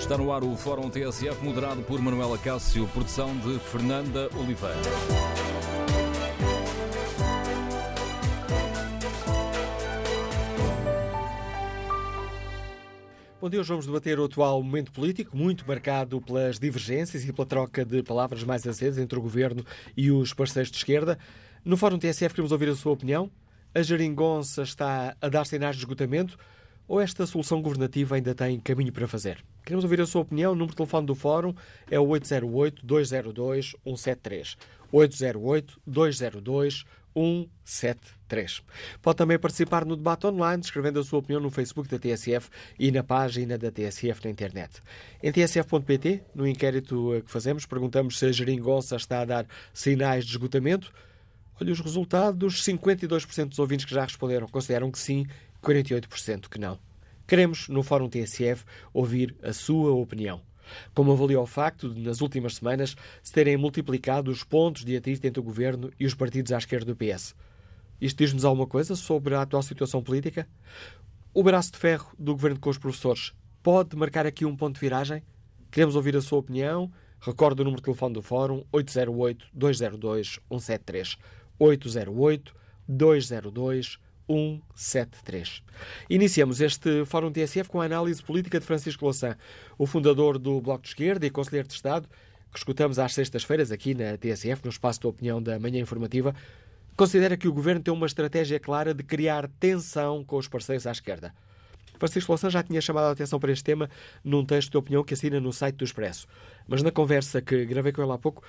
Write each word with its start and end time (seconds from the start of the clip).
Está 0.00 0.16
no 0.16 0.32
ar 0.32 0.42
o 0.42 0.56
Fórum 0.56 0.88
TSF, 0.88 1.44
moderado 1.44 1.82
por 1.82 2.00
Manuela 2.00 2.38
Cássio, 2.38 2.88
produção 2.88 3.36
de 3.36 3.58
Fernanda 3.58 4.30
Oliveira. 4.34 4.74
Bom 13.40 13.50
dia, 13.50 13.60
hoje 13.60 13.68
vamos 13.68 13.86
debater 13.86 14.18
o 14.18 14.24
atual 14.24 14.60
momento 14.62 14.90
político, 14.90 15.36
muito 15.36 15.68
marcado 15.68 16.18
pelas 16.22 16.58
divergências 16.58 17.22
e 17.22 17.32
pela 17.32 17.46
troca 17.46 17.84
de 17.84 18.02
palavras 18.02 18.42
mais 18.42 18.66
acesas 18.66 18.98
entre 18.98 19.18
o 19.18 19.22
Governo 19.22 19.62
e 19.94 20.10
os 20.10 20.32
parceiros 20.32 20.72
de 20.72 20.78
esquerda. 20.78 21.18
No 21.62 21.76
Fórum 21.76 21.98
TSF 21.98 22.34
queremos 22.34 22.52
ouvir 22.52 22.70
a 22.70 22.74
sua 22.74 22.92
opinião. 22.92 23.30
A 23.74 23.82
geringonça 23.82 24.62
está 24.62 25.14
a 25.20 25.28
dar 25.28 25.44
sinais 25.44 25.76
de 25.76 25.82
esgotamento 25.82 26.38
ou 26.88 27.00
esta 27.00 27.26
solução 27.26 27.60
governativa 27.60 28.16
ainda 28.16 28.34
tem 28.34 28.58
caminho 28.58 28.92
para 28.92 29.06
fazer? 29.06 29.44
Queremos 29.64 29.84
ouvir 29.84 30.00
a 30.00 30.06
sua 30.06 30.22
opinião. 30.22 30.52
O 30.52 30.54
número 30.54 30.70
de 30.70 30.76
telefone 30.76 31.06
do 31.06 31.14
Fórum 31.14 31.54
é 31.90 31.98
o 31.98 32.06
808-202-173. 32.06 34.56
808-202-173. 34.92 36.84
173. 37.14 38.62
Pode 39.02 39.16
também 39.16 39.38
participar 39.38 39.84
no 39.84 39.96
debate 39.96 40.26
online, 40.26 40.62
escrevendo 40.62 41.00
a 41.00 41.04
sua 41.04 41.18
opinião 41.18 41.40
no 41.40 41.50
Facebook 41.50 41.88
da 41.88 41.98
TSF 41.98 42.48
e 42.78 42.90
na 42.90 43.02
página 43.02 43.58
da 43.58 43.70
TSF 43.70 44.24
na 44.24 44.30
internet. 44.30 44.82
Em 45.22 45.32
tsf.pt, 45.32 46.22
no 46.34 46.46
inquérito 46.46 47.22
que 47.24 47.30
fazemos, 47.30 47.66
perguntamos 47.66 48.18
se 48.18 48.26
a 48.26 48.32
geringonça 48.32 48.96
está 48.96 49.22
a 49.22 49.24
dar 49.24 49.46
sinais 49.74 50.24
de 50.24 50.32
esgotamento. 50.32 50.92
Olha 51.60 51.72
os 51.72 51.80
resultados: 51.80 52.62
52% 52.62 53.48
dos 53.48 53.58
ouvintes 53.58 53.84
que 53.84 53.94
já 53.94 54.04
responderam 54.04 54.46
consideram 54.46 54.90
que 54.90 54.98
sim, 54.98 55.26
48% 55.62 56.48
que 56.48 56.58
não. 56.58 56.78
Queremos, 57.30 57.68
no 57.68 57.82
Fórum 57.84 58.08
TSF, 58.08 58.64
ouvir 58.92 59.36
a 59.40 59.52
sua 59.52 59.92
opinião. 59.92 60.40
Como 60.92 61.12
avaliou 61.12 61.44
o 61.44 61.46
facto 61.46 61.94
de, 61.94 62.00
nas 62.00 62.20
últimas 62.20 62.56
semanas, 62.56 62.96
se 63.22 63.32
terem 63.32 63.56
multiplicado 63.56 64.32
os 64.32 64.42
pontos 64.42 64.84
de 64.84 64.96
atrito 64.96 65.24
entre 65.24 65.38
o 65.38 65.44
governo 65.44 65.92
e 65.96 66.06
os 66.06 66.14
partidos 66.14 66.50
à 66.50 66.58
esquerda 66.58 66.86
do 66.86 66.96
PS? 66.96 67.36
Isto 68.00 68.18
diz-nos 68.18 68.44
alguma 68.44 68.66
coisa 68.66 68.96
sobre 68.96 69.36
a 69.36 69.42
atual 69.42 69.62
situação 69.62 70.02
política? 70.02 70.48
O 71.32 71.44
braço 71.44 71.70
de 71.70 71.78
ferro 71.78 72.10
do 72.18 72.32
governo 72.32 72.58
com 72.58 72.68
os 72.68 72.78
professores 72.78 73.32
pode 73.62 73.94
marcar 73.94 74.26
aqui 74.26 74.44
um 74.44 74.56
ponto 74.56 74.74
de 74.74 74.80
viragem? 74.80 75.22
Queremos 75.70 75.94
ouvir 75.94 76.16
a 76.16 76.20
sua 76.20 76.40
opinião. 76.40 76.90
Recorde 77.20 77.62
o 77.62 77.64
número 77.64 77.80
de 77.80 77.84
telefone 77.84 78.14
do 78.14 78.22
Fórum 78.22 78.64
808-202-173. 78.72 81.16
808-202-173. 81.60 84.00
173. 84.30 85.62
Iniciamos 86.08 86.60
este 86.60 87.04
Fórum 87.04 87.32
TSF 87.32 87.68
com 87.68 87.80
a 87.80 87.84
análise 87.84 88.22
política 88.22 88.60
de 88.60 88.66
Francisco 88.66 89.04
Louçã, 89.04 89.36
o 89.76 89.86
fundador 89.86 90.38
do 90.38 90.60
Bloco 90.60 90.82
de 90.82 90.88
Esquerda 90.90 91.26
e 91.26 91.30
Conselheiro 91.30 91.66
de 91.66 91.74
Estado, 91.74 92.08
que 92.52 92.58
escutamos 92.58 93.00
às 93.00 93.12
sextas-feiras 93.12 93.72
aqui 93.72 93.92
na 93.92 94.16
TSF, 94.16 94.62
no 94.64 94.70
espaço 94.70 95.00
de 95.00 95.06
opinião 95.08 95.42
da 95.42 95.58
manhã 95.58 95.80
informativa, 95.80 96.32
considera 96.96 97.36
que 97.36 97.48
o 97.48 97.52
governo 97.52 97.82
tem 97.82 97.92
uma 97.92 98.06
estratégia 98.06 98.60
clara 98.60 98.94
de 98.94 99.02
criar 99.02 99.48
tensão 99.58 100.24
com 100.24 100.36
os 100.36 100.46
parceiros 100.46 100.86
à 100.86 100.92
esquerda. 100.92 101.34
Francisco 101.98 102.30
Louçã 102.30 102.48
já 102.48 102.62
tinha 102.62 102.80
chamado 102.80 103.06
a 103.06 103.10
atenção 103.10 103.40
para 103.40 103.52
este 103.52 103.64
tema 103.64 103.90
num 104.22 104.44
texto 104.44 104.70
de 104.70 104.78
opinião 104.78 105.02
que 105.02 105.12
assina 105.12 105.40
no 105.40 105.52
site 105.52 105.76
do 105.76 105.84
Expresso. 105.84 106.26
Mas 106.68 106.82
na 106.82 106.90
conversa 106.90 107.42
que 107.42 107.66
gravei 107.66 107.92
com 107.92 108.00
ele 108.00 108.12
há 108.12 108.18
pouco, 108.18 108.42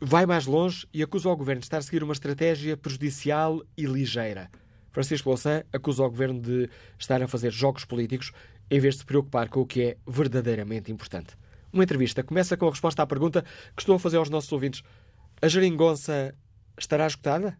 vai 0.00 0.24
mais 0.24 0.46
longe 0.46 0.86
e 0.92 1.02
acusa 1.02 1.28
o 1.28 1.36
governo 1.36 1.60
de 1.60 1.66
estar 1.66 1.78
a 1.78 1.82
seguir 1.82 2.02
uma 2.02 2.12
estratégia 2.12 2.76
prejudicial 2.76 3.62
e 3.76 3.84
ligeira. 3.84 4.50
Francisco 4.90 5.28
Louçã 5.28 5.62
acusa 5.72 6.02
o 6.02 6.10
governo 6.10 6.40
de 6.40 6.68
estar 6.98 7.22
a 7.22 7.28
fazer 7.28 7.50
jogos 7.52 7.84
políticos 7.84 8.32
em 8.70 8.80
vez 8.80 8.94
de 8.94 9.00
se 9.00 9.06
preocupar 9.06 9.48
com 9.48 9.60
o 9.60 9.66
que 9.66 9.82
é 9.82 9.96
verdadeiramente 10.06 10.92
importante. 10.92 11.36
Uma 11.72 11.84
entrevista 11.84 12.22
começa 12.22 12.56
com 12.56 12.66
a 12.66 12.70
resposta 12.70 13.02
à 13.02 13.06
pergunta 13.06 13.42
que 13.74 13.82
estou 13.82 13.96
a 13.96 13.98
fazer 13.98 14.16
aos 14.16 14.30
nossos 14.30 14.50
ouvintes. 14.52 14.82
A 15.40 15.48
geringonça 15.48 16.34
estará 16.78 17.06
esgotada? 17.06 17.58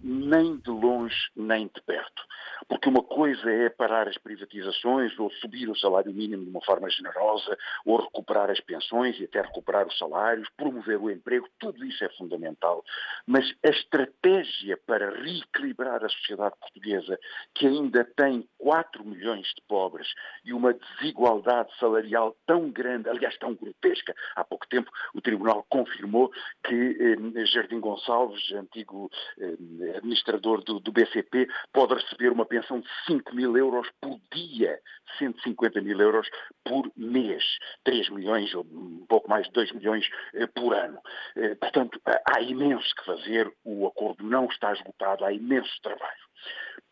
Nem 0.00 0.56
de 0.58 0.70
longe, 0.70 1.30
nem 1.36 1.66
de 1.66 1.80
perto. 1.82 2.22
Porque 2.68 2.88
uma 2.88 3.02
coisa 3.02 3.50
é 3.50 3.68
parar 3.68 4.08
as 4.08 4.18
privatizações 4.18 5.18
ou 5.18 5.30
subir 5.30 5.68
o 5.68 5.76
salário 5.76 6.12
mínimo 6.12 6.44
de 6.44 6.50
uma 6.50 6.62
forma 6.62 6.88
generosa, 6.90 7.56
ou 7.84 8.00
recuperar 8.00 8.50
as 8.50 8.60
pensões 8.60 9.18
e 9.20 9.24
até 9.24 9.40
recuperar 9.40 9.86
os 9.86 9.98
salários, 9.98 10.48
promover 10.56 11.00
o 11.00 11.10
emprego, 11.10 11.48
tudo 11.58 11.84
isso 11.84 12.04
é 12.04 12.08
fundamental. 12.10 12.84
Mas 13.26 13.52
a 13.64 13.68
estratégia 13.68 14.76
para 14.86 15.10
reequilibrar 15.10 16.04
a 16.04 16.08
sociedade 16.08 16.56
portuguesa, 16.60 17.18
que 17.54 17.66
ainda 17.66 18.04
tem 18.04 18.48
4 18.58 19.04
milhões 19.04 19.46
de 19.48 19.62
pobres 19.68 20.08
e 20.44 20.52
uma 20.52 20.72
desigualdade 20.72 21.70
salarial 21.78 22.36
tão 22.46 22.70
grande, 22.70 23.08
aliás, 23.08 23.36
tão 23.38 23.54
grotesca, 23.54 24.14
há 24.34 24.44
pouco 24.44 24.66
tempo 24.68 24.90
o 25.14 25.20
Tribunal 25.20 25.64
confirmou 25.68 26.30
que 26.64 26.96
eh, 27.34 27.46
Jardim 27.46 27.80
Gonçalves, 27.80 28.52
antigo 28.52 29.10
eh, 29.38 29.96
administrador 29.96 30.62
do, 30.62 30.80
do 30.80 30.92
BCP, 30.92 31.48
pode 31.72 31.94
receber 31.94 32.32
uma 32.32 32.45
pensão 32.46 32.80
de 32.80 32.88
5 33.06 33.34
mil 33.34 33.56
euros 33.56 33.88
por 34.00 34.18
dia, 34.32 34.78
150 35.18 35.80
mil 35.80 36.00
euros 36.00 36.28
por 36.64 36.90
mês, 36.96 37.44
3 37.84 38.10
milhões 38.10 38.54
ou 38.54 38.64
um 38.64 39.06
pouco 39.08 39.28
mais 39.28 39.46
de 39.46 39.52
2 39.52 39.72
milhões 39.72 40.08
eh, 40.34 40.46
por 40.46 40.74
ano. 40.74 41.00
Eh, 41.36 41.54
portanto, 41.54 42.00
há 42.04 42.40
imenso 42.40 42.94
que 42.96 43.04
fazer, 43.04 43.52
o 43.64 43.86
acordo 43.86 44.24
não 44.24 44.46
está 44.46 44.72
esgotado, 44.72 45.24
há 45.24 45.32
imenso 45.32 45.80
trabalho. 45.82 46.26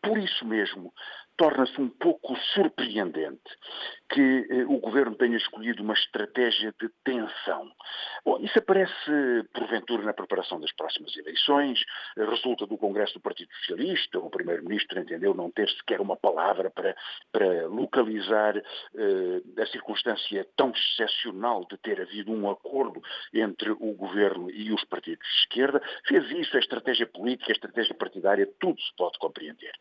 Por 0.01 0.17
isso 0.17 0.45
mesmo, 0.45 0.93
torna-se 1.37 1.79
um 1.81 1.89
pouco 1.89 2.35
surpreendente 2.53 3.41
que 4.09 4.47
eh, 4.49 4.65
o 4.65 4.77
governo 4.79 5.15
tenha 5.15 5.37
escolhido 5.37 5.81
uma 5.81 5.93
estratégia 5.93 6.73
de 6.79 6.89
tensão. 7.03 7.71
Bom, 8.23 8.39
isso 8.39 8.57
aparece, 8.59 8.93
porventura, 9.53 10.03
na 10.03 10.13
preparação 10.13 10.59
das 10.59 10.71
próximas 10.73 11.15
eleições, 11.17 11.83
eh, 12.17 12.25
resulta 12.25 12.65
do 12.67 12.77
Congresso 12.77 13.15
do 13.15 13.21
Partido 13.21 13.49
Socialista, 13.59 14.19
o 14.19 14.29
Primeiro-Ministro 14.29 14.99
entendeu 14.99 15.33
não 15.33 15.49
ter 15.49 15.69
sequer 15.69 16.01
uma 16.01 16.15
palavra 16.15 16.69
para, 16.69 16.95
para 17.31 17.67
localizar 17.67 18.57
eh, 18.57 19.61
a 19.61 19.65
circunstância 19.67 20.47
tão 20.55 20.71
excepcional 20.71 21.65
de 21.69 21.77
ter 21.77 21.99
havido 21.99 22.31
um 22.31 22.49
acordo 22.49 23.01
entre 23.33 23.71
o 23.71 23.93
governo 23.93 24.49
e 24.51 24.71
os 24.71 24.83
partidos 24.85 25.27
de 25.27 25.39
esquerda, 25.41 25.81
fez 26.07 26.29
isso, 26.31 26.55
a 26.55 26.59
estratégia 26.59 27.07
política, 27.07 27.51
a 27.51 27.53
estratégia 27.53 27.95
partidária, 27.95 28.47
tudo 28.59 28.79
se 28.79 28.95
pode 28.95 29.17
compreender. 29.17 29.71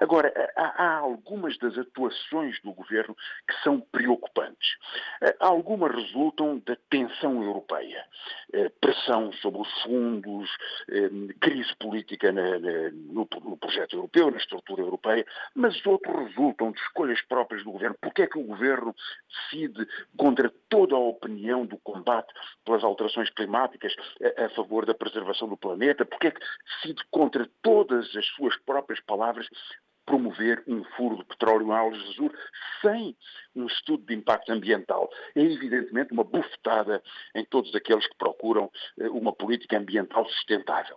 Agora, 0.00 0.32
há, 0.56 0.84
há 0.84 0.96
algumas 0.98 1.58
das 1.58 1.76
atuações 1.76 2.60
do 2.62 2.72
governo 2.72 3.14
que 3.46 3.65
são 3.66 3.80
preocupantes. 3.80 4.76
Eh, 5.20 5.36
algumas 5.40 5.92
resultam 5.92 6.62
da 6.64 6.76
tensão 6.88 7.42
europeia, 7.42 8.06
eh, 8.52 8.68
pressão 8.80 9.32
sobre 9.32 9.60
os 9.60 9.82
fundos, 9.82 10.48
eh, 10.88 11.10
crise 11.40 11.74
política 11.80 12.30
no, 12.32 13.26
projeto 13.56 13.96
europeu, 13.96 14.30
na 14.30 14.36
estrutura 14.36 14.82
europeia, 14.82 15.26
mas 15.52 15.84
outros 15.84 16.14
resultam 16.28 16.70
de 16.70 16.78
escolhas 16.78 17.20
próprias 17.22 17.64
do 17.64 17.72
governo. 17.72 17.96
Porque 18.00 18.22
é 18.22 18.26
que 18.28 18.38
o 18.38 18.44
governo 18.44 18.94
decide 19.28 19.84
contra 20.16 20.52
toda 20.68 20.94
a 20.94 21.00
opinião 21.00 21.66
do 21.66 21.76
combate 21.78 22.32
pelas 22.64 22.84
alterações 22.84 23.30
climáticas 23.30 23.94
a, 24.38 24.48
favor 24.50 24.86
da 24.86 24.94
preservação 24.94 25.48
do 25.48 25.56
planeta? 25.56 26.04
Porque 26.04 26.28
é 26.28 26.30
que 26.30 26.40
decide 26.64 27.02
contra 27.10 27.48
todas 27.62 28.14
as 28.14 28.26
suas 28.26 28.56
próprias 28.58 29.00
palavras 29.00 29.48
promover 30.06 30.62
um 30.66 30.84
furo 30.96 31.18
de 31.18 31.24
petróleo 31.24 31.66
em 31.66 31.72
Algesur 31.72 32.32
sem 32.80 33.16
um 33.54 33.66
estudo 33.66 34.06
de 34.06 34.14
impacto 34.14 34.50
ambiental. 34.50 35.10
É 35.34 35.40
evidentemente 35.40 36.12
uma 36.12 36.24
bufetada 36.24 37.02
em 37.34 37.44
todos 37.44 37.74
aqueles 37.74 38.06
que 38.06 38.16
procuram 38.16 38.70
eh, 38.98 39.08
uma 39.08 39.32
política 39.32 39.78
ambiental 39.78 40.24
sustentável. 40.26 40.96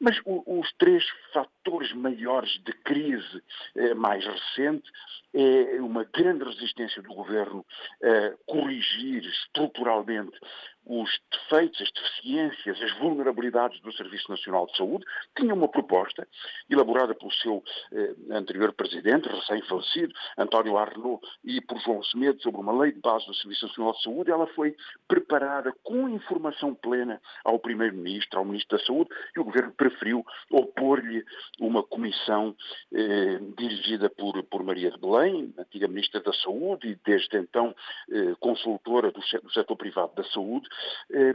Mas 0.00 0.18
os 0.24 0.72
três 0.78 1.04
fatores 1.32 1.53
maiores 1.94 2.50
de 2.64 2.72
crise 2.72 3.42
eh, 3.74 3.94
mais 3.94 4.24
recente 4.24 4.90
é 5.32 5.80
uma 5.80 6.04
grande 6.04 6.44
resistência 6.44 7.02
do 7.02 7.12
governo 7.12 7.66
a 8.02 8.36
corrigir 8.46 9.24
estruturalmente 9.24 10.38
os 10.86 11.18
defeitos, 11.30 11.80
as 11.80 11.90
deficiências, 11.90 12.82
as 12.82 12.98
vulnerabilidades 12.98 13.80
do 13.80 13.92
Serviço 13.92 14.30
Nacional 14.30 14.66
de 14.66 14.76
Saúde, 14.76 15.04
tinha 15.36 15.54
uma 15.54 15.68
proposta 15.68 16.28
elaborada 16.68 17.14
pelo 17.14 17.32
seu 17.32 17.62
eh, 17.92 18.14
anterior 18.30 18.72
presidente, 18.72 19.28
recém-falecido, 19.28 20.12
António 20.36 20.76
Arnaud, 20.76 21.20
e 21.42 21.60
por 21.60 21.80
João 21.80 22.02
Semedo, 22.02 22.40
sobre 22.42 22.60
uma 22.60 22.76
lei 22.78 22.92
de 22.92 23.00
base 23.00 23.26
do 23.26 23.34
Serviço 23.34 23.66
Nacional 23.66 23.92
de 23.94 24.02
Saúde. 24.02 24.30
Ela 24.30 24.46
foi 24.48 24.76
preparada 25.08 25.72
com 25.82 26.08
informação 26.08 26.74
plena 26.74 27.20
ao 27.44 27.58
Primeiro-Ministro, 27.58 28.38
ao 28.38 28.44
Ministro 28.44 28.76
da 28.76 28.84
Saúde, 28.84 29.10
e 29.34 29.40
o 29.40 29.44
Governo 29.44 29.72
preferiu 29.72 30.24
opor-lhe 30.50 31.24
uma 31.60 31.82
comissão 31.82 32.54
eh, 32.92 33.38
dirigida 33.56 34.10
por, 34.10 34.42
por 34.44 34.62
Maria 34.62 34.90
de 34.90 34.98
Belém, 34.98 35.52
antiga 35.58 35.88
Ministra 35.88 36.20
da 36.20 36.32
Saúde 36.32 36.88
e 36.88 36.98
desde 37.04 37.38
então 37.38 37.74
eh, 38.10 38.34
consultora 38.40 39.10
do, 39.10 39.20
do 39.20 39.52
setor 39.52 39.76
privado 39.76 40.14
da 40.14 40.24
saúde, 40.24 40.68
eh, 41.10 41.34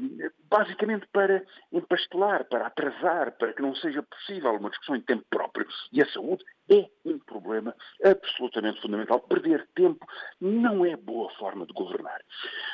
basicamente 0.49 1.07
para 1.11 1.43
empastelar, 1.71 2.45
para 2.45 2.67
atrasar, 2.67 3.37
para 3.37 3.53
que 3.53 3.61
não 3.61 3.75
seja 3.75 4.03
possível 4.03 4.51
uma 4.55 4.69
discussão 4.69 4.95
em 4.95 5.01
tempo 5.01 5.25
próprio. 5.29 5.67
E 5.91 6.01
a 6.01 6.11
saúde 6.11 6.43
é 6.69 6.89
um 7.05 7.17
problema 7.19 7.75
absolutamente 8.03 8.81
fundamental. 8.81 9.19
Perder 9.21 9.67
tempo 9.75 10.05
não 10.39 10.85
é 10.85 10.95
boa 10.95 11.29
forma 11.31 11.65
de 11.65 11.73
governar. 11.73 12.21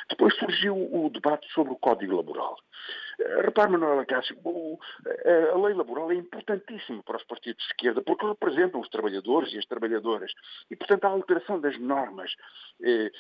Depois 0.10 0.36
surgiu 0.36 0.76
o 0.76 1.10
debate 1.10 1.48
sobre 1.54 1.74
o 1.74 1.78
Código 1.78 2.16
Laboral. 2.16 2.58
Eh, 3.20 3.42
repare, 3.42 3.72
Manuel 3.72 4.00
Acácio, 4.00 4.36
eh, 5.06 5.52
a 5.54 5.58
lei 5.58 5.74
laboral 5.74 6.12
é 6.12 6.16
importantíssima 6.16 7.02
para 7.04 7.18
os 7.18 7.24
partidos 7.24 7.64
de 7.64 7.72
esquerda 7.72 8.02
porque 8.02 8.26
representam 8.26 8.82
os 8.82 8.90
trabalhadores 8.90 9.54
e 9.54 9.58
as 9.58 9.66
trabalhadoras. 9.66 10.32
E, 10.70 10.76
portanto, 10.76 11.06
a 11.06 11.10
alteração 11.10 11.60
das 11.60 11.78
normas, 11.80 12.32
eh, 12.84 13.12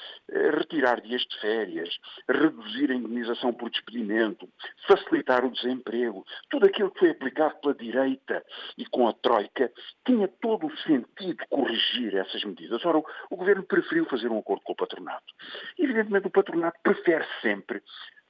retirar 0.58 1.02
dias 1.02 1.22
de 1.22 1.40
férias, 1.40 1.98
reduzir 2.28 2.92
a 2.92 2.96
indemnização 2.96 3.54
por 3.54 3.70
despedimento, 3.70 4.48
facilitar 4.88 5.46
o 5.46 5.52
desemprego, 5.52 6.26
tudo 6.50 6.66
aquilo 6.66 6.92
que 6.92 7.00
foi 7.00 7.12
aplicado 7.12 7.56
pela 7.62 7.74
direita 7.74 8.44
e 8.78 8.86
com 8.86 9.08
a 9.08 9.14
Troika, 9.14 9.72
tinha 10.06 10.28
todo 10.28 10.65
o 10.66 10.78
sentido 10.78 11.44
corrigir 11.50 12.16
essas 12.16 12.44
medidas. 12.44 12.86
Ora, 12.86 13.00
o, 13.00 13.06
o 13.30 13.36
Governo 13.36 13.64
preferiu 13.64 14.06
fazer 14.06 14.30
um 14.30 14.40
acordo 14.40 14.64
com 14.64 14.74
o 14.74 14.76
patronato. 14.76 15.34
Evidentemente, 15.78 16.28
o 16.28 16.32
patronato 16.32 16.80
prefere 16.84 17.26
sempre 17.42 17.82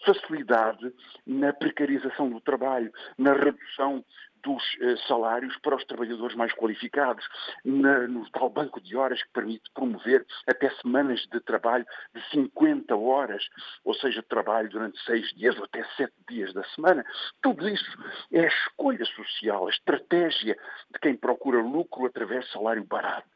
facilidade 0.05 0.93
na 1.25 1.53
precarização 1.53 2.29
do 2.29 2.39
trabalho, 2.41 2.91
na 3.17 3.33
redução 3.33 4.03
dos 4.45 4.63
eh, 4.79 4.95
salários 5.07 5.57
para 5.57 5.75
os 5.75 5.83
trabalhadores 5.85 6.35
mais 6.35 6.53
qualificados, 6.53 7.27
no 7.65 8.29
tal 8.29 8.49
banco 8.49 8.79
de 8.79 8.95
horas 8.95 9.21
que 9.23 9.29
permite 9.29 9.71
promover 9.73 10.25
até 10.47 10.69
semanas 10.81 11.25
de 11.31 11.39
trabalho 11.39 11.85
de 12.13 12.21
50 12.29 12.95
horas, 12.95 13.43
ou 13.83 13.95
seja, 13.95 14.21
trabalho 14.21 14.69
durante 14.69 15.03
seis 15.03 15.33
dias 15.33 15.57
ou 15.57 15.63
até 15.63 15.83
sete 15.97 16.13
dias 16.29 16.53
da 16.53 16.63
semana. 16.75 17.03
Tudo 17.41 17.67
isso 17.67 17.97
é 18.31 18.41
a 18.41 18.47
escolha 18.47 19.05
social, 19.05 19.67
a 19.67 19.71
estratégia 19.71 20.55
de 20.93 20.99
quem 20.99 21.15
procura 21.15 21.59
lucro 21.59 22.05
através 22.05 22.45
de 22.45 22.51
salário 22.51 22.83
barato. 22.83 23.35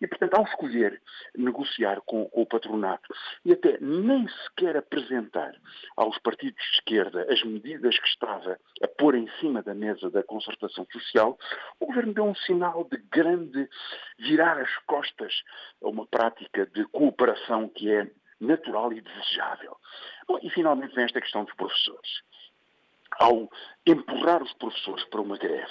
E, 0.00 0.06
portanto, 0.06 0.34
ao 0.34 0.44
escolher 0.44 1.00
negociar 1.36 2.00
com, 2.02 2.26
com, 2.26 2.42
o 2.42 2.46
patronato 2.46 3.14
e 3.44 3.52
até 3.52 3.78
nem 3.80 4.28
sequer 4.28 4.76
apresentar 4.76 5.54
aos 5.96 6.18
partidos 6.18 6.62
de 6.62 6.76
esquerda 6.76 7.26
as 7.30 7.42
medidas 7.44 7.98
que 7.98 8.08
estava 8.08 8.58
a 8.82 8.88
pôr 8.88 9.14
em 9.14 9.28
cima 9.40 9.62
da 9.62 9.74
mesa 9.74 10.10
da 10.10 10.22
concertação 10.44 10.86
social, 10.92 11.38
o 11.80 11.86
governo 11.86 12.14
deu 12.14 12.24
um 12.24 12.34
sinal 12.34 12.84
de 12.84 12.96
grande 13.10 13.68
virar 14.18 14.58
as 14.58 14.76
costas 14.86 15.42
a 15.82 15.88
uma 15.88 16.06
prática 16.06 16.66
de 16.66 16.84
cooperação 16.86 17.68
que 17.68 17.90
é 17.90 18.10
natural 18.40 18.92
e 18.92 19.00
desejável. 19.00 19.76
Bom, 20.28 20.38
e 20.42 20.50
finalmente 20.50 20.94
vem 20.94 21.04
esta 21.04 21.20
questão 21.20 21.44
dos 21.44 21.54
professores 21.54 22.22
ao 23.18 23.48
empurrar 23.86 24.42
os 24.42 24.52
professores 24.54 25.04
para 25.04 25.20
uma 25.20 25.38
greve, 25.38 25.70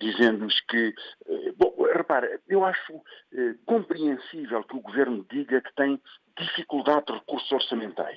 dizendo-lhes 0.00 0.60
que. 0.62 0.94
Eh, 1.28 1.52
bom, 1.56 1.72
repara, 2.00 2.40
eu 2.48 2.64
acho 2.64 3.00
eh, 3.32 3.54
compreensível 3.66 4.62
que 4.64 4.76
o 4.76 4.80
governo 4.80 5.26
diga 5.30 5.60
que 5.60 5.74
tem 5.74 6.00
dificuldade 6.38 7.06
de 7.06 7.12
recursos 7.12 7.52
orçamentais 7.52 8.16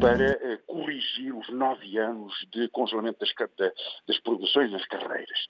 para 0.00 0.24
eh, 0.24 0.58
corrigir 0.66 1.34
os 1.34 1.48
nove 1.50 1.98
anos 1.98 2.34
de 2.50 2.68
congelamento 2.68 3.18
das, 3.20 3.32
das 4.06 4.18
produções 4.20 4.70
nas 4.72 4.84
carreiras. 4.86 5.46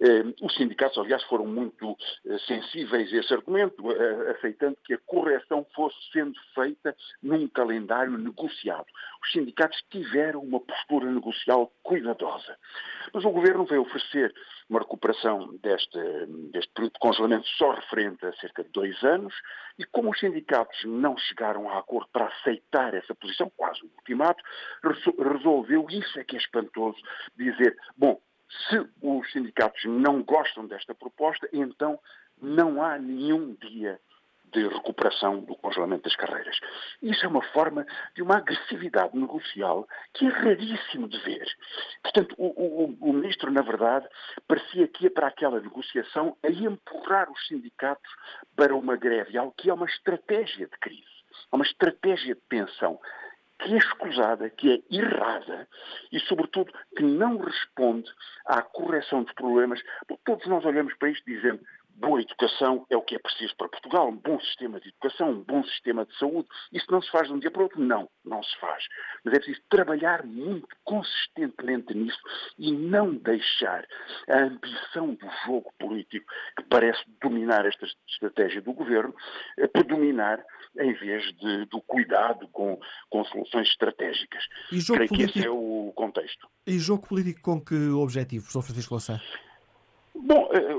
Eh, 0.00 0.24
os 0.40 0.54
sindicatos, 0.54 0.98
aliás, 0.98 1.22
foram 1.24 1.46
muito 1.46 1.96
eh, 2.26 2.38
sensíveis 2.46 3.12
a 3.12 3.16
esse 3.16 3.34
argumento, 3.34 3.82
aceitando 4.30 4.78
que 4.84 4.94
a 4.94 4.98
correção 4.98 5.66
fosse 5.74 5.96
sendo 6.12 6.38
feita 6.54 6.94
num 7.22 7.48
calendário 7.48 8.16
negociado. 8.16 8.86
Os 9.22 9.32
sindicatos 9.32 9.82
tiveram 9.90 10.40
uma 10.40 10.60
postura 10.60 11.10
negocial 11.10 11.72
cuidadosa. 11.82 12.56
Mas 13.12 13.24
o 13.24 13.30
governo 13.30 13.64
veio 13.64 13.82
oferecer 13.82 14.32
uma 14.68 14.80
recuperação 14.80 15.56
deste, 15.62 15.98
deste 16.52 16.72
período 16.72 16.92
de 16.92 16.98
congelamento 16.98 17.46
só 17.56 17.72
referente 17.72 18.24
a 18.26 18.32
cerca 18.34 18.62
de 18.62 18.70
dois 18.70 19.02
anos, 19.02 19.34
e 19.78 19.84
como 19.84 20.10
os 20.10 20.18
sindicatos 20.20 20.84
não 20.84 21.16
chegaram 21.16 21.70
a 21.70 21.78
acordo 21.78 22.08
para 22.12 22.26
aceitar 22.26 22.94
essa 22.94 23.14
posição, 23.14 23.50
quase 23.56 23.82
um 23.84 23.90
ultimato, 23.96 24.42
resolveu, 25.18 25.86
isso 25.88 26.18
é 26.18 26.24
que 26.24 26.36
é 26.36 26.38
espantoso, 26.38 26.98
dizer, 27.36 27.76
bom, 27.96 28.20
se 28.68 28.86
os 29.02 29.30
sindicatos 29.32 29.84
não 29.84 30.22
gostam 30.22 30.66
desta 30.66 30.94
proposta, 30.94 31.48
então 31.52 31.98
não 32.40 32.82
há 32.82 32.98
nenhum 32.98 33.54
dia 33.54 34.00
de 34.52 34.66
recuperação 34.68 35.40
do 35.40 35.54
congelamento 35.56 36.04
das 36.04 36.16
carreiras. 36.16 36.58
Isso 37.02 37.24
é 37.24 37.28
uma 37.28 37.42
forma 37.52 37.86
de 38.14 38.22
uma 38.22 38.38
agressividade 38.38 39.16
negocial 39.16 39.86
que 40.14 40.26
é 40.26 40.28
raríssimo 40.28 41.08
de 41.08 41.18
ver. 41.20 41.46
Portanto, 42.02 42.34
o, 42.38 42.46
o, 42.46 42.96
o 43.00 43.12
ministro, 43.12 43.50
na 43.50 43.62
verdade, 43.62 44.08
parecia 44.46 44.88
que 44.88 45.04
ia 45.04 45.10
para 45.10 45.28
aquela 45.28 45.60
negociação 45.60 46.36
a 46.42 46.48
empurrar 46.48 47.30
os 47.30 47.46
sindicatos 47.46 48.10
para 48.56 48.74
uma 48.74 48.96
greve, 48.96 49.38
algo 49.38 49.54
que 49.56 49.70
é 49.70 49.74
uma 49.74 49.86
estratégia 49.86 50.66
de 50.66 50.78
crise, 50.78 51.04
é 51.52 51.56
uma 51.56 51.64
estratégia 51.64 52.34
de 52.34 52.40
tensão 52.48 52.98
que 53.58 53.74
é 53.74 53.78
escusada, 53.78 54.48
que 54.50 54.72
é 54.72 54.96
errada 54.96 55.68
e, 56.12 56.20
sobretudo, 56.20 56.72
que 56.96 57.02
não 57.02 57.38
responde 57.38 58.08
à 58.46 58.62
correção 58.62 59.24
dos 59.24 59.32
problemas. 59.34 59.82
Todos 60.24 60.46
nós 60.46 60.64
olhamos 60.64 60.94
para 60.94 61.10
isto 61.10 61.24
dizendo 61.26 61.60
boa 61.98 62.20
educação 62.20 62.86
é 62.88 62.96
o 62.96 63.02
que 63.02 63.16
é 63.16 63.18
preciso 63.18 63.54
para 63.56 63.68
Portugal, 63.68 64.08
um 64.08 64.16
bom 64.16 64.40
sistema 64.40 64.80
de 64.80 64.88
educação, 64.88 65.30
um 65.30 65.42
bom 65.42 65.62
sistema 65.64 66.04
de 66.04 66.16
saúde. 66.16 66.48
Isso 66.72 66.86
não 66.90 67.02
se 67.02 67.10
faz 67.10 67.28
de 67.28 67.34
um 67.34 67.38
dia 67.38 67.50
para 67.50 67.60
o 67.60 67.62
outro? 67.64 67.80
Não, 67.80 68.08
não 68.24 68.42
se 68.42 68.56
faz. 68.58 68.84
Mas 69.24 69.34
é 69.34 69.38
preciso 69.38 69.60
trabalhar 69.68 70.24
muito 70.24 70.68
consistentemente 70.84 71.94
nisso 71.94 72.18
e 72.58 72.72
não 72.72 73.14
deixar 73.14 73.86
a 74.28 74.38
ambição 74.38 75.14
do 75.14 75.28
jogo 75.44 75.72
político, 75.78 76.26
que 76.56 76.64
parece 76.64 77.02
dominar 77.20 77.66
esta 77.66 77.86
estratégia 78.08 78.60
do 78.60 78.72
governo, 78.72 79.14
predominar 79.72 80.44
em 80.78 80.92
vez 80.94 81.24
de, 81.36 81.64
do 81.66 81.80
cuidado 81.82 82.46
com, 82.48 82.78
com 83.10 83.24
soluções 83.24 83.68
estratégicas. 83.68 84.44
E 84.70 84.80
jogo 84.80 84.98
Creio 84.98 85.08
político... 85.08 85.32
que 85.32 85.38
esse 85.38 85.48
é 85.48 85.50
o 85.50 85.92
contexto. 85.94 86.48
E 86.66 86.78
jogo 86.78 87.06
político 87.06 87.40
com 87.42 87.60
que 87.60 87.74
objetivo, 87.90 88.44
professor 88.44 88.62
Francisco 88.62 88.94
Louçã? 88.94 89.20
Bom, 90.14 90.48
eh, 90.52 90.74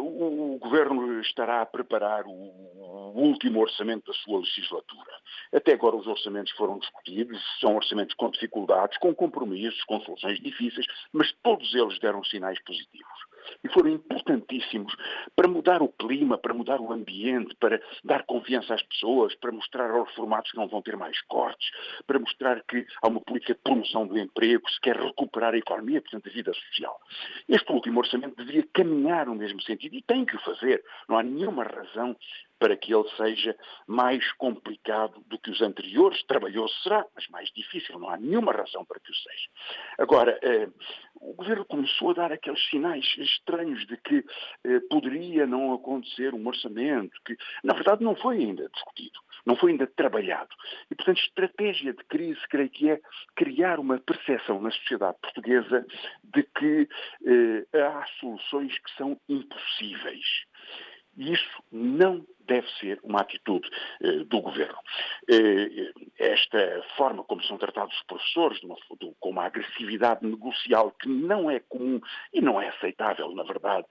o, 0.59 0.69
Governo 0.69 1.21
estará 1.21 1.61
a 1.61 1.65
preparar 1.65 2.25
o, 2.27 2.69
último 3.15 3.61
orçamento 3.61 4.11
da 4.11 4.13
sua 4.19 4.39
legislatura. 4.39 5.11
Até 5.53 5.73
agora 5.73 5.95
os 5.95 6.05
orçamentos 6.05 6.51
foram 6.53 6.77
discutidos, 6.77 7.41
são 7.59 7.75
orçamentos 7.75 8.15
com 8.15 8.29
dificuldades, 8.29 8.97
com 8.99 9.15
compromissos, 9.15 9.83
com 9.85 9.99
soluções 10.01 10.39
difíceis, 10.39 10.85
mas 11.11 11.31
todos 11.41 11.73
eles 11.73 11.99
deram 11.99 12.23
sinais 12.23 12.61
positivos 12.63 13.18
e 13.63 13.69
foram 13.69 13.89
importantíssimos 13.89 14.93
para 15.35 15.47
mudar 15.47 15.81
o 15.81 15.89
clima, 15.89 16.37
para 16.37 16.53
mudar 16.53 16.79
o 16.79 16.91
ambiente, 16.91 17.55
para 17.55 17.81
dar 18.03 18.25
confiança 18.25 18.73
às 18.73 18.83
pessoas, 18.83 19.35
para 19.35 19.51
mostrar 19.51 19.89
aos 19.91 20.09
reformados 20.09 20.51
que 20.51 20.57
não 20.57 20.67
vão 20.67 20.81
ter 20.81 20.95
mais 20.95 21.19
cortes, 21.23 21.69
para 22.05 22.19
mostrar 22.19 22.63
que 22.63 22.85
há 23.01 23.07
uma 23.07 23.21
política 23.21 23.53
de 23.53 23.59
promoção 23.61 24.07
do 24.07 24.17
emprego, 24.17 24.69
se 24.69 24.79
quer 24.81 24.97
recuperar 24.97 25.53
a 25.53 25.57
economia, 25.57 26.01
portanto, 26.01 26.27
a 26.27 26.31
vida 26.31 26.53
social. 26.53 26.99
Este 27.47 27.71
último 27.71 27.99
orçamento 27.99 28.43
devia 28.43 28.65
caminhar 28.73 29.25
no 29.25 29.35
mesmo 29.35 29.61
sentido 29.61 29.95
e 29.95 30.01
tem 30.01 30.25
que 30.25 30.35
o 30.35 30.39
fazer. 30.39 30.83
Não 31.07 31.17
há 31.17 31.23
nenhuma 31.23 31.63
razão 31.63 32.15
para 32.59 32.75
que 32.75 32.93
ele 32.93 33.07
seja 33.15 33.55
mais 33.87 34.31
complicado 34.33 35.23
do 35.27 35.39
que 35.39 35.49
os 35.49 35.61
anteriores. 35.61 36.21
Trabalhoso 36.23 36.73
será, 36.83 37.05
mas 37.15 37.27
mais 37.29 37.49
difícil, 37.51 37.97
não 37.97 38.09
há 38.09 38.17
nenhuma 38.17 38.51
razão 38.51 38.85
para 38.85 38.99
que 38.99 39.11
o 39.11 39.15
seja. 39.15 39.49
Agora, 39.97 40.37
eh, 40.43 40.67
o 41.15 41.33
governo 41.33 41.65
começou 41.65 42.11
a 42.11 42.13
dar 42.13 42.31
aqueles 42.31 42.63
sinais 42.69 43.05
estranhos 43.17 43.85
de 43.87 43.97
que 43.97 44.23
eh, 44.65 44.79
poderia 44.89 45.47
não 45.47 45.73
acontecer 45.73 46.33
um 46.33 46.45
orçamento, 46.47 47.19
que 47.25 47.35
na 47.63 47.73
verdade 47.73 48.03
não 48.03 48.15
foi 48.15 48.37
ainda 48.37 48.69
discutido, 48.69 49.19
não 49.45 49.55
foi 49.55 49.71
ainda 49.71 49.87
trabalhado. 49.87 50.53
E, 50.91 50.95
portanto, 50.95 51.21
estratégia 51.21 51.93
de 51.93 52.03
crise, 52.05 52.39
creio 52.49 52.69
que 52.69 52.89
é 52.89 52.99
criar 53.35 53.79
uma 53.79 53.97
percepção 53.99 54.61
na 54.61 54.71
sociedade 54.71 55.17
portuguesa 55.21 55.85
de 56.23 56.43
que 56.43 56.87
eh, 57.25 57.79
há 57.81 58.05
soluções 58.19 58.77
que 58.79 58.91
são 58.97 59.19
impossíveis. 59.29 60.48
E 61.19 61.33
isso 61.33 61.63
não 61.69 62.25
deve 62.49 62.67
ser 62.79 62.99
uma 63.03 63.21
atitude 63.21 63.69
eh, 64.01 64.23
do 64.23 64.41
governo. 64.41 64.79
Eh, 65.29 65.91
esta 66.17 66.83
forma 66.97 67.23
como 67.23 67.43
são 67.43 67.57
tratados 67.57 67.95
os 67.95 68.03
professores, 68.03 68.63
uma, 68.63 68.75
com 69.19 69.29
uma 69.29 69.45
agressividade 69.45 70.25
negocial 70.25 70.91
que 70.91 71.07
não 71.07 71.51
é 71.51 71.59
comum 71.59 72.01
e 72.33 72.41
não 72.41 72.59
é 72.59 72.69
aceitável, 72.69 73.31
na 73.35 73.43
verdade, 73.43 73.85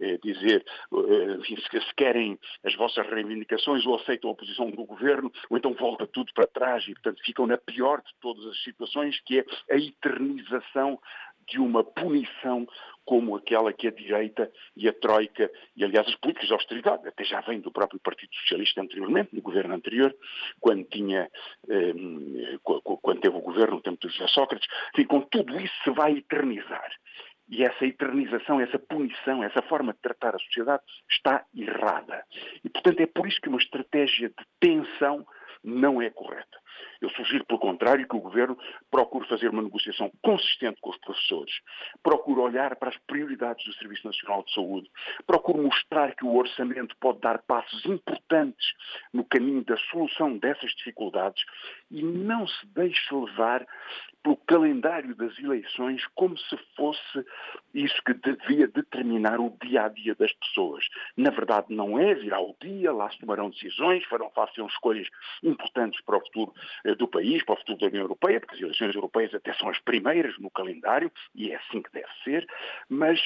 eh, 0.00 0.18
dizer 0.22 0.64
eh, 0.64 1.44
se, 1.44 1.80
se, 1.80 1.94
querem 1.94 2.38
as 2.64 2.74
vossas 2.76 3.06
reivindicações 3.08 3.84
ou 3.84 3.96
aceitam 3.96 4.30
a 4.30 4.34
posição 4.34 4.70
do 4.70 4.84
governo, 4.84 5.30
ou 5.50 5.58
então 5.58 5.74
volta 5.74 6.06
tudo 6.06 6.32
para 6.32 6.46
trás 6.46 6.84
e, 6.88 6.94
portanto, 6.94 7.20
ficam 7.24 7.46
na 7.46 7.58
pior 7.58 8.00
de 8.00 8.14
todas 8.20 8.46
as 8.46 8.62
situações, 8.62 9.20
que 9.20 9.40
é 9.40 9.44
a 9.70 9.76
eternização 9.76 10.98
de 11.48 11.58
uma 11.58 11.82
punição 11.82 12.66
como 13.04 13.34
aquela 13.34 13.72
que 13.72 13.88
a 13.88 13.90
direita 13.90 14.52
e 14.76 14.86
a 14.86 14.92
Troika, 14.92 15.50
e 15.74 15.82
aliás 15.82 16.06
as 16.06 16.14
políticas 16.16 16.48
de 16.48 16.52
austeridade, 16.52 17.08
até 17.08 17.24
já 17.24 17.40
vem 17.40 17.58
do 17.58 17.72
próprio 17.72 17.98
Partido 18.00 18.34
Socialista 18.34 18.82
anteriormente, 18.82 19.34
no 19.34 19.40
governo 19.40 19.74
anterior, 19.74 20.14
quando 20.60 20.84
tinha, 20.84 21.30
eh, 21.70 21.94
quando 22.62 23.20
teve 23.20 23.34
o 23.34 23.40
governo 23.40 23.76
no 23.76 23.82
tempo 23.82 24.06
de 24.06 24.12
José 24.12 24.28
Sócrates, 24.28 24.68
enfim, 24.92 25.06
com 25.06 25.22
tudo 25.22 25.58
isso 25.58 25.74
se 25.82 25.90
vai 25.90 26.18
eternizar. 26.18 26.90
E 27.48 27.64
essa 27.64 27.86
eternização, 27.86 28.60
essa 28.60 28.78
punição, 28.78 29.42
essa 29.42 29.62
forma 29.62 29.94
de 29.94 30.00
tratar 30.00 30.36
a 30.36 30.38
sociedade 30.38 30.82
está 31.10 31.46
errada. 31.56 32.22
E, 32.62 32.68
portanto, 32.68 33.00
é 33.00 33.06
por 33.06 33.26
isso 33.26 33.40
que 33.40 33.48
uma 33.48 33.58
estratégia 33.58 34.28
de 34.28 34.44
tensão 34.60 35.26
não 35.64 36.02
é 36.02 36.10
correta. 36.10 36.58
Eu 37.00 37.10
sugiro, 37.10 37.44
pelo 37.44 37.60
contrário, 37.60 38.06
que 38.06 38.16
o 38.16 38.20
Governo 38.20 38.58
procure 38.90 39.28
fazer 39.28 39.48
uma 39.48 39.62
negociação 39.62 40.10
consistente 40.22 40.80
com 40.80 40.90
os 40.90 40.98
professores, 40.98 41.52
procure 42.02 42.40
olhar 42.40 42.76
para 42.76 42.88
as 42.88 42.96
prioridades 43.06 43.64
do 43.64 43.72
Serviço 43.74 44.06
Nacional 44.06 44.42
de 44.42 44.52
Saúde, 44.52 44.90
procure 45.26 45.60
mostrar 45.60 46.14
que 46.14 46.24
o 46.24 46.34
orçamento 46.34 46.96
pode 46.98 47.20
dar 47.20 47.38
passos 47.42 47.84
importantes 47.86 48.74
no 49.12 49.24
caminho 49.24 49.64
da 49.64 49.76
solução 49.90 50.36
dessas 50.38 50.72
dificuldades 50.72 51.44
e 51.90 52.02
não 52.02 52.46
se 52.46 52.66
deixe 52.66 53.14
levar 53.14 53.66
pelo 54.22 54.36
calendário 54.36 55.14
das 55.14 55.38
eleições 55.38 56.04
como 56.14 56.36
se 56.36 56.56
fosse 56.76 57.24
isso 57.72 58.00
que 58.04 58.14
devia 58.14 58.66
determinar 58.66 59.40
o 59.40 59.56
dia 59.62 59.84
a 59.84 59.88
dia 59.88 60.14
das 60.14 60.32
pessoas. 60.32 60.84
Na 61.16 61.30
verdade, 61.30 61.66
não 61.70 61.98
é, 61.98 62.14
virá 62.14 62.40
o 62.40 62.54
dia, 62.60 62.92
lá 62.92 63.10
se 63.10 63.18
tomarão 63.18 63.50
decisões, 63.50 64.04
farão 64.06 64.30
façam 64.34 64.66
escolhas 64.66 65.06
importantes 65.42 66.00
para 66.02 66.16
o 66.16 66.20
futuro 66.20 66.52
do 66.96 67.08
país, 67.08 67.44
para 67.44 67.54
o 67.54 67.58
futuro 67.58 67.78
da 67.78 67.86
União 67.86 68.02
Europeia, 68.02 68.40
porque 68.40 68.56
as 68.56 68.60
eleições 68.60 68.94
europeias 68.94 69.34
até 69.34 69.52
são 69.54 69.68
as 69.68 69.78
primeiras 69.80 70.38
no 70.38 70.50
calendário, 70.50 71.10
e 71.34 71.50
é 71.50 71.56
assim 71.56 71.82
que 71.82 71.92
deve 71.92 72.08
ser, 72.24 72.46
mas 72.88 73.20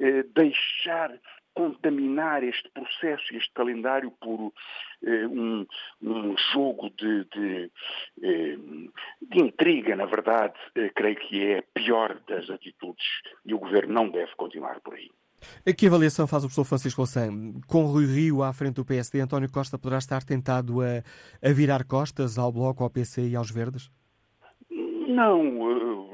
eh, 0.00 0.24
deixar 0.34 1.12
contaminar 1.54 2.42
este 2.42 2.68
processo 2.70 3.34
este 3.34 3.52
calendário 3.54 4.10
por 4.10 4.52
eh, 5.06 5.26
um, 5.26 5.66
um, 6.02 6.36
jogo 6.52 6.90
de, 6.90 7.24
de, 7.26 7.70
eh, 8.22 8.56
de, 9.22 9.38
intriga, 9.38 9.94
na 9.94 10.06
verdade, 10.06 10.54
eh, 10.74 10.90
creio 10.94 11.16
que 11.16 11.44
é 11.44 11.58
a 11.58 11.62
pior 11.62 12.20
das 12.26 12.50
atitudes 12.50 13.06
e 13.46 13.54
o 13.54 13.58
Governo 13.58 13.94
não 13.94 14.08
deve 14.10 14.34
continuar 14.34 14.80
por 14.80 14.94
aí. 14.94 15.10
A 15.66 15.72
que 15.72 15.86
avaliação 15.86 16.26
faz 16.26 16.44
o 16.44 16.46
professor 16.46 16.64
Francisco 16.64 17.00
Louçã? 17.00 17.28
Com 17.66 17.86
Rui 17.86 18.06
Rio 18.06 18.42
à 18.42 18.52
frente 18.52 18.76
do 18.76 18.84
PSD, 18.84 19.20
António 19.20 19.50
Costa 19.50 19.78
poderá 19.78 19.98
estar 19.98 20.22
tentado 20.22 20.80
a, 20.80 21.02
a 21.42 21.52
virar 21.52 21.84
costas 21.84 22.38
ao 22.38 22.52
Bloco, 22.52 22.82
ao 22.82 22.90
PC 22.90 23.28
e 23.28 23.36
aos 23.36 23.50
Verdes? 23.50 23.90
Não, 25.14 25.44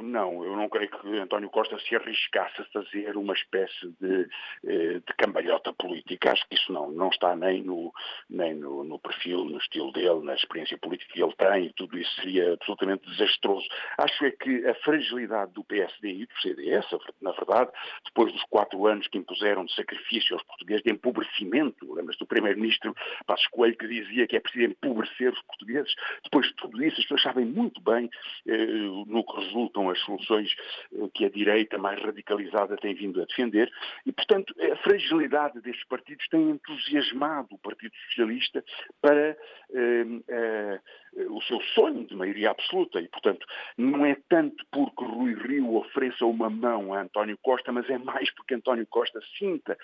não, 0.02 0.45
eu 0.45 0.54
não 0.54 0.69
creio 0.69 0.90
que 0.90 1.19
António 1.19 1.49
Costa 1.49 1.78
se 1.78 1.97
arriscasse 1.97 2.61
a 2.61 2.64
fazer 2.66 3.16
uma 3.16 3.33
espécie 3.33 3.88
de, 3.99 4.28
eh, 4.66 4.99
de 4.99 5.14
cambalhota 5.16 5.73
política. 5.73 6.33
Acho 6.33 6.47
que 6.47 6.54
isso 6.54 6.71
não, 6.71 6.90
não 6.90 7.09
está 7.09 7.35
nem, 7.35 7.62
no, 7.62 7.90
nem 8.28 8.54
no, 8.54 8.85
no, 8.85 8.99
perfil, 8.99 9.47
no 9.47 9.57
estilo 9.57 9.90
dele, 9.92 10.21
na 10.23 10.35
experiência 10.35 10.76
política 10.76 11.14
que 11.14 11.23
ele 11.23 11.35
tem, 11.35 11.73
tudo 11.76 11.99
isso 11.99 12.14
seria 12.16 12.52
absolutamente 12.52 13.09
desastroso. 13.09 13.66
Acho 13.97 14.26
é 14.26 14.33
que 14.33 14.66
a 14.66 14.75
fragilidade 14.75 15.52
do 15.52 15.64
PSD 15.64 16.11
e 16.11 16.26
do 16.26 16.40
CDS, 16.42 16.87
na 17.23 17.33
verdade, 17.33 17.71
depois 18.04 18.30
dos 18.35 18.45
quatro 18.50 18.87
anos 18.87 19.09
que 19.09 19.16
impuseram 19.16 19.64
de 19.64 19.75
sacrifício 19.75 20.37
aos 20.37 20.45
portugueses, 20.45 20.83
de 20.83 20.92
empobrecimento, 20.92 21.95
lembras 21.95 22.19
do 22.19 22.26
Primeiro-Ministro 22.26 22.95
Passos 23.26 23.47
Coelho 23.47 23.78
que 23.78 23.88
dizia 23.88 24.26
que 24.26 24.37
é 24.37 24.40
preciso 24.40 24.66
empobrecer 24.66 25.33
os 25.33 25.42
portugueses, 25.42 25.95
depois 26.23 26.47
de 26.49 26.54
tudo 26.57 26.85
isso, 26.85 26.99
as 26.99 27.04
pessoas 27.04 27.23
sabem 27.23 27.47
muito 27.47 27.80
bem 27.80 28.11
eh, 28.47 28.90
no 29.07 29.25
que 29.25 29.41
resultam 29.41 29.91
as 29.91 29.99
soluções 30.01 30.55
eh, 30.93 31.09
que 31.15 31.25
a 31.25 31.31
direita 31.31 31.79
mais 31.79 32.01
radicalizada 32.03 32.77
tem 32.77 32.95
vindo 32.95 33.21
a 33.23 33.25
defender. 33.25 33.71
E, 34.05 34.13
portanto, 34.13 34.55
a 34.61 34.77
fragilidade 34.77 35.61
destes 35.61 35.87
partidos 35.87 36.27
tem 36.29 36.51
entusiasmado 36.51 37.49
o 37.55 37.59
Partido 37.59 37.95
Socialista 38.09 38.65
para 39.01 39.37
eh, 39.75 40.07
eh, 40.29 40.81
o 41.29 41.41
seu 41.43 41.61
sonho 41.75 42.07
de 42.07 42.15
maioria 42.15 42.51
absoluta. 42.51 43.01
E, 43.01 43.09
portanto, 43.09 43.47
não 43.77 44.05
é 44.05 44.17
tanto 44.29 44.65
porque 44.71 45.05
Rui 45.05 45.35
Rio 45.35 45.77
ofereça 45.77 46.25
uma 46.25 46.49
mão 46.49 46.95
a 46.95 47.03
António 47.03 47.39
Costa, 47.43 47.73
mas 47.73 47.89
é 47.91 47.99
mais 47.99 48.31
porque 48.35 48.55
António 48.55 48.87
Costa 48.87 49.21
sinta, 49.39 49.77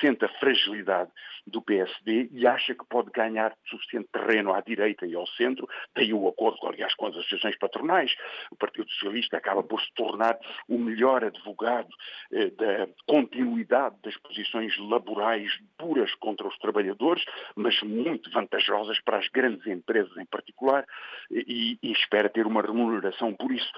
sente 0.00 0.24
a 0.24 0.28
fragilidade 0.40 1.10
do 1.46 1.60
PSD 1.60 2.30
e 2.32 2.46
acha 2.46 2.74
que 2.74 2.84
pode 2.86 3.10
ganhar 3.10 3.54
suficiente 3.66 4.08
terreno 4.12 4.54
à 4.54 4.60
direita 4.60 5.06
e 5.06 5.14
ao 5.14 5.26
centro, 5.26 5.68
tem 5.94 6.12
o 6.12 6.26
acordo, 6.28 6.66
aliás, 6.66 6.94
com 6.94 7.06
as 7.06 7.16
associações 7.16 7.56
patronais. 7.58 8.14
O 8.50 8.56
Partido 8.56 8.88
Socialista 8.90 9.36
acaba 9.36 9.62
por 9.62 9.80
se 9.80 9.92
tornar 9.94 10.38
o 10.68 10.78
melhor 10.78 11.24
advogado 11.24 11.88
eh, 12.32 12.50
da 12.50 12.88
continuidade 13.06 13.96
das 14.02 14.16
posições 14.18 14.76
laborais 14.78 15.50
duras 15.78 16.14
contra 16.16 16.46
os 16.46 16.56
trabalhadores, 16.58 17.24
mas 17.54 17.80
muito 17.82 18.30
vantajosas 18.30 19.00
para 19.00 19.18
as 19.18 19.28
grandes 19.28 19.66
empresas 19.66 20.16
em 20.16 20.26
particular, 20.26 20.84
e, 21.30 21.78
e 21.82 21.92
espera 21.92 22.28
ter 22.28 22.46
uma 22.46 22.62
remuneração 22.62 23.34
por 23.34 23.52
isso. 23.52 23.70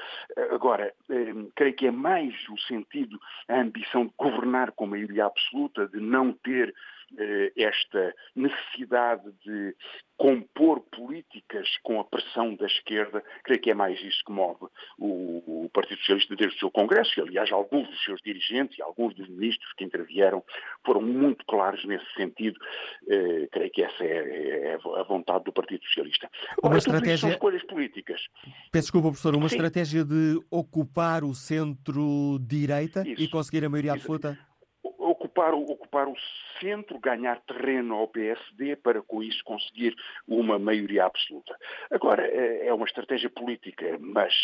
Agora, 0.50 0.92
eh, 1.10 1.34
creio 1.54 1.74
que 1.74 1.86
é 1.86 1.90
mais 1.90 2.34
o 2.48 2.58
sentido, 2.58 3.18
a 3.48 3.60
ambição 3.60 4.06
de 4.06 4.12
governar 4.16 4.72
com 4.72 4.86
maioria 4.86 5.26
absoluta, 5.26 5.86
de 5.88 6.00
não 6.00 6.32
ter 6.32 6.68
eh, 6.68 6.95
esta 7.56 8.14
necessidade 8.34 9.30
de 9.44 9.74
compor 10.16 10.80
políticas 10.80 11.68
com 11.82 12.00
a 12.00 12.04
pressão 12.04 12.54
da 12.54 12.66
esquerda, 12.66 13.22
creio 13.44 13.60
que 13.60 13.70
é 13.70 13.74
mais 13.74 14.00
isso 14.02 14.22
que 14.24 14.32
move 14.32 14.66
o, 14.98 15.68
Partido 15.72 15.98
Socialista 15.98 16.34
desde 16.34 16.56
o 16.56 16.58
seu 16.58 16.70
Congresso, 16.70 17.12
e 17.18 17.22
aliás 17.22 17.52
alguns 17.52 17.86
dos 17.88 18.02
seus 18.02 18.20
dirigentes 18.22 18.78
e 18.78 18.82
alguns 18.82 19.14
dos 19.14 19.28
ministros 19.28 19.70
que 19.74 19.84
intervieram 19.84 20.42
foram 20.86 21.02
muito 21.02 21.44
claros 21.44 21.84
nesse 21.84 22.06
sentido, 22.14 22.58
eh, 23.06 23.46
creio 23.52 23.70
que 23.70 23.82
essa 23.82 24.02
é, 24.02 24.72
é, 24.72 24.74
a 24.74 25.02
vontade 25.02 25.44
do 25.44 25.52
Partido 25.52 25.84
Socialista. 25.84 26.30
Uma 26.62 26.70
Ora, 26.70 26.78
estratégia... 26.78 27.18
são 27.18 27.30
escolhas 27.30 27.62
políticas. 27.64 28.22
Peço 28.72 28.86
desculpa, 28.86 29.08
professor, 29.08 29.36
uma 29.36 29.50
Sim. 29.50 29.56
estratégia 29.56 30.04
de 30.04 30.40
ocupar 30.50 31.24
o 31.24 31.34
centro-direita 31.34 33.02
e 33.06 33.28
conseguir 33.28 33.66
a 33.66 33.68
maioria 33.68 33.92
absoluta? 33.92 34.38
Ocupar, 35.36 35.54
ocupar 35.54 36.08
o 36.08 36.14
centro, 36.60 36.98
ganhar 36.98 37.40
terreno 37.42 37.94
ao 37.94 38.08
PSD 38.08 38.76
para 38.76 39.02
com 39.02 39.22
isso 39.22 39.42
conseguir 39.44 39.94
uma 40.26 40.58
maioria 40.58 41.04
absoluta. 41.04 41.54
Agora, 41.90 42.26
é, 42.26 42.68
é 42.68 42.74
uma 42.74 42.86
estratégia 42.86 43.28
política, 43.28 43.98
mas 44.00 44.34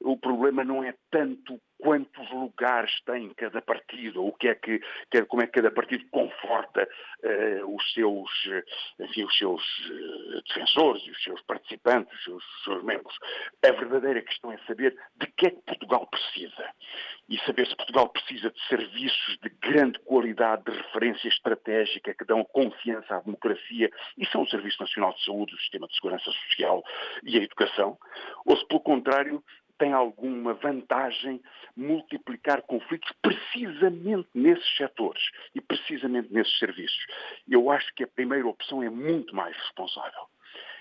o 0.00 0.16
problema 0.16 0.64
não 0.64 0.82
é 0.82 0.94
tanto 1.10 1.60
quantos 1.84 2.30
lugares 2.30 2.98
tem 3.04 3.28
cada 3.34 3.60
partido, 3.60 4.22
ou 4.22 4.28
o 4.28 4.32
que 4.32 4.48
é 4.48 4.54
que, 4.54 4.80
como 5.28 5.42
é 5.42 5.46
que 5.46 5.52
cada 5.52 5.70
partido 5.70 6.06
conforta 6.10 6.88
uh, 7.22 7.76
os 7.76 7.92
seus, 7.92 8.30
enfim, 8.98 9.24
os 9.24 9.36
seus 9.36 9.62
uh, 9.90 10.42
defensores, 10.48 11.06
os 11.06 11.22
seus 11.22 11.42
participantes, 11.42 12.10
os 12.20 12.24
seus, 12.24 12.42
os 12.42 12.64
seus, 12.64 12.84
membros. 12.84 13.14
A 13.62 13.70
verdadeira 13.72 14.22
questão 14.22 14.50
é 14.50 14.56
saber 14.66 14.96
de 15.16 15.26
que 15.26 15.46
é 15.46 15.50
que 15.50 15.60
Portugal 15.60 16.06
precisa. 16.06 16.70
E 17.28 17.38
saber 17.40 17.66
se 17.66 17.76
Portugal 17.76 18.08
precisa 18.08 18.50
de 18.50 18.66
serviços 18.66 19.38
de 19.42 19.50
grande 19.60 19.98
qualidade, 20.00 20.64
de 20.64 20.70
referência 20.70 21.28
estratégica, 21.28 22.14
que 22.14 22.24
dão 22.24 22.44
confiança 22.44 23.16
à 23.16 23.20
democracia, 23.20 23.90
e 24.16 24.26
são 24.28 24.42
o 24.42 24.48
Serviço 24.48 24.80
Nacional 24.80 25.12
de 25.12 25.22
Saúde, 25.22 25.54
o 25.54 25.58
Sistema 25.58 25.86
de 25.86 25.94
Segurança 25.96 26.32
Social 26.32 26.82
e 27.24 27.38
a 27.38 27.42
Educação, 27.42 27.98
ou 28.46 28.56
se, 28.56 28.66
pelo 28.66 28.80
contrário, 28.80 29.44
tem 29.84 29.92
alguma 29.92 30.54
vantagem 30.54 31.42
multiplicar 31.76 32.62
conflitos 32.62 33.12
precisamente 33.20 34.26
nesses 34.34 34.76
setores 34.78 35.22
e 35.54 35.60
precisamente 35.60 36.32
nesses 36.32 36.58
serviços. 36.58 37.06
Eu 37.46 37.70
acho 37.70 37.94
que 37.94 38.02
a 38.02 38.08
primeira 38.08 38.48
opção 38.48 38.82
é 38.82 38.88
muito 38.88 39.36
mais 39.36 39.54
responsável. 39.54 40.22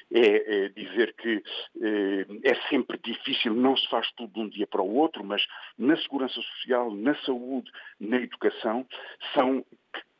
É, 0.10 0.66
é 0.66 0.70
dizer 0.70 1.14
que 1.16 1.44
é, 1.82 2.52
é 2.52 2.56
sempre 2.70 2.98
difícil, 3.04 3.54
não 3.54 3.76
se 3.76 3.90
faz 3.90 4.10
tudo 4.14 4.32
de 4.32 4.40
um 4.40 4.48
dia 4.48 4.68
para 4.68 4.82
o 4.82 4.96
outro, 4.96 5.22
mas 5.22 5.46
na 5.78 5.98
segurança 5.98 6.36
social, 6.36 6.90
na 6.94 7.14
saúde, 7.26 7.70
na 8.00 8.18
educação, 8.18 8.88
são 9.34 9.66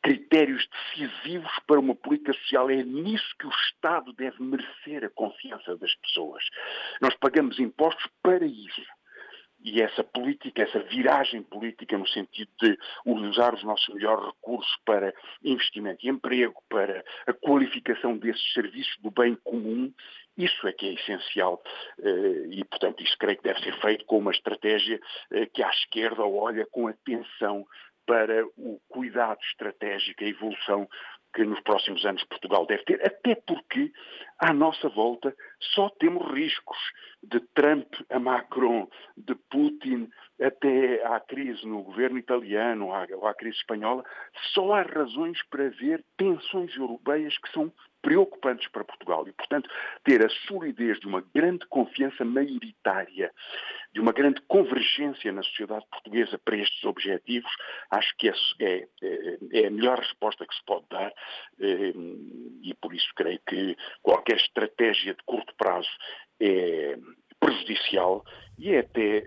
critérios 0.04 0.68
decisivos 0.68 1.50
para 1.66 1.80
uma 1.80 1.94
política 1.94 2.34
social. 2.34 2.68
É 2.68 2.84
nisso 2.84 3.34
que 3.38 3.46
o 3.46 3.50
Estado 3.50 4.12
deve 4.12 4.40
merecer 4.42 5.02
a 5.02 5.08
confiança 5.08 5.74
das 5.78 5.94
pessoas. 5.96 6.44
Nós 7.00 7.16
pagamos 7.16 7.58
impostos 7.58 8.06
para 8.22 8.44
isso. 8.44 8.82
E 9.64 9.80
essa 9.80 10.04
política, 10.04 10.62
essa 10.62 10.78
viragem 10.80 11.42
política 11.42 11.96
no 11.96 12.06
sentido 12.06 12.50
de 12.60 12.78
usar 13.06 13.54
os 13.54 13.64
nossos 13.64 13.94
melhores 13.94 14.26
recursos 14.26 14.76
para 14.84 15.14
investimento 15.42 16.04
e 16.04 16.10
emprego, 16.10 16.62
para 16.68 17.02
a 17.26 17.32
qualificação 17.32 18.18
desses 18.18 18.52
serviços 18.52 18.94
do 18.98 19.10
bem 19.10 19.34
comum, 19.42 19.90
isso 20.36 20.68
é 20.68 20.72
que 20.72 20.86
é 20.86 20.92
essencial 20.92 21.62
eh, 22.02 22.48
e, 22.50 22.64
portanto, 22.64 23.02
isso 23.02 23.16
creio 23.18 23.38
que 23.38 23.44
deve 23.44 23.60
ser 23.60 23.80
feito 23.80 24.04
com 24.04 24.18
uma 24.18 24.32
estratégia 24.32 25.00
eh, 25.30 25.46
que 25.46 25.62
à 25.62 25.70
esquerda 25.70 26.26
olha 26.26 26.66
com 26.66 26.86
atenção 26.86 27.64
para 28.06 28.44
o 28.56 28.80
cuidado 28.88 29.40
estratégico, 29.42 30.22
a 30.22 30.28
evolução 30.28 30.88
que 31.34 31.44
nos 31.44 31.60
próximos 31.60 32.04
anos 32.06 32.22
Portugal 32.24 32.64
deve 32.64 32.84
ter, 32.84 33.04
até 33.04 33.34
porque 33.34 33.92
à 34.38 34.52
nossa 34.52 34.88
volta 34.88 35.34
só 35.74 35.88
temos 35.98 36.32
riscos 36.32 36.78
de 37.22 37.40
Trump 37.54 37.92
a 38.08 38.18
Macron, 38.20 38.88
de 39.16 39.34
Putin 39.50 40.08
até 40.40 41.04
à 41.04 41.18
crise 41.18 41.66
no 41.66 41.82
governo 41.82 42.18
italiano 42.18 42.86
ou 42.88 43.26
à 43.26 43.34
crise 43.34 43.56
espanhola, 43.58 44.04
só 44.52 44.74
há 44.74 44.82
razões 44.82 45.42
para 45.48 45.70
ver 45.70 46.04
tensões 46.16 46.74
europeias 46.76 47.36
que 47.38 47.50
são 47.50 47.72
preocupantes 48.00 48.68
para 48.68 48.84
Portugal. 48.84 49.26
E, 49.26 49.32
portanto, 49.32 49.68
ter 50.04 50.24
a 50.24 50.28
solidez 50.46 51.00
de 51.00 51.06
uma 51.06 51.24
grande 51.34 51.66
confiança 51.66 52.24
maioritária 52.24 53.32
de 53.94 54.00
uma 54.00 54.12
grande 54.12 54.40
convergência 54.42 55.32
na 55.32 55.42
sociedade 55.44 55.86
portuguesa 55.88 56.38
para 56.44 56.56
estes 56.56 56.84
objetivos, 56.84 57.50
acho 57.90 58.14
que 58.18 58.28
é, 58.28 58.34
é, 58.60 59.38
é 59.52 59.66
a 59.66 59.70
melhor 59.70 60.00
resposta 60.00 60.44
que 60.44 60.54
se 60.54 60.64
pode 60.64 60.84
dar 60.90 61.12
e 61.58 62.74
por 62.80 62.92
isso 62.92 63.08
creio 63.14 63.40
que 63.48 63.76
qualquer 64.02 64.36
estratégia 64.36 65.14
de 65.14 65.22
curto 65.24 65.54
prazo 65.56 65.88
é 66.40 66.98
prejudicial 67.38 68.24
e 68.58 68.72
é 68.72 68.80
até 68.80 69.24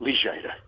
ligeira. 0.00 0.65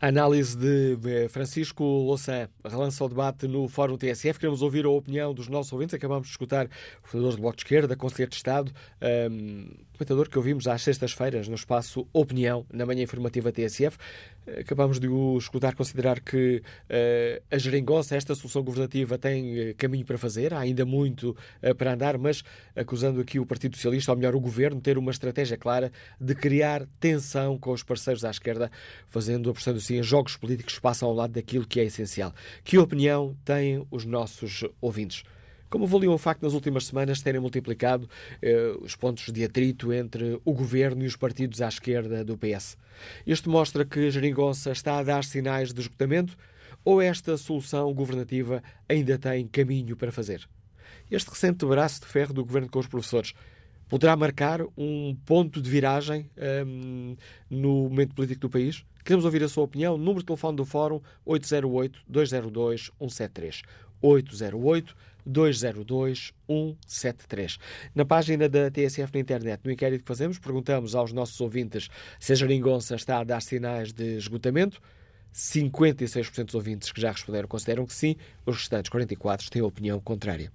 A 0.00 0.08
análise 0.08 0.56
de 0.56 1.28
Francisco 1.28 1.82
Louçã 1.82 2.48
relança 2.64 3.04
o 3.04 3.08
debate 3.08 3.46
no 3.46 3.68
Fórum 3.68 3.96
TSF. 3.96 4.38
Queremos 4.38 4.62
ouvir 4.62 4.84
a 4.84 4.90
opinião 4.90 5.34
dos 5.34 5.48
nossos 5.48 5.72
ouvintes. 5.72 5.94
Acabamos 5.94 6.26
de 6.26 6.32
escutar 6.32 6.66
o 7.04 7.08
fundador 7.08 7.32
do 7.34 7.40
Bloco 7.40 7.56
de 7.56 7.62
Esquerda, 7.62 7.96
Conselheiro 7.96 8.30
de 8.30 8.36
Estado, 8.36 8.72
um, 9.30 9.68
comentador 9.96 10.28
que 10.28 10.38
ouvimos 10.38 10.66
às 10.66 10.82
sextas-feiras 10.82 11.48
no 11.48 11.54
espaço 11.54 12.06
Opinião, 12.12 12.64
na 12.72 12.86
manhã 12.86 13.02
informativa 13.02 13.52
TSF. 13.52 13.98
Acabamos 14.58 14.98
de 14.98 15.08
o 15.08 15.36
escutar 15.38 15.74
considerar 15.74 16.20
que 16.20 16.58
uh, 16.58 17.42
a 17.50 17.58
geringonça, 17.58 18.16
esta 18.16 18.34
solução 18.34 18.62
governativa, 18.62 19.18
tem 19.18 19.70
uh, 19.70 19.74
caminho 19.76 20.04
para 20.04 20.18
fazer, 20.18 20.52
há 20.54 20.60
ainda 20.60 20.84
muito 20.84 21.36
uh, 21.62 21.74
para 21.74 21.92
andar, 21.92 22.18
mas 22.18 22.42
acusando 22.74 23.20
aqui 23.20 23.38
o 23.38 23.46
Partido 23.46 23.76
Socialista, 23.76 24.12
ou 24.12 24.16
melhor, 24.16 24.34
o 24.34 24.40
governo, 24.40 24.80
ter 24.80 24.98
uma 24.98 25.10
estratégia 25.10 25.56
clara 25.56 25.92
de 26.20 26.34
criar 26.34 26.86
tensão 26.98 27.58
com 27.58 27.72
os 27.72 27.82
parceiros 27.82 28.24
à 28.24 28.30
esquerda, 28.30 28.70
fazendo, 29.08 29.50
apostando 29.50 29.78
assim, 29.78 30.02
jogos 30.02 30.36
políticos 30.36 30.74
que 30.74 30.80
passam 30.80 31.08
ao 31.08 31.14
lado 31.14 31.32
daquilo 31.32 31.66
que 31.66 31.80
é 31.80 31.84
essencial. 31.84 32.32
Que 32.64 32.78
opinião 32.78 33.36
têm 33.44 33.86
os 33.90 34.04
nossos 34.04 34.64
ouvintes? 34.80 35.22
Como 35.70 35.84
avaliam 35.84 36.12
o 36.12 36.18
facto 36.18 36.42
nas 36.42 36.52
últimas 36.52 36.86
semanas 36.86 37.22
terem 37.22 37.40
multiplicado 37.40 38.10
eh, 38.42 38.74
os 38.80 38.96
pontos 38.96 39.32
de 39.32 39.44
atrito 39.44 39.92
entre 39.92 40.40
o 40.44 40.52
governo 40.52 41.04
e 41.04 41.06
os 41.06 41.14
partidos 41.14 41.62
à 41.62 41.68
esquerda 41.68 42.24
do 42.24 42.36
PS? 42.36 42.76
Isto 43.24 43.48
mostra 43.48 43.84
que 43.84 44.08
a 44.08 44.10
Jeringonça 44.10 44.72
está 44.72 44.98
a 44.98 45.04
dar 45.04 45.22
sinais 45.22 45.72
de 45.72 45.80
esgotamento 45.80 46.36
ou 46.84 47.00
esta 47.00 47.36
solução 47.36 47.94
governativa 47.94 48.60
ainda 48.88 49.16
tem 49.16 49.46
caminho 49.46 49.96
para 49.96 50.10
fazer? 50.10 50.44
Este 51.08 51.30
recente 51.30 51.64
braço 51.64 52.00
de 52.00 52.08
ferro 52.08 52.34
do 52.34 52.44
governo 52.44 52.68
com 52.68 52.80
os 52.80 52.88
professores 52.88 53.32
poderá 53.88 54.16
marcar 54.16 54.62
um 54.76 55.16
ponto 55.24 55.62
de 55.62 55.70
viragem 55.70 56.28
um, 56.66 57.14
no 57.48 57.88
momento 57.88 58.16
político 58.16 58.40
do 58.40 58.50
país? 58.50 58.84
Queremos 59.04 59.24
ouvir 59.24 59.44
a 59.44 59.48
sua 59.48 59.62
opinião. 59.62 59.96
Número 59.96 60.18
de 60.18 60.26
telefone 60.26 60.56
do 60.56 60.64
Fórum 60.64 61.00
808-202-173. 61.24 63.62
808 64.02 64.96
202 65.26 66.32
173. 66.46 67.58
Na 67.94 68.04
página 68.04 68.48
da 68.48 68.70
TSF 68.70 69.12
na 69.14 69.20
internet, 69.20 69.60
no 69.64 69.70
inquérito 69.70 70.02
que 70.02 70.08
fazemos, 70.08 70.38
perguntamos 70.38 70.94
aos 70.94 71.12
nossos 71.12 71.40
ouvintes 71.40 71.88
se 72.18 72.32
a 72.32 72.36
geringonça 72.36 72.94
está 72.94 73.18
a 73.18 73.24
dar 73.24 73.40
sinais 73.40 73.92
de 73.92 74.16
esgotamento. 74.16 74.80
56% 75.32 76.46
dos 76.46 76.54
ouvintes 76.54 76.90
que 76.90 77.00
já 77.00 77.12
responderam 77.12 77.46
consideram 77.46 77.86
que 77.86 77.92
sim, 77.92 78.16
os 78.44 78.56
restantes 78.56 78.90
44% 78.90 79.48
têm 79.48 79.62
opinião 79.62 80.00
contrária. 80.00 80.50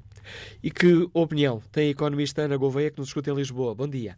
E 0.62 0.70
que 0.70 1.08
opinião 1.14 1.62
tem 1.72 1.88
a 1.88 1.92
economista 1.92 2.42
Ana 2.42 2.58
Gouveia 2.58 2.92
que 2.92 3.00
nos 3.00 3.10
escuta 3.10 3.32
em 3.32 3.36
Lisboa? 3.36 3.74
Bom 3.74 3.88
dia. 3.88 4.18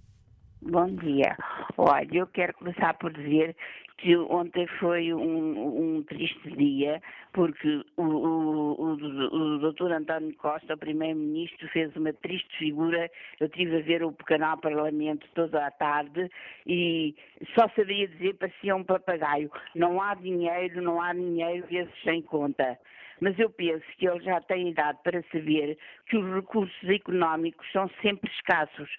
Bom 0.62 0.88
dia. 0.96 1.38
Olha, 1.77 2.08
eu 2.12 2.27
quero 2.27 2.54
começar 2.56 2.96
por 2.96 3.13
dizer 3.13 3.56
que 3.98 4.16
ontem 4.16 4.68
foi 4.80 5.12
um, 5.13 5.98
um 5.98 6.04
triste 6.04 6.51
dia, 6.51 7.01
porque 7.34 7.84
o, 7.98 8.04
o, 8.04 8.74
o, 8.74 8.94
o 8.94 9.58
doutor 9.60 9.92
António 9.92 10.36
Costa, 10.38 10.75
o 10.75 10.77
primeiro-ministro, 10.77 11.68
fez 11.70 11.96
uma 11.96 12.13
triste 12.13 12.58
figura. 12.58 13.10
Eu 13.39 13.48
estive 13.48 13.77
a 13.77 13.82
ver 13.82 14.04
o 14.04 14.12
canal 14.13 14.58
Parlamento 14.58 15.27
toda 15.34 15.66
a 15.66 15.72
tarde 15.72 16.30
e 16.66 17.16
só 17.56 17.68
sabia 17.75 18.08
dizer, 18.08 18.36
parecia 18.36 18.75
um 18.75 18.84
papagaio, 18.84 19.51
não 19.75 20.01
há 20.01 20.13
dinheiro, 20.13 20.82
não 20.82 21.01
há 21.01 21.13
dinheiro, 21.13 21.66
vezes 21.68 21.94
sem 22.04 22.22
conta 22.22 22.77
mas 23.21 23.38
eu 23.39 23.50
penso 23.50 23.86
que 23.97 24.07
ele 24.07 24.24
já 24.24 24.39
tem 24.41 24.69
idade 24.69 25.00
para 25.03 25.24
saber 25.31 25.77
que 26.07 26.17
os 26.17 26.36
recursos 26.36 26.89
económicos 26.89 27.69
são 27.71 27.89
sempre 28.01 28.29
escassos, 28.31 28.89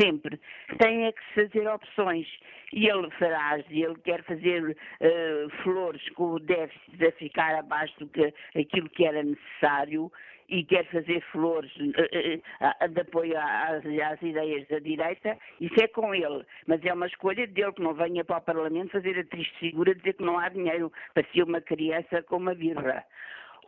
sempre. 0.00 0.40
Tem 0.78 1.06
é 1.06 1.12
que 1.12 1.22
se 1.28 1.48
fazer 1.48 1.68
opções. 1.68 2.26
E 2.72 2.86
ele 2.86 3.10
fará, 3.12 3.58
ele 3.70 3.96
quer 4.04 4.22
fazer 4.24 4.62
uh, 4.70 5.50
flores 5.62 6.06
com 6.10 6.32
o 6.34 6.38
déficit 6.38 7.06
a 7.06 7.12
ficar 7.12 7.54
abaixo 7.54 7.98
do 8.00 8.08
que 8.08 8.34
aquilo 8.54 8.90
que 8.90 9.06
era 9.06 9.22
necessário 9.22 10.12
e 10.48 10.64
quer 10.64 10.84
fazer 10.86 11.20
flores 11.30 11.70
uh, 11.76 12.84
uh, 12.84 12.88
de 12.88 13.00
apoio 13.00 13.38
às, 13.38 13.84
às, 13.84 14.22
ideias 14.22 14.66
da 14.68 14.78
direita, 14.78 15.36
isso 15.60 15.82
é 15.82 15.88
com 15.88 16.14
ele. 16.14 16.44
Mas 16.66 16.84
é 16.84 16.92
uma 16.92 17.06
escolha 17.06 17.46
dele 17.46 17.72
que 17.72 17.82
não 17.82 17.94
venha 17.94 18.24
para 18.24 18.38
o 18.38 18.42
Parlamento 18.42 18.92
fazer 18.92 19.18
a 19.18 19.24
triste 19.24 19.58
figura 19.58 19.94
de 19.94 20.00
dizer 20.00 20.14
que 20.14 20.24
não 20.24 20.38
há 20.38 20.48
dinheiro 20.48 20.92
para 21.14 21.26
ser 21.32 21.42
uma 21.42 21.60
criança 21.60 22.22
com 22.22 22.36
uma 22.36 22.54
birra. 22.54 23.04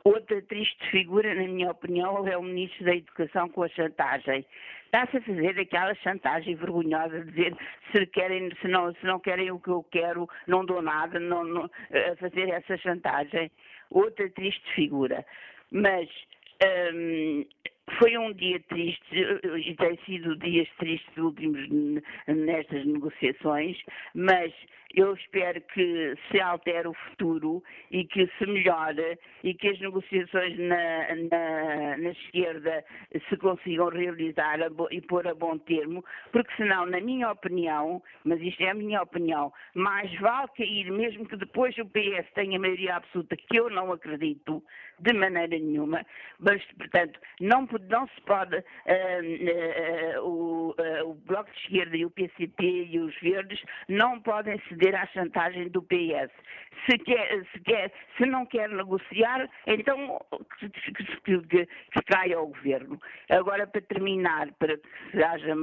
Outra 0.04 0.40
triste 0.42 0.90
figura, 0.90 1.34
na 1.34 1.42
minha 1.42 1.70
opinião, 1.70 2.26
é 2.26 2.36
o 2.36 2.42
Ministro 2.42 2.84
da 2.84 2.96
Educação 2.96 3.48
com 3.48 3.62
a 3.62 3.68
chantagem. 3.68 4.44
Está-se 4.86 5.18
a 5.18 5.20
fazer 5.20 5.60
aquela 5.60 5.94
chantagem 5.96 6.56
vergonhosa 6.56 7.24
dizer 7.24 7.54
se, 7.92 8.06
querem, 8.06 8.50
se, 8.60 8.68
não, 8.68 8.92
se 8.94 9.04
não 9.04 9.20
querem 9.20 9.50
o 9.50 9.60
que 9.60 9.68
eu 9.68 9.84
quero, 9.90 10.28
não 10.46 10.64
dou 10.64 10.82
nada, 10.82 11.20
não, 11.20 11.44
não, 11.44 11.64
a 11.64 12.16
fazer 12.16 12.48
essa 12.48 12.76
chantagem. 12.78 13.50
Outra 13.90 14.28
triste 14.30 14.64
figura. 14.74 15.24
Mas 15.70 16.08
hum, 16.94 17.44
foi 17.98 18.16
um 18.16 18.32
dia 18.32 18.60
triste 18.68 19.14
e 19.14 19.74
tem 19.76 19.98
sido 20.06 20.36
dias 20.36 20.68
tristes 20.78 21.16
últimos 21.16 21.68
nestas 22.26 22.84
negociações, 22.86 23.76
mas 24.14 24.52
eu 24.94 25.14
espero 25.14 25.61
que 25.61 26.14
se 26.31 26.40
altere 26.40 26.88
o 26.88 26.94
futuro 26.94 27.62
e 27.90 28.05
que 28.05 28.29
se 28.38 28.46
melhore 28.46 29.18
e 29.42 29.55
que 29.55 29.68
as 29.68 29.81
negociações 29.81 30.59
na, 30.59 31.14
na, 31.31 31.96
na 31.96 32.11
esquerda 32.11 32.85
se 33.29 33.37
consigam 33.37 33.88
realizar 33.88 34.59
e 34.90 35.00
pôr 35.00 35.26
a 35.29 35.35
bom 35.35 35.59
termo, 35.59 36.05
porque 36.33 36.55
senão, 36.57 36.87
na 36.87 37.00
minha 37.00 37.31
opinião, 37.31 38.03
mas 38.24 38.40
isto 38.40 38.62
é 38.62 38.70
a 38.70 38.74
minha 38.74 39.03
opinião, 39.03 39.53
mais 39.74 40.12
vale 40.18 40.48
cair, 40.57 40.90
mesmo 40.90 41.26
que 41.26 41.37
depois 41.37 41.76
o 41.79 41.87
PS 41.87 42.29
tenha 42.35 42.59
maioria 42.59 42.96
absoluta, 42.96 43.37
que 43.37 43.59
eu 43.59 43.70
não 43.70 43.92
acredito 43.92 44.62
de 44.98 45.12
maneira 45.12 45.59
nenhuma, 45.59 46.05
mas, 46.38 46.62
portanto, 46.76 47.18
não, 47.40 47.66
não 47.88 48.07
se 48.09 48.20
pode 48.22 48.57
uh, 48.57 48.61
uh, 50.18 50.22
uh, 50.22 50.26
o, 50.26 50.74
o 51.11 51.14
Bloco 51.26 51.50
de 51.50 51.59
Esquerda 51.59 51.96
e 51.96 52.05
o 52.05 52.11
PCP 52.11 52.88
e 52.90 52.98
os 52.98 53.18
Verdes 53.20 53.62
não 53.88 54.20
podem 54.20 54.59
se 54.68 54.74
ceder 54.80 54.94
à 54.94 55.06
chantagem 55.08 55.68
do 55.68 55.82
PS. 55.82 56.30
Se, 56.86 56.96
quer, 56.98 57.44
se, 57.52 57.60
quer, 57.60 57.92
se 58.16 58.26
não 58.26 58.46
quer 58.46 58.68
negociar, 58.70 59.48
então 59.66 60.18
que, 60.58 60.70
que, 60.70 61.40
que, 61.40 61.66
que 61.66 62.02
caia 62.06 62.40
o 62.40 62.48
governo. 62.48 62.98
Agora, 63.28 63.66
para 63.66 63.82
terminar, 63.82 64.50
para 64.58 64.78
que 64.78 65.22
haja 65.22 65.54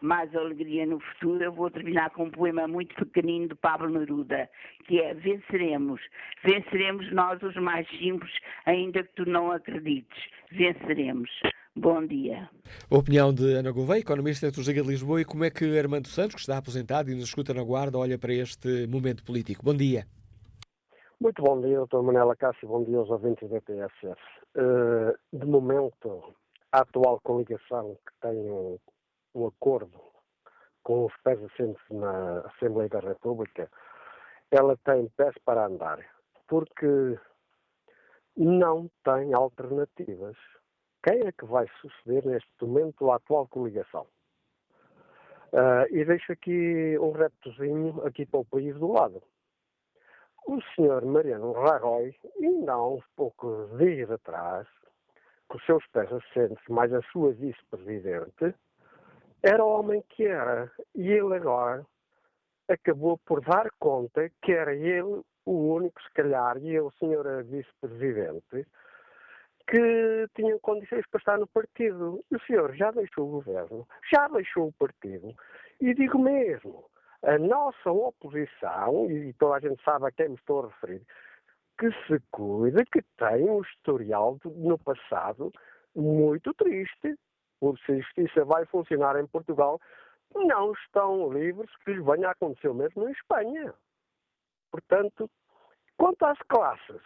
mais 0.00 0.34
alegria 0.34 0.86
no 0.86 0.98
futuro, 1.00 1.44
eu 1.44 1.52
vou 1.52 1.70
terminar 1.70 2.10
com 2.10 2.24
um 2.24 2.30
poema 2.30 2.66
muito 2.66 2.94
pequenino 2.94 3.48
de 3.48 3.54
Pablo 3.56 3.90
Neruda, 3.90 4.48
que 4.86 5.00
é 5.00 5.12
Venceremos. 5.14 6.00
Venceremos 6.42 7.12
nós, 7.12 7.42
os 7.42 7.56
mais 7.56 7.86
simples, 7.98 8.32
ainda 8.64 9.02
que 9.02 9.12
tu 9.14 9.28
não 9.28 9.52
acredites. 9.52 10.30
Venceremos. 10.50 11.30
Bom 11.74 12.06
dia. 12.06 12.50
A 12.90 12.96
opinião 12.98 13.32
de 13.32 13.54
Ana 13.54 13.72
Gouveia, 13.72 14.00
economista 14.00 14.50
da 14.50 14.62
Liga 14.62 14.82
de 14.82 14.88
Lisboa, 14.88 15.22
e 15.22 15.24
como 15.24 15.42
é 15.44 15.50
que 15.50 15.78
Armando 15.78 16.06
Santos, 16.06 16.34
que 16.34 16.40
está 16.42 16.58
aposentado 16.58 17.10
e 17.10 17.14
nos 17.14 17.24
escuta 17.24 17.54
na 17.54 17.62
guarda, 17.62 17.96
olha 17.96 18.18
para 18.18 18.34
este 18.34 18.86
momento 18.86 19.24
político. 19.24 19.64
Bom 19.64 19.74
dia. 19.74 20.06
Muito 21.18 21.42
bom 21.42 21.58
dia, 21.62 21.78
doutor 21.78 22.02
Manela 22.02 22.36
Cássio, 22.36 22.68
bom 22.68 22.84
dia 22.84 22.98
aos 22.98 23.08
ouvintes 23.08 23.48
da 23.48 23.58
PSF. 23.62 24.20
Uh, 24.54 25.16
de 25.32 25.46
momento, 25.46 26.34
a 26.72 26.80
atual 26.80 27.18
coligação 27.22 27.96
que 28.06 28.12
tem 28.20 28.36
um, 28.50 28.78
um 29.34 29.46
acordo 29.46 29.98
com 30.82 31.06
os 31.06 31.12
pés 31.24 31.42
assentes 31.42 31.82
na 31.90 32.40
Assembleia 32.40 32.90
da 32.90 33.00
República, 33.00 33.70
ela 34.50 34.76
tem 34.84 35.08
pés 35.16 35.34
para 35.42 35.66
andar, 35.66 36.04
porque 36.46 37.18
não 38.36 38.90
tem 39.02 39.32
alternativas 39.32 40.36
quem 41.02 41.20
é 41.26 41.32
que 41.32 41.44
vai 41.44 41.66
suceder 41.80 42.24
neste 42.24 42.48
momento 42.60 43.10
a 43.10 43.16
atual 43.16 43.46
coligação. 43.48 44.06
Uh, 45.52 45.84
e 45.90 46.04
deixo 46.04 46.32
aqui 46.32 46.96
um 46.98 47.12
reptozinho 47.12 48.00
aqui 48.06 48.24
para 48.24 48.40
o 48.40 48.44
país 48.44 48.74
do 48.76 48.92
lado. 48.92 49.22
O 50.46 50.60
senhor 50.74 51.04
Mariano 51.04 51.52
Rajoy, 51.52 52.14
ainda 52.40 52.72
há 52.72 52.88
uns 52.88 53.04
poucos 53.14 53.76
dias 53.78 54.10
atrás, 54.10 54.66
com 55.48 55.58
os 55.58 55.66
seus 55.66 55.86
pés 55.88 56.10
assentes, 56.10 56.66
mais 56.68 56.92
a 56.92 57.02
sua 57.12 57.32
vice-presidente, 57.32 58.54
era 59.42 59.64
o 59.64 59.68
homem 59.68 60.02
que 60.08 60.24
era. 60.24 60.72
E 60.94 61.10
ele 61.12 61.34
agora 61.34 61.84
acabou 62.68 63.18
por 63.18 63.40
dar 63.42 63.70
conta 63.78 64.30
que 64.40 64.52
era 64.52 64.74
ele 64.74 65.22
o 65.44 65.74
único, 65.74 66.00
se 66.02 66.10
calhar, 66.12 66.56
e 66.58 66.72
eu, 66.72 66.90
senhora 66.92 67.42
vice-presidente, 67.42 68.66
que 69.72 70.28
tinham 70.36 70.58
condições 70.58 71.06
para 71.06 71.18
estar 71.18 71.38
no 71.38 71.46
partido. 71.46 72.22
O 72.30 72.38
senhor 72.40 72.74
já 72.74 72.90
deixou 72.90 73.26
o 73.26 73.30
governo, 73.30 73.88
já 74.12 74.28
deixou 74.28 74.68
o 74.68 74.72
partido, 74.74 75.34
e 75.80 75.94
digo 75.94 76.18
mesmo, 76.18 76.84
a 77.22 77.38
nossa 77.38 77.90
oposição, 77.90 79.10
e 79.10 79.32
toda 79.32 79.54
a 79.54 79.60
gente 79.60 79.82
sabe 79.82 80.06
a 80.06 80.12
quem 80.12 80.28
me 80.28 80.34
estou 80.34 80.60
a 80.60 80.66
referir, 80.66 81.00
que 81.78 81.90
se 82.06 82.22
cuide, 82.30 82.84
que 82.84 83.00
tem 83.16 83.48
um 83.48 83.62
historial 83.62 84.38
de, 84.44 84.50
no 84.50 84.76
passado 84.76 85.50
muito 85.96 86.52
triste. 86.52 87.16
Por 87.58 87.78
se 87.78 87.92
a 87.92 87.96
justiça 87.96 88.44
vai 88.44 88.66
funcionar 88.66 89.18
em 89.18 89.26
Portugal, 89.26 89.80
não 90.34 90.72
estão 90.72 91.32
livres 91.32 91.70
que 91.82 91.94
lhes 91.94 92.04
venha 92.04 92.28
a 92.28 92.32
acontecer 92.32 92.68
o 92.68 92.74
mesmo 92.74 93.08
em 93.08 93.12
Espanha. 93.12 93.72
Portanto, 94.70 95.30
quanto 95.96 96.24
às 96.26 96.38
classes, 96.48 97.00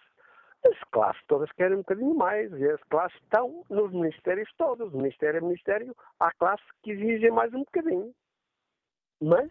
as 0.67 0.79
classes 0.91 1.23
todas 1.27 1.51
querem 1.53 1.77
um 1.77 1.81
bocadinho 1.81 2.15
mais 2.15 2.53
e 2.53 2.69
as 2.69 2.83
classes 2.85 3.17
estão 3.23 3.65
nos 3.71 3.93
ministérios 3.93 4.51
todos. 4.57 4.93
Ministério 4.93 5.39
é 5.39 5.41
Ministério, 5.41 5.95
há 6.19 6.33
classes 6.33 6.67
que 6.83 6.93
exigem 6.93 7.31
mais 7.31 7.53
um 7.55 7.61
bocadinho. 7.61 8.13
Mas 9.23 9.51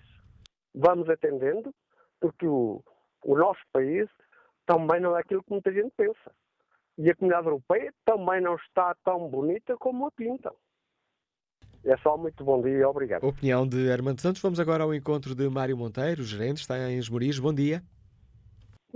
vamos 0.74 1.10
atendendo, 1.10 1.74
porque 2.20 2.46
o, 2.48 2.84
o 3.24 3.38
nosso 3.38 3.62
país 3.72 4.08
também 4.66 5.00
não 5.00 5.16
é 5.18 5.22
aquilo 5.22 5.44
que 5.44 5.52
muita 5.52 5.72
gente 5.72 5.92
pensa. 5.96 6.32
E 6.98 7.10
a 7.10 7.16
comunidade 7.16 7.48
europeia 7.48 7.94
também 8.06 8.42
não 8.42 8.56
está 8.56 8.96
tão 9.04 9.28
bonita 9.28 9.76
como 9.78 10.06
a 10.06 10.12
pintam. 10.12 10.56
É 11.84 11.96
só 11.98 12.18
muito 12.18 12.44
bom 12.44 12.62
dia, 12.62 12.90
obrigado. 12.90 13.24
Opinião 13.26 13.68
de 13.68 13.92
Armando 13.92 14.20
Santos. 14.20 14.42
Vamos 14.42 14.60
agora 14.60 14.84
ao 14.84 14.94
encontro 14.94 15.36
de 15.36 15.48
Mário 15.50 15.78
Monteiro, 15.78 16.24
gerente, 16.24 16.58
está 16.58 16.80
em 16.90 16.98
Esmoriz. 16.98 17.38
Bom 17.38 17.54
dia. 17.54 17.84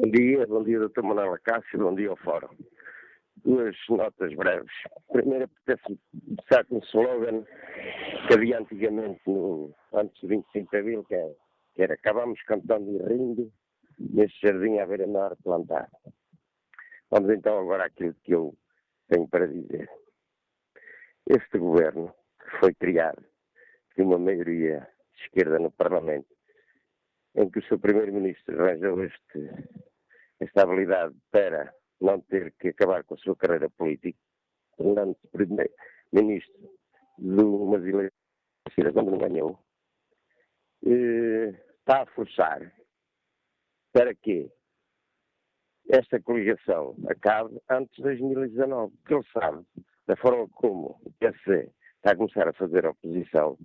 Bom 0.02 0.12
dia, 0.12 0.48
bom 0.48 0.64
dia, 0.64 0.80
Dr. 0.80 1.02
Manuela 1.04 1.38
Cássio, 1.40 1.78
bom 1.78 1.94
dia 1.94 2.10
ao 2.10 2.16
Fórum. 2.16 2.56
Duas 3.44 3.76
notas 3.90 4.34
breves. 4.34 4.72
Primeiro, 5.12 5.44
apetece 5.44 6.00
começar 6.26 6.64
com 6.68 6.78
um 6.78 6.80
slogan 6.80 7.44
que 8.26 8.34
havia 8.34 8.60
antigamente, 8.60 9.20
no, 9.28 9.76
antes 9.92 10.22
do 10.22 10.30
25 10.30 10.72
de 10.72 10.78
Abril, 10.78 11.04
que 11.04 11.16
era, 11.16 11.36
que 11.76 11.84
era 11.84 11.94
acabamos 11.96 12.42
cantando 12.44 12.90
e 12.90 12.98
rindo, 13.10 13.52
neste 14.00 14.40
jardim 14.48 14.78
à 14.78 14.86
beira-mar 14.86 15.36
plantar. 15.44 15.90
Vamos 17.12 17.30
então 17.32 17.60
agora 17.60 17.84
àquilo 17.84 18.16
que 18.24 18.34
eu 18.34 18.56
tenho 19.10 19.28
para 19.28 19.50
dizer. 19.50 19.90
Este 21.28 21.58
governo 21.58 22.16
foi 22.62 22.74
criado 22.74 23.22
de 23.98 24.04
uma 24.04 24.18
maioria 24.18 24.88
de 25.14 25.24
esquerda 25.24 25.60
no 25.60 25.72
Parlamento, 25.72 26.34
em 27.36 27.50
que 27.50 27.60
o 27.60 27.64
seu 27.64 27.78
primeiro-ministro 27.78 28.64
arranjou 28.64 29.04
este, 29.04 29.50
esta 30.40 30.64
habilidade 30.64 31.16
para 31.32 31.74
não 32.00 32.22
ter 32.22 32.54
que 32.54 32.70
acabar 32.70 33.04
com 33.04 33.16
a 33.16 33.18
sua 33.18 33.36
carreira 33.36 33.70
política, 33.70 34.18
tornando-se 34.78 35.28
primeiro-ministro 35.28 36.70
de 37.18 37.44
umas 37.44 37.84
eleições 37.84 38.14
quando 38.94 39.12
não 39.12 39.18
ganhou, 39.18 39.60
está 40.82 42.04
a 42.04 42.06
forçar 42.08 42.72
para 43.92 44.14
que 44.16 44.52
esta 45.90 46.22
coligação 46.22 46.96
acabe 47.10 47.60
antes 47.70 47.96
de 47.96 48.04
2019, 48.04 48.96
porque 48.98 49.14
ele 49.16 49.24
sabe, 49.34 49.66
da 50.06 50.16
forma 50.16 50.48
como 50.50 51.02
o 51.04 51.12
PC 51.20 51.72
está 51.98 52.12
a 52.12 52.16
começar 52.16 52.48
a 52.48 52.54
fazer 52.54 52.86
oposição, 52.86 53.58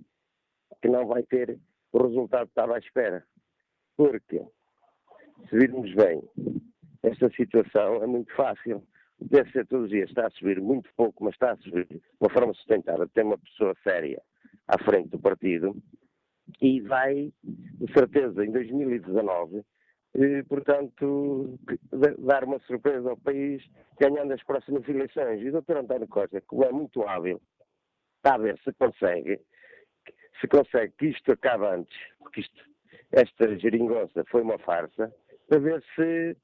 que 0.81 0.89
não 0.89 1.07
vai 1.07 1.23
ter 1.23 1.59
o 1.93 2.03
resultado 2.03 2.47
que 2.47 2.51
estava 2.51 2.75
à 2.75 2.79
espera. 2.79 3.25
Porque, 3.95 4.43
se 5.49 5.57
virmos 5.57 5.93
bem, 5.93 6.21
esta 7.03 7.29
situação 7.31 8.03
é 8.03 8.07
muito 8.07 8.33
fácil. 8.35 8.83
O 9.19 9.29
PC 9.29 9.65
todos 9.65 9.85
os 9.85 9.89
dias 9.91 10.09
está 10.09 10.27
a 10.27 10.31
subir 10.31 10.59
muito 10.59 10.89
pouco, 10.95 11.23
mas 11.23 11.33
está 11.33 11.51
a 11.51 11.57
subir 11.57 11.85
de 11.87 12.01
uma 12.19 12.29
forma 12.29 12.53
sustentada. 12.53 13.07
Tem 13.07 13.23
uma 13.23 13.37
pessoa 13.37 13.73
séria 13.83 14.21
à 14.67 14.77
frente 14.83 15.09
do 15.09 15.19
partido 15.19 15.75
e 16.61 16.81
vai, 16.81 17.31
de 17.43 17.93
certeza, 17.93 18.45
em 18.45 18.51
2019, 18.51 19.63
e, 20.15 20.43
portanto, 20.43 21.59
dar 22.19 22.43
uma 22.43 22.59
surpresa 22.59 23.09
ao 23.09 23.17
país 23.17 23.63
ganhando 23.99 24.33
as 24.33 24.43
próximas 24.43 24.87
eleições. 24.87 25.41
E 25.41 25.49
o 25.49 25.61
Dr. 25.61 25.77
António 25.77 26.07
Costa, 26.07 26.41
que 26.41 26.63
é 26.63 26.71
muito 26.71 27.03
hábil, 27.03 27.41
está 28.17 28.35
a 28.35 28.37
ver 28.37 28.57
se 28.63 28.71
consegue, 28.73 29.39
se 30.39 30.47
consegue 30.47 30.93
que 30.97 31.07
isto 31.07 31.31
acabe 31.31 31.65
antes, 31.65 31.97
porque 32.19 32.41
isto, 32.41 32.63
esta 33.11 33.57
geringonça 33.59 34.23
foi 34.29 34.41
uma 34.41 34.57
farsa, 34.59 35.13
para 35.47 35.59
ver 35.59 35.83
se, 35.95 36.37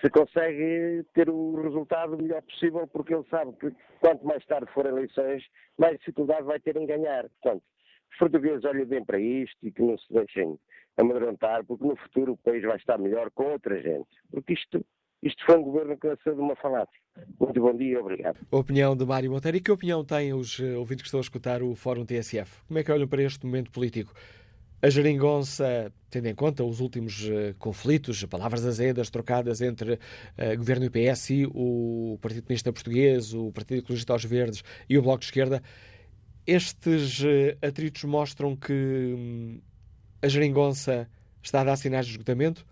se 0.00 0.10
consegue 0.10 1.04
ter 1.14 1.28
o 1.28 1.60
resultado 1.62 2.16
melhor 2.16 2.42
possível, 2.42 2.86
porque 2.88 3.14
ele 3.14 3.24
sabe 3.30 3.52
que 3.54 3.72
quanto 4.00 4.24
mais 4.26 4.44
tarde 4.46 4.70
forem 4.72 4.92
eleições, 4.92 5.44
mais 5.78 5.98
dificuldade 5.98 6.42
vai 6.42 6.60
ter 6.60 6.76
em 6.76 6.86
ganhar. 6.86 7.28
Portanto, 7.40 7.62
os 8.12 8.18
portugueses 8.18 8.64
olhem 8.64 8.86
bem 8.86 9.04
para 9.04 9.18
isto 9.18 9.56
e 9.62 9.72
que 9.72 9.82
não 9.82 9.98
se 9.98 10.12
deixem 10.12 10.58
amedrontar, 10.96 11.64
porque 11.64 11.84
no 11.84 11.96
futuro 11.96 12.32
o 12.32 12.36
país 12.36 12.62
vai 12.62 12.76
estar 12.76 12.98
melhor 12.98 13.30
com 13.32 13.44
outra 13.44 13.80
gente. 13.80 14.08
Porque 14.30 14.52
isto, 14.52 14.84
isto 15.22 15.44
foi 15.44 15.58
um 15.58 15.62
governo 15.62 15.98
que 15.98 16.06
nasceu 16.06 16.34
de 16.34 16.40
uma 16.40 16.54
falácia. 16.56 17.00
Muito 17.40 17.60
bom 17.60 17.76
dia 17.76 18.00
obrigado. 18.00 18.38
A 18.50 18.56
opinião 18.56 18.96
de 18.96 19.04
Mário 19.04 19.30
Monteiro. 19.30 19.56
E 19.56 19.60
que 19.60 19.70
opinião 19.70 20.04
têm 20.04 20.32
os 20.32 20.60
eh, 20.60 20.76
ouvintes 20.76 21.02
que 21.02 21.08
estão 21.08 21.20
a 21.20 21.22
escutar 21.22 21.62
o 21.62 21.74
Fórum 21.74 22.04
TSF? 22.04 22.62
Como 22.66 22.78
é 22.78 22.84
que 22.84 22.92
olham 22.92 23.08
para 23.08 23.22
este 23.22 23.44
momento 23.44 23.70
político? 23.70 24.12
A 24.82 24.90
geringonça, 24.90 25.90
tendo 26.10 26.26
em 26.26 26.34
conta 26.34 26.62
os 26.62 26.80
últimos 26.80 27.24
uh, 27.24 27.54
conflitos, 27.58 28.22
palavras 28.24 28.66
azedas 28.66 29.08
trocadas 29.08 29.60
entre 29.62 29.94
uh, 29.94 30.56
governo 30.58 30.84
e 30.84 30.90
PS 30.90 31.30
e 31.30 31.46
o 31.46 32.18
Partido 32.20 32.42
Comunista 32.42 32.72
Português, 32.72 33.32
o 33.32 33.50
Partido 33.50 33.78
Ecologista 33.78 34.12
aos 34.12 34.24
Verdes 34.24 34.62
e 34.88 34.98
o 34.98 35.02
Bloco 35.02 35.20
de 35.20 35.26
Esquerda, 35.26 35.62
estes 36.46 37.20
uh, 37.20 37.56
atritos 37.66 38.04
mostram 38.04 38.54
que 38.54 38.72
hum, 38.72 39.60
a 40.20 40.28
geringonça 40.28 41.08
está 41.42 41.62
a 41.62 41.64
dar 41.64 41.76
sinais 41.76 42.06
de 42.06 42.12
esgotamento? 42.12 42.66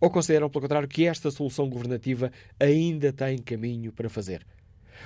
Ou 0.00 0.10
consideram, 0.10 0.48
pelo 0.48 0.62
contrário, 0.62 0.88
que 0.88 1.06
esta 1.06 1.30
solução 1.30 1.68
governativa 1.68 2.32
ainda 2.58 3.12
tem 3.12 3.36
caminho 3.36 3.92
para 3.92 4.08
fazer? 4.08 4.46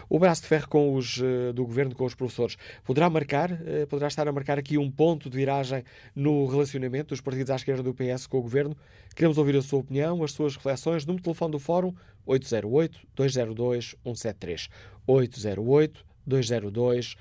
O 0.08 0.18
braço 0.18 0.40
de 0.42 0.48
ferro 0.48 0.68
com 0.68 0.94
os, 0.94 1.22
eh, 1.22 1.52
do 1.52 1.64
governo 1.64 1.94
com 1.94 2.04
os 2.04 2.14
professores 2.14 2.56
poderá 2.84 3.10
marcar, 3.10 3.52
eh, 3.66 3.86
poderá 3.86 4.08
estar 4.08 4.28
a 4.28 4.32
marcar 4.32 4.58
aqui 4.58 4.76
um 4.78 4.90
ponto 4.90 5.30
de 5.30 5.36
viragem 5.36 5.84
no 6.14 6.46
relacionamento 6.46 7.08
dos 7.08 7.20
partidos 7.20 7.50
à 7.50 7.56
esquerda 7.56 7.82
do 7.82 7.92
PS 7.94 8.26
com 8.26 8.38
o 8.38 8.42
governo? 8.42 8.76
Queremos 9.14 9.38
ouvir 9.38 9.56
a 9.56 9.62
sua 9.62 9.80
opinião, 9.80 10.22
as 10.22 10.32
suas 10.32 10.56
reflexões. 10.56 11.06
Número 11.06 11.20
de 11.20 11.24
telefone 11.24 11.52
do 11.52 11.58
Fórum 11.58 11.94
808-202-173. 12.26 14.68
808-202-173. 15.06 17.16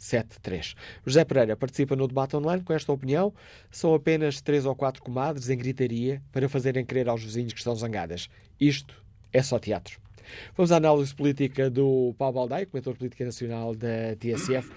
73. 0.00 0.74
José 1.04 1.24
Pereira 1.24 1.56
participa 1.56 1.94
no 1.94 2.08
debate 2.08 2.34
online 2.34 2.62
com 2.62 2.72
esta 2.72 2.90
opinião. 2.90 3.32
São 3.70 3.94
apenas 3.94 4.40
três 4.40 4.64
ou 4.64 4.74
quatro 4.74 5.02
comadres 5.02 5.50
em 5.50 5.58
gritaria 5.58 6.22
para 6.32 6.48
fazerem 6.48 6.84
crer 6.84 7.08
aos 7.08 7.22
vizinhos 7.22 7.52
que 7.52 7.58
estão 7.58 7.76
zangadas. 7.76 8.28
Isto 8.58 9.04
é 9.30 9.42
só 9.42 9.58
teatro. 9.58 9.99
Vamos 10.56 10.72
à 10.72 10.76
análise 10.76 11.14
política 11.14 11.70
do 11.70 12.14
Paulo 12.18 12.34
Baldaia, 12.34 12.66
comentador 12.66 12.96
política 12.96 13.24
nacional 13.24 13.74
da 13.74 14.16
TSF. 14.18 14.70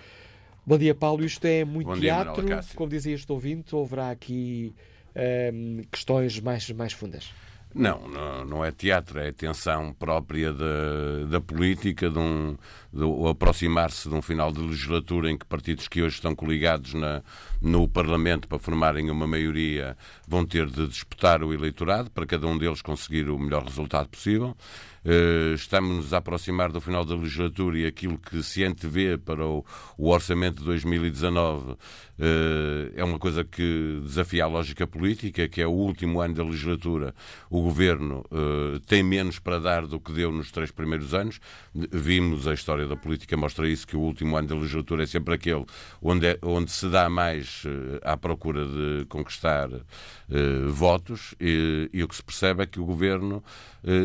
Bom 0.66 0.78
dia, 0.78 0.96
Paulo. 0.96 1.26
Isto 1.26 1.46
é 1.46 1.66
muito 1.66 1.88
Bom 1.88 2.00
teatro. 2.00 2.46
Dia, 2.46 2.62
Como 2.76 2.90
dizia 2.90 3.14
este 3.14 3.32
ouvinte, 3.32 3.76
haverá 3.76 4.12
aqui 4.12 4.74
um, 5.54 5.82
questões 5.92 6.40
mais, 6.40 6.70
mais 6.72 6.94
fundas. 6.94 7.32
Não, 7.76 8.08
não, 8.08 8.46
não 8.46 8.66
é 8.66 8.72
teatro, 8.72 9.20
é 9.20 9.32
tensão 9.32 9.94
própria 9.94 10.54
da, 10.54 11.26
da 11.28 11.42
política, 11.42 12.08
de 12.08 12.20
um, 12.20 12.56
aproximar-se 13.28 14.08
de 14.08 14.14
um 14.14 14.22
final 14.22 14.52
de 14.52 14.62
legislatura 14.62 15.32
em 15.32 15.38
que 15.38 15.46
partidos 15.46 15.88
que 15.88 16.04
hoje 16.04 16.16
estão 16.16 16.36
coligados 16.36 16.94
na, 16.94 17.24
no 17.60 17.88
Parlamento 17.88 18.48
para 18.48 18.60
formarem 18.60 19.10
uma 19.10 19.26
maioria 19.26 19.98
vão 20.28 20.46
ter 20.46 20.68
de 20.68 20.88
disputar 20.88 21.44
o 21.44 21.52
eleitorado 21.52 22.12
para 22.12 22.28
cada 22.28 22.46
um 22.46 22.60
deles 22.60 22.80
conseguir 22.80 23.28
o 23.28 23.40
melhor 23.40 23.64
resultado 23.64 24.08
possível. 24.08 24.56
Uh, 25.06 25.54
estamos 25.54 26.14
a 26.14 26.18
aproximar 26.20 26.72
do 26.72 26.80
final 26.80 27.04
da 27.04 27.14
legislatura 27.14 27.78
e 27.78 27.86
aquilo 27.86 28.18
que 28.18 28.42
se 28.42 28.64
antevê 28.64 29.18
para 29.18 29.46
o, 29.46 29.66
o 29.98 30.10
orçamento 30.10 30.60
de 30.60 30.64
2019 30.64 31.72
uh, 31.72 31.78
eh, 32.18 32.92
é 32.96 33.04
uma 33.04 33.20
coisa 33.20 33.44
que 33.44 34.00
desafia 34.02 34.46
a 34.46 34.48
lógica 34.48 34.88
política, 34.88 35.50
que 35.50 35.62
é 35.62 35.68
o 35.68 35.72
último 35.72 36.22
ano 36.22 36.36
da 36.36 36.44
legislatura. 36.44 37.14
O 37.50 37.62
governo 37.62 38.24
uh, 38.32 38.80
tem 38.82 39.04
menos 39.04 39.40
para 39.40 39.60
dar 39.60 39.86
do 39.86 40.00
que 40.00 40.14
deu 40.14 40.32
nos 40.32 40.52
três 40.52 40.72
primeiros 40.72 41.14
anos. 41.14 41.42
Vimos 41.74 42.48
a 42.48 42.54
história 42.54 42.88
da 42.88 42.96
política 42.96 43.36
mostra 43.36 43.68
isso 43.68 43.86
que 43.86 43.98
o 43.98 44.00
último 44.00 44.38
ano 44.38 44.48
da 44.48 44.56
legislatura 44.56 45.04
é 45.04 45.06
sempre 45.06 45.34
aquele 45.34 45.66
onde, 46.02 46.28
é, 46.28 46.40
onde 46.42 46.72
se 46.72 46.88
dá 46.88 47.10
mais 47.10 47.64
à 48.04 48.16
procura 48.16 48.66
de 48.66 49.06
conquistar 49.10 49.70
votos 50.70 51.36
e, 51.40 51.90
e, 51.92 52.04
o 52.04 52.08
que 52.08 52.16
se 52.16 52.24
percebe 52.24 52.64
é 52.64 52.66
que 52.66 52.80
o 52.80 52.86
governo 52.86 53.44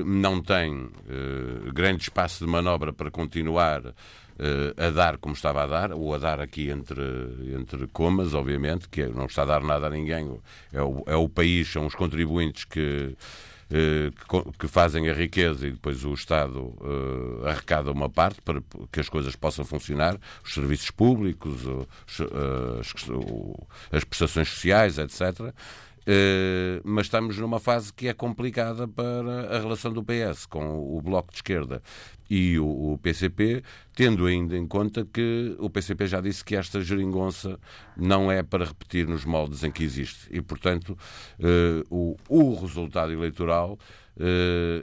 não 0.05 0.43
tem 0.43 0.88
uh, 0.89 1.73
grande 1.73 2.03
espaço 2.03 2.45
de 2.45 2.51
manobra 2.51 2.93
para 2.93 3.11
continuar 3.11 3.87
uh, 3.87 3.95
a 4.77 4.91
dar 4.91 5.19
como 5.19 5.35
estava 5.35 5.63
a 5.63 5.67
dar, 5.67 5.93
ou 5.93 6.15
a 6.15 6.19
dar 6.19 6.41
aqui 6.41 6.71
entre, 6.71 7.03
entre 7.55 7.87
comas, 7.89 8.35
obviamente, 8.35 8.89
que 8.89 9.07
não 9.07 9.27
está 9.27 9.43
a 9.43 9.47
dar 9.47 9.63
nada 9.63 9.87
a 9.87 9.91
ninguém. 9.91 10.41
É 10.73 10.83
o, 10.83 11.03
é 11.07 11.17
o 11.17 11.29
país, 11.29 11.71
são 11.71 11.87
os 11.87 11.95
contribuintes 11.95 12.65
que 12.65 13.17
eh, 13.71 14.11
que, 14.11 14.59
que, 14.61 14.67
fazem 14.67 15.11
a 15.11 15.13
riqueza 15.13 15.67
e 15.67 15.73
depois 15.73 16.03
o 16.03 16.15
Estado 16.15 16.75
arrecada 17.45 17.93
uma 17.93 18.09
parte 18.09 18.41
para 18.41 18.63
que 18.91 18.99
as 18.99 19.11
coisas 19.11 19.37
possam 19.37 19.63
funcionar, 19.63 20.17
os 20.43 20.55
serviços 20.55 20.91
públicos, 20.91 21.67
os, 21.67 22.21
as, 22.81 22.95
as 23.93 24.05
prestações 24.05 24.49
sociais, 24.49 24.97
etc. 24.97 25.53
Uh, 26.09 26.81
mas 26.85 27.05
estamos 27.05 27.37
numa 27.37 27.61
fase 27.61 27.93
que 27.93 28.09
é 28.09 28.15
complicada 28.15 28.89
para 28.89 29.55
a 29.55 29.61
relação 29.61 29.93
do 29.93 30.03
PS 30.03 30.47
com 30.47 30.97
o 30.97 31.03
Bloco 31.03 31.31
de 31.31 31.37
Esquerda 31.37 31.83
e 32.31 32.59
o, 32.59 32.93
o, 32.93 32.99
PCP, 32.99 33.63
tendo 33.95 34.25
ainda 34.25 34.57
em 34.57 34.67
conta 34.67 35.05
que 35.05 35.55
o 35.59 35.69
PCP 35.69 36.07
já 36.07 36.23
disse 36.23 36.43
que 36.43 36.57
esta 36.57 36.81
geringonça 36.81 37.61
não 37.95 38.33
é 38.33 38.43
para 38.43 38.65
repetir 38.65 39.07
nos 39.07 39.27
moldes 39.27 39.63
em 39.65 39.71
que 39.71 39.85
existe. 39.85 40.29
E, 40.31 40.41
portanto, 40.41 40.97
uh, 41.41 41.85
o, 41.91 42.17
o 42.27 42.59
resultado 42.59 43.13
eleitoral 43.13 43.79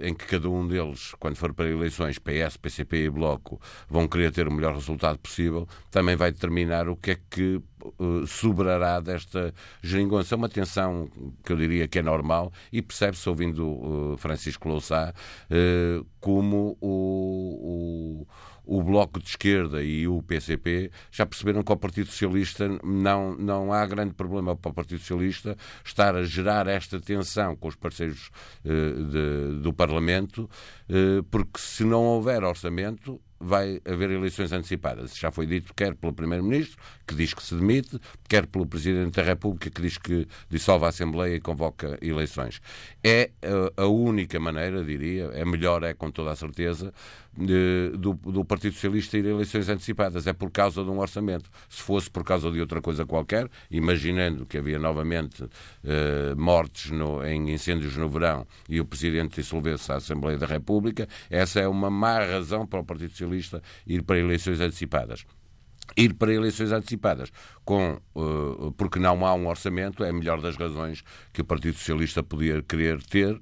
em 0.01 0.13
que 0.13 0.25
cada 0.25 0.49
um 0.49 0.67
deles, 0.67 1.13
quando 1.19 1.35
for 1.35 1.53
para 1.53 1.69
eleições, 1.69 2.17
PS, 2.17 2.57
PCP 2.57 3.05
e 3.05 3.09
Bloco, 3.09 3.59
vão 3.89 4.07
querer 4.07 4.31
ter 4.31 4.47
o 4.47 4.51
melhor 4.51 4.73
resultado 4.73 5.17
possível, 5.19 5.67
também 5.91 6.15
vai 6.15 6.31
determinar 6.31 6.87
o 6.87 6.95
que 6.95 7.11
é 7.11 7.17
que 7.29 7.61
uh, 7.99 8.25
sobrará 8.25 8.99
desta 8.99 9.53
geringonça. 9.81 10.35
É 10.35 10.37
uma 10.37 10.49
tensão 10.49 11.09
que 11.43 11.51
eu 11.51 11.57
diria 11.57 11.87
que 11.87 11.99
é 11.99 12.01
normal 12.01 12.51
e 12.71 12.81
percebe-se, 12.81 13.27
ouvindo 13.27 13.67
uh, 13.67 14.17
Francisco 14.17 14.69
Louçá, 14.69 15.13
como 16.19 16.77
o, 16.81 18.21
o 18.23 18.27
o 18.65 18.81
Bloco 18.83 19.19
de 19.19 19.29
Esquerda 19.29 19.83
e 19.83 20.07
o 20.07 20.21
PCP 20.21 20.91
já 21.11 21.25
perceberam 21.25 21.63
que 21.63 21.71
o 21.71 21.77
Partido 21.77 22.07
Socialista 22.07 22.67
não, 22.83 23.35
não 23.35 23.71
há 23.73 23.85
grande 23.85 24.13
problema 24.13 24.55
para 24.55 24.71
o 24.71 24.73
Partido 24.73 24.99
Socialista 24.99 25.57
estar 25.83 26.15
a 26.15 26.23
gerar 26.23 26.67
esta 26.67 26.99
tensão 26.99 27.55
com 27.55 27.67
os 27.67 27.75
parceiros 27.75 28.29
eh, 28.63 28.69
de, 28.69 29.61
do 29.61 29.73
Parlamento, 29.73 30.49
eh, 30.89 31.23
porque 31.29 31.59
se 31.59 31.83
não 31.83 32.03
houver 32.03 32.43
orçamento, 32.43 33.21
vai 33.39 33.81
haver 33.85 34.11
eleições 34.11 34.51
antecipadas. 34.51 35.15
Já 35.15 35.29
foi 35.31 35.45
dito 35.45 35.73
quer 35.73 35.95
pelo 35.95 36.13
Primeiro-Ministro, 36.13 36.77
que 37.05 37.15
diz 37.15 37.33
que 37.33 37.43
se 37.43 37.55
demite, 37.55 37.99
quer 38.27 38.47
pelo 38.47 38.65
Presidente 38.65 39.15
da 39.15 39.23
República, 39.23 39.69
que 39.69 39.81
diz 39.81 39.97
que 39.97 40.27
dissolve 40.49 40.85
a 40.85 40.89
Assembleia 40.89 41.35
e 41.35 41.39
convoca 41.39 41.97
eleições. 42.01 42.61
É 43.03 43.31
eh, 43.41 43.73
a 43.77 43.85
única 43.85 44.39
maneira, 44.39 44.83
diria, 44.83 45.25
é 45.33 45.45
melhor, 45.45 45.83
é 45.83 45.93
com 45.93 46.09
toda 46.11 46.31
a 46.31 46.35
certeza, 46.35 46.93
de, 47.37 47.91
do, 47.97 48.13
do, 48.13 48.45
Partido 48.45 48.73
Socialista 48.73 49.17
ir 49.17 49.25
a 49.25 49.29
eleições 49.29 49.67
antecipadas. 49.67 50.25
É 50.25 50.33
por 50.33 50.49
causa 50.49 50.83
de 50.83 50.89
um 50.89 50.99
orçamento. 50.99 51.49
Se 51.69 51.81
fosse 51.81 52.09
por 52.09 52.23
causa 52.23 52.49
de 52.49 52.59
outra 52.59 52.81
coisa 52.81 53.05
qualquer, 53.05 53.49
imaginando 53.69 54.45
que 54.45 54.57
havia 54.57 54.79
novamente 54.79 55.43
eh, 55.83 56.33
mortes 56.35 56.91
no, 56.91 57.23
em 57.25 57.51
incêndios 57.51 57.97
no 57.97 58.09
verão 58.09 58.47
e 58.69 58.79
o 58.79 58.85
Presidente 58.85 59.41
dissolvesse 59.41 59.91
a 59.91 59.95
Assembleia 59.95 60.37
da 60.37 60.45
República, 60.45 61.07
essa 61.29 61.59
é 61.59 61.67
uma 61.67 61.89
má 61.89 62.19
razão 62.19 62.65
para 62.65 62.79
o 62.79 62.85
Partido 62.85 63.11
Socialista 63.11 63.61
ir 63.85 64.01
para 64.03 64.17
eleições 64.17 64.59
antecipadas 64.59 65.25
ir 65.95 66.13
para 66.13 66.33
eleições 66.33 66.71
antecipadas 66.71 67.31
com 67.63 67.99
uh, 68.15 68.71
porque 68.77 68.99
não 68.99 69.25
há 69.25 69.33
um 69.33 69.47
orçamento 69.47 70.03
é 70.03 70.09
a 70.09 70.13
melhor 70.13 70.41
das 70.41 70.55
razões 70.55 71.03
que 71.33 71.41
o 71.41 71.45
Partido 71.45 71.77
Socialista 71.77 72.21
podia 72.21 72.61
querer 72.61 73.01
ter 73.03 73.33
uh, 73.33 73.41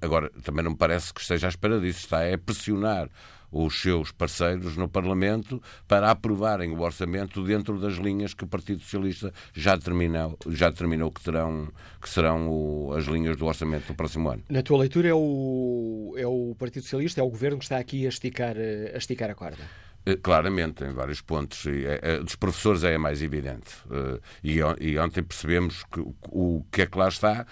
agora 0.00 0.30
também 0.42 0.64
não 0.64 0.72
me 0.72 0.76
parece 0.76 1.12
que 1.12 1.20
esteja 1.20 1.46
à 1.46 1.50
espera 1.50 1.80
disso 1.80 2.00
está 2.00 2.32
a 2.32 2.38
pressionar 2.38 3.08
os 3.50 3.80
seus 3.80 4.12
parceiros 4.12 4.76
no 4.76 4.88
Parlamento 4.88 5.62
para 5.86 6.10
aprovarem 6.10 6.70
o 6.70 6.80
orçamento 6.80 7.42
dentro 7.42 7.80
das 7.80 7.94
linhas 7.94 8.34
que 8.34 8.44
o 8.44 8.46
Partido 8.46 8.82
Socialista 8.82 9.32
já 9.54 9.74
determinou, 9.76 10.38
já 10.48 10.68
determinou 10.68 11.10
que, 11.10 11.22
terão, 11.22 11.68
que 12.00 12.08
serão 12.08 12.48
o, 12.48 12.92
as 12.92 13.06
linhas 13.06 13.36
do 13.36 13.46
orçamento 13.46 13.86
do 13.86 13.94
próximo 13.94 14.30
ano. 14.30 14.42
Na 14.48 14.62
tua 14.62 14.78
leitura, 14.78 15.08
é 15.08 15.14
o, 15.14 16.14
é 16.16 16.26
o 16.26 16.54
Partido 16.58 16.82
Socialista, 16.82 17.20
é 17.20 17.24
o 17.24 17.30
Governo 17.30 17.58
que 17.58 17.64
está 17.64 17.78
aqui 17.78 18.04
a 18.04 18.08
esticar 18.08 18.56
a, 18.56 18.96
esticar 18.96 19.30
a 19.30 19.34
corda? 19.34 19.64
Eh, 20.06 20.16
claramente, 20.16 20.84
em 20.84 20.92
vários 20.92 21.20
pontos. 21.20 21.64
E, 21.66 21.84
é, 21.86 22.18
dos 22.18 22.36
professores 22.36 22.84
é 22.84 22.96
mais 22.98 23.22
evidente. 23.22 23.74
Eh, 23.90 24.20
e, 24.80 24.98
ontem 24.98 25.22
percebemos 25.22 25.84
que 25.84 26.00
o 26.00 26.64
que 26.70 26.82
é 26.82 26.86
que 26.86 26.98
lá 26.98 27.08
está 27.08 27.46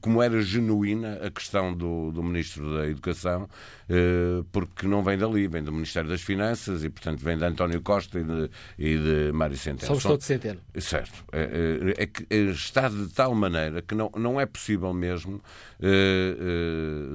como 0.00 0.22
era 0.22 0.40
genuína 0.40 1.20
a 1.22 1.30
questão 1.30 1.74
do, 1.74 2.10
do 2.10 2.22
Ministro 2.22 2.76
da 2.76 2.86
Educação, 2.86 3.48
eh, 3.92 4.44
porque 4.52 4.86
não 4.86 5.02
vem 5.02 5.18
dali, 5.18 5.48
vem 5.48 5.64
do 5.64 5.72
Ministério 5.72 6.08
das 6.08 6.20
Finanças 6.20 6.84
e, 6.84 6.88
portanto, 6.88 7.18
vem 7.18 7.36
de 7.36 7.44
António 7.44 7.82
Costa 7.82 8.20
e 8.20 8.22
de, 8.22 8.50
e 8.78 8.96
de 8.96 9.32
Mário 9.32 9.56
Centeno. 9.56 9.88
Somos 9.88 10.04
todos 10.04 10.24
Centeno. 10.24 10.60
Certo. 10.78 11.24
É, 11.32 11.94
é, 11.98 12.02
é, 12.04 12.06
que 12.06 12.24
está 12.32 12.88
de 12.88 13.08
tal 13.08 13.34
maneira 13.34 13.82
que 13.82 13.96
não, 13.96 14.08
não 14.16 14.40
é 14.40 14.46
possível 14.46 14.94
mesmo 14.94 15.42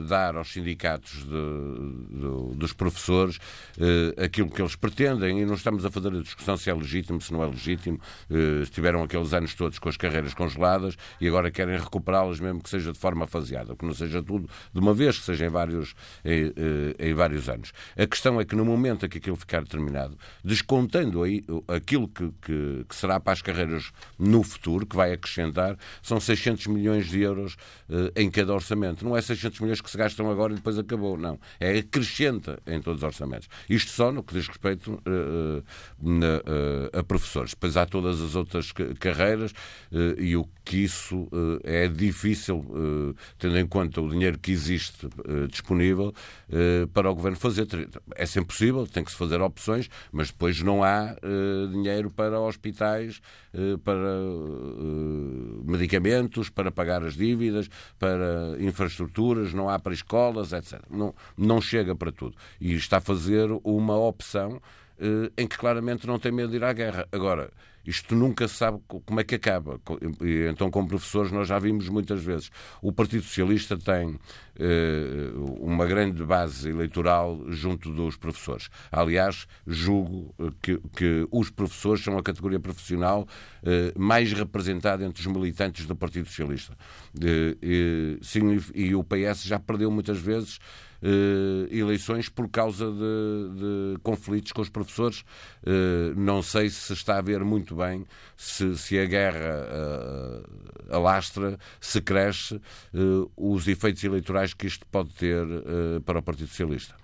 dar 0.09 0.35
aos 0.35 0.51
sindicatos 0.51 1.23
de, 1.23 1.29
de, 1.29 2.57
dos 2.57 2.73
professores 2.73 3.37
aquilo 4.17 4.49
que 4.49 4.59
eles 4.59 4.75
pretendem 4.75 5.39
e 5.39 5.45
não 5.45 5.53
estamos 5.53 5.85
a 5.85 5.91
fazer 5.91 6.07
a 6.07 6.19
discussão 6.19 6.57
se 6.57 6.71
é 6.71 6.73
legítimo, 6.73 7.21
se 7.21 7.31
não 7.31 7.43
é 7.43 7.45
legítimo. 7.45 7.99
Tiveram 8.71 9.03
aqueles 9.03 9.33
anos 9.33 9.53
todos 9.53 9.77
com 9.77 9.87
as 9.87 9.97
carreiras 9.97 10.33
congeladas 10.33 10.97
e 11.21 11.27
agora 11.27 11.51
querem 11.51 11.77
recuperá-las, 11.95 12.39
mesmo 12.39 12.61
que 12.61 12.69
seja 12.69 12.91
de 12.91 12.99
forma 12.99 13.25
faseada, 13.25 13.75
que 13.75 13.85
não 13.85 13.93
seja 13.93 14.21
tudo 14.21 14.49
de 14.73 14.79
uma 14.79 14.93
vez, 14.93 15.17
que 15.17 15.25
seja 15.25 15.45
em 15.45 15.49
vários, 15.49 15.95
em, 16.23 16.47
eh, 16.55 17.09
em, 17.09 17.13
vários 17.13 17.47
anos. 17.47 17.71
A 17.97 18.05
questão 18.05 18.39
é 18.39 18.45
que 18.45 18.55
no 18.55 18.65
momento 18.65 19.05
em 19.05 19.09
que 19.09 19.17
aquilo 19.17 19.35
ficar 19.35 19.65
terminado, 19.65 20.17
descontando 20.43 21.23
aí 21.23 21.43
aquilo 21.67 22.07
que, 22.07 22.31
que, 22.41 22.85
que 22.87 22.95
será 22.95 23.19
para 23.19 23.33
as 23.33 23.41
carreiras 23.41 23.91
no 24.19 24.43
futuro, 24.43 24.85
que 24.85 24.95
vai 24.95 25.13
acrescentar, 25.13 25.77
são 26.01 26.19
600 26.19 26.67
milhões 26.67 27.07
de 27.07 27.21
euros 27.21 27.53
uh, 27.89 28.11
em 28.15 28.29
cada 28.29 28.53
orçamento. 28.53 29.05
Não 29.05 29.15
é 29.15 29.21
600 29.21 29.59
milhões 29.61 29.81
que 29.81 29.89
se 29.89 29.97
gastam 29.97 30.29
agora 30.29 30.53
e 30.53 30.55
depois 30.57 30.77
acabou, 30.77 31.17
não. 31.17 31.39
É 31.59 31.77
acrescenta 31.77 32.59
em 32.67 32.81
todos 32.81 32.99
os 33.01 33.03
orçamentos. 33.03 33.47
Isto 33.69 33.91
só 33.91 34.11
no 34.11 34.23
que 34.23 34.33
diz 34.33 34.47
respeito 34.47 34.93
uh, 34.93 35.63
a 36.97 37.03
professores. 37.03 37.51
Depois 37.51 37.77
há 37.77 37.85
todas 37.85 38.21
as 38.21 38.35
outras 38.35 38.71
carreiras 38.99 39.53
e 40.17 40.35
o 40.35 40.47
que 40.65 40.77
isso 40.77 41.29
é 41.63 41.85
é 41.85 41.87
difícil, 41.87 42.65
eh, 42.69 43.21
tendo 43.37 43.57
em 43.57 43.67
conta 43.67 44.01
o 44.01 44.09
dinheiro 44.09 44.39
que 44.39 44.51
existe 44.51 45.05
eh, 45.05 45.47
disponível, 45.47 46.13
eh, 46.49 46.87
para 46.93 47.09
o 47.09 47.15
Governo 47.15 47.37
fazer. 47.37 47.67
É 48.15 48.25
sempre 48.25 48.47
possível, 48.47 48.87
tem 48.87 49.03
que 49.03 49.11
se 49.11 49.17
fazer 49.17 49.41
opções, 49.41 49.89
mas 50.11 50.31
depois 50.31 50.61
não 50.61 50.83
há 50.83 51.15
dinheiro 51.71 52.09
para 52.09 52.39
hospitais, 52.39 53.21
para 53.83 54.19
medicamentos, 55.65 56.49
para 56.49 56.71
pagar 56.71 57.03
as 57.03 57.15
dívidas, 57.15 57.69
para 57.99 58.55
infraestruturas, 58.59 59.53
não 59.53 59.69
há 59.69 59.79
para 59.79 59.93
escolas, 59.93 60.53
etc. 60.53 60.81
Não, 60.89 61.13
não 61.37 61.61
chega 61.61 61.95
para 61.95 62.11
tudo. 62.11 62.35
E 62.59 62.73
está 62.73 62.97
a 62.97 63.01
fazer 63.01 63.49
uma 63.63 63.97
opção 63.97 64.61
em 65.37 65.47
que 65.47 65.57
claramente 65.57 66.07
não 66.07 66.19
tem 66.19 66.31
medo 66.31 66.51
de 66.51 66.57
ir 66.57 66.63
à 66.63 66.73
guerra. 66.73 67.07
Agora, 67.11 67.51
isto 67.85 68.15
nunca 68.15 68.47
se 68.47 68.55
sabe 68.55 68.79
como 68.87 69.19
é 69.19 69.23
que 69.23 69.35
acaba. 69.35 69.79
Então, 70.49 70.69
como 70.71 70.87
professores, 70.87 71.31
nós 71.31 71.47
já 71.47 71.59
vimos 71.59 71.87
muitas 71.89 72.23
vezes. 72.23 72.49
O 72.81 72.91
Partido 72.91 73.23
Socialista 73.23 73.77
tem 73.77 74.19
eh, 74.57 75.31
uma 75.59 75.85
grande 75.85 76.23
base 76.23 76.69
eleitoral 76.69 77.43
junto 77.49 77.91
dos 77.91 78.15
professores. 78.15 78.69
Aliás, 78.91 79.47
julgo 79.67 80.33
que, 80.61 80.79
que 80.95 81.27
os 81.31 81.49
professores 81.49 82.03
são 82.03 82.17
a 82.17 82.23
categoria 82.23 82.59
profissional 82.59 83.27
eh, 83.63 83.93
mais 83.97 84.33
representada 84.33 85.05
entre 85.05 85.21
os 85.21 85.27
militantes 85.27 85.85
do 85.85 85.95
Partido 85.95 86.27
Socialista. 86.27 86.75
e, 87.21 88.17
sim, 88.21 88.59
e 88.73 88.95
o 88.95 89.03
PS 89.03 89.43
já 89.43 89.59
perdeu 89.59 89.91
muitas 89.91 90.17
vezes 90.19 90.59
Uh, 91.03 91.67
eleições 91.71 92.29
por 92.29 92.49
causa 92.49 92.85
de, 92.85 92.95
de, 92.95 93.99
conflitos 94.01 94.51
com 94.51 94.61
os 94.61 94.69
professores. 94.69 95.21
Uh, 95.61 96.17
não 96.17 96.41
sei 96.41 96.69
se 96.69 96.93
está 96.93 97.17
a 97.17 97.21
ver 97.21 97.43
muito 97.43 97.75
bem 97.75 98.05
se, 98.35 98.77
se 98.77 98.97
a 98.97 99.05
guerra 99.05 99.67
uh, 100.89 100.95
alastra, 100.95 101.59
se 101.79 102.01
cresce, 102.01 102.59
os 103.35 103.67
efeitos 103.67 104.03
eleitorais 104.03 104.53
que 104.53 104.67
isto 104.67 104.85
pode 104.87 105.09
ter 105.13 105.45
para 106.05 106.19
o 106.19 106.23
Partido 106.23 106.47
Socialista. 106.47 106.95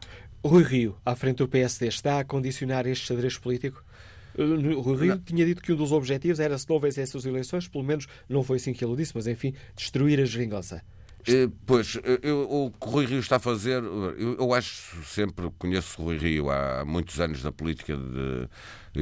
Rui 0.43 0.63
Rio, 0.63 0.97
à 1.05 1.15
frente 1.15 1.37
do 1.37 1.47
PSD, 1.47 1.87
está 1.87 2.19
a 2.19 2.23
condicionar 2.23 2.87
este 2.87 3.07
xadrez 3.07 3.37
político? 3.37 3.83
O 4.37 4.79
Rui 4.81 4.97
Rio 4.97 5.19
tinha 5.19 5.45
dito 5.45 5.61
que 5.61 5.71
um 5.73 5.75
dos 5.75 5.91
objetivos 5.91 6.39
era, 6.39 6.57
se 6.57 6.67
não 6.69 6.79
vencesse 6.79 7.15
as 7.15 7.25
eleições, 7.25 7.67
pelo 7.67 7.83
menos 7.83 8.07
não 8.29 8.43
foi 8.43 8.57
assim 8.57 8.73
que 8.73 8.83
ele 8.83 8.95
disse, 8.95 9.11
mas 9.13 9.27
enfim, 9.27 9.53
destruir 9.75 10.19
a 10.19 10.25
geringonça. 10.25 10.81
Eh, 11.27 11.49
pois, 11.65 11.97
eh, 12.03 12.19
eu, 12.23 12.41
o 12.49 12.71
que 12.71 12.87
o 12.87 12.89
Rui 12.89 13.05
Rio 13.05 13.19
está 13.19 13.35
a 13.35 13.39
fazer, 13.39 13.83
eu, 13.83 14.37
eu, 14.39 14.53
acho 14.53 15.03
sempre, 15.05 15.49
conheço 15.57 16.01
o 16.01 16.05
Rui 16.05 16.17
Rio 16.17 16.49
há 16.49 16.83
muitos 16.85 17.19
anos 17.19 17.43
da 17.43 17.51
política 17.51 17.95
de, 17.95 18.49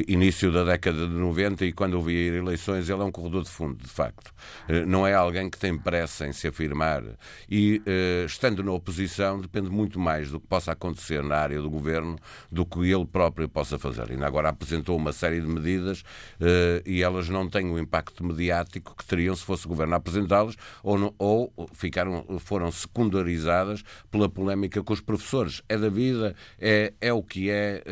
início 0.08 0.52
da 0.52 0.64
década 0.64 1.08
de 1.08 1.14
90 1.14 1.66
e 1.66 1.74
quando 1.74 1.96
houve 1.96 2.14
eleições, 2.14 2.90
ele 2.90 3.02
é 3.02 3.04
um 3.04 3.12
corredor 3.12 3.44
de 3.44 3.50
fundo, 3.50 3.78
de 3.78 3.90
facto. 3.90 4.32
Eh, 4.68 4.86
não 4.86 5.06
é 5.06 5.14
alguém 5.14 5.50
que 5.50 5.58
tem 5.58 5.78
pressa 5.78 6.28
em 6.28 6.32
se 6.32 6.48
afirmar 6.48 7.04
e, 7.50 7.82
eh, 7.86 8.26
estando 8.26 8.64
na 8.64 8.72
oposição, 8.72 9.42
depende 9.42 9.70
muito 9.70 10.00
mais 10.00 10.30
do 10.30 10.40
que 10.40 10.48
possa 10.48 10.72
acontecer 10.72 11.24
na 11.24 11.38
área 11.38 11.62
do 11.62 11.70
governo 11.70 12.18
do 12.52 12.66
que 12.66 12.80
ele 12.80 13.06
próprio 13.06 13.50
possa 13.50 13.80
fazer. 13.80 14.12
Ainda 14.12 14.28
agora 14.28 14.50
apresentou 14.50 14.96
uma 14.96 15.12
série 15.12 15.42
de 15.42 15.48
medidas 15.48 16.04
eh, 16.40 16.84
e 16.86 17.02
elas 17.02 17.28
não 17.28 17.50
têm 17.50 17.72
o 17.72 17.80
impacto 17.80 18.24
mediático 18.24 18.96
que 18.96 19.06
teriam 19.06 19.36
se 19.36 19.44
fosse 19.44 19.66
o 19.66 19.70
governo 19.70 19.96
apresentá-las 19.96 20.56
ou, 20.84 21.14
ou 21.18 21.52
ficaram, 21.74 22.26
foram 22.40 22.72
secundarizadas 22.72 23.84
pela 24.12 24.30
polémica 24.30 24.84
com 24.84 24.94
os 24.94 25.02
professores. 25.02 25.62
É 25.68 25.78
da 25.78 25.90
vida, 25.90 26.36
é, 26.60 26.94
é 27.02 27.12
o 27.12 27.24
que 27.24 27.50
é 27.50 27.84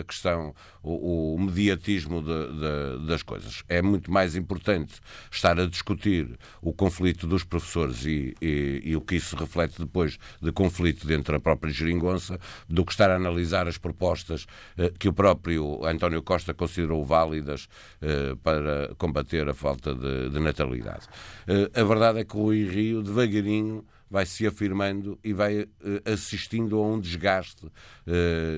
a 0.00 0.04
questão, 0.04 0.54
o, 0.82 1.33
o 1.34 1.40
mediatismo 1.40 2.22
de, 2.22 2.28
de, 2.28 3.06
das 3.06 3.22
coisas. 3.22 3.64
É 3.68 3.82
muito 3.82 4.10
mais 4.10 4.36
importante 4.36 4.94
estar 5.30 5.58
a 5.58 5.66
discutir 5.66 6.38
o 6.62 6.72
conflito 6.72 7.26
dos 7.26 7.42
professores 7.42 8.04
e, 8.04 8.34
e, 8.40 8.82
e, 8.84 8.96
o 8.96 9.00
que 9.00 9.16
isso 9.16 9.34
reflete 9.36 9.80
depois 9.80 10.16
de 10.40 10.52
conflito 10.52 11.06
dentro 11.06 11.32
da 11.32 11.40
própria 11.40 11.72
geringonça 11.72 12.38
do 12.68 12.84
que 12.84 12.92
estar 12.92 13.10
a 13.10 13.16
analisar 13.16 13.66
as 13.66 13.76
propostas 13.76 14.46
eh, 14.78 14.92
que 14.96 15.08
o 15.08 15.12
próprio 15.12 15.84
António 15.84 16.22
Costa 16.22 16.54
considerou 16.54 17.04
válidas 17.04 17.68
eh, 18.00 18.36
para 18.42 18.94
combater 18.96 19.48
a 19.48 19.54
falta 19.54 19.92
de, 19.94 20.30
de 20.30 20.38
natalidade. 20.38 21.08
Eh, 21.48 21.80
a 21.80 21.82
verdade 21.82 22.20
é 22.20 22.24
que 22.24 22.36
o 22.36 22.44
Rui 22.44 22.68
Rio, 22.68 23.02
devagarinho, 23.02 23.84
vai 24.14 24.24
se 24.24 24.46
afirmando 24.46 25.18
e 25.24 25.32
vai 25.32 25.62
uh, 25.62 25.68
assistindo 26.04 26.78
a 26.78 26.86
um 26.86 27.00
desgaste 27.00 27.66
uh, 27.66 27.70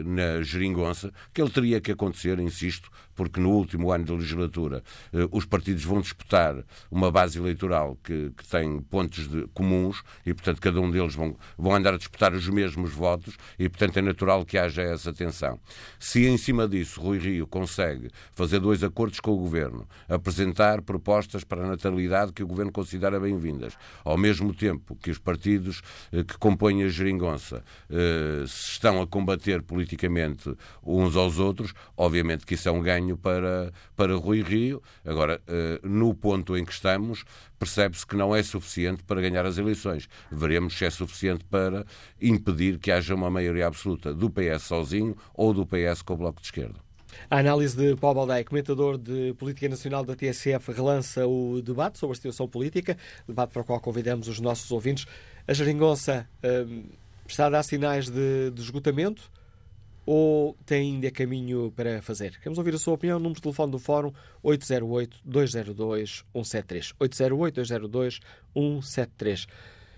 na 0.05 0.43
geringonça, 0.43 1.11
que 1.33 1.41
ele 1.41 1.49
teria 1.49 1.81
que 1.81 1.91
acontecer, 1.91 2.39
insisto, 2.39 2.91
porque 3.17 3.41
no 3.41 3.51
último 3.51 3.91
ano 3.91 4.05
da 4.05 4.15
legislatura 4.15 4.83
uh, 5.13 5.29
os 5.37 5.45
partidos 5.45 5.83
vão 5.83 6.01
disputar 6.01 6.63
uma 6.91 7.11
base 7.11 7.39
eleitoral 7.39 7.99
que, 8.05 8.31
que 8.37 8.47
tem 8.47 8.81
pontos 8.81 9.29
de, 9.29 9.49
comuns 9.49 10.03
e, 10.25 10.33
portanto, 10.33 10.61
cada 10.61 10.81
um 10.81 10.91
deles 10.91 11.15
vão, 11.15 11.37
vão 11.59 11.75
andar 11.75 11.95
a 11.95 11.99
disputar 11.99 12.33
os 12.33 12.49
mesmos 12.49 12.93
votos 12.93 13.37
e, 13.59 13.69
portanto, 13.69 13.97
é 13.97 14.03
natural 14.03 14.45
que 14.45 14.59
haja 14.59 14.83
essa 14.83 15.13
tensão. 15.13 15.59
Se 15.99 16.27
em 16.27 16.37
cima 16.37 16.69
disso 16.69 17.01
Rui 17.01 17.19
Rio 17.19 17.47
consegue 17.47 18.11
fazer 18.33 18.61
dois 18.61 18.85
acordos 18.85 19.19
com 19.19 19.33
o 19.33 19.39
Governo, 19.39 19.89
apresentar 20.09 20.83
propostas 20.83 21.43
para 21.43 21.65
a 21.65 21.69
natalidade 21.69 22.33
que 22.33 22.43
o 22.43 22.47
Governo 22.47 22.71
considera 22.71 23.19
bem-vindas, 23.19 23.77
ao 24.05 24.17
mesmo 24.17 24.55
tempo 24.55 24.95
que 24.97 25.11
os 25.11 25.19
partidos 25.19 25.57
partidos 25.57 25.83
eh, 26.13 26.25
que 26.25 26.37
compõem 26.39 26.83
a 26.83 26.89
geringonça 26.89 27.63
eh, 27.91 28.43
estão 28.45 29.01
a 29.01 29.07
combater 29.07 29.63
politicamente 29.63 30.55
uns 30.85 31.17
aos 31.17 31.39
outros, 31.39 31.73
obviamente 31.97 32.45
que 32.45 32.55
isso 32.55 32.69
é 32.69 32.73
um 32.73 32.83
ganho 32.83 33.06
para, 33.15 33.71
para 33.95 34.17
Rui 34.17 34.41
Rio. 34.41 34.83
Agora, 35.05 35.39
eh, 35.47 35.79
no 35.83 36.15
ponto 36.15 36.57
em 36.57 36.65
que 36.65 36.73
estamos, 36.73 37.25
percebe-se 37.59 38.07
que 38.07 38.17
não 38.17 38.35
é 38.35 38.43
suficiente 38.43 39.03
para 39.03 39.21
ganhar 39.21 39.45
as 39.45 39.59
eleições. 39.59 40.09
Veremos 40.33 40.79
se 40.79 40.87
é 40.87 40.91
suficiente 40.91 41.45
para 41.45 41.85
impedir 42.19 42.79
que 42.79 42.91
haja 42.91 43.15
uma 43.15 43.29
maioria 43.29 43.67
absoluta 43.67 44.15
do 44.15 44.31
PS 44.31 44.63
sozinho 44.63 45.15
ou 45.35 45.53
do 45.53 45.67
PS 45.67 46.01
com 46.01 46.15
o 46.15 46.17
Bloco 46.17 46.41
de 46.41 46.47
Esquerda. 46.47 46.87
A 47.31 47.39
análise 47.39 47.77
de 47.77 47.97
Paulo 47.97 48.17
Baldaia, 48.17 48.45
comentador 48.45 48.99
de 48.99 49.35
Política 49.35 49.69
Nacional 49.69 50.05
da 50.05 50.15
TSF, 50.15 50.73
relança 50.73 51.27
o 51.27 51.61
debate 51.63 51.99
sobre 51.99 52.13
a 52.13 52.17
situação 52.17 52.49
política, 52.49 52.97
debate 53.27 53.53
para 53.53 53.63
o 53.63 53.65
qual 53.65 53.81
convidamos 53.81 54.29
os 54.29 54.41
nossos 54.41 54.71
ouvintes. 54.71 55.07
A 55.47 55.53
geringonça 55.53 56.29
um, 56.45 56.85
está 57.27 57.47
a 57.47 57.51
dar 57.51 57.63
sinais 57.63 58.09
de, 58.09 58.51
de, 58.51 58.61
esgotamento 58.61 59.31
ou 60.07 60.57
tem 60.65 60.95
ainda 60.95 61.11
caminho 61.11 61.71
para 61.73 62.01
fazer? 62.01 62.39
Queremos 62.39 62.57
ouvir 62.59 62.75
a 62.75 62.79
sua 62.79 62.95
opinião. 62.95 63.19
Número 63.19 63.35
de 63.35 63.43
telefone 63.43 63.73
do 63.73 63.79
Fórum 63.79 64.13
808-202-173. 64.45 66.95
808-202-173. 68.55 69.47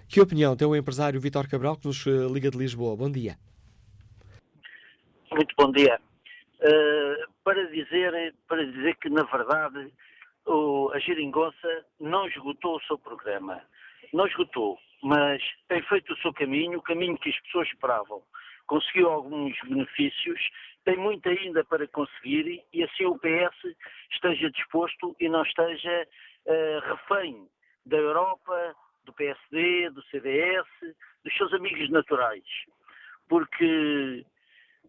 Que 0.09 0.21
opinião 0.21 0.57
tem 0.57 0.67
o 0.67 0.75
empresário 0.75 1.21
Vítor 1.21 1.47
Cabral, 1.49 1.77
que 1.77 1.87
nos 1.87 2.05
eh, 2.07 2.27
liga 2.33 2.51
de 2.51 2.57
Lisboa? 2.57 2.97
Bom 2.97 3.11
dia. 3.11 3.37
Muito 5.31 5.55
bom 5.59 5.71
dia. 5.71 6.01
Uh, 6.61 7.31
para, 7.45 7.71
dizer, 7.71 8.35
para 8.49 8.65
dizer 8.65 8.97
que, 8.97 9.11
na 9.11 9.25
verdade, 9.25 9.93
o, 10.47 10.91
a 10.95 10.99
geringonça 10.99 11.85
não 12.01 12.27
esgotou 12.27 12.77
o 12.77 12.83
seu 12.85 12.97
programa. 12.99 13.61
Não 14.15 14.27
esgotou 14.27 14.79
mas 15.03 15.43
tem 15.69 15.83
feito 15.83 16.13
o 16.13 16.17
seu 16.19 16.33
caminho, 16.33 16.79
o 16.79 16.83
caminho 16.83 17.19
que 17.19 17.31
as 17.31 17.41
pessoas 17.43 17.69
esperavam. 17.69 18.23
Conseguiu 18.69 19.09
alguns 19.09 19.59
benefícios, 19.63 20.41
tem 20.85 20.97
muito 20.97 21.29
ainda 21.29 21.65
para 21.65 21.89
conseguir 21.89 22.63
e 22.73 22.85
assim 22.85 23.07
o 23.07 23.19
PS 23.19 23.77
esteja 24.13 24.51
disposto 24.51 25.17
e 25.19 25.29
não 25.29 25.43
esteja 25.43 26.07
uh, 26.47 26.81
refém 26.91 27.49
da 27.85 27.97
Europa, 27.97 28.77
do 29.05 29.13
PSD, 29.15 29.91
do 29.91 30.03
CDS, 30.05 30.67
dos 31.25 31.35
seus 31.37 31.53
amigos 31.55 31.91
naturais. 31.91 32.45
Porque, 33.29 34.25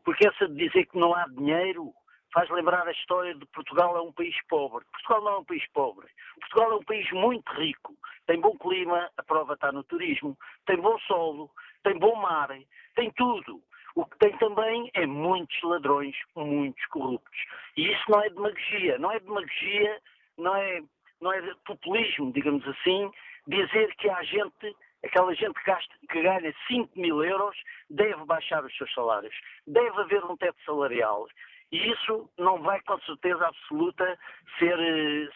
porque 0.03 0.27
essa 0.27 0.47
de 0.47 0.67
dizer 0.67 0.85
que 0.85 0.99
não 0.99 1.15
há 1.15 1.25
dinheiro 1.27 1.93
faz 2.33 2.49
lembrar 2.49 2.87
a 2.87 2.91
história 2.91 3.33
de 3.33 3.45
Portugal 3.47 3.97
é 3.97 4.01
um 4.01 4.11
país 4.11 4.35
pobre. 4.47 4.85
Portugal 4.91 5.23
não 5.23 5.31
é 5.31 5.37
um 5.39 5.45
país 5.45 5.65
pobre. 5.71 6.07
Portugal 6.41 6.73
é 6.73 6.75
um 6.75 6.83
país 6.83 7.11
muito 7.11 7.51
rico. 7.53 7.95
Tem 8.27 8.39
bom 8.39 8.55
clima, 8.57 9.09
a 9.17 9.23
prova 9.23 9.53
está 9.53 9.71
no 9.71 9.83
turismo, 9.83 10.37
tem 10.65 10.77
bom 10.77 10.99
solo, 10.99 11.49
tem 11.83 11.97
bom 11.97 12.15
mar, 12.15 12.49
tem 12.95 13.11
tudo. 13.13 13.61
O 13.99 14.05
que 14.05 14.17
tem 14.17 14.37
também 14.37 14.89
é 14.93 15.05
muitos 15.05 15.61
ladrões, 15.61 16.15
muitos 16.33 16.85
corruptos. 16.85 17.37
E 17.75 17.91
isso 17.91 18.03
não 18.07 18.21
é 18.21 18.29
demagogia, 18.29 18.97
não 18.97 19.11
é 19.11 19.19
demagogia, 19.19 20.01
não 20.37 20.55
é, 20.55 20.81
não 21.19 21.33
é 21.33 21.53
populismo, 21.65 22.31
digamos 22.31 22.65
assim, 22.65 23.11
dizer 23.45 23.93
que 23.97 24.09
há 24.09 24.23
gente 24.23 24.73
aquela 25.03 25.35
gente 25.35 25.53
que, 25.53 25.65
gasta, 25.65 25.93
que, 26.09 26.21
ganha 26.21 26.55
5 26.69 26.97
mil 26.97 27.21
euros 27.21 27.57
deve 27.89 28.23
baixar 28.23 28.63
os 28.63 28.73
seus 28.77 28.89
salários. 28.93 29.35
Deve 29.67 29.99
haver 29.99 30.23
um 30.23 30.37
teto 30.37 30.57
salarial. 30.65 31.27
E 31.69 31.91
isso 31.91 32.29
não 32.37 32.61
vai, 32.61 32.79
com 32.83 32.97
certeza 33.01 33.45
absoluta, 33.47 34.17
ser, 34.57 34.77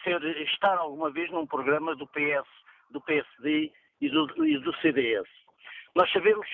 ser, 0.02 0.24
estar 0.48 0.78
alguma 0.78 1.10
vez 1.10 1.30
num 1.30 1.46
programa 1.46 1.94
do 1.94 2.06
PS, 2.06 2.48
do 2.88 3.00
PSD 3.02 3.70
e 4.00 4.08
do, 4.08 4.46
e 4.46 4.58
do 4.58 4.74
CDS. 4.76 5.28
Nós 5.94 6.10
sabemos, 6.12 6.48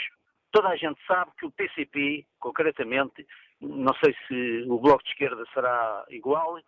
toda 0.51 0.69
a 0.69 0.77
gente 0.77 1.01
sabe 1.07 1.31
que 1.39 1.47
o 1.47 1.51
PCP, 1.51 2.27
concretamente, 2.39 3.27
não 3.61 3.95
sei 3.95 4.15
se 4.27 4.65
o 4.69 4.79
Bloco 4.79 5.03
de 5.05 5.11
Esquerda 5.11 5.45
será 5.53 6.05
igual, 6.09 6.59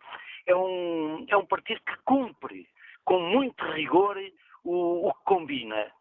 é 0.45 0.55
um, 0.55 1.25
é 1.29 1.37
um 1.37 1.45
partido 1.45 1.81
que 1.85 1.95
cumpre 2.03 2.67
com 3.05 3.19
muito 3.19 3.63
rigor 3.71 4.17
o, 4.63 5.07
o 5.07 5.13
que 5.13 5.23
combina. 5.25 5.91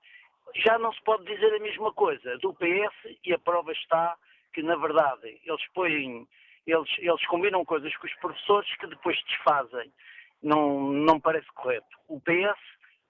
Já 0.56 0.78
não 0.78 0.92
se 0.92 1.02
pode 1.02 1.24
dizer 1.24 1.54
a 1.54 1.60
mesma 1.60 1.92
coisa 1.92 2.38
do 2.38 2.52
PS 2.54 3.16
e 3.24 3.32
a 3.32 3.38
prova 3.38 3.72
está 3.72 4.16
que, 4.52 4.62
na 4.62 4.76
verdade, 4.76 5.40
eles 5.44 5.66
põem 5.74 6.28
eles, 6.66 6.88
eles 6.98 7.26
combinam 7.26 7.64
coisas 7.64 7.94
com 7.96 8.06
os 8.06 8.14
professores 8.16 8.76
que 8.76 8.86
depois 8.86 9.18
desfazem. 9.24 9.92
Não, 10.42 10.80
não 10.92 11.20
parece 11.20 11.46
correto. 11.54 11.96
O 12.08 12.20
PS, 12.20 12.60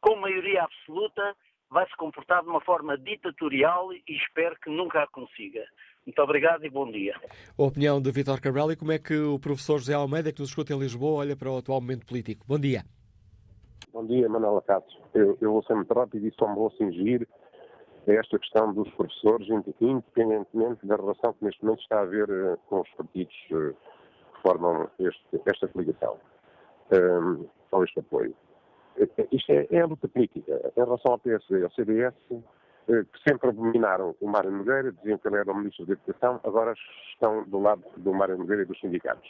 com 0.00 0.16
maioria 0.16 0.62
absoluta, 0.62 1.36
vai 1.72 1.88
se 1.88 1.96
comportar 1.96 2.42
de 2.42 2.48
uma 2.50 2.60
forma 2.60 2.98
ditatorial 2.98 3.92
e 3.94 4.02
espero 4.08 4.54
que 4.62 4.70
nunca 4.70 5.02
a 5.02 5.06
consiga. 5.06 5.64
Muito 6.04 6.20
obrigado 6.20 6.64
e 6.66 6.70
bom 6.70 6.90
dia. 6.90 7.14
A 7.58 7.62
opinião 7.62 8.00
de 8.00 8.10
Vitor 8.12 8.40
Cabral 8.40 8.70
e 8.70 8.76
como 8.76 8.92
é 8.92 8.98
que 8.98 9.16
o 9.16 9.38
professor 9.38 9.78
José 9.78 9.94
Almeida, 9.94 10.32
que 10.32 10.40
nos 10.40 10.50
escuta 10.50 10.74
em 10.74 10.78
Lisboa, 10.78 11.20
olha 11.20 11.34
para 11.34 11.50
o 11.50 11.56
atual 11.56 11.80
momento 11.80 12.04
político. 12.04 12.44
Bom 12.46 12.58
dia. 12.58 12.82
Bom 13.92 14.06
dia, 14.06 14.28
Manuela 14.28 14.60
Catos. 14.62 14.98
Eu, 15.14 15.38
eu 15.40 15.52
vou 15.52 15.62
ser 15.64 15.74
muito 15.74 15.92
rápido 15.92 16.26
e 16.26 16.34
só 16.38 16.46
me 16.46 16.56
vou 16.56 16.70
cingir 16.72 17.26
a 18.06 18.12
esta 18.12 18.38
questão 18.38 18.74
dos 18.74 18.90
professores, 18.90 19.48
independentemente 19.80 20.86
da 20.86 20.96
relação 20.96 21.32
que 21.32 21.44
neste 21.44 21.62
momento 21.64 21.80
está 21.80 22.00
a 22.00 22.02
haver 22.02 22.28
uh, 22.28 22.58
com 22.68 22.80
os 22.80 22.90
partidos 22.90 23.34
uh, 23.50 23.72
que 24.34 24.42
formam 24.42 24.90
este, 24.98 25.40
esta 25.46 25.68
coligação, 25.68 26.18
um, 26.92 27.46
ou 27.70 27.84
este 27.84 28.00
apoio. 28.00 28.34
Isto 29.30 29.52
é, 29.52 29.66
é, 29.70 29.80
a 29.80 29.86
luta 29.86 30.08
política. 30.08 30.72
Em 30.76 30.80
relação 30.80 31.12
ao 31.12 31.18
PSD 31.18 31.60
e 31.60 31.64
ao 31.64 31.70
CDS, 31.72 32.14
que 32.86 33.28
sempre 33.28 33.48
abominaram 33.48 34.14
o 34.20 34.28
Mário 34.28 34.50
Nogueira, 34.50 34.92
diziam 34.92 35.18
que 35.18 35.28
ele 35.28 35.36
era 35.36 35.50
o 35.50 35.54
Ministro 35.54 35.86
da 35.86 35.92
Educação, 35.92 36.40
agora 36.44 36.74
estão 37.12 37.44
do 37.44 37.60
lado 37.60 37.82
do 37.96 38.12
Mário 38.12 38.36
Nogueira 38.36 38.62
e 38.62 38.66
dos 38.66 38.78
sindicatos. 38.80 39.28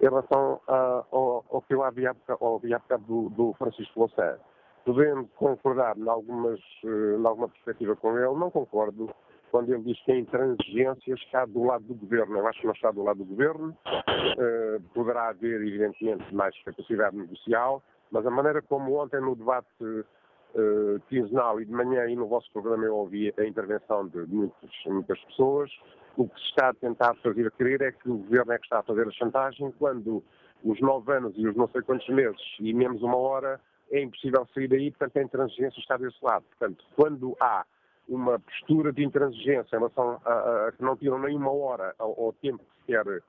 Em 0.00 0.04
relação 0.04 0.60
a, 0.66 1.04
ao, 1.12 1.44
ao, 1.50 1.62
que 1.62 1.74
eu 1.74 1.82
havia, 1.84 2.10
havia 2.10 2.78
bocado 2.78 3.04
do, 3.04 3.28
do 3.30 3.52
Francisco 3.54 4.00
Louçã, 4.00 4.36
podendo 4.84 5.24
concordar 5.36 5.96
em, 5.96 6.08
algumas, 6.08 6.58
eh, 6.84 7.16
em 7.18 7.24
alguma 7.24 7.48
perspectiva 7.48 7.94
com 7.94 8.18
ele, 8.18 8.34
não 8.34 8.50
concordo 8.50 9.14
quando 9.52 9.72
ele 9.72 9.82
diz 9.82 10.00
que 10.02 10.10
a 10.10 10.18
intransigência 10.18 11.14
está 11.14 11.44
do 11.44 11.62
lado 11.64 11.84
do 11.84 11.94
governo. 11.94 12.38
Eu 12.38 12.48
acho 12.48 12.60
que 12.60 12.66
não 12.66 12.72
está 12.72 12.90
do 12.90 13.02
lado 13.02 13.18
do 13.18 13.24
governo. 13.26 13.76
Uh, 13.86 14.80
poderá 14.94 15.28
haver, 15.28 15.60
evidentemente, 15.60 16.34
mais 16.34 16.58
capacidade 16.64 17.14
negocial, 17.14 17.82
mas 18.12 18.26
a 18.26 18.30
maneira 18.30 18.62
como 18.62 18.94
ontem 19.02 19.20
no 19.20 19.34
debate 19.34 19.66
uh, 19.82 21.00
quinzenal 21.08 21.60
e 21.60 21.64
de 21.64 21.72
manhã 21.72 22.06
e 22.06 22.14
no 22.14 22.28
vosso 22.28 22.48
programa 22.52 22.84
eu 22.84 22.94
ouvi 22.94 23.32
a 23.36 23.44
intervenção 23.44 24.06
de 24.06 24.18
muitos, 24.26 24.70
muitas 24.86 25.18
pessoas, 25.24 25.70
o 26.16 26.28
que 26.28 26.38
se 26.38 26.46
está 26.50 26.68
a 26.68 26.74
tentar 26.74 27.14
fazer 27.16 27.50
crer 27.52 27.80
é 27.80 27.90
que 27.90 28.08
o 28.08 28.18
governo 28.18 28.52
é 28.52 28.58
que 28.58 28.64
está 28.64 28.80
a 28.80 28.82
fazer 28.82 29.08
a 29.08 29.12
chantagem 29.12 29.72
quando 29.78 30.22
os 30.62 30.80
nove 30.80 31.10
anos 31.12 31.32
e 31.36 31.48
os 31.48 31.56
não 31.56 31.66
sei 31.68 31.80
quantos 31.82 32.08
meses 32.08 32.40
e 32.60 32.72
menos 32.72 33.02
uma 33.02 33.16
hora 33.16 33.58
é 33.90 34.00
impossível 34.00 34.46
sair 34.54 34.68
daí, 34.68 34.90
portanto 34.90 35.16
a 35.16 35.22
intransigência 35.22 35.80
está 35.80 35.96
desse 35.96 36.16
lado. 36.22 36.44
Portanto, 36.58 36.84
quando 36.96 37.36
há 37.40 37.64
uma 38.08 38.38
postura 38.38 38.92
de 38.92 39.04
intransigência 39.04 39.76
em 39.76 39.78
relação 39.78 40.20
a, 40.24 40.68
a 40.68 40.72
que 40.72 40.82
não 40.82 40.96
tiram 40.96 41.18
nem 41.18 41.36
uma 41.36 41.52
hora 41.52 41.94
ao, 41.98 42.18
ao 42.18 42.32
tempo 42.34 42.58
que 42.58 42.80
se 42.80 42.86
quer 42.86 43.22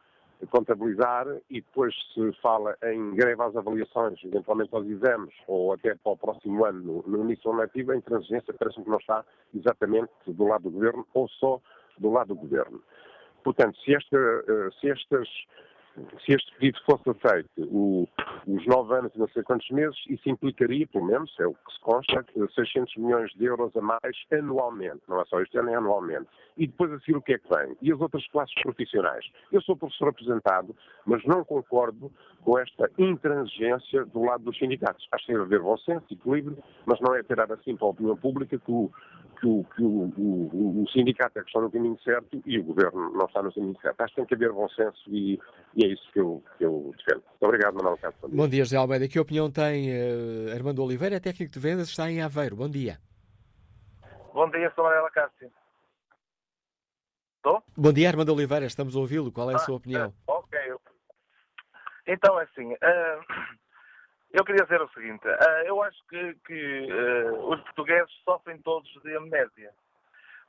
contabilizar 0.49 1.27
e 1.49 1.61
depois 1.61 1.93
se 2.13 2.31
fala 2.41 2.75
em 2.83 3.15
greve 3.15 3.41
às 3.41 3.55
avaliações, 3.55 4.19
eventualmente 4.23 4.73
aos 4.73 4.85
exames 4.87 5.33
ou 5.47 5.73
até 5.73 5.95
para 5.95 6.11
o 6.11 6.17
próximo 6.17 6.65
ano, 6.65 7.03
no, 7.05 7.23
início 7.23 7.51
do 7.51 7.57
letivo, 7.57 7.91
a 7.91 7.97
intransigência 7.97 8.53
parece-me 8.57 8.85
que 8.85 8.91
não 8.91 8.97
está 8.97 9.25
exatamente 9.53 10.11
do 10.27 10.45
lado 10.45 10.63
do 10.63 10.71
governo 10.71 11.05
ou 11.13 11.27
só 11.27 11.61
do 11.97 12.11
lado 12.11 12.29
do 12.29 12.35
governo. 12.35 12.81
Portanto, 13.43 13.77
se, 13.79 13.93
esta, 13.93 14.17
eh, 14.17 14.69
se 14.79 14.89
estas 14.89 15.27
se 16.25 16.33
este 16.33 16.51
pedido 16.57 16.79
fosse 16.85 17.09
aceito, 17.09 17.49
o, 17.57 18.07
os 18.47 18.65
nove 18.65 18.95
anos 18.95 19.11
e 19.15 19.19
não 19.19 19.27
sei 19.29 19.43
quantos 19.43 19.69
meses, 19.69 19.97
isso 20.09 20.27
implicaria, 20.27 20.87
pelo 20.87 21.05
menos, 21.05 21.33
é 21.39 21.45
o 21.45 21.53
que 21.53 21.73
se 21.73 21.79
consta, 21.81 22.25
600 22.55 22.95
milhões 22.97 23.31
de 23.33 23.45
euros 23.45 23.75
a 23.75 23.81
mais 23.81 24.17
anualmente, 24.31 25.01
não 25.07 25.21
é 25.21 25.25
só 25.25 25.39
este 25.41 25.57
ano, 25.57 25.69
é 25.69 25.75
anualmente. 25.75 26.27
E 26.57 26.67
depois 26.67 26.91
assim 26.93 27.13
o 27.15 27.21
que 27.21 27.33
é 27.33 27.37
que 27.37 27.47
vem? 27.49 27.75
E 27.81 27.91
as 27.91 27.99
outras 27.99 28.27
classes 28.27 28.53
profissionais? 28.61 29.25
Eu 29.51 29.61
sou 29.61 29.75
professor 29.75 30.09
apresentado, 30.09 30.75
mas 31.05 31.23
não 31.25 31.43
concordo 31.43 32.11
com 32.43 32.57
esta 32.59 32.89
intransigência 32.97 34.05
do 34.05 34.23
lado 34.23 34.43
dos 34.43 34.57
sindicatos. 34.57 35.07
Acho 35.11 35.25
que 35.25 35.33
a 35.33 35.41
haver 35.41 35.61
bom 35.61 35.77
senso, 35.77 36.05
equilíbrio, 36.11 36.57
mas 36.85 36.99
não 37.01 37.15
é 37.15 37.23
tirar 37.23 37.51
assim 37.51 37.75
para 37.75 37.87
a 37.87 37.91
opinião 37.91 38.17
pública 38.17 38.57
que 38.57 38.71
o, 38.71 38.91
que 39.43 39.47
o, 39.47 39.63
que 39.75 39.83
o, 39.83 40.13
o, 40.17 40.83
o 40.83 40.89
sindicato 40.89 41.37
é 41.37 41.41
que 41.41 41.49
está 41.49 41.59
no 41.59 41.69
caminho 41.69 41.99
certo 42.01 42.41
e 42.45 42.59
o 42.59 42.63
governo 42.63 43.11
não 43.11 43.25
está 43.25 43.43
no 43.43 43.53
caminho 43.53 43.77
certo. 43.81 43.99
Acho 43.99 44.15
que 44.15 44.21
tem 44.21 44.25
que 44.25 44.35
haver 44.35 44.53
bom 44.53 44.69
senso 44.69 45.03
e, 45.09 45.37
e 45.75 45.85
é 45.85 45.87
isso 45.89 46.09
que 46.13 46.19
eu, 46.19 46.41
que 46.57 46.63
eu 46.63 46.93
defendo. 46.97 47.23
Muito 47.27 47.43
obrigado, 47.43 47.75
Manuel 47.75 47.97
Castro. 47.97 48.29
Bom 48.29 48.47
dia, 48.47 48.63
José 48.63 48.77
Almeida. 48.77 49.07
Que 49.07 49.19
opinião 49.19 49.51
tem 49.51 49.89
uh, 49.91 50.53
Armando 50.53 50.81
Oliveira, 50.81 51.19
técnico 51.19 51.51
de 51.51 51.59
vendas, 51.59 51.89
está 51.89 52.09
em 52.09 52.21
Aveiro. 52.21 52.55
Bom 52.55 52.69
dia. 52.69 52.97
Bom 54.33 54.49
dia, 54.49 54.71
sou 54.73 54.85
Manuela 54.85 55.11
Cássio. 55.11 55.51
Estou? 57.35 57.61
Bom 57.75 57.91
dia, 57.91 58.07
Armando 58.07 58.33
Oliveira. 58.33 58.65
Estamos 58.65 58.95
a 58.95 58.99
ouvi-lo. 58.99 59.29
Qual 59.29 59.51
é 59.51 59.53
a 59.53 59.57
ah, 59.57 59.59
sua 59.59 59.75
opinião? 59.75 60.07
Uh, 60.25 60.31
ok. 60.31 60.59
Então, 62.07 62.39
é 62.39 62.43
assim, 62.43 62.71
uh, 62.73 63.57
eu 64.33 64.43
queria 64.43 64.63
dizer 64.63 64.81
o 64.81 64.89
seguinte. 64.89 65.27
Uh, 65.27 65.65
eu 65.65 65.81
acho 65.83 65.97
que, 66.07 66.33
que 66.45 66.87
os 67.47 67.61
portugueses 67.61 68.11
sofrem 68.25 68.57
todos 68.61 68.91
de 69.03 69.15
amnésia. 69.15 69.71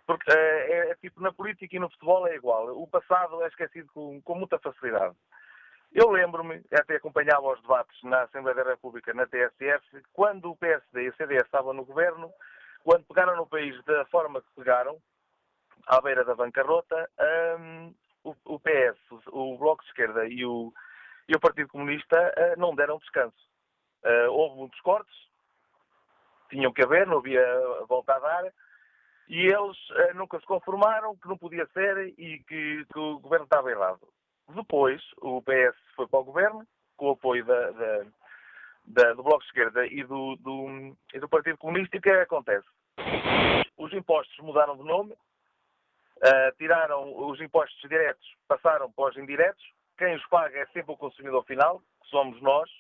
Porque 0.06 0.30
é, 0.32 0.90
é, 0.90 0.94
tipo, 0.96 1.20
na 1.22 1.32
política 1.32 1.76
e 1.76 1.78
no 1.78 1.88
futebol 1.90 2.26
é 2.26 2.34
igual. 2.34 2.68
O 2.76 2.86
passado 2.86 3.42
é 3.42 3.48
esquecido 3.48 3.88
com, 3.94 4.20
com 4.22 4.34
muita 4.34 4.58
facilidade. 4.58 5.14
Eu 5.92 6.10
lembro-me, 6.10 6.62
até 6.72 6.96
acompanhava 6.96 7.52
os 7.52 7.60
debates 7.62 8.02
na 8.02 8.22
Assembleia 8.22 8.56
da 8.56 8.70
República, 8.70 9.14
na 9.14 9.26
TSF, 9.26 10.02
quando 10.12 10.50
o 10.50 10.56
PSD 10.56 11.04
e 11.04 11.08
o 11.08 11.16
CDS 11.16 11.44
estavam 11.44 11.72
no 11.72 11.84
governo, 11.84 12.32
quando 12.82 13.06
pegaram 13.06 13.36
no 13.36 13.46
país 13.46 13.80
da 13.84 14.04
forma 14.06 14.42
que 14.42 14.50
pegaram, 14.56 14.98
à 15.86 16.00
beira 16.00 16.24
da 16.24 16.34
bancarrota, 16.34 17.08
um, 17.58 17.94
o, 18.24 18.34
o, 18.44 18.58
PS, 18.58 18.98
o, 19.28 19.54
o, 19.54 19.58
Bloco 19.58 19.82
de 19.84 19.90
Esquerda 19.90 20.26
e 20.26 20.44
o, 20.44 20.72
e 21.28 21.36
o 21.36 21.40
Partido 21.40 21.68
Comunista 21.68 22.16
uh, 22.18 22.60
não 22.60 22.74
deram 22.74 22.98
descanso. 22.98 23.53
Uh, 24.04 24.30
houve 24.30 24.56
muitos 24.56 24.78
cortes, 24.80 25.14
tinham 26.50 26.72
que 26.72 26.82
haver, 26.82 27.06
não 27.06 27.18
havia 27.18 27.42
volta 27.88 28.14
a 28.14 28.18
dar, 28.18 28.52
e 29.28 29.46
eles 29.46 29.78
uh, 29.90 30.14
nunca 30.14 30.38
se 30.38 30.46
conformaram 30.46 31.16
que 31.16 31.26
não 31.26 31.38
podia 31.38 31.66
ser 31.68 32.08
e 32.18 32.42
que, 32.46 32.84
que, 32.84 32.98
o 32.98 33.18
governo 33.18 33.44
estava 33.44 33.70
errado. 33.70 34.06
Depois, 34.48 35.02
o 35.22 35.40
PS 35.40 35.76
foi 35.96 36.06
para 36.06 36.20
o 36.20 36.24
governo, 36.24 36.66
com 36.96 37.08
o 37.08 37.12
apoio 37.12 37.44
da, 37.46 37.70
da, 37.70 38.04
da, 38.84 39.12
do 39.14 39.22
Bloco 39.22 39.40
de 39.40 39.46
Esquerda 39.46 39.86
e 39.86 40.04
do, 40.04 40.36
do, 40.36 40.96
e 41.14 41.18
do 41.18 41.28
Partido 41.28 41.56
Comunista, 41.56 41.96
e 41.96 41.98
o 41.98 42.02
que 42.02 42.10
é 42.10 42.22
acontece? 42.22 42.66
Os 43.78 43.92
impostos 43.94 44.36
mudaram 44.38 44.76
de 44.76 44.84
nome, 44.84 45.12
uh, 45.12 46.56
tiraram 46.58 47.26
os 47.30 47.40
impostos 47.40 47.88
diretos, 47.88 48.34
passaram 48.46 48.92
para 48.92 49.10
os 49.10 49.16
indiretos, 49.16 49.64
quem 49.96 50.14
os 50.14 50.26
paga 50.26 50.58
é 50.58 50.66
sempre 50.66 50.92
o 50.92 50.96
consumidor 50.96 51.44
final, 51.44 51.80
que 52.02 52.08
somos 52.10 52.40
nós, 52.42 52.70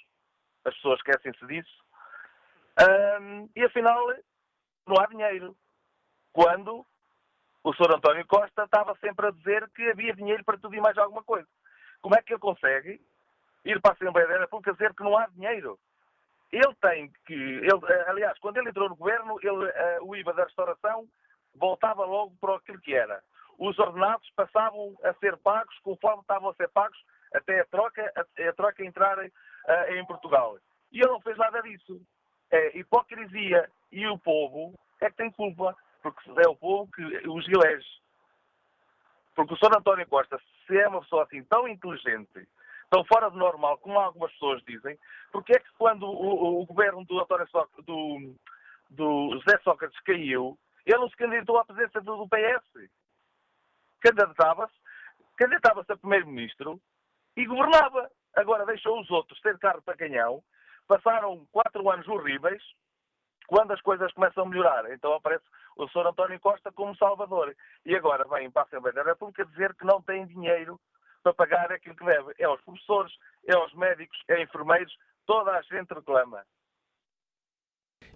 as 0.64 0.74
pessoas 0.74 0.98
esquecem-se 0.98 1.46
disso, 1.46 1.84
um, 3.20 3.48
e 3.54 3.62
afinal 3.64 4.06
não 4.86 4.96
há 5.00 5.06
dinheiro 5.06 5.56
quando 6.32 6.84
o 7.62 7.72
Sr. 7.72 7.94
António 7.94 8.26
Costa 8.26 8.64
estava 8.64 8.94
sempre 8.96 9.26
a 9.26 9.30
dizer 9.30 9.68
que 9.70 9.88
havia 9.90 10.14
dinheiro 10.14 10.44
para 10.44 10.58
tudo 10.58 10.74
e 10.74 10.80
mais 10.80 10.98
alguma 10.98 11.22
coisa. 11.22 11.48
Como 12.02 12.14
é 12.14 12.20
que 12.20 12.32
ele 12.34 12.40
consegue 12.40 13.00
ir 13.64 13.80
para 13.80 13.92
a 13.92 13.94
Assembleia 13.94 14.28
da 14.28 14.40
República 14.40 14.72
dizer 14.72 14.92
que 14.94 15.02
não 15.02 15.16
há 15.16 15.26
dinheiro? 15.28 15.78
Ele 16.52 16.74
tem 16.82 17.10
que. 17.26 17.32
Ele, 17.32 17.80
eh, 17.88 18.04
aliás, 18.08 18.38
quando 18.38 18.58
ele 18.58 18.68
entrou 18.68 18.88
no 18.88 18.96
governo, 18.96 19.38
ele, 19.40 19.64
uh, 19.64 20.04
o 20.04 20.14
IVA 20.14 20.34
da 20.34 20.44
restauração 20.44 21.08
voltava 21.54 22.04
logo 22.04 22.36
para 22.40 22.56
aquilo 22.56 22.80
que 22.80 22.94
era. 22.94 23.22
Os 23.58 23.78
ordenados 23.78 24.28
passavam 24.36 24.94
a 25.02 25.14
ser 25.14 25.36
pagos 25.38 25.76
conforme 25.78 26.20
estavam 26.20 26.50
a 26.50 26.54
ser 26.54 26.68
pagos 26.68 26.98
até 27.32 27.60
a 27.60 27.64
troca, 27.66 28.12
a, 28.14 28.48
a 28.48 28.52
troca 28.52 28.84
entrar 28.84 29.18
uh, 29.68 29.92
em 29.94 30.04
Portugal. 30.06 30.58
E 30.92 31.00
ele 31.00 31.10
não 31.10 31.20
fez 31.20 31.36
nada 31.36 31.60
disso. 31.62 32.00
É 32.50 32.78
hipocrisia. 32.78 33.70
E 33.90 34.06
o 34.06 34.18
povo 34.18 34.74
é 35.00 35.10
que 35.10 35.16
tem 35.16 35.30
culpa 35.30 35.76
porque 36.04 36.30
é 36.44 36.48
o 36.48 36.56
povo 36.56 36.90
que 36.92 37.02
os 37.28 37.48
elege. 37.48 37.88
Porque 39.34 39.54
o 39.54 39.56
Sr. 39.56 39.78
António 39.78 40.06
Costa, 40.06 40.38
se 40.66 40.78
é 40.78 40.86
uma 40.86 41.00
pessoa 41.00 41.24
assim 41.24 41.42
tão 41.44 41.66
inteligente, 41.66 42.46
tão 42.90 43.04
fora 43.06 43.30
do 43.30 43.38
normal, 43.38 43.78
como 43.78 43.98
algumas 43.98 44.30
pessoas 44.32 44.62
dizem, 44.64 44.98
porque 45.32 45.56
é 45.56 45.58
que 45.58 45.72
quando 45.78 46.04
o, 46.04 46.60
o, 46.60 46.66
governo 46.66 47.04
do, 47.06 47.18
António 47.18 47.48
so 47.48 47.66
do, 47.82 48.34
do 48.90 49.40
José 49.40 49.58
Sócrates 49.64 49.98
caiu, 50.00 50.58
ele 50.84 50.98
não 50.98 51.08
se 51.08 51.16
candidatou 51.16 51.58
à 51.58 51.64
presença 51.64 52.00
do, 52.02 52.16
do 52.16 52.28
PS? 52.28 52.90
Candidatava-se, 54.00 54.74
candidatava-se 55.36 55.90
a 55.90 55.96
primeiro-ministro 55.96 56.78
e 57.34 57.46
governava. 57.46 58.10
Agora 58.36 58.66
deixou 58.66 59.00
os 59.00 59.10
outros 59.10 59.40
ter 59.40 59.58
carro 59.58 59.82
para 59.82 59.96
canhão, 59.96 60.42
passaram 60.86 61.46
quatro 61.52 61.88
anos 61.90 62.06
horríveis, 62.08 62.62
quando 63.46 63.72
as 63.72 63.80
coisas 63.80 64.12
começam 64.12 64.44
a 64.44 64.48
melhorar, 64.48 64.90
então 64.90 65.12
aparece 65.12 65.44
o 65.76 65.86
Sr. 65.88 66.06
António 66.08 66.40
Costa 66.40 66.72
como 66.72 66.96
salvador. 66.96 67.54
E 67.84 67.94
agora 67.94 68.24
vem 68.24 68.50
para 68.50 68.62
a 68.62 68.64
Assembleia 68.64 68.94
da 68.94 69.02
República 69.02 69.44
dizer 69.44 69.74
que 69.74 69.84
não 69.84 70.00
tem 70.00 70.26
dinheiro 70.26 70.80
para 71.22 71.34
pagar 71.34 71.72
aquilo 71.72 71.96
que 71.96 72.04
deve. 72.04 72.34
É 72.38 72.44
aos 72.44 72.60
professores, 72.62 73.12
é 73.46 73.54
aos 73.54 73.72
médicos, 73.74 74.18
é 74.28 74.42
enfermeiros, 74.42 74.96
toda 75.26 75.52
a 75.52 75.62
gente 75.62 75.92
reclama. 75.92 76.44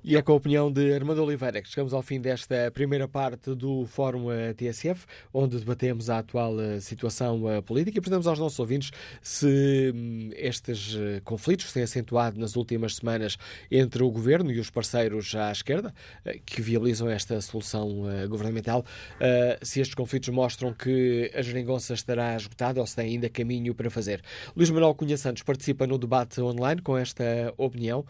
E 0.05 0.17
é 0.17 0.23
com 0.23 0.33
a 0.33 0.37
opinião 0.37 0.71
de 0.71 0.93
Armando 0.95 1.23
Oliveira 1.23 1.61
que 1.61 1.69
chegamos 1.69 1.93
ao 1.93 2.03
fim 2.03 2.21
desta 2.21 2.71
primeira 2.71 3.09
parte 3.09 3.55
do 3.55 3.85
Fórum 3.87 4.31
eh, 4.31 4.55
TSF, 4.55 5.05
onde 5.35 5.59
debatemos 5.59 6.09
a 6.09 6.19
atual 6.19 6.59
eh, 6.61 6.81
situação 6.81 7.51
eh, 7.51 7.61
política 7.61 7.99
e 7.99 8.01
perguntamos 8.01 8.27
aos 8.29 8.39
nossos 8.39 8.59
ouvintes 8.61 8.93
se 9.21 9.93
hum, 9.95 10.31
estes 10.37 10.97
conflitos 11.25 11.73
têm 11.73 11.83
acentuado 11.83 12.39
nas 12.39 12.55
últimas 12.55 12.97
semanas 12.97 13.37
entre 13.71 14.03
o 14.03 14.11
governo 14.11 14.53
e 14.53 14.61
os 14.61 14.71
parceiros 14.71 15.35
à 15.35 15.51
esquerda, 15.51 15.93
que 16.47 16.63
viabilizam 16.63 17.09
esta 17.11 17.41
solução 17.41 18.05
governamental, 18.29 18.85
se 19.63 19.81
estes 19.81 19.95
conflitos 19.95 20.29
mostram 20.29 20.73
que 20.73 21.31
a 21.35 21.43
geringonça 21.43 21.95
estará 21.95 22.37
esgotada 22.37 22.81
ou 22.81 22.87
se 22.87 22.97
tem 22.97 23.11
ainda 23.11 23.29
caminho 23.29 23.75
para 23.75 23.91
fazer. 23.91 24.23
Luís 24.57 24.71
Manuel 24.71 24.95
Cunha 24.95 25.17
Santos 25.17 25.43
participa 25.43 25.87
no 25.87 25.99
debate 25.99 26.41
online 26.41 26.81
com 26.83 26.97
esta 26.97 27.25
opinião. 27.57 28.05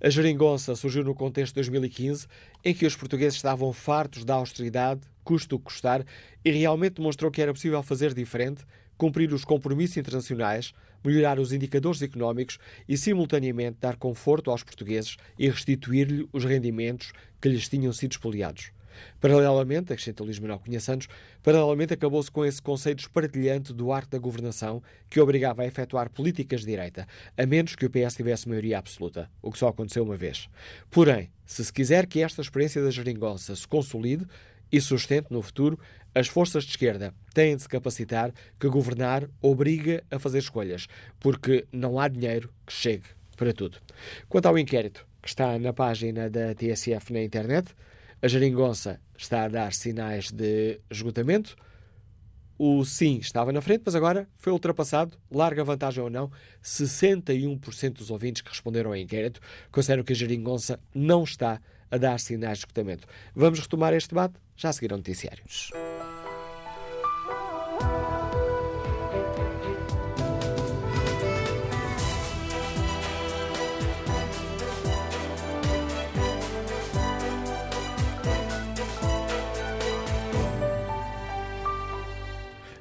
A 0.00 0.08
geringonça 0.08 0.76
surgiu 0.76 1.02
no 1.02 1.12
contexto 1.12 1.54
de 1.54 1.60
2015, 1.60 2.28
em 2.64 2.72
que 2.72 2.86
os 2.86 2.94
portugueses 2.94 3.34
estavam 3.34 3.72
fartos 3.72 4.24
da 4.24 4.34
austeridade, 4.34 5.00
custo 5.24 5.56
o 5.56 5.58
que 5.58 5.64
custar, 5.64 6.06
e 6.44 6.52
realmente 6.52 6.94
demonstrou 6.94 7.32
que 7.32 7.42
era 7.42 7.52
possível 7.52 7.82
fazer 7.82 8.14
diferente, 8.14 8.64
cumprir 8.96 9.32
os 9.32 9.44
compromissos 9.44 9.96
internacionais, 9.96 10.72
melhorar 11.04 11.40
os 11.40 11.52
indicadores 11.52 12.00
económicos 12.00 12.58
e, 12.88 12.96
simultaneamente, 12.96 13.78
dar 13.80 13.96
conforto 13.96 14.52
aos 14.52 14.62
portugueses 14.62 15.16
e 15.36 15.48
restituir-lhe 15.48 16.28
os 16.32 16.44
rendimentos 16.44 17.12
que 17.40 17.48
lhes 17.48 17.68
tinham 17.68 17.92
sido 17.92 18.12
espoliados. 18.12 18.70
Paralelamente, 19.20 19.92
acrescenta 19.92 20.22
Luís 20.22 20.38
Manuel 20.38 20.58
Cunha 20.58 20.80
Santos, 20.80 21.08
paralelamente 21.42 21.94
acabou-se 21.94 22.30
com 22.30 22.44
esse 22.44 22.60
conceito 22.60 23.00
espartilhante 23.00 23.72
do 23.72 23.92
arte 23.92 24.10
da 24.10 24.18
governação 24.18 24.82
que 25.08 25.20
obrigava 25.20 25.62
a 25.62 25.66
efetuar 25.66 26.10
políticas 26.10 26.60
de 26.60 26.66
direita, 26.66 27.06
a 27.36 27.46
menos 27.46 27.74
que 27.74 27.86
o 27.86 27.90
PS 27.90 28.14
tivesse 28.14 28.48
maioria 28.48 28.78
absoluta, 28.78 29.30
o 29.42 29.50
que 29.50 29.58
só 29.58 29.68
aconteceu 29.68 30.04
uma 30.04 30.16
vez. 30.16 30.48
Porém, 30.90 31.30
se 31.46 31.64
se 31.64 31.72
quiser 31.72 32.06
que 32.06 32.22
esta 32.22 32.42
experiência 32.42 32.82
da 32.82 32.90
geringonça 32.90 33.54
se 33.54 33.66
consolide 33.66 34.26
e 34.70 34.80
sustente 34.80 35.28
no 35.30 35.42
futuro, 35.42 35.78
as 36.14 36.26
forças 36.26 36.64
de 36.64 36.70
esquerda 36.70 37.14
têm 37.32 37.56
de 37.56 37.62
se 37.62 37.68
capacitar 37.68 38.32
que 38.58 38.68
governar 38.68 39.28
obriga 39.40 40.02
a 40.10 40.18
fazer 40.18 40.38
escolhas, 40.38 40.86
porque 41.20 41.66
não 41.72 41.98
há 41.98 42.08
dinheiro 42.08 42.50
que 42.66 42.72
chegue 42.72 43.04
para 43.36 43.52
tudo. 43.52 43.78
Quanto 44.28 44.46
ao 44.46 44.58
inquérito 44.58 45.06
que 45.22 45.28
está 45.28 45.58
na 45.58 45.72
página 45.72 46.28
da 46.28 46.54
TSF 46.54 47.12
na 47.12 47.22
internet, 47.22 47.74
a 48.20 48.28
geringonça 48.28 49.00
está 49.16 49.44
a 49.44 49.48
dar 49.48 49.72
sinais 49.72 50.30
de 50.30 50.80
esgotamento. 50.90 51.56
o 52.60 52.84
sim 52.84 53.18
estava 53.18 53.52
na 53.52 53.60
frente, 53.60 53.82
mas 53.86 53.94
agora 53.94 54.28
foi 54.36 54.52
ultrapassado. 54.52 55.16
Larga 55.30 55.62
vantagem 55.62 56.02
ou 56.02 56.10
não, 56.10 56.30
61% 56.62 57.92
dos 57.92 58.10
ouvintes 58.10 58.42
que 58.42 58.48
responderam 58.48 58.90
ao 58.90 58.96
inquérito 58.96 59.40
consideram 59.70 60.02
que 60.02 60.12
a 60.12 60.16
geringonça 60.16 60.80
não 60.92 61.22
está 61.22 61.60
a 61.90 61.96
dar 61.96 62.18
sinais 62.18 62.58
de 62.58 62.64
esgotamento. 62.64 63.06
Vamos 63.34 63.60
retomar 63.60 63.94
este 63.94 64.10
debate 64.10 64.34
já 64.56 64.70
a 64.70 64.72
seguir 64.72 64.92
ao 64.92 64.98
noticiários. 64.98 65.70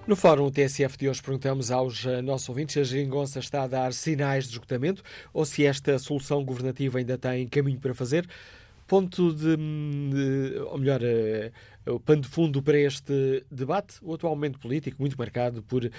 No 0.08 0.16
Fórum 0.16 0.50
TSF 0.50 0.98
de 0.98 1.10
hoje 1.10 1.22
perguntamos 1.22 1.70
aos 1.70 2.06
eh, 2.06 2.22
nossos 2.22 2.48
ouvintes 2.48 2.72
se 2.72 2.80
a 2.80 2.84
geringonça 2.86 3.40
está 3.40 3.64
a 3.64 3.68
dar 3.68 3.92
sinais 3.92 4.46
de 4.46 4.52
esgotamento 4.52 5.04
ou 5.34 5.44
se 5.44 5.66
esta 5.66 6.00
solução 6.00 6.46
governativa 6.46 6.98
ainda 6.98 7.18
tem 7.18 7.46
caminho 7.46 7.78
para 7.78 7.94
fazer. 7.94 8.26
Ponto 8.88 9.34
de, 9.34 10.60
ou 10.72 10.78
melhor, 10.78 11.02
uh, 11.02 11.94
o 11.94 12.00
pano 12.00 12.22
de 12.22 12.28
fundo 12.28 12.62
para 12.64 12.80
este 12.80 13.44
debate, 13.52 13.96
o 14.02 14.14
atual 14.14 14.34
momento 14.34 14.60
político 14.60 14.98
muito 15.00 15.18
marcado 15.18 15.62
por 15.62 15.84
uh, 15.84 15.92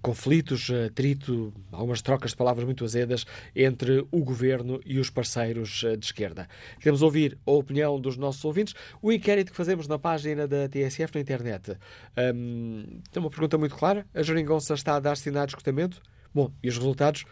conflitos, 0.00 0.70
atrito, 0.86 1.52
algumas 1.72 2.00
trocas 2.02 2.30
de 2.30 2.36
palavras 2.36 2.64
muito 2.64 2.84
azedas 2.84 3.24
entre 3.54 4.06
o 4.10 4.24
governo 4.24 4.80
e 4.86 4.98
os 4.98 5.10
parceiros 5.10 5.84
de 5.98 6.06
esquerda. 6.06 6.48
Queremos 6.78 7.02
ouvir 7.02 7.36
a 7.44 7.50
opinião 7.50 8.00
dos 8.00 8.16
nossos 8.16 8.44
ouvintes. 8.44 8.74
O 9.02 9.12
inquérito 9.12 9.50
que 9.50 9.56
fazemos 9.56 9.88
na 9.88 9.98
página 9.98 10.46
da 10.46 10.68
TSF 10.68 11.14
na 11.14 11.20
internet 11.20 11.76
um, 12.34 13.00
tem 13.10 13.20
uma 13.20 13.30
pergunta 13.30 13.58
muito 13.58 13.74
clara. 13.74 14.06
A 14.14 14.22
geringonça 14.22 14.74
está 14.74 14.96
a 14.96 15.00
dar 15.00 15.16
sinais 15.16 15.46
de 15.46 15.52
esgotamento? 15.52 16.00
Bom, 16.32 16.52
e 16.62 16.68
os 16.68 16.76
resultados? 16.76 17.24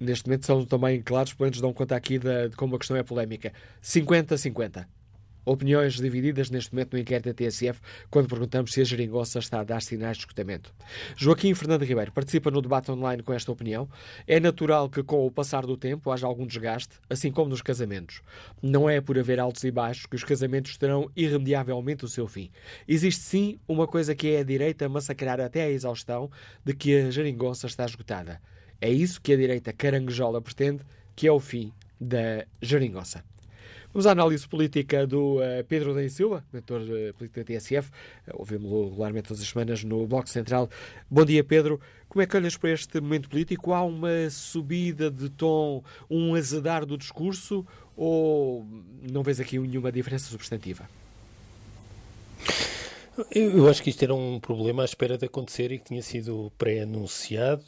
Neste 0.00 0.26
momento 0.26 0.46
são 0.46 0.64
também 0.64 1.02
claros, 1.02 1.32
pelo 1.32 1.46
menos 1.46 1.60
dão 1.60 1.72
conta 1.72 1.96
aqui 1.96 2.18
de, 2.18 2.48
de 2.48 2.56
como 2.56 2.76
a 2.76 2.78
questão 2.78 2.96
é 2.96 3.02
polémica. 3.02 3.52
50-50. 3.82 4.86
Opiniões 5.48 5.94
divididas 5.94 6.50
neste 6.50 6.74
momento 6.74 6.92
no 6.92 6.98
inquérito 6.98 7.24
da 7.24 7.32
TSF, 7.32 7.80
quando 8.10 8.28
perguntamos 8.28 8.70
se 8.70 8.82
a 8.82 8.84
geringonça 8.84 9.38
está 9.38 9.60
a 9.60 9.64
dar 9.64 9.80
sinais 9.80 10.18
de 10.18 10.24
escutamento. 10.24 10.74
Joaquim 11.16 11.54
Fernando 11.54 11.86
Ribeiro 11.86 12.12
participa 12.12 12.50
no 12.50 12.60
debate 12.60 12.90
online 12.90 13.22
com 13.22 13.32
esta 13.32 13.50
opinião. 13.50 13.88
É 14.26 14.38
natural 14.38 14.90
que, 14.90 15.02
com 15.02 15.26
o 15.26 15.30
passar 15.30 15.64
do 15.64 15.74
tempo, 15.74 16.10
haja 16.10 16.26
algum 16.26 16.46
desgaste, 16.46 16.96
assim 17.08 17.32
como 17.32 17.48
nos 17.48 17.62
casamentos. 17.62 18.20
Não 18.60 18.90
é 18.90 19.00
por 19.00 19.18
haver 19.18 19.40
altos 19.40 19.64
e 19.64 19.70
baixos 19.70 20.04
que 20.04 20.16
os 20.16 20.24
casamentos 20.24 20.76
terão 20.76 21.10
irremediavelmente 21.16 22.04
o 22.04 22.08
seu 22.08 22.28
fim. 22.28 22.50
Existe 22.86 23.22
sim 23.22 23.58
uma 23.66 23.86
coisa 23.86 24.14
que 24.14 24.28
é 24.28 24.40
a 24.40 24.44
direita 24.44 24.86
massacrar 24.86 25.40
até 25.40 25.62
a 25.62 25.70
exaustão 25.70 26.30
de 26.62 26.74
que 26.74 26.94
a 26.94 27.10
geringonça 27.10 27.66
está 27.66 27.86
esgotada. 27.86 28.38
É 28.80 28.90
isso 28.90 29.20
que 29.20 29.32
a 29.32 29.36
direita 29.36 29.72
caranguejola 29.72 30.40
pretende, 30.40 30.82
que 31.16 31.26
é 31.26 31.32
o 31.32 31.40
fim 31.40 31.72
da 32.00 32.46
geringonça. 32.62 33.24
Vamos 33.92 34.06
à 34.06 34.12
análise 34.12 34.46
política 34.46 35.06
do 35.06 35.38
uh, 35.38 35.64
Pedro 35.66 35.94
da 35.94 36.06
Silva, 36.08 36.44
mentor 36.52 36.82
uh, 36.82 37.14
político 37.14 37.40
da 37.40 37.44
TSF. 37.44 37.88
Uh, 37.88 38.34
Ouvimos-lo 38.34 38.90
regularmente 38.90 39.28
todas 39.28 39.42
as 39.42 39.48
semanas 39.48 39.82
no 39.82 40.06
Bloco 40.06 40.28
Central. 40.28 40.68
Bom 41.10 41.24
dia, 41.24 41.42
Pedro. 41.42 41.80
Como 42.08 42.22
é 42.22 42.26
que 42.26 42.36
olhas 42.36 42.56
para 42.56 42.70
este 42.70 43.00
momento 43.00 43.28
político? 43.28 43.72
Há 43.72 43.82
uma 43.82 44.30
subida 44.30 45.10
de 45.10 45.30
tom, 45.30 45.82
um 46.08 46.34
azedar 46.34 46.84
do 46.84 46.96
discurso 46.98 47.66
ou 47.96 48.64
não 49.10 49.22
vês 49.22 49.40
aqui 49.40 49.58
nenhuma 49.58 49.90
diferença 49.90 50.30
substantiva? 50.30 50.88
Eu 53.34 53.68
acho 53.68 53.82
que 53.82 53.90
isto 53.90 54.02
era 54.02 54.14
um 54.14 54.38
problema 54.38 54.82
à 54.82 54.84
espera 54.84 55.18
de 55.18 55.26
acontecer 55.26 55.72
e 55.72 55.78
que 55.78 55.86
tinha 55.86 56.02
sido 56.02 56.52
pré-anunciado 56.56 57.64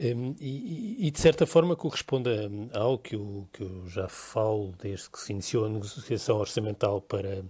um, 0.00 0.34
e, 0.40 1.06
e, 1.06 1.10
de 1.10 1.18
certa 1.18 1.46
forma 1.46 1.76
corresponde 1.76 2.28
a, 2.30 2.78
algo 2.78 2.98
que 2.98 3.14
eu, 3.14 3.48
que 3.52 3.62
eu 3.62 3.88
já 3.88 4.08
falo 4.08 4.72
desde 4.80 5.10
que 5.10 5.20
se 5.20 5.32
iniciou 5.32 5.64
a 5.64 5.68
negociação 5.68 6.38
orçamental 6.38 7.00
para 7.00 7.44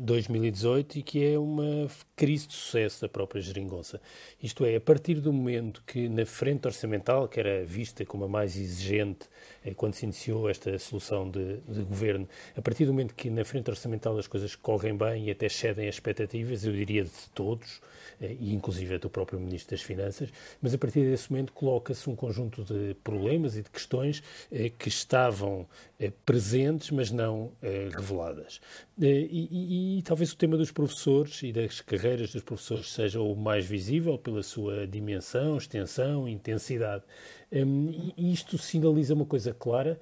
2018 0.00 0.96
eh, 0.96 0.98
e 1.00 1.02
que 1.02 1.24
é 1.24 1.38
uma 1.38 1.88
crise 2.14 2.46
de 2.46 2.54
sucesso 2.54 3.02
da 3.02 3.08
própria 3.08 3.40
geringonça. 3.40 4.00
Isto 4.42 4.64
é, 4.64 4.76
a 4.76 4.80
partir 4.80 5.14
do 5.20 5.32
momento 5.32 5.82
que 5.86 6.08
na 6.08 6.24
frente 6.24 6.66
orçamental, 6.66 7.28
que 7.28 7.40
era 7.40 7.64
vista 7.64 8.04
como 8.04 8.24
a 8.24 8.28
mais 8.28 8.56
exigente 8.56 9.28
eh, 9.64 9.74
quando 9.74 9.94
se 9.94 10.04
iniciou 10.04 10.48
esta 10.48 10.78
solução 10.78 11.28
de, 11.28 11.58
de, 11.68 11.82
governo, 11.82 12.28
a 12.56 12.62
partir 12.62 12.86
do 12.86 12.92
momento 12.92 13.14
que 13.14 13.28
na 13.30 13.44
frente 13.44 13.70
orçamental 13.70 14.16
as 14.16 14.26
coisas 14.26 14.54
correm 14.54 14.96
bem 14.96 15.26
e 15.26 15.30
até 15.30 15.48
cedem 15.48 15.88
as 15.88 15.96
expectativas, 15.96 16.64
eu 16.64 16.72
diria 16.72 17.04
de 17.04 17.10
todos, 17.34 17.80
e 18.20 18.54
inclusive 18.54 18.98
do 18.98 19.10
próprio 19.10 19.38
Ministro 19.38 19.76
das 19.76 19.84
Finanças, 19.84 20.30
mas 20.60 20.74
a 20.74 20.78
partir 20.78 21.04
desse 21.04 21.30
momento 21.30 21.52
coloca-se 21.52 22.08
um 22.08 22.16
conjunto 22.16 22.64
de 22.64 22.94
problemas 23.02 23.56
e 23.56 23.62
de 23.62 23.70
questões 23.70 24.22
eh, 24.50 24.70
que 24.70 24.88
estavam 24.88 25.66
eh, 25.98 26.12
presentes, 26.24 26.90
mas 26.90 27.10
não 27.10 27.52
reveladas. 27.94 28.60
E, 28.98 29.06
e, 29.06 29.98
e, 29.98 30.02
talvez 30.02 30.32
o 30.32 30.36
tema 30.36 30.56
dos 30.56 30.70
professores 30.70 31.42
e 31.42 31.52
das 31.52 31.80
carreiras 31.80 32.32
dos 32.32 32.42
professores 32.42 32.92
seja 32.92 33.20
o 33.20 33.34
mais 33.34 33.64
visível 33.64 34.18
pela 34.18 34.42
sua 34.42 34.86
dimensão, 34.86 35.56
extensão, 35.56 36.28
intensidade. 36.28 37.02
Um, 37.52 38.12
e 38.16 38.32
isto 38.32 38.56
sinaliza 38.58 39.14
uma 39.14 39.26
coisa 39.26 39.52
clara, 39.52 39.98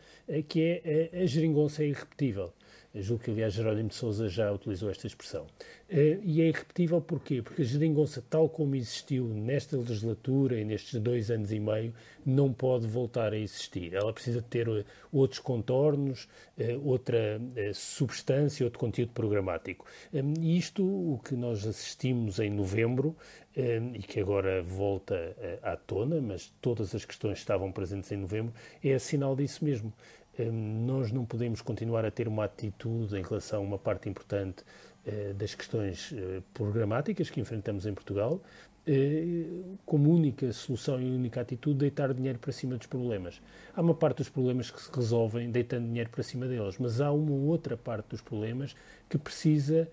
que 0.48 0.60
é 0.62 1.10
a, 1.12 1.22
a 1.22 1.26
geringonça 1.26 1.82
é 1.82 1.88
irrepetível. 1.88 2.52
Julgo 2.92 3.22
que, 3.22 3.30
aliás, 3.30 3.54
Jerónimo 3.54 3.88
de 3.88 3.94
Souza 3.94 4.28
já 4.28 4.50
utilizou 4.50 4.90
esta 4.90 5.06
expressão. 5.06 5.46
Eh, 5.88 6.18
e 6.24 6.42
é 6.42 6.48
irrepetível 6.48 7.00
porquê? 7.00 7.40
Porque 7.40 7.62
a 7.62 7.64
geringonça, 7.64 8.22
tal 8.28 8.48
como 8.48 8.74
existiu 8.74 9.28
nesta 9.28 9.76
legislatura 9.76 10.58
e 10.58 10.64
nestes 10.64 11.00
dois 11.00 11.30
anos 11.30 11.52
e 11.52 11.60
meio, 11.60 11.94
não 12.26 12.52
pode 12.52 12.88
voltar 12.88 13.32
a 13.32 13.38
existir. 13.38 13.94
Ela 13.94 14.12
precisa 14.12 14.42
ter 14.42 14.68
eh, 14.68 14.84
outros 15.12 15.38
contornos, 15.38 16.28
eh, 16.58 16.76
outra 16.82 17.40
substância, 17.72 18.66
outro 18.66 18.80
conteúdo 18.80 19.12
programático. 19.12 19.86
E 20.12 20.58
isto, 20.58 20.84
o 20.84 21.20
que 21.24 21.36
nós 21.36 21.64
assistimos 21.66 22.40
em 22.40 22.50
novembro, 22.50 23.16
e 23.56 23.98
que 23.98 24.20
agora 24.20 24.62
volta 24.62 25.36
à 25.62 25.76
tona, 25.76 26.20
mas 26.20 26.52
todas 26.60 26.94
as 26.94 27.04
questões 27.04 27.38
estavam 27.38 27.72
presentes 27.72 28.10
em 28.12 28.16
novembro, 28.16 28.54
é 28.82 28.98
sinal 28.98 29.34
disso 29.34 29.64
mesmo. 29.64 29.92
Hum, 30.38 30.86
nós 30.86 31.10
não 31.12 31.24
podemos 31.24 31.60
continuar 31.60 32.04
a 32.04 32.10
ter 32.10 32.28
uma 32.28 32.44
atitude 32.44 33.16
em 33.16 33.22
relação 33.22 33.60
a 33.60 33.64
uma 33.64 33.78
parte 33.78 34.08
importante 34.08 34.64
eh, 35.06 35.32
das 35.32 35.54
questões 35.54 36.12
eh, 36.12 36.42
programáticas 36.52 37.30
que 37.30 37.40
enfrentamos 37.40 37.86
em 37.86 37.94
Portugal, 37.94 38.40
eh, 38.86 39.46
como 39.86 40.10
única 40.14 40.52
solução 40.52 41.00
e 41.00 41.10
única 41.10 41.40
atitude 41.40 41.78
deitar 41.78 42.12
dinheiro 42.12 42.38
para 42.38 42.52
cima 42.52 42.76
dos 42.76 42.86
problemas. 42.86 43.40
Há 43.74 43.80
uma 43.80 43.94
parte 43.94 44.18
dos 44.18 44.28
problemas 44.28 44.70
que 44.70 44.80
se 44.80 44.90
resolvem 44.92 45.50
deitando 45.50 45.86
dinheiro 45.86 46.10
para 46.10 46.22
cima 46.22 46.46
deles, 46.46 46.76
mas 46.78 47.00
há 47.00 47.10
uma 47.10 47.32
outra 47.32 47.78
parte 47.78 48.10
dos 48.10 48.20
problemas 48.20 48.76
que 49.08 49.16
precisa 49.16 49.88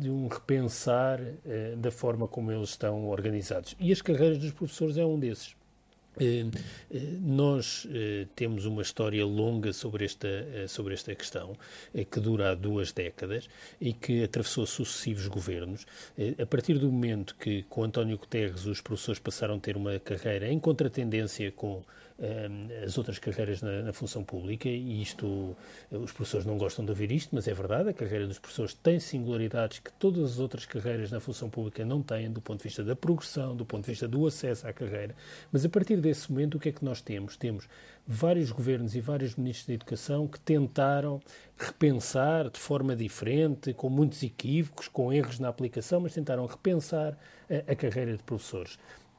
de 0.00 0.10
um 0.10 0.26
repensar 0.26 1.20
da 1.76 1.92
forma 1.92 2.26
como 2.26 2.50
eles 2.50 2.70
estão 2.70 3.06
organizados. 3.06 3.76
E 3.78 3.92
as 3.92 4.02
carreiras 4.02 4.38
dos 4.38 4.50
professores 4.50 4.96
é 4.96 5.06
um 5.06 5.16
desses. 5.16 5.54
Eh, 6.20 6.46
eh, 6.90 6.98
nós 7.20 7.86
eh, 7.90 8.26
temos 8.34 8.64
uma 8.64 8.82
história 8.82 9.24
longa 9.24 9.72
sobre 9.72 10.04
esta, 10.04 10.28
sobre 10.66 10.94
esta 10.94 11.14
questão, 11.14 11.56
que 12.10 12.20
dura 12.20 12.50
há 12.50 12.54
duas 12.54 12.92
décadas 12.92 13.48
e 13.80 13.92
que 13.92 14.22
atravessou 14.22 14.66
sucessivos 14.66 15.26
governos. 15.28 15.86
A 16.40 16.46
partir 16.46 16.78
do 16.78 16.90
momento 16.90 17.36
que, 17.36 17.62
com 17.64 17.84
António 17.84 18.18
Guterres, 18.18 18.66
os 18.66 18.80
professores 18.80 19.18
passaram 19.18 19.56
a 19.56 19.58
ter 19.58 19.76
uma 19.76 19.98
carreira 19.98 20.50
em 20.50 20.58
contratendência 20.58 21.50
com 21.52 21.82
as 22.84 22.98
outras 22.98 23.18
carreiras 23.18 23.62
na, 23.62 23.82
na, 23.82 23.92
função 23.92 24.24
pública, 24.24 24.68
e 24.68 25.00
isto, 25.00 25.56
os 25.90 26.10
professores 26.10 26.44
não 26.44 26.58
gostam 26.58 26.84
de 26.84 26.90
ouvir 26.90 27.12
isto, 27.12 27.32
mas 27.32 27.46
é 27.46 27.54
verdade, 27.54 27.90
a 27.90 27.92
carreira 27.92 28.26
dos 28.26 28.40
professores 28.40 28.74
tem 28.74 28.98
singularidades 28.98 29.78
que 29.78 29.92
todas 29.92 30.32
as 30.32 30.38
outras 30.40 30.66
carreiras 30.66 31.12
na 31.12 31.20
função 31.20 31.48
pública 31.48 31.84
não 31.84 32.02
têm, 32.02 32.30
do 32.30 32.40
ponto 32.40 32.58
de 32.58 32.64
vista 32.64 32.82
da 32.82 32.96
progressão, 32.96 33.54
do 33.54 33.64
ponto 33.64 33.84
de 33.84 33.92
vista 33.92 34.08
do 34.08 34.26
acesso 34.26 34.66
à 34.66 34.72
carreira, 34.72 35.14
mas 35.52 35.64
a 35.64 35.68
partir 35.68 36.00
desse 36.00 36.30
momento 36.30 36.56
o 36.56 36.60
que 36.60 36.70
é 36.70 36.72
que 36.72 36.84
nós 36.84 37.00
temos? 37.00 37.36
Temos 37.36 37.68
vários 38.04 38.50
governos 38.50 38.96
e 38.96 39.00
vários 39.00 39.36
ministros 39.36 39.68
da 39.68 39.74
Educação 39.74 40.26
que 40.26 40.40
tentaram 40.40 41.20
repensar 41.56 42.50
de 42.50 42.58
forma 42.58 42.96
diferente, 42.96 43.72
com 43.72 43.88
muitos 43.88 44.22
equívocos, 44.24 44.88
com 44.88 45.12
erros 45.12 45.38
na 45.38 45.48
aplicação, 45.48 46.00
mas 46.00 46.14
tentaram 46.14 46.46
repensar 46.46 47.16
a, 47.48 47.72
a 47.72 47.76
carreira 47.76 48.16
de 48.16 48.22
professores. 48.24 48.76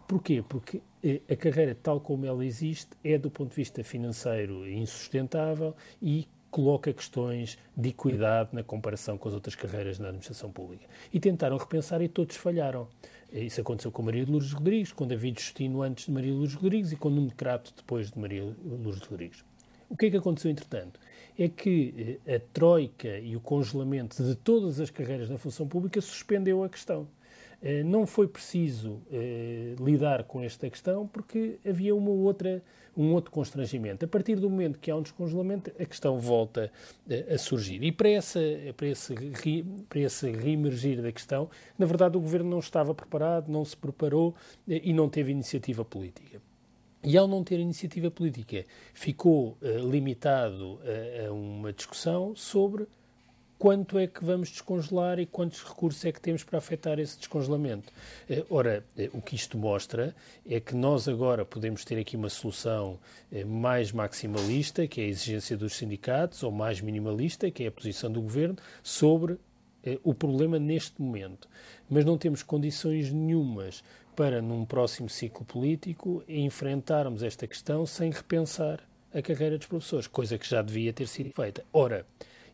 Porquê? 0.09 0.43
Porque 0.49 0.77
eh, 0.77 0.81
a 1.29 1.35
carreira 1.35 1.75
tal 1.81 1.99
como 1.99 2.25
ela 2.25 2.45
existe 2.45 2.89
é, 3.03 3.17
do 3.17 3.31
ponto 3.31 3.49
de 3.49 3.55
vista 3.55 3.83
financeiro, 3.83 4.67
insustentável 4.69 5.75
e 6.01 6.27
coloca 6.51 6.91
questões 6.91 7.57
de 7.75 7.89
equidade 7.89 8.49
na 8.53 8.63
comparação 8.63 9.17
com 9.17 9.29
as 9.29 9.35
outras 9.35 9.55
carreiras 9.55 9.99
na 9.99 10.07
administração 10.07 10.51
pública. 10.51 10.85
E 11.13 11.19
tentaram 11.19 11.57
repensar 11.57 12.01
e 12.01 12.07
todos 12.07 12.35
falharam. 12.35 12.87
Eh, 13.31 13.43
isso 13.43 13.61
aconteceu 13.61 13.91
com 13.91 14.01
Maria 14.01 14.25
de 14.25 14.31
Lourdes 14.31 14.51
Rodrigues, 14.51 14.91
com 14.91 15.05
David 15.05 15.39
Justino 15.39 15.81
antes 15.81 16.05
de 16.05 16.11
Maria 16.11 16.31
de 16.31 16.37
Lourdes 16.37 16.55
Rodrigues 16.55 16.91
e 16.91 16.95
com 16.95 17.09
Nuno 17.09 17.31
Crato 17.31 17.73
depois 17.75 18.11
de 18.11 18.19
Maria 18.19 18.41
de 18.41 18.83
Lourdes 18.83 19.07
Rodrigues. 19.07 19.43
O 19.89 19.95
que 19.95 20.07
é 20.07 20.11
que 20.11 20.17
aconteceu, 20.17 20.51
entretanto? 20.51 20.99
É 21.37 21.47
que 21.47 22.19
eh, 22.25 22.35
a 22.35 22.39
troika 22.53 23.19
e 23.19 23.35
o 23.35 23.39
congelamento 23.39 24.23
de 24.23 24.35
todas 24.35 24.79
as 24.79 24.89
carreiras 24.89 25.29
na 25.29 25.37
função 25.37 25.67
pública 25.67 26.01
suspendeu 26.01 26.63
a 26.63 26.69
questão. 26.69 27.07
Não 27.85 28.07
foi 28.07 28.27
preciso 28.27 29.01
lidar 29.79 30.23
com 30.23 30.41
esta 30.41 30.69
questão 30.69 31.05
porque 31.05 31.59
havia 31.67 31.93
uma 31.93 32.09
outra, 32.09 32.63
um 32.95 33.11
outro 33.13 33.31
constrangimento. 33.31 34.05
A 34.05 34.07
partir 34.07 34.37
do 34.37 34.49
momento 34.49 34.79
que 34.79 34.89
há 34.89 34.95
um 34.95 35.01
descongelamento, 35.01 35.69
a 35.77 35.85
questão 35.85 36.17
volta 36.19 36.71
a 37.29 37.37
surgir. 37.37 37.83
E 37.83 37.91
para, 37.91 38.09
essa, 38.09 38.39
para, 38.77 38.87
esse, 38.87 39.13
para 39.89 39.99
esse 39.99 40.31
reemergir 40.31 41.01
da 41.01 41.11
questão, 41.11 41.49
na 41.77 41.85
verdade, 41.85 42.15
o 42.15 42.21
governo 42.21 42.49
não 42.49 42.59
estava 42.59 42.93
preparado, 42.95 43.51
não 43.51 43.65
se 43.65 43.75
preparou 43.75 44.33
e 44.65 44.93
não 44.93 45.09
teve 45.09 45.31
iniciativa 45.31 45.83
política. 45.83 46.41
E 47.03 47.17
ao 47.17 47.27
não 47.27 47.43
ter 47.43 47.59
iniciativa 47.59 48.11
política, 48.11 48.65
ficou 48.93 49.57
uh, 49.61 49.89
limitado 49.89 50.79
a, 51.27 51.31
uma 51.31 51.71
discussão 51.71 52.35
sobre 52.35 52.87
quanto 53.59 53.99
é 53.99 54.07
que 54.07 54.23
vamos 54.23 54.49
descongelar 54.49 55.19
e 55.19 55.25
quantos 55.25 55.61
recursos 55.61 56.03
é 56.05 56.11
que 56.13 56.21
temos 56.21 56.43
para 56.45 56.57
afetar 56.57 56.97
esse 56.97 57.17
descongelamento. 57.17 57.91
Uh, 58.29 58.45
ora, 58.49 58.85
uh, 58.97 59.17
o 59.17 59.21
que 59.21 59.35
isto 59.35 59.57
mostra 59.57 60.15
é 60.49 60.61
que 60.61 60.73
nós 60.73 61.09
agora 61.09 61.43
podemos 61.43 61.83
ter 61.83 61.99
aqui 61.99 62.15
uma 62.15 62.29
solução 62.29 62.97
mais 63.45 63.91
maximalista, 63.91 64.87
que 64.87 65.01
é 65.01 65.03
a 65.03 65.07
exigência 65.07 65.57
dos 65.57 65.75
sindicatos, 65.75 66.41
ou 66.41 66.51
mais 66.51 66.79
minimalista, 66.79 67.51
que 67.51 67.65
é 67.65 67.67
a 67.67 67.71
posição 67.71 68.09
do 68.09 68.21
governo, 68.21 68.55
sobre 68.81 69.37
o 70.03 70.13
problema 70.13 70.57
neste 70.57 71.01
momento. 71.01 71.47
Mas 71.89 72.03
não 72.05 72.17
temos 72.17 72.41
condições 72.41 73.11
nenhumas 73.11 73.83
para, 74.15 74.41
num 74.41 74.65
próximo 74.65 75.09
ciclo 75.09 75.45
político, 75.45 76.23
enfrentarmos 76.27 77.23
esta 77.23 77.47
questão 77.47 77.85
sem 77.85 78.11
repensar 78.11 78.79
a 79.13 79.21
carreira 79.21 79.57
dos 79.57 79.67
professores, 79.67 80.07
coisa 80.07 80.37
que 80.37 80.47
já 80.47 80.61
devia 80.61 80.93
ter 80.93 81.07
sido 81.07 81.29
feita. 81.31 81.63
Ora, 81.71 82.05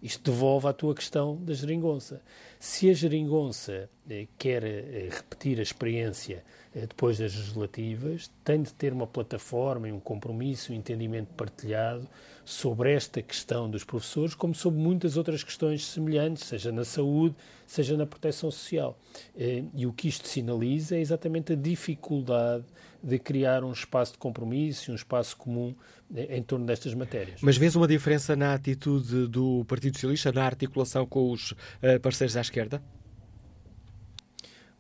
isto 0.06 0.32
devolve 0.32 0.68
à 0.68 0.74
tua 0.74 0.94
questão 0.94 1.36
da 1.38 1.52
geringonça. 1.54 2.22
Se 2.60 2.90
a 2.92 2.94
geringonça 2.94 3.90
eh, 4.08 4.28
quer 4.38 4.64
eh, 4.64 5.10
repetir 5.12 5.60
a 5.60 5.64
experiência 5.64 6.44
eh, 6.76 6.82
depois 6.82 7.18
das 7.18 7.34
legislativas, 7.34 8.30
tem 8.44 8.62
de 8.62 8.72
ter 8.72 8.94
uma 8.94 9.08
plataforma 9.08 9.90
e 9.90 9.92
um 9.92 10.00
compromisso, 10.00 10.72
um 10.72 10.76
entendimento 10.76 11.34
partilhado 11.34 12.08
sobre 12.46 12.94
esta 12.94 13.20
questão 13.20 13.68
dos 13.68 13.84
professores, 13.84 14.36
como 14.36 14.54
sobre 14.54 14.80
muitas 14.80 15.18
outras 15.18 15.44
questões 15.44 15.84
semelhantes, 15.84 16.44
seja 16.44 16.72
na 16.72 16.86
saúde, 16.86 17.36
seja 17.66 17.98
na 17.98 18.06
proteção 18.06 18.52
social. 18.52 19.00
Eh, 19.36 19.64
e 19.74 19.88
o 19.88 19.92
que 19.92 20.08
isto 20.08 20.28
sinaliza 20.28 20.96
é 20.96 21.00
exatamente 21.00 21.54
a 21.54 21.56
dificuldade 21.56 22.64
de 23.02 23.18
criar 23.18 23.64
um 23.64 23.72
espaço 23.72 24.14
de 24.14 24.18
compromisso, 24.20 24.92
um 24.92 24.96
espaço 24.96 25.36
comum 25.36 25.74
em 26.14 26.44
torno 26.44 26.66
destas 26.66 26.94
matérias. 26.94 27.42
Mas 27.42 27.58
vês 27.58 27.76
uma 27.76 27.88
diferença 27.88 28.36
na 28.36 28.54
atitude 28.54 29.28
do 29.28 29.66
Partido 29.66 29.96
Socialista, 29.96 30.32
na 30.32 30.46
articulação 30.46 31.06
com 31.06 31.32
os 31.32 31.52
uh, 31.52 32.00
parceiros 32.02 32.38
à 32.38 32.42
esquerda? 32.42 32.82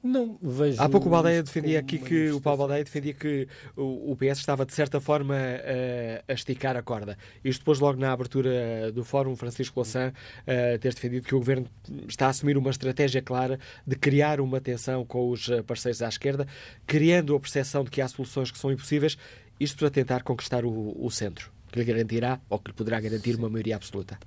Não 0.06 0.38
vejo. 0.40 0.80
Há 0.80 0.88
pouco 0.88 1.08
o 1.08 1.10
Baldeia 1.10 1.42
defendia 1.42 1.80
aqui 1.80 1.98
que 1.98 2.30
o 2.30 2.40
Paulo 2.40 2.60
Baldeia 2.60 2.84
defendia 2.84 3.12
que 3.12 3.48
o, 3.76 4.16
PS 4.16 4.38
estava 4.38 4.64
de 4.64 4.72
certa 4.72 5.02
forma 5.02 5.34
a, 5.36 6.32
a, 6.32 6.34
esticar 6.36 6.78
a 6.78 6.84
corda. 6.84 7.18
Isto 7.44 7.62
depois, 7.62 7.80
logo 7.80 8.00
na 8.00 8.12
abertura 8.12 8.92
do 8.92 9.04
fórum, 9.04 9.36
Francisco 9.36 9.80
Louçã 9.80 10.10
uh, 10.10 10.78
ter 10.78 10.94
defendido 10.94 11.26
que 11.26 11.34
o 11.34 11.40
governo 11.40 11.68
está 12.08 12.28
a 12.28 12.30
assumir 12.30 12.56
uma 12.56 12.70
estratégia 12.70 13.20
clara 13.20 13.60
de 13.86 13.96
criar 13.96 14.40
uma 14.40 14.62
tensão 14.62 15.04
com 15.04 15.32
os 15.32 15.50
parceiros 15.66 16.04
à 16.04 16.08
esquerda, 16.08 16.48
criando 16.86 17.36
a 17.36 17.40
percepção 17.40 17.84
de 17.84 17.90
que 17.90 18.00
há 18.00 18.08
soluções 18.08 18.52
que 18.52 18.60
são 18.60 18.72
impossíveis, 18.72 19.18
isto 19.60 19.78
para 19.78 19.90
tentar 19.90 20.24
conquistar 20.24 20.66
o, 20.66 20.96
o 20.98 21.10
centro, 21.10 21.52
que 21.72 21.80
lhe 21.80 21.86
garantirá 21.86 22.40
ou 22.50 22.60
que 22.60 22.72
lhe 22.72 22.74
poderá 22.74 23.00
garantir 23.00 23.36
uma 23.36 23.50
maioria 23.50 23.76
absoluta. 23.76 24.18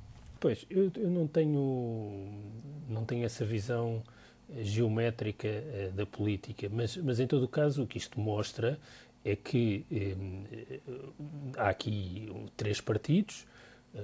Pois, 0.40 0.64
eu, 0.70 0.90
eu 0.96 1.10
não 1.10 1.26
tenho 1.26 2.28
não 2.88 3.04
tenho 3.04 3.24
essa 3.24 3.44
visão 3.44 4.02
geométrica 4.60 5.48
uh, 5.48 5.92
da 5.92 6.06
política, 6.06 6.68
mas, 6.70 6.96
mas 6.96 7.20
em 7.20 7.26
todo 7.26 7.44
o 7.44 7.48
caso 7.48 7.82
o 7.82 7.86
que 7.86 7.98
isto 7.98 8.18
mostra 8.18 8.78
é 9.24 9.36
que 9.36 9.84
eh, 9.90 10.80
há 11.56 11.68
aqui 11.68 12.32
três 12.56 12.80
partidos, 12.80 13.46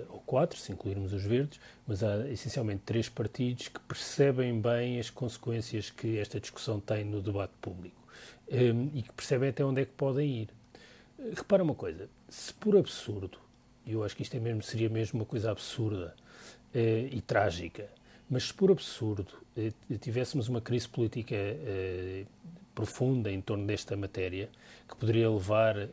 ou 0.08 0.20
quatro, 0.20 0.58
se 0.58 0.72
incluirmos 0.72 1.12
os 1.12 1.22
verdes, 1.22 1.60
mas 1.86 2.02
há 2.02 2.28
essencialmente 2.28 2.82
três 2.84 3.08
partidos 3.08 3.68
que 3.68 3.80
percebem 3.80 4.60
bem 4.60 4.98
as 4.98 5.10
consequências 5.10 5.88
que 5.88 6.18
esta 6.18 6.40
discussão 6.40 6.80
tem 6.80 7.04
no 7.04 7.22
debate 7.22 7.52
público 7.60 8.02
e 8.48 9.02
que 9.02 9.12
percebem 9.12 9.50
até 9.50 9.64
onde 9.64 9.82
é 9.82 9.84
que 9.84 9.92
podem 9.92 10.42
ir. 10.42 10.48
Repara 11.32 11.62
uma 11.62 11.74
coisa, 11.74 12.08
se 12.28 12.52
por 12.52 12.76
absurdo, 12.76 13.38
e 13.86 13.92
eu 13.92 14.04
acho 14.04 14.16
que 14.16 14.22
isto 14.22 14.36
é 14.36 14.40
mesmo, 14.40 14.62
seria 14.62 14.88
mesmo 14.88 15.20
uma 15.20 15.26
coisa 15.26 15.50
absurda 15.50 16.14
e 16.74 17.20
trágica, 17.20 17.88
mas 18.28 18.44
se 18.44 18.54
por 18.54 18.70
absurdo 18.70 19.26
eh, 19.56 19.72
tivéssemos 20.00 20.48
uma 20.48 20.60
crise 20.60 20.88
política 20.88 21.36
eh, 21.36 22.24
profunda 22.74 23.30
em 23.30 23.40
torno 23.40 23.66
desta 23.66 23.96
matéria, 23.96 24.48
que 24.88 24.96
poderia 24.96 25.30
levar 25.30 25.76
eh, 25.76 25.88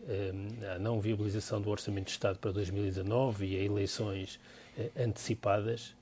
à 0.75 0.79
não 0.79 0.99
viabilização 0.99 1.61
do 1.61 1.69
Orçamento 1.69 2.05
de 2.05 2.11
Estado 2.11 2.39
para 2.39 2.51
2019 2.51 3.45
e 3.45 3.57
a 3.57 3.63
eleições 3.63 4.39
antecipadas, 4.97 5.93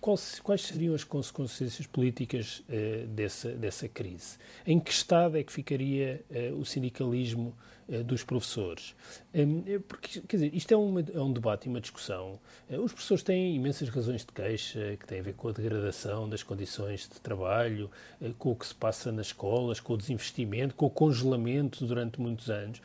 quais, 0.00 0.40
quais 0.40 0.62
seriam 0.62 0.94
as 0.94 1.04
consequências 1.04 1.86
políticas 1.86 2.62
dessa, 3.08 3.50
dessa 3.52 3.88
crise? 3.88 4.38
Em 4.66 4.80
que 4.80 4.90
estado 4.90 5.36
é 5.36 5.42
que 5.42 5.52
ficaria 5.52 6.24
o 6.58 6.64
sindicalismo 6.64 7.54
eh, 7.86 8.02
dos 8.02 8.24
professores. 8.24 8.94
Eh, 9.34 9.78
porque, 9.86 10.22
quer 10.22 10.36
dizer, 10.38 10.54
isto 10.54 10.72
é, 10.72 10.76
uma, 10.76 11.00
é 11.00 11.20
um 11.20 11.30
debate 11.30 11.66
e 11.66 11.68
uma 11.68 11.82
discussão. 11.82 12.40
Os 12.70 12.92
professores 12.92 13.22
têm 13.22 13.54
imensas 13.54 13.90
razões 13.90 14.22
de 14.22 14.32
queixa 14.32 14.96
que 14.98 15.06
têm 15.06 15.20
a 15.20 15.22
ver 15.22 15.34
com 15.34 15.48
a 15.48 15.52
degradação 15.52 16.26
das 16.26 16.42
condições 16.42 17.02
de 17.02 17.20
trabalho, 17.20 17.90
com 18.38 18.52
o 18.52 18.56
que 18.56 18.66
se 18.66 18.74
passa 18.74 19.12
nas 19.12 19.26
escolas, 19.26 19.80
com 19.80 19.92
o 19.92 19.96
desinvestimento, 19.98 20.74
com 20.74 20.86
o 20.86 20.90
congelamento 20.90 21.84
durante 21.84 22.18
muitos 22.18 22.48
anos. 22.48 22.80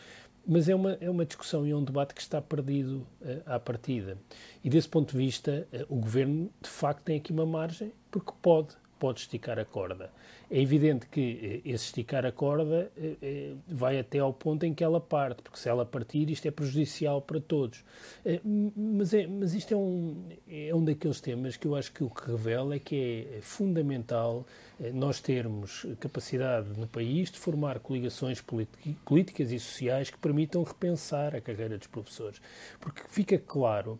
Mas 0.51 0.67
é 0.67 0.73
uma, 0.73 0.93
é 0.93 1.07
uma 1.07 1.25
discussão 1.25 1.67
e 1.67 1.69
é 1.69 1.75
um 1.75 1.83
debate 1.83 2.15
que 2.15 2.21
está 2.21 2.41
perdido 2.41 3.05
uh, 3.21 3.41
à 3.45 3.59
partida. 3.59 4.17
E 4.63 4.69
desse 4.69 4.89
ponto 4.89 5.11
de 5.11 5.17
vista, 5.17 5.67
uh, 5.71 5.85
o 5.95 5.99
governo 5.99 6.49
de 6.59 6.67
facto 6.67 7.03
tem 7.03 7.17
aqui 7.17 7.31
uma 7.31 7.45
margem, 7.45 7.93
porque 8.09 8.31
pode, 8.41 8.69
pode 8.99 9.21
esticar 9.21 9.57
a 9.57 9.65
corda. 9.65 10.11
É 10.51 10.59
evidente 10.59 11.05
que 11.05 11.61
eh, 11.65 11.69
esse 11.69 11.85
esticar 11.85 12.25
a 12.25 12.31
corda 12.31 12.91
eh, 12.97 13.15
eh, 13.21 13.53
vai 13.67 13.99
até 13.99 14.19
ao 14.19 14.33
ponto 14.33 14.65
em 14.65 14.73
que 14.73 14.83
ela 14.83 14.99
parte, 14.99 15.41
porque 15.41 15.59
se 15.59 15.69
ela 15.69 15.85
partir, 15.85 16.29
isto 16.29 16.47
é 16.47 16.51
prejudicial 16.51 17.21
para 17.21 17.39
todos. 17.39 17.83
Mas, 18.75 19.13
é, 19.13 19.27
mas 19.27 19.53
isto 19.53 19.73
é 19.73 19.77
um, 19.77 20.23
é 20.47 20.75
um 20.75 20.83
daqueles 20.83 21.21
temas 21.21 21.55
que 21.55 21.67
eu 21.67 21.75
acho 21.75 21.91
que 21.91 22.03
o 22.03 22.09
que 22.09 22.31
revela 22.31 22.75
é 22.75 22.79
que 22.79 23.27
é 23.37 23.41
fundamental 23.41 24.45
nós 24.93 25.19
termos 25.19 25.85
capacidade 25.99 26.67
no 26.77 26.87
país 26.87 27.29
de 27.29 27.37
formar 27.37 27.79
coligações 27.79 28.41
políticas 29.05 29.51
e 29.51 29.59
sociais 29.59 30.09
que 30.09 30.17
permitam 30.17 30.63
repensar 30.63 31.35
a 31.35 31.41
carreira 31.41 31.77
dos 31.77 31.87
professores. 31.87 32.41
Porque 32.79 33.01
fica 33.09 33.37
claro 33.37 33.99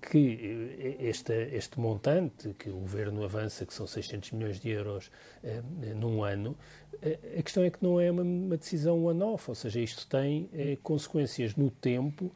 que 0.00 0.96
este, 0.98 1.32
este 1.52 1.78
montante 1.78 2.52
que 2.58 2.68
o 2.68 2.78
governo 2.78 3.22
avança, 3.24 3.64
que 3.64 3.72
são 3.72 3.86
600 3.86 4.32
milhões 4.32 4.60
de 4.60 4.70
euros 4.70 5.10
eh, 5.42 5.62
num 5.94 6.24
ano. 6.24 6.56
Eh, 7.00 7.38
a 7.38 7.42
questão 7.42 7.62
é 7.62 7.70
que 7.70 7.78
não 7.80 8.00
é 8.00 8.10
uma, 8.10 8.22
uma 8.22 8.56
decisão 8.56 9.04
one-off, 9.04 9.48
ou 9.48 9.54
seja, 9.54 9.80
isto 9.80 10.06
tem 10.08 10.48
eh, 10.52 10.76
consequências 10.82 11.54
no 11.54 11.70
tempo 11.70 12.32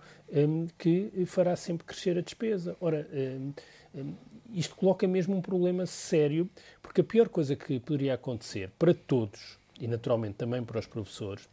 que 0.78 1.12
fará 1.26 1.54
sempre 1.54 1.84
crescer 1.84 2.16
a 2.16 2.22
despesa. 2.22 2.74
Ora, 2.80 3.06
isto 4.50 4.74
coloca 4.74 5.06
mesmo 5.06 5.36
um 5.36 5.42
problema 5.42 5.84
sério, 5.84 6.48
porque 6.80 7.02
a 7.02 7.04
pior 7.04 7.28
coisa 7.28 7.54
que 7.54 7.78
poderia 7.78 8.14
acontecer 8.14 8.70
para 8.78 8.94
todos, 8.94 9.58
e 9.78 9.86
naturalmente 9.86 10.36
também 10.36 10.64
para 10.64 10.78
os 10.78 10.86
professores, 10.86 11.46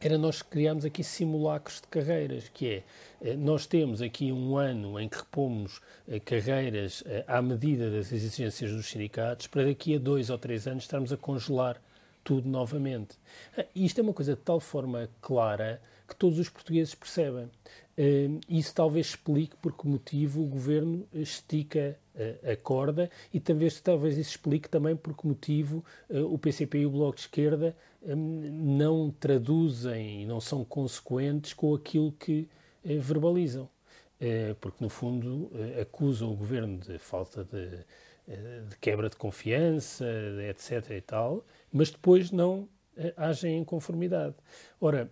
era 0.00 0.18
nós 0.18 0.42
criarmos 0.42 0.84
aqui 0.84 1.02
simulacros 1.02 1.80
de 1.80 1.88
carreiras, 1.88 2.48
que 2.48 2.82
é, 3.22 3.36
nós 3.36 3.66
temos 3.66 4.02
aqui 4.02 4.30
um 4.30 4.56
ano 4.56 5.00
em 5.00 5.08
que 5.08 5.16
repomos 5.16 5.80
eh, 6.06 6.20
carreiras 6.20 7.02
eh, 7.06 7.24
à 7.26 7.40
medida 7.40 7.90
das 7.90 8.12
exigências 8.12 8.70
dos 8.70 8.86
sindicatos, 8.86 9.46
para 9.46 9.64
daqui 9.64 9.94
a 9.94 9.98
dois 9.98 10.28
ou 10.30 10.38
três 10.38 10.66
anos 10.66 10.84
estarmos 10.84 11.12
a 11.12 11.16
congelar 11.16 11.80
tudo 12.22 12.48
novamente. 12.48 13.16
Ah, 13.56 13.64
isto 13.74 14.00
é 14.00 14.02
uma 14.02 14.12
coisa 14.12 14.34
de 14.34 14.40
tal 14.42 14.60
forma 14.60 15.08
clara 15.20 15.80
que 16.06 16.14
todos 16.14 16.38
os 16.38 16.48
portugueses 16.48 16.94
percebem. 16.94 17.50
Isso 18.48 18.74
talvez 18.74 19.06
explique 19.06 19.56
por 19.56 19.72
que 19.72 19.88
motivo 19.88 20.42
o 20.42 20.46
governo 20.46 21.08
estica 21.14 21.98
a 22.50 22.56
corda 22.56 23.10
e 23.32 23.38
talvez, 23.38 23.80
talvez 23.80 24.16
isso 24.16 24.30
explique 24.30 24.68
também 24.68 24.96
por 24.96 25.16
que 25.16 25.26
motivo 25.26 25.84
uh, 26.08 26.32
o 26.32 26.38
PCP 26.38 26.78
e 26.78 26.86
o 26.86 26.90
Bloco 26.90 27.16
de 27.16 27.22
Esquerda 27.22 27.76
um, 28.02 28.16
não 28.16 29.10
traduzem 29.10 30.22
e 30.22 30.26
não 30.26 30.40
são 30.40 30.64
consequentes 30.64 31.52
com 31.52 31.74
aquilo 31.74 32.12
que 32.12 32.48
verbalizam. 32.84 33.68
porque, 34.60 34.76
no 34.80 34.88
fundo, 34.88 35.50
acusam 35.80 36.32
o 36.32 36.36
governo 36.36 36.78
de 36.78 36.98
falta 36.98 37.42
de, 37.44 37.68
de 38.68 38.76
quebra 38.80 39.10
de 39.10 39.16
confiança, 39.16 40.06
etc. 40.48 40.92
e 40.92 41.00
tal, 41.00 41.44
mas 41.72 41.90
depois 41.90 42.30
não 42.30 42.68
agem 43.16 43.58
em 43.58 43.64
conformidade. 43.64 44.36
Ora, 44.80 45.10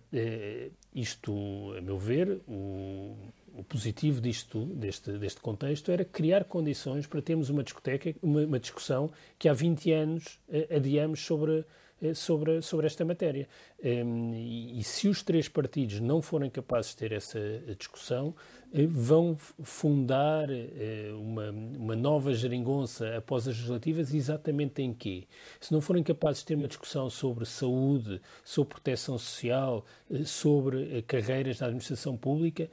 isto, 0.93 1.33
a 1.77 1.81
meu 1.81 1.99
ver, 1.99 2.41
o, 2.47 3.15
o 3.57 3.63
positivo 3.63 4.21
disto, 4.21 4.65
deste, 4.65 5.11
deste 5.17 5.41
contexto 5.41 5.91
era 5.91 6.03
criar 6.03 6.43
condições 6.45 7.07
para 7.07 7.21
termos 7.21 7.49
uma 7.49 7.63
discoteca, 7.63 8.13
uma, 8.21 8.41
uma 8.41 8.59
discussão 8.59 9.11
que 9.39 9.47
há 9.47 9.53
20 9.53 9.91
anos 9.91 10.39
adiamos 10.69 11.21
sobre 11.21 11.65
eh, 12.01 12.13
sobre, 12.13 12.61
sobre 12.61 12.87
esta 12.87 13.05
matéria. 13.05 13.47
Ehm, 13.81 14.33
e, 14.33 14.79
e, 14.79 14.83
se 14.83 15.07
os 15.07 15.23
três 15.23 15.47
partidos 15.47 16.01
não 16.01 16.21
forem 16.21 16.49
capazes 16.49 16.91
de 16.91 16.97
ter 16.97 17.13
essa 17.13 17.39
discussão, 17.77 18.35
eh, 18.64 18.64
vão 18.83 19.37
fundar 19.63 20.49
eh, 20.49 21.11
uma, 21.13 21.49
uma 21.51 21.95
nova 21.95 22.33
geringonça 22.33 23.15
após 23.15 23.47
as 23.47 23.55
legislativas 23.55 24.13
exatamente 24.13 24.81
em 24.81 24.93
quê? 24.93 25.23
Se 25.61 25.71
não 25.71 25.79
forem 25.79 26.03
capazes 26.03 26.41
de 26.41 26.47
ter 26.47 26.55
uma 26.55 26.67
discussão 26.67 27.09
sobre 27.09 27.45
saúde, 27.45 28.21
sobre 28.43 28.73
proteção 28.73 29.17
social, 29.17 29.85
sobre 30.25 31.01
carreiras 31.03 31.59
na 31.59 31.67
administração 31.67 32.17
pública, 32.17 32.69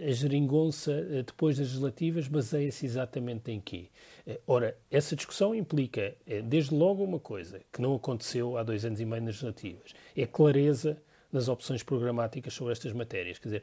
a 0.00 0.10
geringonça 0.10 0.92
depois 1.24 1.56
das 1.56 1.68
legislativas 1.68 2.28
baseia-se 2.28 2.84
exatamente 2.84 3.50
em 3.50 3.60
quê? 3.60 3.88
Ora, 4.46 4.76
essa 4.90 5.16
discussão 5.16 5.54
implica, 5.54 6.14
desde 6.44 6.74
logo, 6.74 7.02
uma 7.02 7.18
coisa 7.18 7.60
que 7.72 7.80
não 7.80 7.94
aconteceu 7.94 8.56
há 8.58 8.62
dois 8.62 8.84
anos 8.84 9.00
e 9.00 9.04
meio 9.04 9.22
nas 9.22 9.36
legislativas: 9.36 9.94
é 10.14 10.26
clareza 10.26 11.00
nas 11.32 11.48
opções 11.48 11.82
programáticas 11.82 12.54
sobre 12.54 12.72
estas 12.72 12.92
matérias. 12.92 13.38
Quer 13.38 13.48
dizer, 13.48 13.62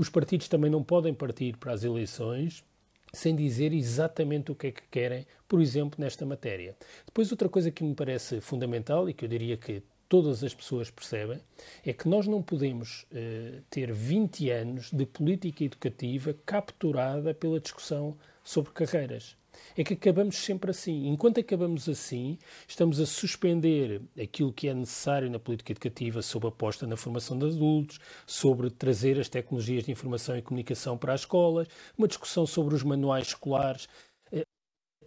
os 0.00 0.08
partidos 0.08 0.48
também 0.48 0.70
não 0.70 0.82
podem 0.82 1.12
partir 1.12 1.58
para 1.58 1.74
as 1.74 1.84
eleições 1.84 2.64
sem 3.12 3.36
dizer 3.36 3.70
exatamente 3.74 4.50
o 4.50 4.54
que 4.54 4.68
é 4.68 4.72
que 4.72 4.80
querem, 4.90 5.26
por 5.46 5.60
exemplo, 5.60 6.00
nesta 6.00 6.24
matéria. 6.24 6.74
Depois, 7.04 7.30
outra 7.30 7.50
coisa 7.50 7.70
que 7.70 7.84
me 7.84 7.94
parece 7.94 8.40
fundamental 8.40 9.10
e 9.10 9.12
que 9.12 9.26
eu 9.26 9.28
diria 9.28 9.58
que 9.58 9.82
todas 10.08 10.42
as 10.42 10.54
pessoas 10.54 10.90
percebem 10.90 11.38
é 11.84 11.92
que 11.92 12.08
nós 12.08 12.26
não 12.26 12.40
podemos 12.40 13.02
uh, 13.12 13.60
ter 13.68 13.92
20 13.92 14.48
anos 14.48 14.90
de 14.90 15.04
política 15.04 15.64
educativa 15.64 16.34
capturada 16.46 17.34
pela 17.34 17.60
discussão 17.60 18.16
sobre 18.42 18.72
carreiras 18.72 19.36
é 19.76 19.84
que 19.84 19.94
acabamos 19.94 20.36
sempre 20.36 20.70
assim. 20.70 21.08
Enquanto 21.08 21.40
acabamos 21.40 21.88
assim, 21.88 22.38
estamos 22.66 23.00
a 23.00 23.06
suspender 23.06 24.02
aquilo 24.20 24.52
que 24.52 24.68
é 24.68 24.74
necessário 24.74 25.30
na 25.30 25.38
política 25.38 25.72
educativa 25.72 26.22
sobre 26.22 26.48
a 26.48 26.50
aposta 26.50 26.86
na 26.86 26.96
formação 26.96 27.38
de 27.38 27.46
adultos, 27.46 27.98
sobre 28.26 28.70
trazer 28.70 29.18
as 29.18 29.28
tecnologias 29.28 29.84
de 29.84 29.92
informação 29.92 30.36
e 30.36 30.42
comunicação 30.42 30.96
para 30.96 31.14
as 31.14 31.20
escolas, 31.20 31.68
uma 31.96 32.08
discussão 32.08 32.46
sobre 32.46 32.74
os 32.74 32.82
manuais 32.82 33.28
escolares, 33.28 33.88
eh, 34.32 34.44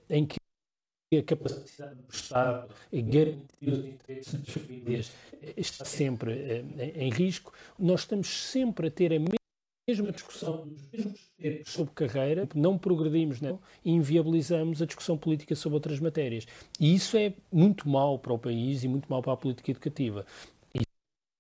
em 0.10 0.26
que 0.26 0.38
a 1.18 1.24
capacidade 1.24 1.96
do 1.96 2.14
Estado 2.14 2.74
a 2.92 3.02
garantir 3.02 3.70
os 3.70 3.86
interesses 3.86 4.34
das 4.34 4.50
famílias 4.50 5.12
eh, 5.42 5.54
está 5.58 5.86
sempre 5.86 6.32
eh, 6.34 6.94
em 6.96 7.10
risco. 7.12 7.54
Nós 7.78 8.02
estamos 8.02 8.28
sempre 8.28 8.88
a 8.88 8.92
ter 8.92 9.14
a 9.14 9.20
mesma 9.20 9.43
mesma 9.88 10.12
discussão 10.12 10.70
mesmos 10.92 11.20
sobre 11.66 11.94
carreira, 11.94 12.48
não 12.56 12.78
progredimos 12.78 13.42
não, 13.42 13.60
inviabilizamos 13.84 14.82
a 14.82 14.86
discussão 14.86 15.18
política 15.18 15.56
sobre 15.56 15.76
outras 15.76 16.00
matérias. 16.00 16.46
E 16.80 16.94
isso 16.96 17.18
é 17.18 17.34
muito 17.52 17.88
mau 17.88 18.18
para 18.18 18.34
o 18.34 18.40
país 18.40 18.84
e 18.84 18.88
muito 18.88 19.10
mau 19.10 19.22
para 19.22 19.34
a 19.34 19.38
política 19.38 19.72
educativa. 19.72 20.26
E 20.74 20.82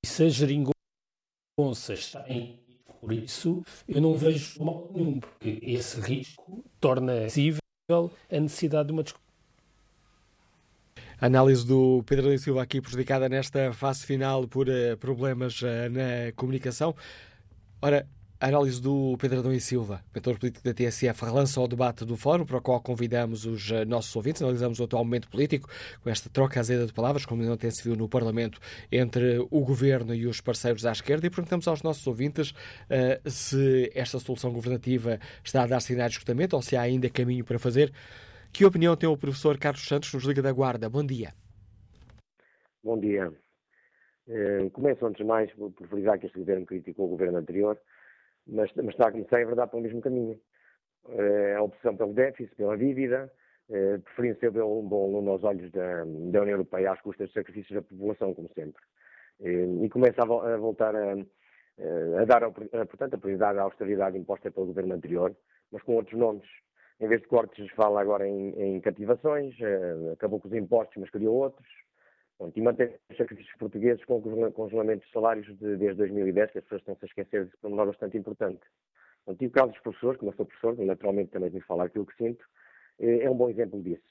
se 0.06 0.24
a 0.24 0.30
geringonça 0.30 1.94
está 1.94 2.28
em 2.30 2.64
por 3.04 3.12
isso, 3.12 3.62
eu 3.86 4.00
não 4.00 4.14
vejo 4.14 4.64
mal 4.64 4.90
nenhum, 4.96 5.20
porque 5.20 5.60
esse 5.62 6.00
risco 6.00 6.64
torna 6.80 7.24
possível 7.24 7.60
a 8.32 8.40
necessidade 8.40 8.88
de 8.88 8.94
uma 8.94 9.04
discussão. 9.04 9.28
Análise 11.20 11.68
do 11.68 12.02
Pedro 12.06 12.30
da 12.30 12.38
Silva 12.38 12.64
aqui 12.64 12.80
prejudicada 12.80 13.28
nesta 13.28 13.74
fase 13.74 14.06
final 14.06 14.48
por 14.48 14.70
uh, 14.70 14.96
problemas 14.98 15.62
uh, 15.62 15.90
na 15.92 16.32
comunicação. 16.34 16.96
Ora, 17.82 18.08
a 18.44 18.48
análise 18.48 18.82
do 18.82 19.16
Pedro 19.22 19.40
Adão 19.40 19.54
e 19.54 19.62
Silva, 19.62 20.04
mentor 20.14 20.38
político 20.38 20.66
da 20.66 20.74
TSF, 20.74 21.24
relança 21.24 21.62
o 21.62 21.66
debate 21.66 22.04
do 22.04 22.18
fórum, 22.18 22.46
para 22.46 22.58
o 22.58 22.62
qual 22.62 22.82
convidamos 22.82 23.46
os 23.46 23.72
eh, 23.72 23.86
nossos 23.86 24.14
ouvintes. 24.14 24.42
Analisamos 24.42 24.82
o 24.82 24.84
atual 24.84 25.06
momento 25.06 25.30
político, 25.30 25.70
com 26.04 26.10
esta 26.10 26.30
troca 26.30 26.60
azeda 26.60 26.86
de 26.86 26.92
palavras, 26.92 27.26
como 27.26 27.42
não 27.42 27.56
tem 27.56 27.72
se 27.72 27.82
viu 27.82 27.96
no 27.96 28.10
Parlamento, 28.10 28.60
entre 28.92 29.40
o 29.50 29.62
governo 29.62 30.14
e 30.14 30.28
os 30.28 30.42
parceiros 30.42 30.86
à 30.86 30.92
esquerda, 30.92 31.26
e 31.26 31.30
perguntamos 31.30 31.70
aos 31.70 31.82
nossos 31.84 32.06
ouvintes 32.06 32.52
uh, 32.52 33.30
se 33.30 33.90
esta 33.96 34.20
solução 34.20 34.52
governativa 34.52 35.22
está 35.42 35.64
a 35.64 35.68
dar 35.68 35.80
sinais 35.80 36.12
de 36.12 36.18
esgotamento 36.18 36.58
ou 36.58 36.62
se 36.62 36.76
há 36.76 36.82
ainda 36.82 37.10
caminho 37.10 37.46
para 37.46 37.58
fazer. 37.58 37.94
Que 38.52 38.66
opinião 38.66 38.98
tem 38.98 39.08
o 39.08 39.16
professor 39.16 39.58
Carlos 39.58 39.88
Santos, 39.88 40.14
nos 40.14 40.26
Liga 40.26 40.42
da 40.42 40.52
Guarda? 40.52 40.90
Bom 40.90 41.06
dia. 41.06 41.34
Bom 42.84 43.00
dia. 43.00 43.32
Uh, 44.28 44.70
começo, 44.72 45.06
antes 45.06 45.20
de 45.20 45.24
mais, 45.24 45.50
por 45.54 45.72
frisar 45.88 46.20
que 46.20 46.26
este 46.26 46.38
governo 46.38 46.66
criticou 46.66 47.06
o 47.06 47.10
governo 47.10 47.38
anterior 47.38 47.80
mas, 48.48 48.72
mas 48.76 48.90
está 48.90 49.08
a 49.08 49.12
começar, 49.12 49.40
é 49.40 49.46
verdade, 49.46 49.72
pelo 49.72 49.84
mesmo 49.84 50.02
caminho. 50.02 50.40
É 51.10 51.56
a 51.56 51.62
opção 51.62 51.96
pelo 51.96 52.14
déficit, 52.14 52.56
pela 52.56 52.78
dívida, 52.78 53.32
é, 53.70 53.98
preferindo 53.98 54.40
ser 54.40 54.64
um 54.64 54.88
bom 54.88 55.06
aluno 55.06 55.32
aos 55.32 55.44
olhos 55.44 55.72
da, 55.72 56.04
da 56.04 56.42
União 56.42 56.48
Europeia 56.48 56.92
às 56.92 57.02
custas 57.02 57.28
dos 57.28 57.34
sacrifícios 57.34 57.76
da 57.76 57.82
população, 57.82 58.34
como 58.34 58.50
sempre. 58.54 58.82
É, 59.42 59.84
e 59.84 59.90
começa 59.90 60.22
a, 60.22 60.54
a 60.54 60.58
voltar 60.58 60.96
a, 60.96 61.14
a 62.22 62.26
dar, 62.26 62.44
a, 62.44 62.52
portanto, 62.52 63.16
a 63.16 63.18
prioridade 63.18 63.60
à 63.60 63.64
austeridade 63.64 64.18
imposta 64.18 64.52
pelo 64.52 64.68
governo 64.68 64.94
anterior, 64.94 65.36
mas 65.72 65.82
com 65.84 65.96
outros 65.96 66.18
nomes. 66.18 66.48
Em 67.00 67.08
vez 67.08 67.22
de 67.22 67.28
cortes, 67.28 67.70
fala 67.72 68.00
agora 68.00 68.28
em, 68.28 68.50
em 68.62 68.80
cativações, 68.80 69.56
acabou 70.14 70.40
com 70.40 70.48
os 70.48 70.54
impostos, 70.54 70.96
mas 70.98 71.10
criou 71.10 71.36
outros. 71.36 71.68
Pronto, 72.44 72.60
e 72.60 72.62
mantém 72.62 72.94
os 73.10 73.16
sacrifícios 73.16 73.56
portugueses 73.58 74.04
com 74.04 74.18
o 74.18 74.52
congelamento 74.52 75.06
de 75.06 75.12
salários 75.14 75.48
de, 75.60 75.78
desde 75.78 75.96
2010, 75.96 76.52
que 76.52 76.58
as 76.58 76.64
pessoas 76.66 76.82
estão-se 76.82 77.06
a 77.06 77.08
esquecer 77.08 77.46
desse 77.46 77.56
pormenor 77.56 77.86
bastante 77.86 78.18
importante. 78.18 78.60
Pronto, 79.24 79.42
e 79.42 79.48
o 79.48 79.52
caso 79.52 79.72
dos 79.72 79.80
professores, 79.80 80.20
como 80.20 80.30
eu 80.30 80.36
sou 80.36 80.46
professor, 80.46 80.78
naturalmente 80.84 81.32
também 81.32 81.50
que 81.50 81.62
falar 81.62 81.86
aquilo 81.86 82.06
que 82.06 82.18
sinto, 82.18 82.44
é, 83.00 83.24
é 83.24 83.32
um 83.32 83.38
bom 83.38 83.50
exemplo 83.50 83.82
disso. 83.82 84.04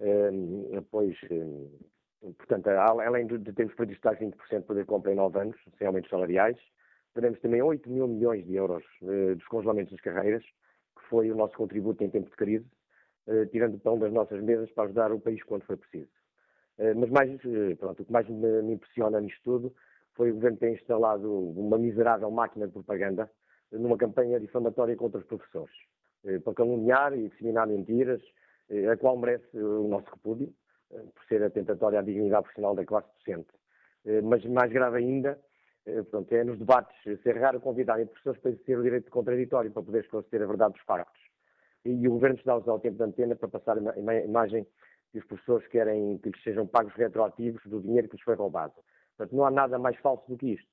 Um, 0.00 0.82
pois, 0.90 1.16
um, 1.30 1.70
portanto, 2.32 2.66
além 2.66 3.28
de, 3.28 3.38
de 3.38 3.52
termos 3.52 3.76
previsto 3.76 4.08
20% 4.08 4.58
de 4.58 4.66
poder 4.66 4.80
de 4.80 4.86
compra 4.86 5.12
em 5.12 5.14
9 5.14 5.38
anos, 5.38 5.56
sem 5.78 5.86
aumentos 5.86 6.10
salariais, 6.10 6.58
teremos 7.14 7.38
também 7.38 7.62
8 7.62 7.88
mil 7.88 8.08
milhões 8.08 8.44
de 8.44 8.56
euros 8.56 8.82
uh, 9.02 9.36
dos 9.36 9.46
congelamentos 9.46 9.92
das 9.92 10.00
carreiras, 10.00 10.42
que 10.42 11.04
foi 11.08 11.30
o 11.30 11.36
nosso 11.36 11.56
contributo 11.56 12.02
em 12.02 12.10
tempo 12.10 12.28
de 12.28 12.36
crise, 12.36 12.66
uh, 13.28 13.46
tirando 13.52 13.76
o 13.76 13.78
pão 13.78 13.96
das 14.00 14.12
nossas 14.12 14.42
mesas 14.42 14.68
para 14.72 14.82
ajudar 14.86 15.12
o 15.12 15.20
país 15.20 15.40
quando 15.44 15.62
foi 15.62 15.76
preciso. 15.76 16.17
Eh, 16.78 16.94
mas 16.94 17.10
mais, 17.10 17.30
eh, 17.44 17.74
pronto, 17.76 18.02
o 18.02 18.06
que 18.06 18.12
mais 18.12 18.28
me, 18.28 18.72
impressiona 18.72 19.20
nisto 19.20 19.40
tudo 19.42 19.74
foi 20.14 20.30
o 20.30 20.34
governo 20.34 20.58
ter 20.58 20.72
instalado 20.72 21.50
uma 21.50 21.76
miserável 21.78 22.30
máquina 22.30 22.66
de 22.66 22.72
propaganda 22.72 23.30
numa 23.72 23.96
campanha 23.96 24.40
difamatória 24.40 24.96
contra 24.96 25.20
os 25.20 25.26
professores, 25.26 25.74
eh, 26.24 26.38
para 26.38 26.54
caluniar 26.54 27.12
e 27.14 27.28
disseminar 27.28 27.66
mentiras, 27.66 28.22
a 28.92 28.96
qual 28.98 29.16
merece 29.16 29.56
o 29.56 29.88
nosso 29.88 30.10
repúdio, 30.10 30.52
por 30.90 31.24
ser 31.26 31.42
atentatória 31.42 32.00
à 32.00 32.02
dignidade 32.02 32.42
profissional 32.42 32.74
da 32.74 32.84
classe 32.84 33.08
docente. 33.16 33.48
Mas 34.24 34.44
mais 34.44 34.70
grave 34.70 34.98
ainda, 34.98 35.38
pronto, 36.10 36.30
é 36.34 36.44
nos 36.44 36.58
debates 36.58 36.94
ser 37.22 37.38
raro 37.38 37.62
convidarem 37.62 38.04
professores 38.04 38.38
para 38.42 38.50
exercer 38.50 38.78
o 38.78 38.82
direito 38.82 39.10
contraditório, 39.10 39.70
para 39.70 39.82
poder 39.82 40.00
esclarecer 40.04 40.42
a 40.42 40.46
verdade 40.46 40.74
dos 40.74 40.82
factos. 40.82 41.22
E 41.82 42.06
o 42.06 42.12
governo 42.12 42.36
está 42.36 42.52
a 42.52 42.58
usar 42.58 42.74
o 42.74 42.78
tempo 42.78 42.98
de 42.98 43.04
antena 43.04 43.34
para 43.34 43.48
passar 43.48 43.78
a 43.78 44.22
imagem 44.22 44.66
que 45.12 45.18
os 45.18 45.24
professores 45.24 45.66
querem 45.68 46.18
que 46.18 46.30
lhes 46.30 46.42
sejam 46.42 46.66
pagos 46.66 46.94
retroativos 46.94 47.62
do 47.66 47.80
dinheiro 47.80 48.08
que 48.08 48.16
lhes 48.16 48.24
foi 48.24 48.34
roubado. 48.34 48.74
Portanto, 49.16 49.36
não 49.36 49.44
há 49.44 49.50
nada 49.50 49.78
mais 49.78 49.96
falso 49.98 50.24
do 50.28 50.36
que 50.36 50.52
isto. 50.52 50.68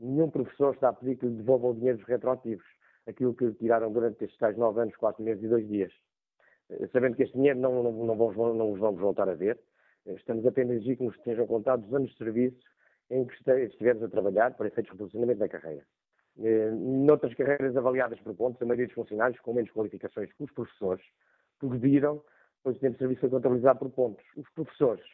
Nenhum 0.00 0.30
professor 0.30 0.74
está 0.74 0.90
a 0.90 0.92
pedir 0.92 1.16
que 1.16 1.26
lhe 1.26 1.36
devolvam 1.36 1.70
o 1.70 1.74
dinheiro 1.74 1.98
retroativos, 2.06 2.64
aquilo 3.06 3.34
que 3.34 3.46
lhe 3.46 3.54
tiraram 3.54 3.92
durante 3.92 4.24
estes 4.24 4.38
tais 4.38 4.56
nove 4.56 4.80
anos, 4.80 4.94
quatro 4.96 5.22
meses 5.22 5.42
e 5.42 5.48
dois 5.48 5.66
dias. 5.66 5.92
Eh, 6.70 6.86
sabendo 6.92 7.16
que 7.16 7.22
este 7.22 7.34
dinheiro 7.34 7.58
não, 7.58 7.82
não, 7.82 7.92
não, 7.92 8.14
não 8.54 8.72
os 8.72 8.78
vamos 8.78 9.00
voltar 9.00 9.28
a 9.28 9.34
ver, 9.34 9.58
eh, 10.06 10.12
estamos 10.12 10.46
apenas 10.46 10.72
a 10.72 10.74
exigir 10.76 10.98
que 10.98 11.04
nos 11.04 11.16
estejam 11.16 11.46
contados 11.46 11.86
os 11.86 11.94
anos 11.94 12.10
de 12.10 12.18
serviço 12.18 12.60
em 13.10 13.24
que 13.24 13.34
estivermos 13.64 14.04
a 14.04 14.08
trabalhar 14.08 14.54
para 14.54 14.68
efeitos 14.68 14.92
de 14.92 14.98
reposicionamento 14.98 15.40
da 15.40 15.48
carreira. 15.48 15.84
Eh, 16.40 16.70
noutras 16.70 17.34
carreiras 17.34 17.76
avaliadas 17.76 18.20
por 18.20 18.34
pontos, 18.34 18.62
a 18.62 18.66
maioria 18.66 18.86
dos 18.86 18.94
funcionários 18.94 19.40
com 19.40 19.54
menos 19.54 19.70
qualificações 19.72 20.32
que 20.32 20.44
os 20.44 20.52
professores 20.52 21.04
progrediram 21.58 22.22
o 22.76 22.80
tempo 22.80 22.92
de 22.94 22.98
serviço 22.98 23.20
foi 23.20 23.30
contabilizado 23.30 23.78
por 23.78 23.90
pontos. 23.90 24.24
Os 24.36 24.48
professores, 24.50 25.04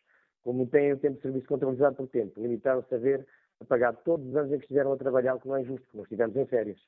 como 0.43 0.67
têm 0.67 0.93
o 0.93 0.99
tempo 0.99 1.17
de 1.17 1.23
serviço 1.23 1.47
contabilizado 1.47 1.97
por 1.97 2.09
tempo, 2.09 2.41
limitaram-se 2.41 2.95
a 2.95 2.99
ver 2.99 3.27
a 3.61 3.65
pagar 3.65 3.95
todos 3.97 4.27
os 4.29 4.37
anos 4.37 4.53
em 4.53 4.57
que 4.59 4.65
estiveram 4.65 4.93
a 4.93 4.97
trabalhar, 4.97 5.35
o 5.35 5.41
que 5.41 5.49
não 5.49 5.57
é 5.57 5.65
justo, 5.65 5.83
porque 5.83 5.97
nós 5.97 6.05
estivemos 6.05 6.37
em 6.37 6.47
férias. 6.47 6.79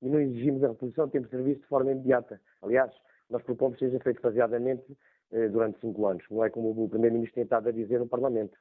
E 0.00 0.08
não 0.08 0.20
exigimos 0.20 0.64
a 0.64 0.68
reposição 0.68 1.06
do 1.06 1.12
tempo 1.12 1.26
de 1.26 1.30
serviço 1.30 1.60
de 1.60 1.66
forma 1.66 1.92
imediata. 1.92 2.40
Aliás, 2.62 2.92
nós 3.30 3.42
propomos 3.42 3.78
que 3.78 3.84
seja 3.84 4.00
feito 4.00 4.20
faseadamente 4.20 4.84
eh, 5.32 5.48
durante 5.48 5.80
cinco 5.80 6.06
anos, 6.06 6.24
não 6.30 6.44
é 6.44 6.50
como 6.50 6.70
o 6.70 6.88
Primeiro-Ministro 6.88 7.34
tem 7.34 7.44
estado 7.44 7.68
a 7.68 7.72
dizer 7.72 7.98
no 7.98 8.08
Parlamento. 8.08 8.56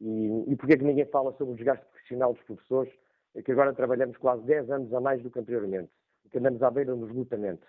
E, 0.00 0.52
e 0.52 0.56
porquê 0.56 0.74
é 0.74 0.76
que 0.78 0.84
ninguém 0.84 1.06
fala 1.06 1.32
sobre 1.32 1.54
o 1.54 1.56
desgaste 1.56 1.84
profissional 1.86 2.32
dos 2.32 2.42
professores, 2.42 2.92
que 3.44 3.52
agora 3.52 3.72
trabalhamos 3.72 4.16
quase 4.16 4.44
10 4.44 4.70
anos 4.70 4.94
a 4.94 5.00
mais 5.00 5.22
do 5.22 5.30
que 5.30 5.38
anteriormente, 5.38 5.90
e 6.24 6.28
que 6.28 6.38
andamos 6.38 6.62
à 6.62 6.70
beira 6.70 6.94
do 6.94 7.06
esgotamento, 7.06 7.66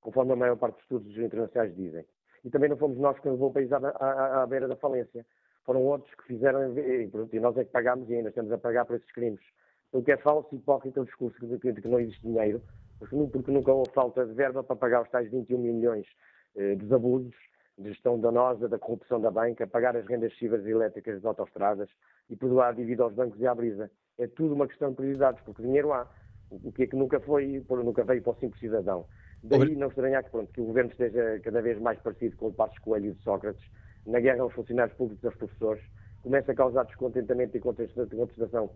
conforme 0.00 0.32
a 0.32 0.36
maior 0.36 0.56
parte 0.56 0.74
dos 0.74 0.82
estudos 0.82 1.16
internacionais 1.18 1.74
dizem 1.76 2.04
e 2.44 2.50
também 2.50 2.68
não 2.68 2.76
fomos 2.76 2.98
nós 2.98 3.18
que 3.18 3.28
levou 3.28 3.50
o 3.50 3.52
país 3.52 3.70
à, 3.72 3.78
à, 3.78 4.42
à, 4.42 4.46
beira 4.46 4.68
da 4.68 4.76
falência. 4.76 5.24
Foram 5.64 5.82
outros 5.82 6.12
que 6.14 6.24
fizeram, 6.24 6.76
e, 6.76 7.10
e 7.32 7.40
nós 7.40 7.56
é 7.56 7.64
que 7.64 7.70
pagámos 7.70 8.08
e 8.10 8.14
ainda 8.14 8.30
estamos 8.30 8.50
a 8.52 8.58
pagar 8.58 8.84
por 8.84 8.96
esses 8.96 9.12
crimes. 9.12 9.40
O 9.92 10.02
que 10.02 10.12
é 10.12 10.16
falso 10.16 10.48
e 10.52 10.56
hipócrita 10.56 11.00
o 11.00 11.04
discurso 11.04 11.46
de 11.46 11.58
que, 11.58 11.72
de 11.72 11.80
que 11.80 11.88
não 11.88 12.00
existe 12.00 12.22
dinheiro 12.22 12.60
porque 13.32 13.50
nunca 13.50 13.72
houve 13.72 13.90
falta 13.92 14.24
de 14.24 14.32
verba 14.32 14.62
para 14.62 14.76
pagar 14.76 15.02
os 15.02 15.10
tais 15.10 15.30
21 15.30 15.58
milhões 15.58 16.06
eh, 16.56 16.76
dos 16.76 16.92
abusos, 16.92 17.34
de 17.78 17.88
gestão 17.88 18.20
danosa, 18.20 18.68
da 18.68 18.78
corrupção 18.78 19.20
da 19.20 19.30
banca, 19.30 19.66
pagar 19.66 19.96
as 19.96 20.06
rendas 20.06 20.32
cívicas 20.38 20.66
elétricas 20.66 21.16
das 21.16 21.24
autostradas 21.24 21.88
e 22.30 22.36
perdoar 22.36 22.68
a 22.68 22.72
dívida 22.72 23.02
aos 23.02 23.14
bancos 23.14 23.40
e 23.40 23.46
à 23.46 23.54
brisa. 23.54 23.90
É 24.18 24.26
tudo 24.26 24.54
uma 24.54 24.68
questão 24.68 24.90
de 24.90 24.96
prioridades, 24.96 25.42
porque 25.44 25.62
dinheiro 25.62 25.92
há. 25.92 26.06
O 26.50 26.70
que 26.70 26.82
é 26.82 26.86
que 26.86 26.96
nunca 26.96 27.18
foi, 27.20 27.64
nunca 27.70 28.04
veio 28.04 28.22
para 28.22 28.32
o 28.32 28.36
simples 28.36 28.60
cidadão. 28.60 29.06
Daí 29.42 29.74
não 29.74 29.88
estranhar 29.88 30.22
que, 30.22 30.30
pronto, 30.30 30.52
que 30.52 30.60
o 30.60 30.66
governo 30.66 30.90
esteja 30.90 31.40
cada 31.40 31.60
vez 31.60 31.80
mais 31.80 31.98
parecido 31.98 32.36
com 32.36 32.48
o 32.48 32.52
Passos 32.52 32.78
Coelho 32.78 33.10
e 33.10 33.12
de 33.12 33.22
Sócrates, 33.22 33.62
na 34.06 34.20
guerra 34.20 34.42
aos 34.42 34.52
funcionários 34.52 34.96
públicos 34.96 35.22
e 35.22 35.26
aos 35.26 35.36
professores, 35.36 35.82
começa 36.22 36.52
a 36.52 36.54
causar 36.54 36.84
descontentamento 36.84 37.56
e 37.56 37.60
contestação 37.60 38.70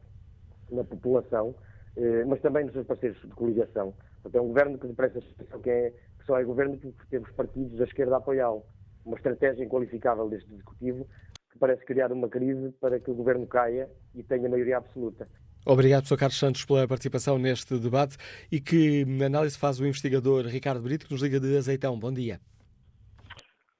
na 0.71 0.83
população, 0.83 1.55
eh, 1.97 2.25
mas 2.25 2.41
também 2.41 2.65
nos 2.65 2.73
seus 2.73 2.87
parceiros 2.87 3.21
de 3.21 3.29
coligação. 3.29 3.95
Portanto, 4.23 4.35
é 4.35 4.41
um 4.43 4.49
governo 4.49 4.79
que 4.79 4.89
depressa 4.89 5.21
a 5.53 5.59
que, 5.59 5.71
é, 5.71 5.91
que 5.91 6.27
só 6.27 6.39
é 6.39 6.45
governo 6.45 6.77
porque 6.77 7.11
temos 7.11 7.31
partidos 7.33 7.79
da 7.79 7.85
esquerda 7.85 8.17
a 8.17 8.19
apoiá-lo. 8.19 8.65
Uma 9.05 9.17
estratégia 9.17 9.65
inqualificável 9.65 10.29
deste 10.29 10.53
Executivo 10.53 11.07
que 11.53 11.59
parece 11.59 11.85
criar 11.85 12.11
uma 12.11 12.29
crise 12.29 12.73
para 12.81 12.99
que 12.99 13.11
o 13.11 13.15
governo 13.15 13.47
caia 13.47 13.89
e 14.15 14.23
tenha 14.23 14.49
maioria 14.49 14.79
absoluta. 14.79 15.29
Obrigado, 15.67 16.07
Sr. 16.07 16.17
Carlos 16.17 16.39
Santos, 16.39 16.65
pela 16.65 16.87
participação 16.87 17.39
neste 17.39 17.77
debate 17.77 18.17
e 18.53 18.61
que 18.61 19.05
análise 19.25 19.59
faz 19.59 19.81
o 19.81 19.87
investigador 19.87 20.47
Ricardo 20.47 20.81
Brito, 20.81 21.07
que 21.07 21.13
nos 21.13 21.21
liga 21.21 21.41
de 21.41 21.57
Azeitão. 21.57 21.99
Bom 21.99 22.13
dia. 22.13 22.41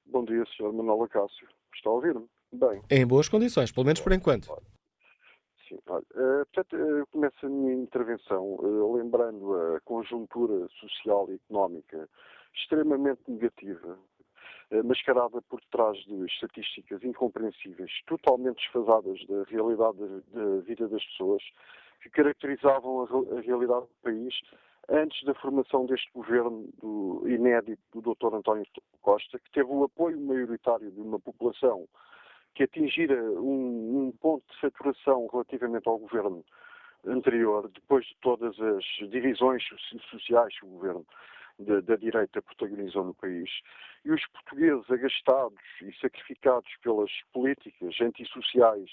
Bom 0.05 0.25
dia, 0.25 0.43
Sr. 0.57 0.73
Manuel 0.73 1.07
Cássio. 1.07 1.47
Está 1.73 1.89
a 1.89 1.93
ouvir-me? 1.93 2.25
Bem. 2.51 2.81
Em 2.89 3.07
boas 3.07 3.29
condições, 3.29 3.71
pelo 3.71 3.85
menos 3.85 4.01
por 4.01 4.11
enquanto. 4.11 4.47
Sim, 5.67 5.79
olha, 5.87 6.03
uh, 6.15 6.45
portanto, 6.53 6.75
uh, 6.75 7.07
começo 7.07 7.45
a 7.45 7.49
minha 7.49 7.73
intervenção 7.73 8.55
uh, 8.55 8.95
lembrando 8.95 9.53
a 9.53 9.79
conjuntura 9.81 10.67
social 10.79 11.29
e 11.31 11.35
económica 11.35 12.09
extremamente 12.53 13.21
negativa, 13.27 13.97
mascarada 14.83 15.41
por 15.43 15.61
trás 15.71 15.97
de 16.05 16.25
estatísticas 16.25 17.03
incompreensíveis, 17.03 17.91
totalmente 18.05 18.57
desfasadas 18.57 19.25
da 19.27 19.43
realidade 19.43 19.97
da 20.33 20.57
vida 20.61 20.87
das 20.87 21.03
pessoas, 21.05 21.41
que 22.01 22.09
caracterizavam 22.09 23.01
a, 23.01 23.37
a 23.37 23.41
realidade 23.41 23.85
do 23.85 23.95
país 24.03 24.33
antes 24.89 25.23
da 25.23 25.33
formação 25.35 25.85
deste 25.85 26.09
governo 26.13 26.69
do, 26.79 27.23
inédito 27.27 27.81
do 27.93 28.13
Dr. 28.13 28.35
António 28.35 28.65
Costa, 29.01 29.39
que 29.39 29.51
teve 29.51 29.69
o 29.69 29.83
apoio 29.83 30.19
maioritário 30.19 30.91
de 30.91 31.01
uma 31.01 31.19
população 31.19 31.87
que 32.55 32.63
atingira 32.63 33.21
um, 33.21 34.07
um 34.07 34.11
ponto 34.19 34.43
de 34.51 34.59
saturação 34.59 35.27
relativamente 35.31 35.87
ao 35.87 35.99
governo 35.99 36.43
anterior, 37.05 37.69
depois 37.69 38.05
de 38.05 38.15
todas 38.21 38.59
as 38.59 38.83
divisões 39.09 39.63
sociais 40.09 40.57
que 40.59 40.65
o 40.65 40.69
governo 40.69 41.05
da, 41.59 41.81
da, 41.81 41.95
direita 41.95 42.41
protagonizou 42.41 43.03
no 43.03 43.13
país. 43.13 43.49
E 44.05 44.11
os 44.11 44.25
portugueses 44.27 44.89
agastados 44.89 45.59
e 45.81 45.91
sacrificados 45.99 46.71
pelas 46.81 47.11
políticas 47.33 47.95
antissociais 48.01 48.89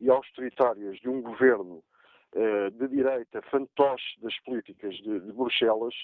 e 0.00 0.10
austeritárias 0.10 0.98
de 0.98 1.08
um 1.08 1.22
governo 1.22 1.82
eh, 2.34 2.70
de 2.70 2.88
direita, 2.88 3.42
fantoche 3.42 4.20
das 4.20 4.38
políticas 4.40 4.94
de, 4.96 5.20
de 5.20 5.32
Bruxelas, 5.32 5.94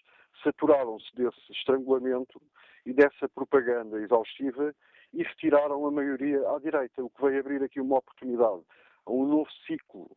saturaram-se 0.43 1.15
desse 1.15 1.53
estrangulamento 1.53 2.41
e 2.85 2.93
dessa 2.93 3.29
propaganda 3.29 3.99
exaustiva 3.99 4.75
e 5.13 5.23
retiraram 5.23 5.87
a 5.87 5.91
maioria 5.91 6.39
à 6.51 6.59
direita, 6.59 7.03
o 7.03 7.11
que 7.11 7.23
veio 7.23 7.41
abrir 7.41 7.63
aqui 7.63 7.81
uma 7.81 7.99
oportunidade 7.99 8.63
a 9.07 9.11
um 9.11 9.27
novo 9.27 9.51
ciclo 9.67 10.11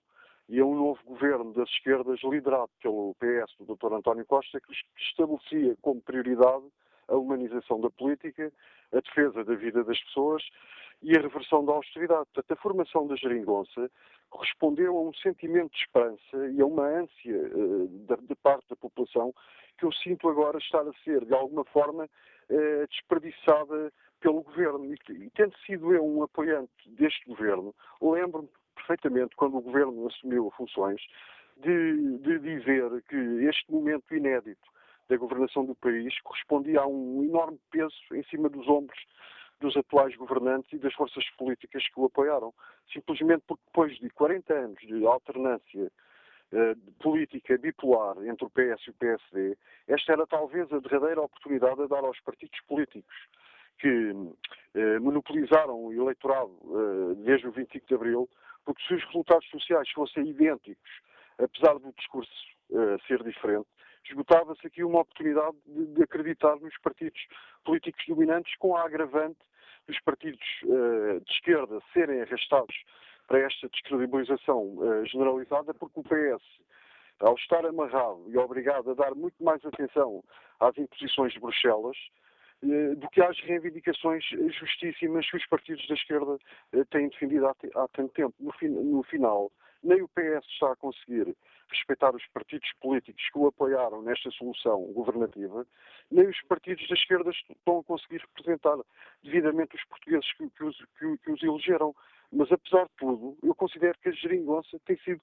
e 0.51 0.59
a 0.59 0.65
um 0.65 0.75
novo 0.75 0.99
governo 1.05 1.53
das 1.53 1.69
esquerdas 1.69 2.19
liderado 2.23 2.69
pelo 2.81 3.15
PS 3.15 3.55
do 3.57 3.73
Dr. 3.73 3.93
António 3.93 4.25
Costa, 4.25 4.59
que 4.59 4.73
estabelecia 4.97 5.77
como 5.81 6.01
prioridade 6.01 6.65
a 7.07 7.15
humanização 7.15 7.79
da 7.79 7.89
política, 7.89 8.51
a 8.91 8.99
defesa 8.99 9.45
da 9.45 9.55
vida 9.55 9.81
das 9.85 9.97
pessoas 10.03 10.43
e 11.01 11.17
a 11.17 11.21
reversão 11.21 11.63
da 11.63 11.71
austeridade. 11.71 12.27
Portanto, 12.33 12.51
a 12.51 12.61
formação 12.61 13.07
da 13.07 13.15
geringonça 13.15 13.89
correspondeu 14.29 14.97
a 14.97 15.01
um 15.01 15.13
sentimento 15.13 15.71
de 15.71 15.83
esperança 15.83 16.47
e 16.53 16.61
a 16.61 16.65
uma 16.65 16.85
ânsia 16.85 17.49
uh, 17.55 17.87
de, 17.87 18.35
parte 18.35 18.67
da 18.69 18.75
população 18.75 19.33
que 19.77 19.85
eu 19.85 19.91
sinto 19.93 20.27
agora 20.27 20.57
estar 20.57 20.85
a 20.85 20.93
ser, 21.05 21.23
de 21.23 21.33
alguma 21.33 21.63
forma, 21.63 22.03
uh, 22.03 22.87
desperdiçada 22.89 23.89
pelo 24.19 24.43
governo. 24.43 24.93
E 24.93 25.29
tendo 25.33 25.57
sido 25.65 25.93
eu 25.93 26.05
um 26.05 26.23
apoiante 26.23 26.89
deste 26.89 27.25
governo, 27.25 27.73
lembro-me 28.01 28.49
perfeitamente, 28.81 29.35
quando 29.35 29.57
o 29.57 29.61
governo 29.61 30.07
assumiu 30.07 30.51
funções, 30.57 31.01
de, 31.57 32.17
de 32.19 32.39
dizer 32.39 32.89
que 33.07 33.15
este 33.45 33.71
momento 33.71 34.15
inédito 34.15 34.67
da 35.09 35.17
governação 35.17 35.65
do 35.65 35.75
país 35.75 36.19
correspondia 36.21 36.81
a 36.81 36.87
um 36.87 37.23
enorme 37.23 37.59
peso 37.69 37.95
em 38.13 38.23
cima 38.23 38.49
dos 38.49 38.67
ombros 38.67 38.99
dos 39.59 39.77
atuais 39.77 40.15
governantes 40.15 40.71
e 40.73 40.79
das 40.79 40.93
forças 40.93 41.23
políticas 41.37 41.87
que 41.87 41.99
o 41.99 42.05
apoiaram. 42.05 42.53
Simplesmente 42.91 43.43
porque 43.47 43.63
depois 43.67 43.95
de 43.99 44.09
40 44.09 44.53
anos 44.53 44.79
de 44.79 45.05
alternância 45.05 45.91
uh, 46.51 46.91
política 46.99 47.57
bipolar 47.57 48.17
entre 48.25 48.45
o 48.45 48.49
PS 48.49 48.87
e 48.87 48.89
o 48.89 48.93
PSD, 48.93 49.57
esta 49.87 50.13
era 50.13 50.25
talvez 50.25 50.71
a 50.73 50.79
derradeira 50.79 51.21
oportunidade 51.21 51.83
a 51.83 51.87
dar 51.87 52.03
aos 52.03 52.19
partidos 52.21 52.59
políticos 52.61 53.15
que 53.77 54.11
uh, 54.11 55.01
monopolizaram 55.01 55.83
o 55.83 55.93
eleitorado 55.93 56.51
uh, 56.63 57.15
desde 57.23 57.47
o 57.47 57.51
25 57.51 57.87
de 57.87 57.93
Abril, 57.93 58.29
porque 58.65 58.81
se 58.87 58.93
os 58.95 59.03
resultados 59.05 59.47
sociais 59.49 59.89
fossem 59.91 60.27
idênticos, 60.27 60.91
apesar 61.37 61.79
do 61.79 61.93
discurso 61.93 62.31
ser 63.07 63.21
diferente, 63.23 63.67
esgotava-se 64.05 64.65
aqui 64.65 64.83
uma 64.83 65.01
oportunidade 65.01 65.57
de, 65.65 65.87
de, 65.87 66.03
acreditar 66.03 66.55
nos 66.57 66.77
partidos 66.79 67.19
políticos 67.63 68.03
dominantes 68.07 68.55
com 68.57 68.75
a 68.75 68.83
agravante 68.85 69.39
dos 69.87 69.99
partidos 70.01 70.45
uh, 70.63 71.19
de 71.19 71.31
esquerda 71.31 71.79
serem 71.93 72.21
arrastados 72.21 72.75
para 73.27 73.39
esta 73.39 73.69
descredibilização 73.69 74.63
uh, 74.77 75.05
generalizada, 75.05 75.73
porque 75.73 75.99
o 75.99 76.03
PS, 76.03 76.43
ao 77.19 77.35
estar 77.35 77.65
amarrado 77.65 78.25
e 78.29 78.37
obrigado 78.37 78.91
a 78.91 78.93
dar 78.93 79.15
muito 79.15 79.43
mais 79.43 79.63
atenção 79.65 80.23
às 80.59 80.77
imposições 80.77 81.33
de 81.33 81.39
Bruxelas, 81.39 81.97
uh, 81.97 82.30
do 82.61 83.09
que 83.09 83.21
às 83.21 83.39
reivindicações 83.41 84.23
justíssimas 84.59 85.29
que 85.29 85.37
os 85.37 85.45
partidos 85.47 85.87
da 85.87 85.95
esquerda 85.95 86.37
têm 86.91 87.09
defendido 87.09 87.47
há, 87.47 87.55
há 87.75 87.87
tanto 87.89 88.13
tempo. 88.13 88.35
No, 88.39 88.83
no 88.83 89.03
final, 89.03 89.51
nem 89.83 90.01
o 90.01 90.07
PS 90.09 90.45
está 90.47 90.71
a 90.71 90.75
conseguir 90.75 91.35
respeitar 91.69 92.13
os 92.15 92.25
partidos 92.27 92.69
políticos 92.81 93.23
que 93.31 93.39
o 93.39 93.47
apoiaram 93.47 94.01
nesta 94.01 94.29
solução 94.31 94.83
governativa, 94.93 95.65
nem 96.11 96.27
os 96.27 96.41
partidos 96.43 96.87
da 96.87 96.95
esquerda 96.95 97.31
estão 97.31 97.79
a 97.79 97.83
conseguir 97.83 98.21
representar 98.21 98.77
devidamente 99.23 99.75
os 99.75 99.83
portugueses 99.85 100.31
que, 100.33 100.49
que, 100.49 100.63
os, 100.63 100.77
que, 100.99 101.17
que 101.17 101.31
os 101.31 101.41
elegeram. 101.41 101.95
Mas, 102.31 102.51
apesar 102.51 102.85
de 102.85 102.91
tudo, 102.97 103.37
eu 103.43 103.55
considero 103.55 103.97
que 103.99 104.09
a 104.09 104.13
geringonça 104.13 104.79
tem 104.85 104.97
sido 104.99 105.21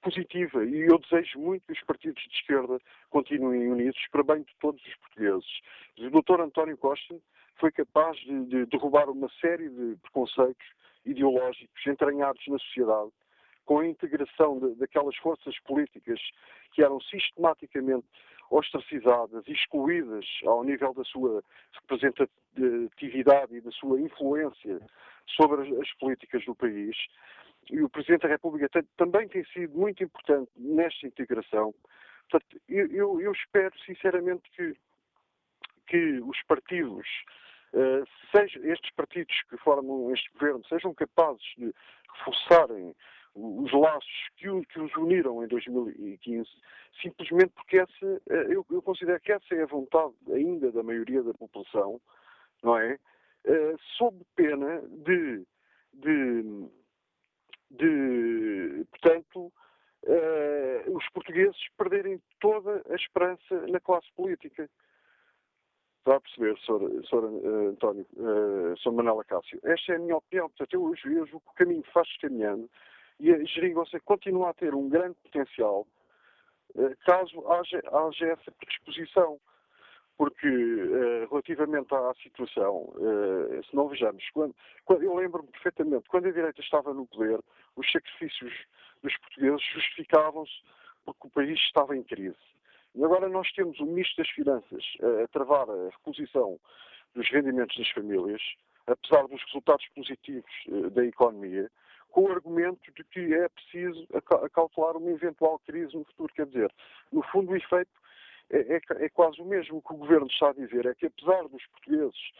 positiva 0.00 0.64
e 0.64 0.80
eu 0.80 0.98
desejo 0.98 1.38
muito 1.38 1.66
que 1.66 1.72
os 1.72 1.82
partidos 1.82 2.22
de 2.22 2.34
esquerda 2.34 2.78
continuem 3.10 3.70
unidos 3.70 4.00
para 4.10 4.22
bem 4.22 4.42
de 4.42 4.54
todos 4.60 4.84
os 4.84 4.94
portugueses. 4.96 5.60
O 5.98 6.22
Dr. 6.22 6.40
António 6.40 6.76
Costa 6.76 7.16
foi 7.56 7.70
capaz 7.70 8.16
de, 8.18 8.46
de 8.46 8.66
derrubar 8.66 9.08
uma 9.10 9.28
série 9.40 9.68
de 9.68 9.96
preconceitos 10.02 10.66
ideológicos 11.04 11.86
entranhados 11.86 12.42
na 12.48 12.58
sociedade 12.58 13.12
com 13.64 13.78
a 13.78 13.86
integração 13.86 14.58
de, 14.58 14.74
daquelas 14.74 15.16
forças 15.16 15.56
políticas 15.60 16.20
que 16.72 16.82
eram 16.82 17.00
sistematicamente 17.00 18.06
ostracizadas 18.50 19.46
excluídas 19.46 20.26
ao 20.44 20.64
nível 20.64 20.92
da 20.92 21.04
sua 21.04 21.42
representatividade 21.80 23.54
e 23.54 23.60
da 23.60 23.70
sua 23.70 24.00
influência 24.00 24.80
sobre 25.36 25.62
as, 25.62 25.80
as 25.80 25.92
políticas 25.94 26.44
do 26.44 26.54
país. 26.54 26.96
E 27.68 27.82
o 27.82 27.88
Presidente 27.88 28.22
da 28.22 28.28
República 28.28 28.68
tem, 28.68 28.82
também 28.96 29.28
tem 29.28 29.44
sido 29.46 29.76
muito 29.76 30.02
importante 30.02 30.50
nesta 30.56 31.06
integração. 31.06 31.74
Portanto, 32.28 32.60
eu, 32.68 32.86
eu, 32.86 33.20
eu 33.20 33.32
espero 33.32 33.72
sinceramente 33.84 34.42
que, 34.54 34.74
que 35.86 36.20
os 36.20 36.40
partidos, 36.44 37.06
uh, 37.74 38.06
seja, 38.30 38.58
estes 38.66 38.90
partidos 38.92 39.34
que 39.48 39.56
formam 39.58 40.12
este 40.12 40.30
governo, 40.32 40.64
sejam 40.66 40.94
capazes 40.94 41.42
de 41.56 41.72
reforçarem 42.18 42.94
os 43.34 43.72
laços 43.72 44.28
que, 44.36 44.46
que, 44.66 44.80
os 44.80 44.94
uniram 44.96 45.42
em 45.44 45.48
2015, 45.48 46.48
simplesmente 47.00 47.52
porque 47.54 47.78
essa, 47.78 48.22
eh, 48.28 48.46
eu, 48.48 48.66
eu, 48.70 48.82
considero 48.82 49.20
que 49.20 49.32
essa 49.32 49.54
é 49.54 49.62
a 49.62 49.66
vontade 49.66 50.14
ainda 50.32 50.72
da 50.72 50.82
maioria 50.82 51.22
da 51.22 51.32
população, 51.34 52.00
não 52.62 52.76
é? 52.76 52.98
Uh, 53.46 53.78
sob 53.96 54.20
pena 54.36 54.82
de, 54.82 55.46
de, 55.94 56.68
de 57.70 58.84
portanto, 58.90 59.52
uh, 60.04 60.96
os 60.96 61.08
portugueses 61.10 61.58
perderem 61.76 62.20
toda 62.40 62.82
a 62.90 62.94
esperança 62.94 63.66
na 63.68 63.80
classe 63.80 64.08
política. 64.14 64.68
Está 65.98 66.16
a 66.16 66.20
perceber, 66.20 66.58
Sr. 66.58 67.24
Uh, 67.24 67.68
António, 67.68 68.06
uh, 68.16 68.76
Sr. 68.78 68.92
Manuel 68.92 69.20
Acácio? 69.20 69.60
Esta 69.62 69.92
é 69.92 69.96
a 69.96 69.98
minha 69.98 70.16
opinião. 70.16 70.48
Portanto, 70.48 70.74
eu, 70.74 70.94
eu, 71.04 71.26
eu, 71.26 71.36
o 71.36 71.54
caminho 71.54 71.84
faz 71.92 72.08
caminhando 72.18 72.68
e 73.18 73.30
a 73.32 73.44
geringonça 73.44 74.00
continua 74.00 74.50
a 74.50 74.54
ter 74.54 74.74
um 74.74 74.88
grande 74.88 75.16
potencial 75.22 75.86
caso 77.04 77.44
haja, 77.50 77.82
haja 77.92 78.26
essa 78.28 78.52
predisposição 78.52 79.40
porque 80.20 80.46
uh, 80.46 81.26
relativamente 81.30 81.94
à 81.94 82.12
situação, 82.22 82.92
uh, 82.94 83.64
se 83.64 83.74
não 83.74 83.88
vejamos, 83.88 84.22
quando, 84.34 84.54
quando 84.84 85.02
eu 85.02 85.14
lembro-me 85.14 85.48
perfeitamente, 85.48 86.10
quando 86.10 86.28
a 86.28 86.30
direita 86.30 86.60
estava 86.60 86.92
no 86.92 87.06
poder, 87.06 87.40
os 87.74 87.90
sacrifícios 87.90 88.52
dos 89.02 89.16
portugueses 89.16 89.62
justificavam-se 89.72 90.52
porque 91.06 91.26
o 91.26 91.30
país 91.30 91.58
estava 91.60 91.96
em 91.96 92.02
crise. 92.02 92.36
E 92.94 93.02
agora 93.02 93.30
nós 93.30 93.50
temos 93.52 93.80
o 93.80 93.86
Ministro 93.86 94.22
das 94.22 94.30
Finanças 94.32 94.84
uh, 95.00 95.24
a 95.24 95.28
travar 95.28 95.70
a 95.70 95.88
reposição 95.88 96.60
dos 97.14 97.26
rendimentos 97.30 97.78
das 97.78 97.88
famílias, 97.88 98.42
apesar 98.86 99.26
dos 99.26 99.42
resultados 99.44 99.88
positivos 99.94 100.52
da 100.92 101.02
economia, 101.02 101.70
com 102.10 102.24
o 102.24 102.30
argumento 102.30 102.92
de 102.92 103.04
que 103.04 103.32
é 103.32 103.48
preciso 103.48 104.06
calcular 104.52 104.96
uma 104.98 105.12
eventual 105.12 105.58
crise 105.60 105.96
no 105.96 106.04
futuro. 106.04 106.32
Quer 106.34 106.46
dizer, 106.46 106.70
no 107.10 107.22
fundo, 107.22 107.52
o 107.52 107.56
efeito 107.56 107.90
é, 108.50 108.76
é, 108.76 109.04
é 109.04 109.08
quase 109.08 109.40
o 109.40 109.44
mesmo. 109.44 109.82
Que 109.82 109.94
o 109.94 109.98
governo 109.98 110.26
está 110.26 110.50
a 110.50 110.54
dizer 110.54 110.86
é 110.86 110.94
que, 110.94 111.06
apesar 111.06 111.42
dos 111.48 111.64
portugueses 111.66 112.32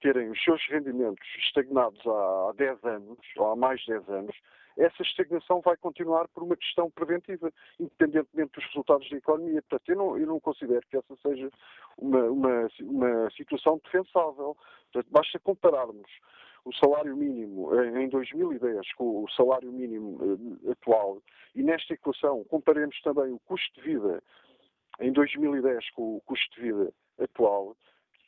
terem 0.00 0.30
os 0.30 0.42
seus 0.42 0.64
rendimentos 0.68 1.26
estagnados 1.46 2.00
há 2.06 2.52
10 2.56 2.84
anos, 2.84 3.18
ou 3.36 3.50
há 3.50 3.56
mais 3.56 3.80
de 3.80 3.88
10 3.88 4.08
anos, 4.10 4.36
essa 4.76 5.02
estagnação 5.02 5.60
vai 5.60 5.76
continuar 5.76 6.28
por 6.28 6.44
uma 6.44 6.56
questão 6.56 6.88
preventiva, 6.88 7.52
independentemente 7.80 8.52
dos 8.52 8.64
resultados 8.66 9.10
da 9.10 9.16
economia. 9.16 9.60
Portanto, 9.62 9.88
eu 9.88 9.96
não, 9.96 10.18
eu 10.18 10.26
não 10.26 10.38
considero 10.38 10.86
que 10.88 10.96
essa 10.96 11.16
seja 11.20 11.50
uma, 11.98 12.22
uma, 12.26 12.68
uma 12.80 13.30
situação 13.32 13.80
defensável. 13.82 14.56
Portanto, 14.92 15.10
basta 15.10 15.38
compararmos 15.40 16.08
o 16.64 16.72
salário 16.74 17.16
mínimo 17.16 17.74
em 17.96 18.08
2010 18.08 18.92
com 18.94 19.24
o 19.24 19.30
salário 19.30 19.72
mínimo 19.72 20.18
eh, 20.66 20.72
atual 20.72 21.22
e 21.54 21.62
nesta 21.62 21.94
equação 21.94 22.44
comparemos 22.44 23.00
também 23.00 23.32
o 23.32 23.38
custo 23.40 23.80
de 23.80 23.80
vida 23.80 24.22
em 25.00 25.12
2010 25.12 25.90
com 25.90 26.16
o 26.16 26.20
custo 26.22 26.54
de 26.56 26.62
vida 26.62 26.92
atual, 27.20 27.76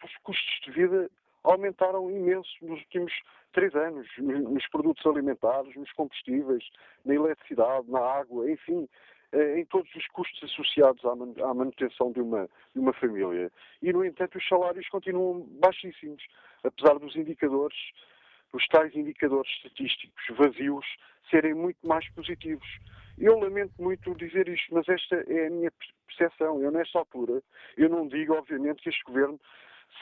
os 0.05 0.17
custos 0.23 0.61
de 0.65 0.73
vida 0.73 1.11
aumentaram 1.45 2.11
imenso 2.11 2.51
nos 2.63 2.81
últimos 2.81 3.13
três 3.53 3.75
anos, 3.75 4.07
nos 4.19 4.67
produtos 4.69 5.05
alimentares, 5.07 5.75
nos 5.75 5.91
combustíveis, 5.93 6.65
na 7.05 7.15
eletricidade, 7.15 7.91
na 7.91 8.01
água, 8.01 8.51
enfim, 8.51 8.89
eh, 9.33 9.61
em 9.61 9.65
todos 9.65 9.93
os 9.95 10.07
custos 10.09 10.43
associados 10.51 11.05
à 11.05 11.55
manutenção 11.55 12.13
de 12.13 12.21
uma, 12.21 12.49
de 12.75 12.81
uma 12.81 12.93
família. 12.93 13.51
E, 13.83 13.93
no 13.93 14.05
entanto, 14.05 14.39
os 14.39 14.49
salários 14.49 14.89
continuam 14.89 15.47
baixíssimos, 15.61 16.23
apesar 16.63 16.99
dos 16.99 17.17
indicadores, 17.17 17.79
os 18.53 18.67
tais 18.69 18.95
indicadores 18.95 19.51
estatísticos 19.57 20.37
vazios, 20.37 20.87
serem 21.31 21.55
muito 21.55 21.79
mais 21.87 22.09
positivos. 22.11 22.67
Eu 23.21 23.39
lamento 23.39 23.75
muito 23.79 24.15
dizer 24.15 24.49
isto, 24.49 24.75
mas 24.75 24.89
esta 24.89 25.17
é 25.29 25.47
a 25.47 25.51
minha 25.51 25.71
percepção. 26.07 26.63
Eu, 26.63 26.71
nesta 26.71 26.99
altura, 26.99 27.43
eu 27.77 27.91
não 27.91 28.09
digo, 28.09 28.35
obviamente, 28.35 28.83
que 28.83 28.89
este 28.89 29.05
governo 29.05 29.39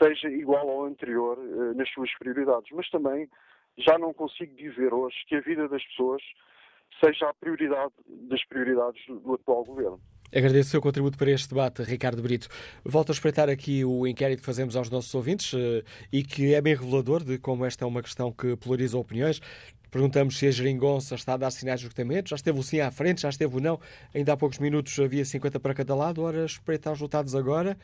seja 0.00 0.30
igual 0.30 0.70
ao 0.70 0.84
anterior 0.84 1.36
uh, 1.36 1.74
nas 1.74 1.90
suas 1.90 2.16
prioridades, 2.16 2.70
mas 2.72 2.88
também 2.90 3.28
já 3.76 3.98
não 3.98 4.14
consigo 4.14 4.54
dizer 4.54 4.94
hoje 4.94 5.16
que 5.26 5.34
a 5.34 5.40
vida 5.40 5.68
das 5.68 5.84
pessoas 5.86 6.22
seja 7.04 7.28
a 7.28 7.34
prioridade 7.34 7.92
das 8.06 8.44
prioridades 8.46 9.04
do, 9.06 9.18
do 9.18 9.34
atual 9.34 9.64
governo. 9.64 10.00
Agradeço 10.34 10.68
o 10.68 10.70
seu 10.72 10.80
contributo 10.82 11.16
para 11.16 11.30
este 11.30 11.48
debate, 11.48 11.82
Ricardo 11.82 12.20
Brito. 12.20 12.48
Volto 12.84 13.10
a 13.10 13.12
espreitar 13.14 13.48
aqui 13.48 13.82
o 13.82 14.06
inquérito 14.06 14.40
que 14.40 14.46
fazemos 14.46 14.76
aos 14.76 14.90
nossos 14.90 15.14
ouvintes 15.14 15.54
uh, 15.54 15.82
e 16.12 16.22
que 16.22 16.52
é 16.52 16.60
bem 16.60 16.74
revelador 16.74 17.24
de 17.24 17.38
como 17.38 17.64
esta 17.64 17.84
é 17.84 17.88
uma 17.88 18.02
questão 18.02 18.30
que 18.30 18.54
polariza 18.56 18.98
opiniões. 18.98 19.40
Perguntamos 19.90 20.36
se 20.36 20.46
a 20.46 20.50
geringonça 20.50 21.14
está 21.14 21.32
a 21.32 21.36
dar 21.38 21.50
sinais 21.50 21.80
de 21.80 21.86
esgotamento. 21.86 22.28
Já 22.28 22.36
esteve 22.36 22.58
o 22.58 22.62
sim 22.62 22.78
à 22.80 22.90
frente, 22.90 23.22
já 23.22 23.30
esteve 23.30 23.56
o 23.56 23.60
não. 23.60 23.80
Ainda 24.14 24.34
há 24.34 24.36
poucos 24.36 24.58
minutos 24.58 24.98
havia 24.98 25.24
50 25.24 25.58
para 25.58 25.72
cada 25.72 25.94
lado. 25.94 26.20
Ora, 26.20 26.44
espreitar 26.44 26.92
os 26.92 26.98
resultados 26.98 27.34
agora. 27.34 27.74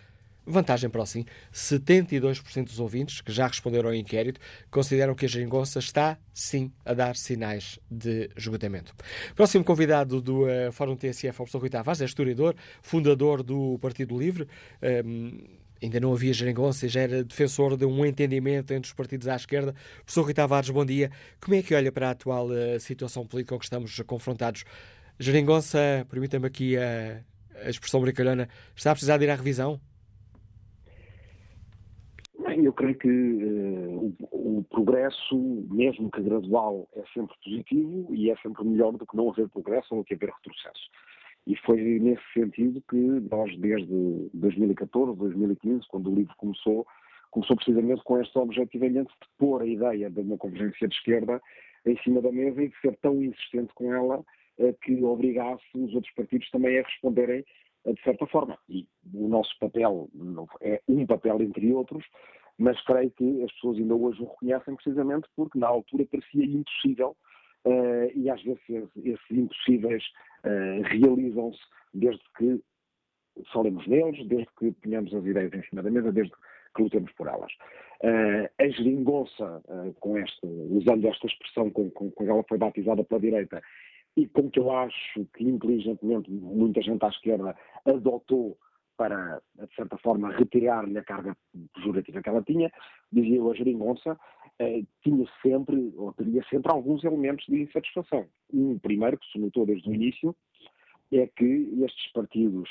Vantagem 0.46 0.90
para 0.90 1.02
o 1.02 1.06
sim. 1.06 1.24
72% 1.52 2.64
dos 2.64 2.78
ouvintes 2.78 3.20
que 3.22 3.32
já 3.32 3.46
responderam 3.46 3.88
ao 3.88 3.94
inquérito 3.94 4.38
consideram 4.70 5.14
que 5.14 5.24
a 5.24 5.28
geringonça 5.28 5.78
está, 5.78 6.18
sim, 6.34 6.70
a 6.84 6.92
dar 6.92 7.16
sinais 7.16 7.78
de 7.90 8.30
esgotamento. 8.36 8.94
Próximo 9.34 9.64
convidado 9.64 10.20
do 10.20 10.44
uh, 10.44 10.70
Fórum 10.72 10.96
TSF 10.96 11.26
é 11.26 11.30
o 11.30 11.34
professor 11.34 11.60
Rui 11.60 11.70
Tavares, 11.70 12.02
é 12.02 12.04
historiador, 12.04 12.54
fundador 12.82 13.42
do 13.42 13.78
Partido 13.80 14.18
Livre. 14.18 14.46
Um, 15.06 15.44
ainda 15.82 15.98
não 15.98 16.12
havia 16.12 16.32
geringonça 16.32 16.86
e 16.86 16.88
já 16.90 17.00
era 17.00 17.24
defensor 17.24 17.76
de 17.76 17.86
um 17.86 18.04
entendimento 18.04 18.72
entre 18.72 18.88
os 18.88 18.92
partidos 18.92 19.28
à 19.28 19.36
esquerda. 19.36 19.74
Professor 20.04 20.24
Rui 20.24 20.34
Tavares, 20.34 20.68
bom 20.68 20.84
dia. 20.84 21.10
Como 21.40 21.56
é 21.56 21.62
que 21.62 21.74
olha 21.74 21.90
para 21.90 22.08
a 22.08 22.10
atual 22.10 22.48
uh, 22.48 22.78
situação 22.80 23.26
política 23.26 23.54
com 23.54 23.58
que 23.58 23.64
estamos 23.64 23.98
confrontados? 24.06 24.64
Geringonça, 25.18 26.06
permita-me 26.10 26.46
aqui 26.46 26.76
a, 26.76 27.22
a 27.64 27.70
expressão 27.70 28.00
brincalhona, 28.00 28.46
está 28.76 28.90
a 28.90 28.94
precisar 28.94 29.16
de 29.16 29.24
ir 29.24 29.30
à 29.30 29.36
revisão? 29.36 29.80
Eu 32.74 32.76
creio 32.76 32.98
que 32.98 33.08
uh, 33.08 34.16
o, 34.32 34.58
o, 34.58 34.64
progresso, 34.64 35.36
mesmo 35.70 36.10
que 36.10 36.20
gradual, 36.20 36.88
é 36.96 37.04
sempre 37.14 37.32
positivo 37.44 38.12
e 38.12 38.30
é 38.30 38.36
sempre 38.38 38.64
melhor 38.64 38.92
do 38.92 39.06
que 39.06 39.16
não 39.16 39.30
haver 39.30 39.48
progresso 39.48 39.94
ou 39.94 40.02
que 40.02 40.14
haver 40.14 40.30
retrocesso. 40.30 40.90
E 41.46 41.54
foi 41.58 41.80
nesse 42.00 42.22
sentido 42.32 42.82
que 42.90 42.96
nós, 42.96 43.56
desde 43.58 44.28
2014, 44.34 45.16
2015, 45.16 45.86
quando 45.86 46.10
o 46.10 46.14
livro 46.16 46.34
começou, 46.36 46.84
começou 47.30 47.54
precisamente 47.54 48.02
com 48.02 48.20
este 48.20 48.36
objetivamente 48.36 49.12
de 49.22 49.28
pôr 49.38 49.62
a 49.62 49.66
ideia 49.66 50.10
de 50.10 50.20
uma 50.20 50.36
convergência 50.36 50.88
de 50.88 50.96
esquerda 50.96 51.40
em 51.86 51.96
cima 51.98 52.20
da 52.20 52.32
mesa 52.32 52.60
e 52.60 52.70
de 52.70 52.80
ser 52.80 52.96
tão 52.96 53.22
insistente 53.22 53.72
com 53.74 53.94
ela 53.94 54.24
eh, 54.58 54.74
que 54.82 55.00
obrigasse 55.04 55.64
os 55.76 55.94
outros 55.94 56.12
partidos 56.14 56.50
também 56.50 56.76
a 56.76 56.82
responderem 56.82 57.44
eh, 57.84 57.92
de 57.92 58.02
certa 58.02 58.26
forma. 58.26 58.58
E 58.68 58.84
o 59.12 59.28
nosso 59.28 59.56
papel 59.60 60.08
é 60.60 60.80
um 60.88 61.06
papel 61.06 61.40
entre 61.40 61.72
outros, 61.72 62.04
mas 62.58 62.80
creio 62.84 63.10
que 63.10 63.42
as 63.42 63.52
pessoas 63.52 63.78
ainda 63.78 63.94
hoje 63.94 64.22
o 64.22 64.26
reconhecem 64.26 64.74
precisamente 64.76 65.28
porque 65.36 65.58
na 65.58 65.68
altura 65.68 66.06
parecia 66.10 66.44
impossível 66.44 67.16
uh, 67.64 68.10
e 68.14 68.30
às 68.30 68.42
vezes 68.42 68.60
esses 68.96 69.30
impossíveis 69.30 70.04
uh, 70.44 70.82
realizam-se 70.84 71.60
desde 71.92 72.22
que 72.36 72.60
falemos 73.52 73.86
neles, 73.86 74.26
desde 74.28 74.48
que 74.58 74.72
ponhamos 74.72 75.12
as 75.12 75.24
ideias 75.24 75.52
em 75.52 75.62
cima 75.64 75.82
da 75.82 75.90
mesa, 75.90 76.12
desde 76.12 76.32
que 76.76 76.82
lutemos 76.82 77.12
por 77.12 77.26
elas. 77.26 77.52
Uh, 78.02 78.48
a 78.58 78.68
geringonça, 78.68 79.62
com 80.00 80.18
este, 80.18 80.46
usando 80.46 81.06
esta 81.08 81.26
expressão 81.26 81.70
com, 81.70 81.90
com, 81.90 82.10
com 82.10 82.24
ela 82.24 82.44
foi 82.48 82.58
batizada 82.58 83.02
pela 83.02 83.20
direita, 83.20 83.62
e 84.16 84.28
com 84.28 84.48
que 84.50 84.60
eu 84.60 84.70
acho 84.70 85.24
que 85.34 85.44
inteligentemente 85.44 86.30
muita 86.30 86.80
gente 86.82 87.04
à 87.04 87.08
esquerda 87.08 87.56
adotou 87.84 88.56
para, 88.96 89.40
de 89.54 89.74
certa 89.74 89.96
forma, 89.98 90.32
retirar-lhe 90.32 90.96
a 90.96 91.04
carga 91.04 91.36
pejorativa 91.74 92.22
que 92.22 92.28
ela 92.28 92.42
tinha, 92.42 92.70
dizia 93.12 93.36
eu 93.36 93.50
a 93.50 93.54
geringonça, 93.54 94.18
eh, 94.58 94.82
tinha 95.02 95.26
sempre, 95.42 95.92
ou 95.96 96.12
teria 96.12 96.42
sempre 96.44 96.72
alguns 96.72 97.02
elementos 97.04 97.44
de 97.46 97.62
insatisfação. 97.62 98.26
Um 98.52 98.78
primeiro, 98.78 99.18
que 99.18 99.26
se 99.32 99.38
notou 99.38 99.66
desde 99.66 99.88
o 99.88 99.94
início, 99.94 100.34
é 101.12 101.26
que 101.26 101.44
estes 101.84 102.12
partidos 102.12 102.70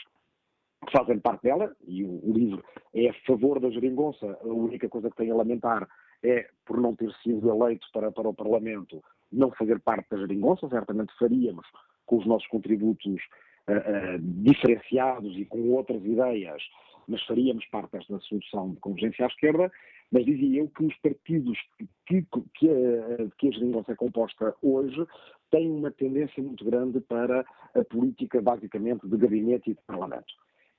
que 0.86 0.92
fazem 0.92 1.20
parte 1.20 1.44
dela, 1.44 1.76
e 1.88 2.04
o, 2.04 2.30
o 2.30 2.34
livro 2.34 2.64
é 2.94 3.10
a 3.10 3.14
favor 3.26 3.60
da 3.60 3.70
geringonça, 3.70 4.38
a 4.42 4.48
única 4.48 4.90
coisa 4.90 5.10
que 5.10 5.18
tem 5.18 5.32
a 5.32 5.36
lamentar 5.36 5.88
é, 6.24 6.50
por 6.66 6.80
não 6.80 6.96
ter 6.96 7.12
sido 7.22 7.50
eleito 7.50 7.88
para, 7.94 8.12
para 8.12 8.30
o 8.30 8.34
Parlamento, 8.34 9.04
não 9.32 9.52
fazer 9.52 9.80
parte 9.80 10.10
da 10.10 10.18
geringonça, 10.18 10.68
certamente 10.70 11.14
faríamos 11.18 11.66
com 12.06 12.18
os 12.18 12.26
nossos 12.26 12.48
contributos 12.48 13.22
uh, 13.70 14.20
diferenciados 14.20 15.38
e 15.38 15.46
com 15.46 15.70
outras 15.72 16.04
ideias, 16.04 16.62
mas 17.08 17.24
faríamos 17.24 17.66
parte 17.68 17.92
desta 17.92 18.20
solução 18.20 18.72
de 18.72 18.80
convergência 18.80 19.26
à 19.26 19.28
esquerda, 19.28 19.72
mas 20.12 20.26
dizia 20.26 20.62
eu 20.62 20.70
que 20.70 20.86
os 20.86 20.96
partidos 20.98 21.58
que, 22.06 22.22
que, 22.22 22.42
que, 22.56 22.70
a, 22.70 23.30
que 23.38 23.48
a 23.48 23.52
geringonça 23.52 23.92
é 23.92 23.96
composta 23.96 24.56
hoje 24.62 25.06
têm 25.50 25.70
uma 25.70 25.92
tendência 25.92 26.42
muito 26.42 26.64
grande 26.64 27.00
para 27.02 27.46
a 27.76 27.84
política, 27.86 28.42
basicamente, 28.42 29.08
de 29.08 29.18
gabinete 29.18 29.72
e 29.72 29.74
de 29.74 29.82
parlamento. 29.86 30.34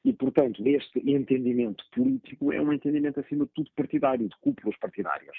E, 0.04 0.12
portanto, 0.12 0.62
este 0.66 0.98
entendimento 1.10 1.82
político 1.92 2.52
é 2.52 2.60
um 2.60 2.72
entendimento, 2.72 3.20
acima 3.20 3.46
de 3.46 3.52
tudo, 3.52 3.70
partidário, 3.74 4.28
de 4.28 4.36
cúpulas 4.40 4.76
partidárias. 4.78 5.36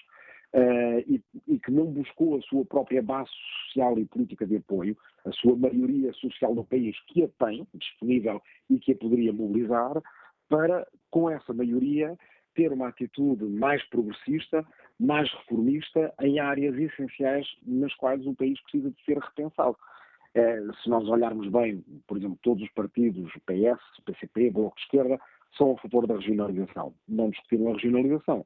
Uh, 0.53 0.99
e, 1.05 1.21
e, 1.47 1.59
que 1.59 1.69
não 1.69 1.85
buscou 1.85 2.37
a 2.37 2.41
sua 2.43 2.63
própria 2.63 3.03
base 3.03 3.29
social 3.65 3.99
e 3.99 4.05
política 4.05 4.47
de 4.47 4.55
apoio, 4.55 4.95
a 5.25 5.31
sua 5.33 5.53
maioria 5.55 6.13
social 6.13 6.55
no 6.55 6.63
país, 6.63 6.95
que 7.07 7.23
a 7.23 7.27
tem 7.45 7.67
disponível 7.73 8.41
e 8.69 8.79
que 8.79 8.93
a 8.93 8.95
poderia 8.95 9.33
mobilizar, 9.33 10.01
para, 10.47 10.87
com 11.11 11.29
essa 11.29 11.53
maioria, 11.53 12.17
ter 12.55 12.71
uma 12.71 12.87
atitude 12.87 13.43
mais 13.43 13.83
progressista, 13.89 14.65
mais 14.99 15.29
reformista 15.31 16.13
em 16.21 16.39
áreas 16.39 16.75
essenciais 16.75 17.45
nas 17.65 17.93
quais 17.95 18.25
o 18.25 18.33
país 18.33 18.59
precisa 18.61 18.89
de 18.89 19.03
ser 19.03 19.17
repensado. 19.17 19.75
É, 20.33 20.59
se 20.81 20.89
nós 20.89 21.07
olharmos 21.07 21.49
bem, 21.49 21.83
por 22.07 22.17
exemplo, 22.17 22.37
todos 22.41 22.63
os 22.63 22.71
partidos, 22.71 23.31
PS, 23.45 23.79
PCP, 24.05 24.51
Bloco 24.51 24.75
de 24.75 24.81
Esquerda, 24.83 25.19
são 25.57 25.73
a 25.73 25.77
favor 25.77 26.07
da 26.07 26.15
regionalização. 26.15 26.93
Não 27.07 27.29
discutiram 27.29 27.69
a 27.69 27.73
regionalização. 27.73 28.45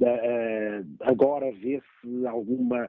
Uh, 0.00 0.86
agora 1.00 1.52
vê-se 1.52 2.26
alguma 2.26 2.88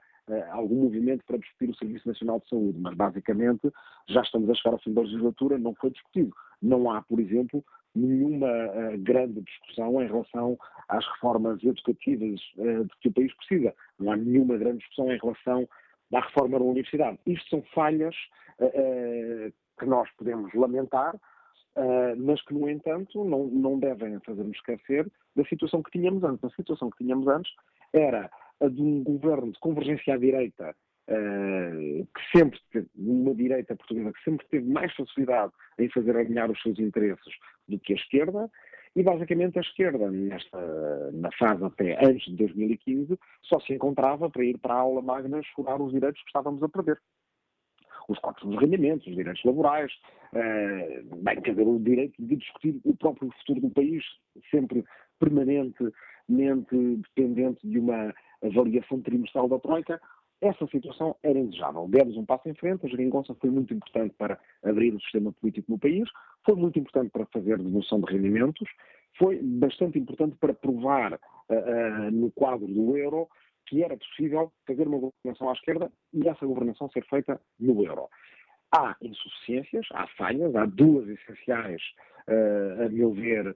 algum 0.51 0.83
movimento 0.83 1.25
para 1.25 1.37
discutir 1.37 1.69
o 1.69 1.75
Serviço 1.75 2.07
Nacional 2.07 2.39
de 2.39 2.47
Saúde, 2.47 2.79
mas 2.79 2.95
basicamente 2.95 3.69
já 4.07 4.21
estamos 4.21 4.49
a 4.49 4.53
chegar 4.53 4.73
ao 4.73 4.79
fim 4.79 4.93
da 4.93 5.01
legislatura, 5.01 5.57
não 5.57 5.75
foi 5.75 5.89
discutido. 5.89 6.31
Não 6.61 6.89
há, 6.89 7.01
por 7.01 7.19
exemplo, 7.19 7.65
nenhuma 7.93 8.47
uh, 8.47 8.97
grande 8.99 9.41
discussão 9.41 10.01
em 10.01 10.07
relação 10.07 10.57
às 10.87 11.05
reformas 11.05 11.61
educativas 11.61 12.39
de 12.55 12.99
que 13.01 13.09
o 13.09 13.13
país 13.13 13.33
precisa. 13.35 13.73
Não 13.99 14.11
há 14.11 14.15
nenhuma 14.15 14.55
grande 14.57 14.77
discussão 14.77 15.11
em 15.11 15.19
relação 15.19 15.67
à 16.13 16.21
reforma 16.21 16.59
da 16.59 16.65
universidade. 16.65 17.19
Isto 17.25 17.49
são 17.49 17.63
falhas 17.73 18.15
que 19.79 19.85
nós 19.85 20.09
podemos 20.11 20.53
lamentar, 20.53 21.15
mas 22.17 22.41
que, 22.43 22.53
no 22.53 22.69
entanto, 22.69 23.23
não, 23.23 23.47
não 23.47 23.79
devem 23.79 24.19
fazer-nos 24.19 24.57
esquecer 24.57 25.09
da 25.35 25.45
situação 25.45 25.81
que 25.81 25.91
tínhamos 25.91 26.23
antes. 26.23 26.43
A 26.43 26.55
situação 26.55 26.89
que 26.89 26.97
tínhamos 26.97 27.27
antes 27.27 27.51
era 27.93 28.29
a 28.59 28.67
de 28.67 28.81
um 28.81 29.03
governo 29.03 29.51
de 29.51 29.59
convergência 29.59 30.13
à 30.13 30.17
direita 30.17 30.75
Uh, 31.09 32.07
que 32.15 32.37
sempre 32.37 32.59
teve, 32.71 32.87
uma 32.95 33.33
direita 33.33 33.75
portuguesa 33.75 34.13
que 34.13 34.23
sempre 34.23 34.47
teve 34.47 34.69
mais 34.69 34.93
facilidade 34.95 35.51
em 35.77 35.89
fazer 35.89 36.15
alinhar 36.15 36.49
os 36.49 36.61
seus 36.61 36.79
interesses 36.79 37.33
do 37.67 37.77
que 37.79 37.93
a 37.93 37.95
esquerda, 37.97 38.49
e 38.95 39.03
basicamente 39.03 39.57
a 39.57 39.61
esquerda, 39.61 40.11
nesta, 40.11 41.11
na 41.11 41.31
fase 41.33 41.63
até 41.63 41.97
antes 42.05 42.25
de 42.25 42.35
2015, 42.35 43.17
só 43.41 43.59
se 43.61 43.73
encontrava 43.73 44.29
para 44.29 44.43
ir 44.43 44.57
para 44.57 44.73
a 44.73 44.79
aula 44.79 45.01
magna 45.01 45.41
chorar 45.55 45.81
os 45.81 45.91
direitos 45.91 46.21
que 46.21 46.27
estávamos 46.27 46.61
a 46.61 46.69
perder. 46.69 46.99
Os 48.07 48.19
cortes 48.19 48.47
dos 48.47 48.59
rendimentos, 48.59 49.07
os 49.07 49.15
direitos 49.15 49.43
laborais, 49.43 49.91
uh, 50.33 51.15
bem, 51.17 51.41
quer 51.41 51.51
dizer, 51.51 51.67
o 51.67 51.79
direito 51.79 52.15
de 52.19 52.35
discutir 52.35 52.79
o 52.83 52.95
próprio 52.95 53.31
futuro 53.39 53.61
do 53.61 53.69
país, 53.69 54.03
sempre 54.49 54.83
permanentemente 55.19 55.95
dependente 57.15 57.67
de 57.67 57.79
uma 57.79 58.13
avaliação 58.43 59.01
trimestral 59.01 59.47
da 59.47 59.59
Troika, 59.59 60.01
essa 60.41 60.65
situação 60.67 61.15
era 61.21 61.37
indesejável. 61.37 61.87
Demos 61.87 62.17
um 62.17 62.25
passo 62.25 62.49
em 62.49 62.55
frente, 62.55 62.85
a 62.85 62.89
geringonça 62.89 63.35
foi 63.35 63.51
muito 63.51 63.73
importante 63.73 64.15
para 64.17 64.39
abrir 64.63 64.93
o 64.93 64.99
sistema 64.99 65.31
político 65.33 65.71
no 65.71 65.77
país, 65.77 66.09
foi 66.43 66.55
muito 66.55 66.79
importante 66.79 67.11
para 67.11 67.27
fazer 67.27 67.57
devolução 67.57 68.01
de 68.01 68.11
rendimentos, 68.11 68.67
foi 69.17 69.39
bastante 69.41 69.99
importante 69.99 70.35
para 70.37 70.53
provar 70.53 71.13
uh, 71.13 71.17
uh, 71.53 72.11
no 72.11 72.31
quadro 72.31 72.65
do 72.65 72.97
euro 72.97 73.27
que 73.67 73.83
era 73.83 73.97
possível 73.97 74.51
fazer 74.65 74.87
uma 74.87 74.99
governação 74.99 75.49
à 75.49 75.53
esquerda 75.53 75.91
e 76.13 76.27
essa 76.27 76.45
governação 76.45 76.89
ser 76.89 77.05
feita 77.05 77.39
no 77.59 77.83
euro. 77.83 78.07
Há 78.73 78.95
insuficiências, 79.01 79.85
há 79.91 80.07
falhas, 80.07 80.55
há 80.55 80.65
duas 80.65 81.07
essenciais, 81.07 81.81
uh, 82.27 82.85
a 82.85 82.89
meu 82.89 83.11
ver, 83.11 83.55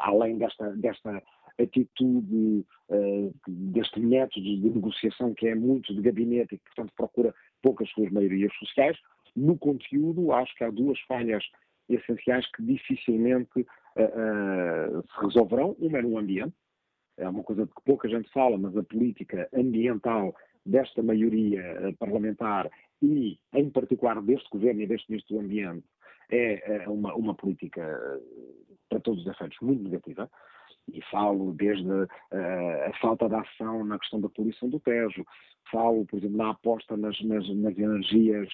além 0.00 0.38
desta, 0.38 0.70
desta 0.76 1.22
atitude 1.60 2.64
uh, 2.88 3.34
deste 3.46 4.00
método 4.00 4.44
de 4.44 4.70
negociação 4.70 5.34
que 5.34 5.48
é 5.48 5.54
muito 5.54 5.94
de 5.94 6.02
gabinete 6.02 6.54
e 6.54 6.58
que, 6.58 6.64
portanto, 6.64 6.92
procura 6.96 7.34
poucas 7.62 7.88
suas 7.90 8.10
maiorias 8.10 8.52
sociais. 8.58 8.96
No 9.34 9.58
conteúdo, 9.58 10.32
acho 10.32 10.54
que 10.54 10.64
há 10.64 10.70
duas 10.70 10.98
falhas 11.00 11.44
essenciais 11.88 12.46
que 12.52 12.62
dificilmente 12.62 13.60
uh, 13.60 14.98
uh, 14.98 15.02
se 15.02 15.26
resolverão. 15.26 15.76
Uma 15.78 15.98
é 15.98 16.02
no 16.02 16.18
ambiente, 16.18 16.54
é 17.16 17.28
uma 17.28 17.42
coisa 17.42 17.66
de 17.66 17.72
que 17.72 17.82
pouca 17.84 18.08
gente 18.08 18.30
fala, 18.30 18.58
mas 18.58 18.76
a 18.76 18.82
política 18.82 19.48
ambiental 19.54 20.34
desta 20.64 21.02
maioria 21.02 21.94
parlamentar 21.98 22.70
e, 23.02 23.38
em 23.54 23.70
particular, 23.70 24.20
deste 24.22 24.48
governo 24.50 24.82
e 24.82 24.86
deste 24.86 25.10
ministro 25.10 25.36
do 25.36 25.42
Ambiente, 25.42 25.84
é, 26.30 26.84
é 26.84 26.88
uma, 26.88 27.14
uma 27.14 27.34
política, 27.34 27.82
para 28.88 29.00
todos 29.00 29.20
os 29.20 29.26
efeitos, 29.26 29.58
muito 29.60 29.82
negativa. 29.82 30.30
E 30.92 31.02
falo 31.10 31.52
desde 31.52 31.88
uh, 31.90 32.08
a 32.86 32.92
falta 33.00 33.28
de 33.28 33.34
ação 33.34 33.84
na 33.84 33.98
questão 33.98 34.20
da 34.20 34.28
poluição 34.28 34.68
do 34.68 34.78
Tejo, 34.80 35.24
falo, 35.70 36.06
por 36.06 36.18
exemplo, 36.18 36.36
na 36.36 36.50
aposta 36.50 36.96
nas, 36.96 37.20
nas, 37.22 37.48
nas 37.56 37.76
energias 37.76 38.48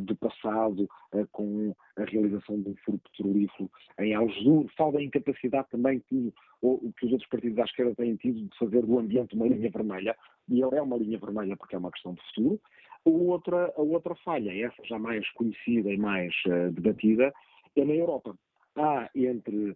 do 0.00 0.16
passado, 0.16 0.88
uh, 1.14 1.26
com 1.32 1.74
a 1.96 2.04
realização 2.04 2.60
de 2.60 2.70
um 2.70 2.76
furo 2.84 2.98
petrolífero 2.98 3.70
em 3.98 4.14
Algesur, 4.14 4.66
falo 4.76 4.92
da 4.92 5.02
incapacidade 5.02 5.68
também 5.70 6.00
que, 6.00 6.32
os 6.62 7.12
outros 7.12 7.28
partidos 7.28 7.58
à 7.58 7.64
esquerda 7.64 7.94
têm 7.94 8.16
tido 8.16 8.42
de 8.42 8.58
fazer 8.58 8.84
do 8.84 8.98
ambiente 8.98 9.34
uma 9.34 9.48
linha 9.48 9.70
vermelha, 9.70 10.16
e 10.48 10.62
ele 10.62 10.76
é 10.76 10.82
uma 10.82 10.96
linha 10.96 11.18
vermelha 11.18 11.56
porque 11.56 11.74
é 11.74 11.78
uma 11.78 11.90
questão 11.90 12.12
de 12.14 12.22
futuro. 12.28 12.60
Outra, 13.04 13.72
a 13.76 13.80
outra 13.80 14.14
falha, 14.16 14.66
essa 14.66 14.84
já 14.84 14.98
mais 14.98 15.28
conhecida 15.30 15.90
e 15.90 15.96
mais 15.96 16.34
debatida, 16.72 17.32
é 17.74 17.84
na 17.84 17.94
Europa. 17.94 18.36
Há 18.76 19.08
entre 19.14 19.74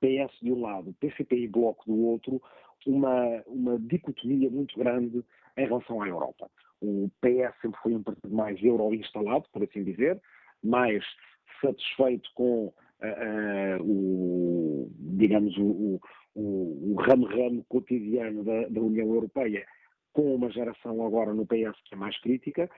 PS 0.00 0.38
de 0.40 0.52
um 0.52 0.62
lado, 0.62 0.94
PCP 1.00 1.36
e 1.36 1.48
Bloco 1.48 1.84
do 1.86 1.98
outro, 2.06 2.40
uma, 2.86 3.42
uma 3.46 3.78
dicotomia 3.78 4.50
muito 4.50 4.78
grande 4.78 5.24
em 5.56 5.66
relação 5.66 6.02
à 6.02 6.08
Europa. 6.08 6.50
O 6.86 7.10
PS 7.22 7.54
sempre 7.62 7.80
foi 7.82 7.94
um 7.94 8.02
partido 8.02 8.34
mais 8.34 8.62
euro-instalado, 8.62 9.48
por 9.50 9.62
assim 9.62 9.82
dizer, 9.82 10.20
mais 10.62 11.02
satisfeito 11.62 12.28
com 12.34 12.66
uh, 12.66 12.72
uh, 13.80 13.82
o, 13.82 14.90
digamos, 14.98 15.56
o, 15.56 15.98
o, 16.34 16.94
ramo-ramo 17.00 17.64
cotidiano 17.68 18.44
da, 18.44 18.68
da 18.68 18.80
União 18.80 19.08
Europeia, 19.08 19.66
com 20.12 20.34
uma 20.34 20.50
geração 20.50 21.04
agora 21.06 21.32
no 21.32 21.46
PS 21.46 21.80
que 21.86 21.94
é 21.94 21.96
mais 21.96 22.18
crítica, 22.20 22.70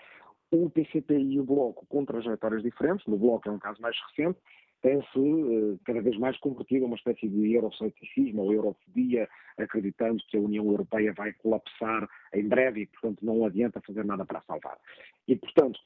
o 0.52 0.70
PCP 0.70 1.18
e 1.18 1.40
o 1.40 1.44
Bloco 1.44 1.84
com 1.88 2.04
trajetórias 2.04 2.62
diferentes, 2.62 3.04
no 3.07 3.18
Bloco 3.18 3.48
é 3.48 3.52
um 3.52 3.59
caso 3.59 3.82
mais 3.82 3.96
recente, 4.09 4.38
tem-se 4.87 5.18
uh, 5.18 5.80
cada 5.84 6.01
vez 6.01 6.16
mais 6.16 6.39
convertido 6.39 6.84
a 6.84 6.87
uma 6.87 6.95
espécie 6.95 7.28
de 7.28 7.55
euroceticismo 7.55 8.43
ou 8.43 8.53
eurofobia, 8.53 9.28
acreditando 9.59 10.22
que 10.28 10.37
a 10.37 10.41
União 10.41 10.64
Europeia 10.64 11.12
vai 11.12 11.32
colapsar 11.32 12.09
em 12.32 12.47
breve 12.47 12.82
e, 12.82 12.87
portanto, 12.87 13.18
não 13.20 13.45
adianta 13.45 13.82
fazer 13.84 14.05
nada 14.05 14.24
para 14.24 14.41
salvar. 14.43 14.78
E, 15.26 15.34
portanto, 15.34 15.80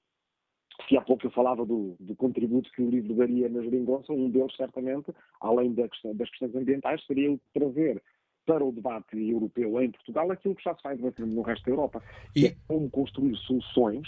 se 0.87 0.99
há 0.99 1.01
pouco 1.01 1.27
eu 1.27 1.31
falava 1.31 1.65
do, 1.65 1.97
do 1.99 2.15
contributo 2.15 2.71
que 2.73 2.83
o 2.83 2.91
livro 2.91 3.15
daria 3.15 3.49
na 3.49 3.63
geringonça, 3.63 4.13
um 4.13 4.29
deles, 4.29 4.55
certamente, 4.55 5.11
além 5.41 5.73
da 5.73 5.89
questão, 5.89 6.15
das 6.15 6.29
questões 6.29 6.55
ambientais, 6.55 7.03
seria 7.07 7.33
o 7.33 7.41
trazer 7.55 8.03
para 8.45 8.63
o 8.63 8.71
debate 8.71 9.17
europeu 9.17 9.81
em 9.81 9.91
Portugal 9.93 10.31
aquilo 10.31 10.55
que 10.55 10.65
já 10.65 10.75
se 10.75 10.83
faz 10.83 11.01
no 11.01 11.41
resto 11.41 11.65
da 11.65 11.71
Europa, 11.71 12.03
e... 12.37 12.49
é 12.49 12.57
como 12.69 12.91
construir 12.91 13.35
soluções 13.37 14.07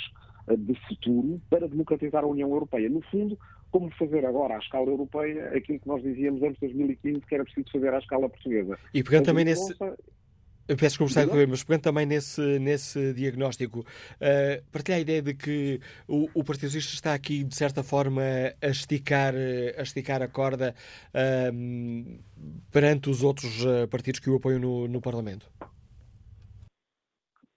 eh, 0.49 0.57
de 0.57 0.75
futuro 0.87 1.41
para 1.49 1.67
democratizar 1.67 2.25
a 2.25 2.27
União 2.27 2.51
Europeia. 2.51 2.91
No 2.91 3.01
fundo, 3.03 3.39
como 3.73 3.91
fazer 3.93 4.25
agora 4.25 4.55
à 4.55 4.59
escala 4.59 4.87
europeia 4.87 5.49
aquilo 5.57 5.81
que 5.81 5.89
nós 5.89 6.03
dizíamos 6.03 6.43
antes 6.43 6.61
de 6.61 6.67
2015 6.69 7.21
que 7.23 7.35
era 7.35 7.43
preciso 7.43 7.73
fazer 7.73 7.93
à 7.93 7.99
escala 7.99 8.29
portuguesa. 8.29 8.79
E 8.95 9.03
pegando 9.03 9.25
também 9.25 9.45
nesse. 9.45 9.75
Eu 10.69 10.77
peço 10.77 11.03
desculpa, 11.03 11.13
Sabe, 11.13 11.47
mas 11.47 11.65
pegando 11.65 11.83
também 11.83 12.07
nesse, 12.07 12.59
nesse 12.61 13.13
diagnóstico, 13.15 13.81
uh, 13.81 14.65
partilha 14.71 14.99
a 14.99 15.01
ideia 15.01 15.21
de 15.21 15.35
que 15.35 15.81
o, 16.07 16.29
o 16.33 16.45
Partido 16.45 16.67
Socialista 16.67 16.95
está 16.95 17.15
aqui, 17.15 17.43
de 17.43 17.55
certa 17.57 17.83
forma, 17.83 18.23
a 18.23 18.69
esticar 18.69 19.35
a, 19.35 19.83
esticar 19.83 20.23
a 20.23 20.29
corda 20.29 20.73
uh, 21.09 22.21
perante 22.71 23.11
os 23.11 23.25
outros 23.25 23.65
uh, 23.65 23.89
partidos 23.89 24.21
que 24.21 24.31
o 24.31 24.37
apoiam 24.37 24.61
no, 24.61 24.87
no 24.87 25.01
Parlamento? 25.01 25.51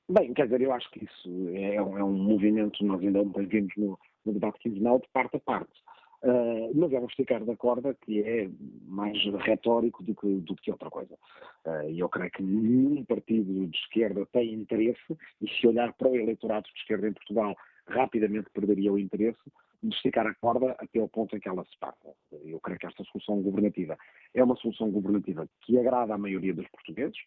Bem, 0.10 0.34
quer 0.34 0.46
dizer, 0.46 0.62
eu 0.62 0.74
acho 0.74 0.90
que 0.92 1.06
isso 1.06 1.50
é, 1.54 1.76
é 1.76 1.82
um 1.82 2.14
movimento, 2.14 2.84
nós 2.84 3.02
ainda 3.02 3.24
vimos 3.24 3.74
no, 3.78 4.00
no 4.26 4.34
debate 4.34 4.60
quinzenal, 4.60 5.00
de 5.00 5.08
parte 5.14 5.38
a 5.38 5.40
parte. 5.40 5.85
Uh, 6.26 6.72
mas 6.74 6.92
é 6.92 7.00
um 7.00 7.06
esticar 7.06 7.46
da 7.46 7.56
corda 7.56 7.94
que 7.94 8.20
é 8.24 8.50
mais 8.88 9.16
retórico 9.44 10.04
do 10.04 10.16
que, 10.16 10.28
do 10.38 10.56
que 10.56 10.72
outra 10.72 10.90
coisa. 10.90 11.14
Uh, 11.64 11.88
e 11.88 12.00
eu 12.00 12.10
creio 12.10 12.32
que 12.32 12.42
nenhum 12.42 13.06
partido 13.06 13.68
de 13.68 13.78
esquerda 13.78 14.26
tem 14.34 14.56
interesse, 14.56 15.16
e 15.40 15.48
se 15.48 15.68
olhar 15.68 15.94
para 15.94 16.10
o 16.10 16.16
eleitorado 16.16 16.66
de 16.66 16.80
esquerda 16.80 17.08
em 17.08 17.14
Portugal, 17.14 17.56
rapidamente 17.88 18.50
perderia 18.50 18.92
o 18.92 18.98
interesse 18.98 19.38
de 19.84 19.96
esticar 19.96 20.26
a 20.26 20.34
corda 20.34 20.76
até 20.80 21.00
ao 21.00 21.08
ponto 21.08 21.38
em 21.38 21.40
que 21.40 21.48
ela 21.48 21.64
se 21.66 21.78
passa. 21.78 22.16
Eu 22.44 22.60
creio 22.60 22.80
que 22.80 22.88
esta 22.88 23.04
solução 23.04 23.44
governativa 23.44 23.96
é 24.34 24.44
uma 24.44 24.56
solução 24.56 24.90
governativa 24.90 25.48
que 25.62 25.78
agrada 25.78 26.16
à 26.16 26.18
maioria 26.18 26.56
dos 26.56 26.68
portugueses. 26.70 27.18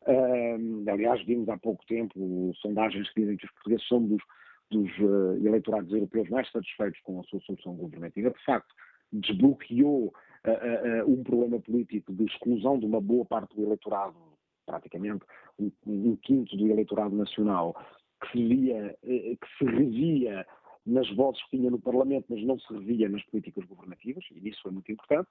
Uh, 0.00 0.88
aliás, 0.90 1.22
vimos 1.26 1.46
há 1.50 1.58
pouco 1.58 1.84
tempo 1.84 2.54
sondagens 2.62 3.10
que 3.10 3.20
dizem 3.20 3.36
que 3.36 3.44
os 3.44 3.52
portugueses 3.52 3.86
são 3.86 4.02
dos 4.02 4.22
dos 4.70 4.90
uh, 4.98 5.46
eleitorados 5.46 5.92
europeus 5.92 6.28
mais 6.28 6.50
satisfeitos 6.50 7.00
com 7.02 7.20
a 7.20 7.22
sua 7.24 7.40
solução 7.40 7.74
governativa, 7.74 8.30
de 8.30 8.44
facto, 8.44 8.74
desbloqueou 9.12 10.06
uh, 10.06 11.04
uh, 11.04 11.10
um 11.10 11.22
problema 11.22 11.60
político 11.60 12.12
de 12.12 12.24
exclusão 12.24 12.78
de 12.78 12.86
uma 12.86 13.00
boa 13.00 13.24
parte 13.24 13.54
do 13.54 13.62
eleitorado, 13.62 14.16
praticamente 14.64 15.24
um, 15.58 15.70
um 15.86 16.16
quinto 16.16 16.56
do 16.56 16.68
eleitorado 16.68 17.14
nacional, 17.14 17.76
que 18.20 18.32
se, 18.32 18.48
via, 18.48 18.96
que 19.02 19.38
se 19.58 19.64
revia 19.64 20.46
nas 20.86 21.08
vozes 21.14 21.42
que 21.44 21.58
tinha 21.58 21.70
no 21.70 21.78
Parlamento, 21.78 22.26
mas 22.30 22.42
não 22.44 22.58
se 22.58 22.72
revia 22.72 23.08
nas 23.08 23.22
políticas 23.24 23.64
governativas, 23.66 24.24
e 24.30 24.48
isso 24.48 24.62
foi 24.62 24.72
muito 24.72 24.90
importante. 24.90 25.28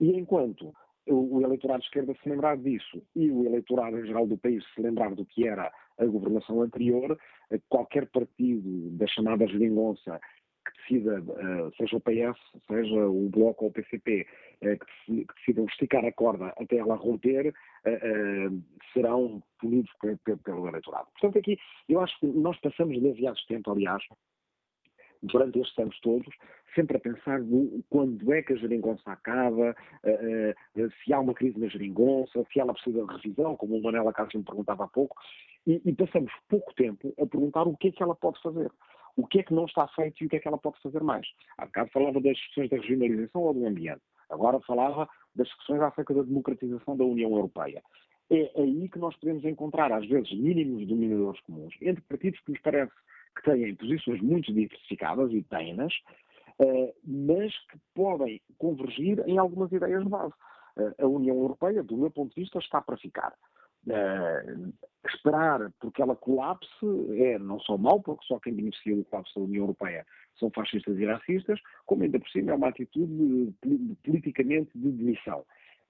E 0.00 0.10
enquanto 0.10 0.74
o, 1.06 1.40
eleitorado 1.40 1.80
de 1.80 1.86
esquerda 1.86 2.14
se 2.22 2.28
lembrar 2.28 2.56
disso 2.56 3.02
e 3.14 3.30
o 3.30 3.44
eleitorado 3.44 3.98
em 3.98 4.06
geral 4.06 4.26
do 4.26 4.36
país 4.36 4.64
se 4.74 4.80
lembrar 4.80 5.14
do 5.14 5.24
que 5.24 5.46
era 5.46 5.72
a 5.98 6.04
governação 6.04 6.62
anterior, 6.62 7.18
qualquer 7.68 8.06
partido 8.06 8.90
da 8.90 9.06
chamada 9.06 9.46
geringonça 9.46 10.20
que 10.64 10.94
decida, 10.94 11.22
seja 11.76 11.96
o 11.96 12.00
PS, 12.00 12.38
seja 12.66 13.08
o 13.08 13.28
Bloco 13.28 13.64
ou 13.64 13.70
o 13.70 13.72
PCP, 13.72 14.26
que 14.60 15.26
decidam 15.36 15.64
esticar 15.66 16.04
a 16.04 16.10
corda 16.10 16.52
até 16.58 16.78
ela 16.78 16.96
romper, 16.96 17.54
serão 18.92 19.40
punidos 19.60 19.90
pelo 20.44 20.66
eleitorado. 20.66 21.06
Portanto, 21.12 21.38
aqui 21.38 21.56
eu 21.88 22.00
acho 22.00 22.18
que 22.18 22.26
nós 22.26 22.58
passamos 22.60 23.00
demasiado 23.00 23.38
tempo, 23.46 23.70
aliás, 23.70 24.02
durante 25.26 25.58
estes 25.60 25.78
anos 25.78 25.98
todos, 26.00 26.34
sempre 26.74 26.96
a 26.96 27.00
pensar 27.00 27.40
no, 27.40 27.82
quando 27.88 28.32
é 28.32 28.42
que 28.42 28.52
a 28.52 28.56
geringonça 28.56 29.10
acaba, 29.10 29.74
uh, 30.04 30.80
uh, 30.80 30.90
se 31.02 31.12
há 31.12 31.20
uma 31.20 31.34
crise 31.34 31.58
na 31.58 31.68
geringonça, 31.68 32.44
se 32.52 32.60
ela 32.60 32.74
precisa 32.74 33.04
de 33.04 33.12
revisão, 33.12 33.56
como 33.56 33.76
o 33.76 33.82
Manela 33.82 34.12
Cássio 34.12 34.38
me 34.38 34.44
perguntava 34.44 34.84
há 34.84 34.88
pouco, 34.88 35.16
e, 35.66 35.80
e, 35.84 35.92
passamos 35.94 36.32
pouco 36.48 36.72
tempo 36.74 37.12
a 37.20 37.26
perguntar 37.26 37.62
o 37.62 37.76
que 37.76 37.88
é 37.88 37.92
que 37.92 38.02
ela 38.02 38.14
pode 38.14 38.40
fazer. 38.40 38.70
O 39.16 39.26
que 39.26 39.40
é 39.40 39.42
que 39.42 39.54
não 39.54 39.64
está 39.64 39.88
feito 39.88 40.22
e 40.22 40.26
o 40.26 40.28
que 40.28 40.36
é 40.36 40.38
que 40.38 40.46
ela 40.46 40.58
pode 40.58 40.80
fazer 40.80 41.02
mais. 41.02 41.26
Há 41.58 41.64
bocado 41.66 41.90
falava 41.90 42.20
das 42.20 42.38
questões 42.38 42.70
da 42.70 42.76
regionalização 42.76 43.42
ou 43.42 43.54
do 43.54 43.66
ambiente. 43.66 44.02
Agora 44.28 44.60
falava 44.60 45.08
das 45.34 45.52
questões 45.54 45.80
acerca 45.80 46.14
da 46.14 46.22
democratização 46.22 46.96
da 46.96 47.04
União 47.04 47.30
Europeia. 47.30 47.82
É 48.30 48.52
aí 48.56 48.88
que 48.88 48.98
nós 48.98 49.16
podemos 49.16 49.44
encontrar, 49.44 49.90
às 49.92 50.06
vezes, 50.06 50.32
mínimos 50.36 50.86
dominadores 50.86 51.40
comuns 51.42 51.74
entre 51.80 52.02
partidos 52.02 52.40
que 52.40 52.52
nos 52.52 52.60
parece 52.60 52.92
que 53.36 53.42
têm 53.42 53.74
posições 53.74 54.20
muito 54.20 54.52
diversificadas 54.52 55.32
e 55.32 55.42
têm-nas, 55.42 55.92
uh, 56.58 56.92
mas 57.04 57.52
que 57.68 57.78
podem 57.94 58.40
convergir 58.58 59.22
em 59.26 59.38
algumas 59.38 59.70
ideias 59.72 60.02
de 60.02 60.08
base. 60.08 60.34
Uh, 60.76 61.04
a 61.04 61.06
União 61.06 61.36
Europeia, 61.36 61.82
do 61.82 61.96
meu 61.96 62.10
ponto 62.10 62.34
de 62.34 62.40
vista, 62.42 62.58
está 62.58 62.80
para 62.80 62.96
ficar. 62.96 63.34
Uh, 63.86 64.72
esperar 65.06 65.72
porque 65.78 66.02
ela 66.02 66.16
colapse 66.16 66.68
é 67.18 67.38
não 67.38 67.60
só 67.60 67.78
mau, 67.78 68.00
porque 68.00 68.26
só 68.26 68.38
quem 68.40 68.54
beneficia 68.54 68.96
do 68.96 69.04
colapso 69.04 69.38
da 69.38 69.44
União 69.46 69.62
Europeia 69.62 70.04
são 70.38 70.50
fascistas 70.50 70.98
e 70.98 71.06
racistas, 71.06 71.60
como 71.86 72.02
ainda 72.02 72.18
por 72.18 72.28
cima 72.30 72.50
é 72.50 72.54
uma 72.54 72.68
atitude 72.68 73.54
politicamente 74.02 74.70
de 74.74 74.90
demissão. 74.90 75.44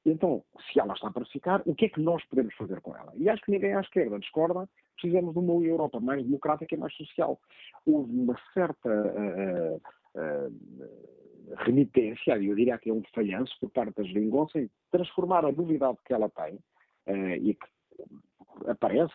Então, 0.07 0.45
se 0.71 0.79
ela 0.79 0.95
está 0.95 1.11
para 1.11 1.25
ficar, 1.27 1.63
o 1.67 1.75
que 1.75 1.87
é 1.87 1.89
que 1.89 2.01
nós 2.01 2.25
podemos 2.27 2.55
fazer 2.55 2.81
com 2.81 2.97
ela? 2.97 3.13
E 3.17 3.29
acho 3.29 3.43
que 3.43 3.51
ninguém 3.51 3.75
à 3.75 3.81
esquerda 3.81 4.21
discorda, 4.21 4.69
precisamos 4.95 5.33
de 5.35 5.41
uma 5.41 5.65
Europa 5.65 5.99
mais 5.99 6.23
democrática 6.23 6.75
e 6.75 6.79
mais 6.79 6.95
social. 6.95 7.41
Houve 7.85 8.13
uma 8.13 8.39
certa 8.55 8.89
uh, 8.89 9.77
uh, 10.15 11.57
remitência, 11.59 12.41
eu 12.41 12.55
diria 12.55 12.79
que 12.79 12.89
é 12.89 12.93
um 12.93 13.03
falhanço 13.13 13.53
por 13.61 13.69
parte 13.71 13.97
da 13.97 14.05
geringonça 14.05 14.61
em 14.61 14.71
transformar 14.93 15.45
a 15.45 15.51
novidade 15.51 15.99
que 16.05 16.15
ela 16.15 16.31
tem 16.31 16.55
uh, 16.55 17.37
e 17.43 17.55
que 17.55 17.67
aparece 18.69 19.13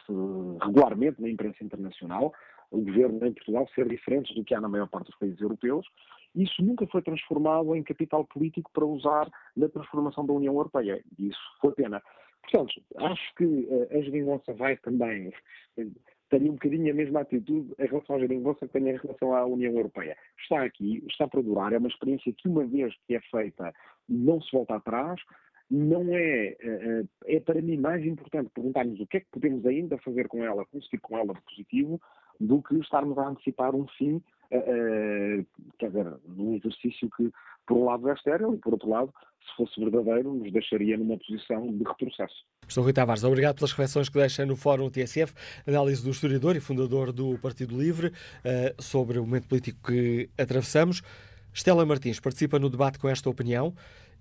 regularmente 0.62 1.22
na 1.22 1.30
imprensa 1.30 1.64
internacional, 1.64 2.34
o 2.72 2.80
governo 2.80 3.26
em 3.26 3.34
Portugal 3.34 3.68
ser 3.76 3.88
diferente 3.88 4.34
do 4.34 4.44
que 4.44 4.56
há 4.56 4.62
na 4.62 4.70
maior 4.70 4.88
parte 4.88 5.08
dos 5.08 5.18
países 5.18 5.40
europeus, 5.40 5.86
isso 6.34 6.64
nunca 6.64 6.88
foi 6.88 7.02
transformado 7.02 7.76
em 7.76 7.84
capital 7.84 8.26
político 8.26 8.72
para 8.74 8.86
usar 8.86 9.30
na 9.56 9.68
transformação 9.68 10.26
da 10.26 10.34
União 10.34 10.54
Europeia. 10.54 11.04
Isso 11.20 11.40
foi 11.60 11.74
pena. 11.74 12.02
Portanto, 12.44 12.82
acho 12.98 13.36
que 13.36 13.46
uh, 13.46 13.88
a 13.92 14.02
geringonça 14.02 14.54
vai 14.54 14.78
também 14.78 15.32
ter 16.32 16.42
um 16.42 16.54
bocadinho 16.54 16.92
a 16.92 16.96
mesma 16.96 17.22
atitude 17.22 17.74
em 17.78 17.86
relação 17.86 18.16
à 18.16 18.20
geringonça 18.20 18.66
que 18.66 18.74
tem 18.74 18.88
em 18.88 18.98
relação 18.98 19.36
à 19.36 19.46
União 19.46 19.74
Europeia. 19.74 20.18
Está 20.42 20.64
aqui, 20.64 21.04
está 21.10 21.28
para 21.28 21.42
durar, 21.42 21.74
é 21.74 21.78
uma 21.78 21.90
experiência 21.90 22.34
que 22.34 22.48
uma 22.48 22.66
vez 22.66 22.96
que 23.06 23.16
é 23.16 23.22
feita 23.30 23.74
não 24.08 24.42
se 24.42 24.50
volta 24.52 24.76
atrás, 24.76 25.22
não 25.70 26.14
é, 26.14 26.48
eh, 26.48 26.58
eh, 26.62 27.04
é 27.26 27.40
para 27.40 27.62
mim 27.62 27.78
mais 27.78 28.06
importante 28.06 28.50
perguntarmos 28.54 29.00
o 29.00 29.08
que 29.08 29.18
é 29.18 29.20
que 29.20 29.32
podemos 29.32 29.66
ainda 29.66 29.98
fazer 30.00 30.28
com 30.28 30.44
ela, 30.44 30.66
conseguir 30.66 31.00
com 31.00 31.18
ela 31.18 31.34
de 31.34 31.42
positivo, 31.42 32.02
do 32.42 32.62
que 32.62 32.76
estarmos 32.80 33.18
a 33.18 33.30
antecipar 33.30 33.76
um 33.76 33.88
fim, 33.98 34.16
uh, 34.16 35.46
quer 35.78 35.88
dizer, 35.88 36.14
num 36.28 36.56
exercício 36.56 37.10
que, 37.16 37.32
por 37.68 37.78
um 37.78 37.86
lado, 37.86 38.10
é 38.10 38.14
estéril 38.14 38.56
e, 38.56 38.58
por 38.58 38.74
outro 38.74 38.90
lado, 38.90 39.14
se 39.40 39.56
fosse 39.56 39.80
verdadeiro, 39.80 40.34
nos 40.34 40.52
deixaria 40.52 40.98
numa 40.98 41.18
posição 41.18 41.68
de 41.68 41.84
retrocesso. 41.84 42.46
Professor 42.62 42.82
Rui 42.82 42.94
Tavares, 42.94 43.24
obrigado 43.24 43.56
pelas 43.56 43.72
reflexões 43.72 44.10
que 44.10 44.18
deixa 44.18 44.46
no 44.46 44.56
Fórum 44.56 44.90
TSF, 44.90 45.34
análise 45.68 46.04
do 46.04 46.10
historiador 46.10 46.56
e 46.56 46.60
fundador 46.60 47.12
do 47.12 47.38
Partido 47.40 47.78
Livre 47.78 48.08
uh, 48.08 48.82
sobre 48.82 49.20
o 49.20 49.24
momento 49.24 49.48
político 49.48 49.92
que 49.92 50.30
atravessamos. 50.38 51.02
Estela 51.54 51.86
Martins 51.86 52.20
participa 52.20 52.58
no 52.58 52.70
debate 52.70 52.98
com 52.98 53.10
esta 53.10 53.30
opinião. 53.30 53.74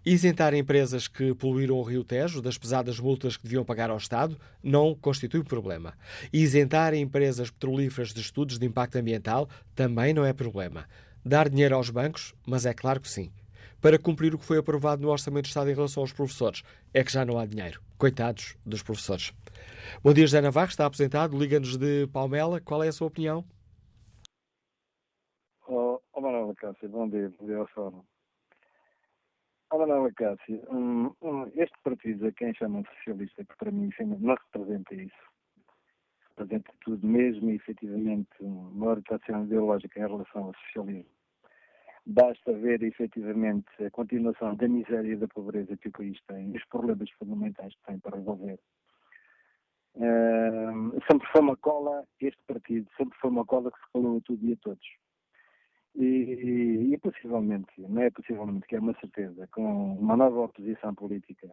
Isentar 0.05 0.55
empresas 0.55 1.07
que 1.07 1.35
poluíram 1.35 1.77
o 1.77 1.83
Rio 1.83 2.03
Tejo 2.03 2.41
das 2.41 2.57
pesadas 2.57 2.99
multas 2.99 3.37
que 3.37 3.43
deviam 3.43 3.63
pagar 3.63 3.91
ao 3.91 3.99
Estado 3.99 4.35
não 4.63 4.95
constitui 4.95 5.45
problema. 5.45 5.93
Isentar 6.33 6.95
empresas 6.95 7.51
petrolíferas 7.51 8.15
de 8.15 8.21
estudos 8.23 8.59
de 8.59 8.65
impacto 8.65 8.97
ambiental 8.97 9.47
também 9.75 10.15
não 10.15 10.25
é 10.25 10.33
problema. 10.33 10.87
Dar 11.23 11.51
dinheiro 11.51 11.75
aos 11.77 11.91
bancos, 11.91 12.35
mas 12.47 12.65
é 12.65 12.73
claro 12.73 12.99
que 12.99 13.11
sim. 13.11 13.31
Para 13.79 13.99
cumprir 13.99 14.35
o 14.35 14.39
que 14.39 14.45
foi 14.45 14.57
aprovado 14.57 15.03
no 15.03 15.11
Orçamento 15.11 15.45
de 15.45 15.49
Estado 15.49 15.71
em 15.71 15.75
relação 15.75 16.03
aos 16.03 16.15
professores, 16.15 16.63
é 16.95 17.05
que 17.05 17.13
já 17.13 17.23
não 17.23 17.39
há 17.39 17.45
dinheiro. 17.45 17.83
Coitados 17.99 18.57
dos 18.65 18.83
professores. 18.83 19.35
Bom 20.03 20.15
dia, 20.15 20.27
José 20.27 20.41
Navarro, 20.41 20.71
está 20.71 20.87
aposentado, 20.87 21.39
liga-nos 21.39 21.77
de 21.77 22.07
Palmela. 22.07 22.59
Qual 22.59 22.83
é 22.83 22.89
a 22.89 22.93
sua 22.93 23.09
opinião? 23.09 23.45
Oh, 25.69 26.01
oh 26.15 26.21
Manuel 26.23 26.55
Cássio, 26.57 26.89
bom 26.89 27.07
dia, 27.07 27.31
bom 27.39 27.47
dia 27.47 27.59
ao. 27.59 28.10
Ora 29.73 29.87
não, 29.87 30.13
Cássio, 30.15 30.63
um, 30.69 31.15
um, 31.23 31.47
este 31.55 31.77
partido 31.85 32.27
a 32.27 32.33
quem 32.33 32.53
chamam 32.55 32.85
socialista, 32.97 33.45
que 33.45 33.57
para 33.57 33.71
mim 33.71 33.89
não 34.01 34.35
representa 34.35 34.95
isso, 34.95 35.15
representa 36.31 36.73
tudo 36.81 37.07
mesmo 37.07 37.51
efetivamente 37.51 38.29
uma 38.41 38.89
orientação 38.89 39.45
ideológica 39.45 40.01
em 40.01 40.09
relação 40.09 40.47
ao 40.47 40.55
socialismo. 40.55 41.11
Basta 42.05 42.53
ver 42.53 42.83
efetivamente 42.83 43.69
a 43.85 43.91
continuação 43.91 44.57
da 44.57 44.67
miséria 44.67 45.13
e 45.13 45.17
da 45.17 45.29
pobreza 45.29 45.77
que 45.77 45.89
o 45.89 45.93
país 45.93 46.19
tem, 46.27 46.51
os 46.57 46.65
problemas 46.65 47.09
fundamentais 47.13 47.73
que 47.77 47.83
tem 47.85 47.99
para 48.01 48.17
resolver. 48.17 48.59
Sempre 51.09 51.29
foi 51.31 51.41
uma 51.43 51.57
cola, 51.57 52.05
este 52.21 52.43
partido, 52.45 52.89
sempre 52.97 53.17
foi 53.19 53.31
uma 53.31 53.45
cola 53.45 53.71
que 53.71 53.79
se 53.79 53.93
colou 53.93 54.19
a 54.19 54.21
tudo 54.23 54.45
e 54.47 54.53
a 54.53 54.57
todos. 54.57 54.89
E, 55.95 56.05
e, 56.05 56.95
e 56.95 56.99
possivelmente, 56.99 57.73
não 57.79 58.03
é 58.03 58.11
possivelmente, 58.11 58.67
que 58.67 58.77
é 58.77 58.81
uma 58.81 58.95
certeza, 59.01 59.47
com 59.49 59.95
uma 59.95 60.17
nova 60.17 60.43
oposição 60.43 60.95
política 60.95 61.51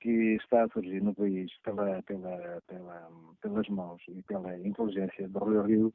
que 0.00 0.36
está 0.36 0.64
a 0.64 0.68
surgir 0.68 1.02
no 1.02 1.14
país 1.14 1.50
pela, 1.62 2.02
pela, 2.02 2.62
pela, 2.66 3.10
pelas 3.40 3.68
mãos 3.68 4.02
e 4.08 4.22
pela 4.22 4.58
inteligência 4.58 5.28
do 5.28 5.38
Rio 5.44 5.62
Rio, 5.62 5.94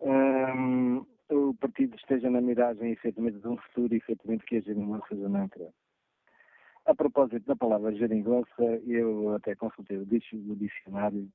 um, 0.00 1.04
o 1.30 1.54
partido 1.54 1.96
esteja 1.96 2.30
na 2.30 2.40
miragem 2.40 2.92
efetivamente 2.92 3.38
de 3.38 3.48
um 3.48 3.56
futuro 3.56 3.94
efetivamente 3.94 4.44
que 4.44 4.56
a 4.56 4.60
geringonça 4.60 5.16
já 5.16 5.28
não 5.28 5.48
quer. 5.48 5.72
A 6.86 6.94
propósito 6.94 7.46
da 7.46 7.54
palavra 7.54 7.94
geringonça, 7.94 8.62
eu 8.86 9.34
até 9.34 9.54
consultei 9.54 9.98
o 9.98 10.06
dicionário 10.06 11.28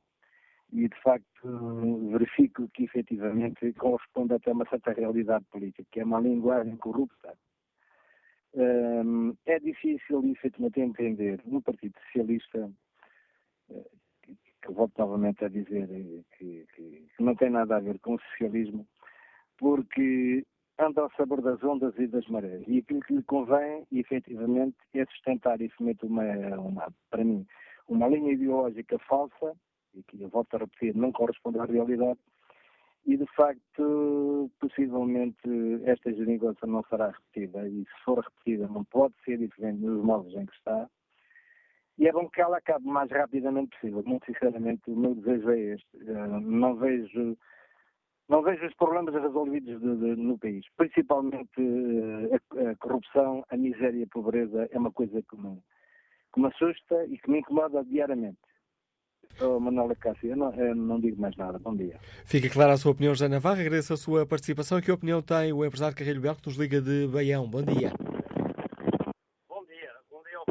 e, 0.75 0.89
de 0.89 1.01
facto, 1.01 2.09
verifico 2.11 2.67
que 2.69 2.83
efetivamente 2.83 3.71
corresponde 3.73 4.33
até 4.33 4.51
a 4.51 4.53
uma 4.53 4.67
certa 4.67 4.91
realidade 4.91 5.45
política, 5.45 5.87
que 5.89 6.01
é 6.01 6.03
uma 6.03 6.19
linguagem 6.19 6.75
corrupta. 6.75 7.33
Um, 8.53 9.33
é 9.45 9.57
difícil, 9.59 10.21
efetivamente, 10.25 10.81
entender 10.81 11.41
no 11.45 11.61
Partido 11.61 11.93
Socialista, 12.05 12.69
eh, 13.69 13.89
que, 14.61 14.71
volto 14.71 14.97
novamente 14.97 15.45
a 15.45 15.49
dizer 15.49 15.87
que, 16.37 16.65
que, 16.75 17.07
que, 17.15 17.23
não 17.23 17.35
tem 17.35 17.49
nada 17.49 17.77
a 17.77 17.79
ver 17.79 17.99
com 17.99 18.15
o 18.15 18.19
socialismo, 18.19 18.85
porque 19.57 20.45
anda 20.77 21.01
ao 21.01 21.11
sabor 21.11 21.41
das 21.41 21.63
ondas 21.63 21.97
e 21.97 22.07
das 22.07 22.27
marés. 22.27 22.63
E 22.67 22.79
aquilo 22.79 23.01
que 23.01 23.13
lhe 23.13 23.23
convém, 23.23 23.85
efetivamente, 23.91 24.77
é 24.93 25.05
sustentar 25.05 25.61
e 25.61 25.71
uma, 26.03 26.23
uma, 26.57 26.93
para 27.09 27.23
mim, 27.23 27.45
uma 27.87 28.07
linha 28.07 28.33
ideológica 28.33 28.99
falsa, 28.99 29.55
e 29.95 30.03
que 30.03 30.21
eu 30.21 30.29
volto 30.29 30.55
a 30.55 30.59
repetir, 30.59 30.95
não 30.95 31.11
corresponde 31.11 31.59
à 31.59 31.65
realidade, 31.65 32.19
e 33.05 33.17
de 33.17 33.25
facto, 33.35 34.51
possivelmente, 34.59 35.47
esta 35.85 36.11
geringonça 36.11 36.65
não 36.65 36.83
será 36.89 37.11
repetida, 37.11 37.67
e 37.67 37.83
se 37.83 38.03
for 38.03 38.19
repetida 38.19 38.67
não 38.67 38.83
pode 38.85 39.13
ser 39.23 39.37
diferente 39.37 39.79
nos 39.79 40.03
moldes 40.03 40.35
em 40.35 40.45
que 40.45 40.55
está, 40.55 40.89
e 41.97 42.07
é 42.07 42.11
bom 42.11 42.29
que 42.29 42.41
ela 42.41 42.57
acabe 42.57 42.85
o 42.85 42.91
mais 42.91 43.09
rapidamente 43.09 43.71
possível. 43.77 44.03
Muito 44.05 44.25
sinceramente, 44.25 44.81
o 44.91 44.95
meu 44.97 45.15
desejo 45.15 45.49
é 45.51 45.59
este. 45.59 45.97
Uh, 45.97 46.39
não 46.41 46.75
vejo 46.75 47.37
não 48.27 48.41
vejo 48.41 48.65
os 48.65 48.73
problemas 48.73 49.13
resolvidos 49.13 49.79
de, 49.79 49.95
de, 49.97 50.21
no 50.21 50.37
país. 50.37 50.65
Principalmente 50.75 51.61
uh, 51.61 52.33
a, 52.33 52.71
a, 52.71 52.75
corrupção, 52.77 53.45
a 53.49 53.55
miséria 53.55 53.99
e 53.99 54.03
a 54.03 54.07
pobreza 54.07 54.67
é 54.71 54.77
uma 54.77 54.91
coisa 54.91 55.21
que 55.21 55.37
me, 55.37 55.61
que 56.33 56.41
me 56.41 56.47
assusta 56.47 57.05
e 57.05 57.17
que 57.17 57.29
me 57.29 57.39
incomoda 57.39 57.83
diariamente. 57.85 58.39
Oh, 59.41 59.59
Manuela 59.59 59.95
Cássio, 59.95 60.29
eu 60.29 60.37
não, 60.37 60.53
eu 60.53 60.75
não, 60.75 60.99
digo 60.99 61.19
mais 61.19 61.35
nada. 61.35 61.59
Bom 61.59 61.75
dia. 61.75 61.99
Fica 62.25 62.49
clara 62.49 62.73
a 62.73 62.77
sua 62.77 62.91
opinião, 62.91 63.13
José 63.13 63.27
Navarro. 63.27 63.59
Agradeço 63.59 63.93
a 63.93 63.97
sua 63.97 64.25
participação. 64.25 64.79
Que 64.81 64.91
opinião 64.91 65.21
tem 65.21 65.51
o 65.51 65.65
empresário 65.65 65.95
Carrilho 65.95 66.21
Belo 66.21 66.37
que 66.37 66.47
nos 66.47 66.57
liga 66.57 66.81
de 66.81 67.07
Baião? 67.07 67.47
Bom 67.47 67.61
dia. 67.61 67.91
Bom 69.49 69.65
dia. 69.65 69.91
Bom 70.09 70.21
dia 70.23 70.37
ao 70.37 70.45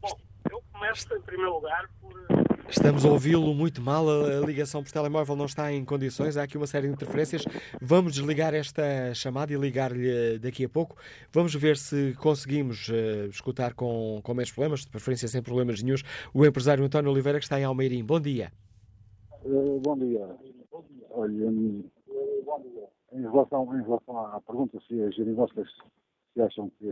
Bom, 0.00 0.18
eu 0.50 0.62
começo 0.72 1.14
em 1.14 1.20
primeiro 1.20 1.54
lugar 1.54 1.88
Estamos 2.70 3.04
a 3.04 3.10
ouvi-lo 3.10 3.52
muito 3.52 3.82
mal, 3.82 4.08
a 4.08 4.46
ligação 4.46 4.80
por 4.80 4.92
telemóvel 4.92 5.34
não 5.34 5.46
está 5.46 5.72
em 5.72 5.84
condições, 5.84 6.36
há 6.36 6.44
aqui 6.44 6.56
uma 6.56 6.68
série 6.68 6.86
de 6.86 6.92
interferências. 6.92 7.44
Vamos 7.82 8.14
desligar 8.14 8.54
esta 8.54 9.12
chamada 9.12 9.52
e 9.52 9.56
ligar-lhe 9.56 10.38
daqui 10.38 10.64
a 10.64 10.68
pouco. 10.68 10.96
Vamos 11.32 11.52
ver 11.52 11.76
se 11.76 12.14
conseguimos 12.14 12.88
uh, 12.88 13.26
escutar 13.28 13.74
com, 13.74 14.20
com 14.22 14.34
menos 14.34 14.52
problemas, 14.52 14.80
de 14.82 14.88
preferência 14.88 15.26
sem 15.26 15.42
problemas 15.42 15.82
nenhums, 15.82 16.04
o 16.32 16.46
empresário 16.46 16.84
António 16.84 17.10
Oliveira, 17.10 17.40
que 17.40 17.44
está 17.44 17.58
em 17.58 17.64
Almeirim. 17.64 18.04
Bom 18.04 18.20
dia. 18.20 18.52
Uh, 19.44 19.80
bom 19.80 19.98
dia. 19.98 20.28
Olha, 21.10 21.34
em 23.12 23.22
relação, 23.22 23.76
em 23.76 23.82
relação 23.82 24.26
à 24.26 24.40
pergunta 24.40 24.78
se 24.86 25.02
as 25.02 25.14
geringonças 25.16 25.68
se 26.32 26.40
acham 26.40 26.70
que 26.78 26.86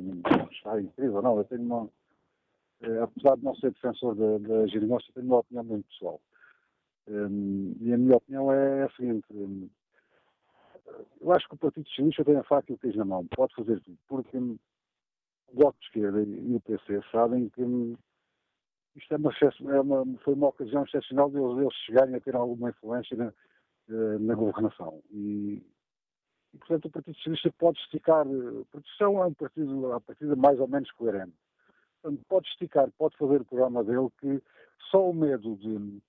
está 0.52 0.80
em 0.80 0.86
crise 0.88 1.14
ou 1.14 1.22
não, 1.22 1.38
eu 1.38 1.44
tenho 1.44 1.62
uma 1.62 1.84
eh, 1.84 1.88
apesar 3.02 3.36
de 3.36 3.44
não 3.44 3.54
ser 3.56 3.72
defensor 3.72 4.14
da, 4.14 4.38
da 4.38 4.66
geringonça, 4.66 5.06
tenho 5.12 5.26
uma 5.26 5.38
opinião 5.38 5.64
muito 5.64 5.88
pessoal. 5.88 6.20
Um, 7.08 7.74
e 7.80 7.92
a 7.92 7.98
minha 7.98 8.16
opinião 8.16 8.52
é 8.52 8.84
a 8.84 8.90
seguinte: 8.90 9.26
um, 9.30 9.68
eu 11.20 11.32
acho 11.32 11.48
que 11.48 11.54
o 11.54 11.58
Partido 11.58 11.88
Socialista 11.88 12.24
tem 12.24 12.36
a 12.36 12.44
faca 12.44 12.70
e 12.70 12.74
o 12.74 12.78
queijo 12.78 12.98
na 12.98 13.04
mão, 13.04 13.26
pode 13.28 13.54
fazer 13.54 13.80
tudo, 13.80 13.98
porque 14.06 14.36
o 14.36 14.58
Bloco 15.52 15.78
de 15.80 15.86
Esquerda 15.86 16.22
e 16.22 16.54
o 16.54 16.60
PC 16.60 17.00
sabem 17.10 17.48
que 17.48 17.62
hum, 17.62 17.96
isto 18.94 19.14
é 19.14 19.16
uma, 19.16 19.32
é 19.74 19.80
uma, 19.80 20.18
foi 20.18 20.34
uma 20.34 20.48
ocasião 20.48 20.84
excepcional 20.84 21.30
de 21.30 21.38
eles, 21.38 21.74
chegarem 21.86 22.14
a 22.14 22.20
ter 22.20 22.36
alguma 22.36 22.70
influência 22.70 23.16
na, 23.16 23.32
eh, 23.88 24.18
na 24.18 24.34
governação. 24.34 25.02
E, 25.10 25.62
e, 26.52 26.58
portanto, 26.58 26.86
o 26.86 26.90
Partido 26.90 27.16
Socialista 27.16 27.52
pode 27.58 27.78
esticar. 27.80 28.26
A 28.26 28.64
Partido 28.70 28.90
é 29.00 29.08
um 29.08 29.34
partido, 29.34 29.92
a 29.92 30.00
partida 30.00 30.36
mais 30.36 30.58
ou 30.58 30.68
menos 30.68 30.90
coerente 30.92 31.36
pode 32.28 32.48
esticar, 32.48 32.90
pode 32.98 33.16
fazer 33.16 33.40
o 33.40 33.44
programa 33.44 33.84
dele, 33.84 34.08
que 34.20 34.42
só 34.90 35.10
o 35.10 35.14
medo 35.14 35.56
de, 35.56 36.00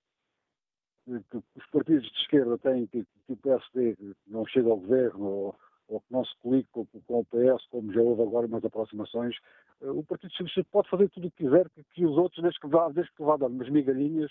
de 1.06 1.20
que 1.24 1.36
os 1.56 1.66
partidos 1.70 2.08
de 2.10 2.18
esquerda 2.20 2.58
têm 2.58 2.86
que, 2.86 3.04
que 3.04 3.32
o 3.32 3.36
PSD 3.36 3.96
não 4.26 4.46
chegue 4.46 4.70
ao 4.70 4.78
governo 4.78 5.24
ou, 5.24 5.56
ou 5.88 6.00
que 6.00 6.12
não 6.12 6.24
se 6.24 6.34
colique 6.38 6.68
com, 6.72 6.86
com, 6.86 7.20
o 7.20 7.24
PS, 7.24 7.66
como 7.70 7.92
já 7.92 8.00
houve 8.00 8.22
agora 8.22 8.46
umas 8.46 8.64
aproximações, 8.64 9.36
uh, 9.80 9.98
o 9.98 10.04
Partido 10.04 10.30
Socialista 10.30 10.64
pode 10.70 10.88
fazer 10.88 11.08
tudo 11.10 11.28
o 11.28 11.30
que 11.30 11.44
quiser, 11.44 11.68
que, 11.70 11.84
que 11.84 12.06
os 12.06 12.16
outros, 12.16 12.42
desde 12.42 12.60
que 12.60 12.68
vá, 12.68 12.88
desde 12.88 13.12
que 13.12 13.22
vá 13.22 13.36
dar 13.36 13.48
umas 13.48 13.68
migalhinhas, 13.68 14.30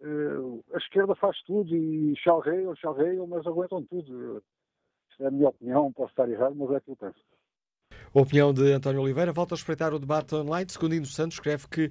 uh, 0.00 0.64
a 0.74 0.78
esquerda 0.78 1.14
faz 1.14 1.40
tudo 1.42 1.74
e 1.74 2.16
chalreiam, 2.16 2.74
chalreiam, 2.74 3.26
mas 3.26 3.46
aguentam 3.46 3.84
tudo. 3.84 4.42
Isto 5.10 5.24
é 5.24 5.26
a 5.28 5.30
minha 5.30 5.48
opinião, 5.48 5.92
posso 5.92 6.10
estar 6.10 6.28
errado, 6.28 6.54
mas 6.56 6.70
é 6.72 6.80
que 6.80 6.90
eu 6.90 6.96
penso. 6.96 7.37
Opinião 8.12 8.52
de 8.52 8.72
António 8.72 9.00
Oliveira 9.00 9.32
volta 9.32 9.54
a 9.54 9.56
espreitar 9.56 9.92
o 9.92 9.98
debate 9.98 10.34
online. 10.34 10.66
Secundino 10.70 11.06
Santos 11.06 11.36
escreve 11.36 11.66
que 11.68 11.90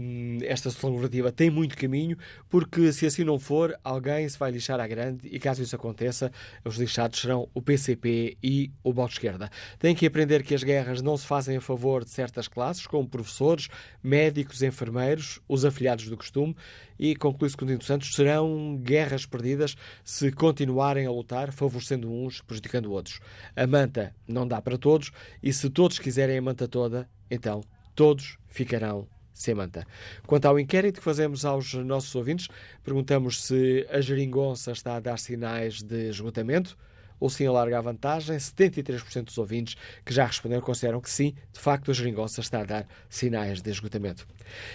hum, 0.00 0.38
esta 0.42 0.70
solução 0.70 0.90
governativa 0.90 1.32
tem 1.32 1.50
muito 1.50 1.76
caminho, 1.76 2.16
porque 2.48 2.92
se 2.92 3.06
assim 3.06 3.24
não 3.24 3.38
for, 3.38 3.78
alguém 3.82 4.28
se 4.28 4.38
vai 4.38 4.50
lixar 4.50 4.80
à 4.80 4.86
grande 4.86 5.26
e 5.28 5.38
caso 5.38 5.62
isso 5.62 5.74
aconteça, 5.74 6.30
os 6.64 6.76
lixados 6.76 7.20
serão 7.20 7.48
o 7.52 7.60
PCP 7.60 8.36
e 8.42 8.70
o 8.82 8.92
Bloco 8.92 9.10
de 9.10 9.16
Esquerda. 9.16 9.50
Tem 9.78 9.94
que 9.94 10.06
aprender 10.06 10.42
que 10.42 10.54
as 10.54 10.62
guerras 10.62 11.02
não 11.02 11.16
se 11.16 11.26
fazem 11.26 11.56
a 11.56 11.60
favor 11.60 12.04
de 12.04 12.10
certas 12.10 12.48
classes, 12.48 12.86
como 12.86 13.08
professores, 13.08 13.68
médicos, 14.02 14.62
enfermeiros, 14.62 15.40
os 15.48 15.64
afiliados 15.64 16.08
do 16.08 16.16
costume, 16.16 16.56
e, 16.98 17.14
conclui 17.14 17.50
Secundino 17.50 17.82
Santos, 17.82 18.14
serão 18.14 18.76
guerras 18.76 19.26
perdidas 19.26 19.76
se 20.04 20.30
continuarem 20.32 21.06
a 21.06 21.10
lutar, 21.10 21.52
favorecendo 21.52 22.10
uns, 22.10 22.40
prejudicando 22.40 22.92
outros. 22.92 23.20
A 23.54 23.66
manta 23.66 24.14
não 24.26 24.46
dá 24.46 24.60
para 24.60 24.78
todos 24.78 25.10
e 25.42 25.52
se 25.52 25.70
todos 25.70 25.98
quiserem 25.98 26.38
a 26.38 26.42
manta 26.42 26.66
toda, 26.68 27.08
então 27.30 27.62
todos 27.94 28.38
ficarão 28.48 29.08
sem 29.32 29.54
manta. 29.54 29.86
Quanto 30.26 30.46
ao 30.46 30.58
inquérito 30.58 30.98
que 30.98 31.04
fazemos 31.04 31.44
aos 31.44 31.74
nossos 31.74 32.14
ouvintes, 32.14 32.48
perguntamos 32.82 33.44
se 33.44 33.86
a 33.90 34.00
geringonça 34.00 34.72
está 34.72 34.96
a 34.96 35.00
dar 35.00 35.18
sinais 35.18 35.82
de 35.82 36.08
esgotamento 36.08 36.76
ou 37.20 37.30
sim 37.30 37.46
alarga 37.46 37.78
a 37.78 37.80
vantagem. 37.80 38.36
73% 38.36 39.24
dos 39.24 39.38
ouvintes 39.38 39.74
que 40.04 40.12
já 40.12 40.24
responderam 40.24 40.62
consideram 40.62 41.00
que 41.00 41.10
sim, 41.10 41.34
de 41.52 41.60
facto 41.60 41.90
a 41.90 41.94
geringonça 41.94 42.40
está 42.40 42.60
a 42.60 42.64
dar 42.64 42.86
sinais 43.08 43.60
de 43.62 43.70
esgotamento. 43.70 44.26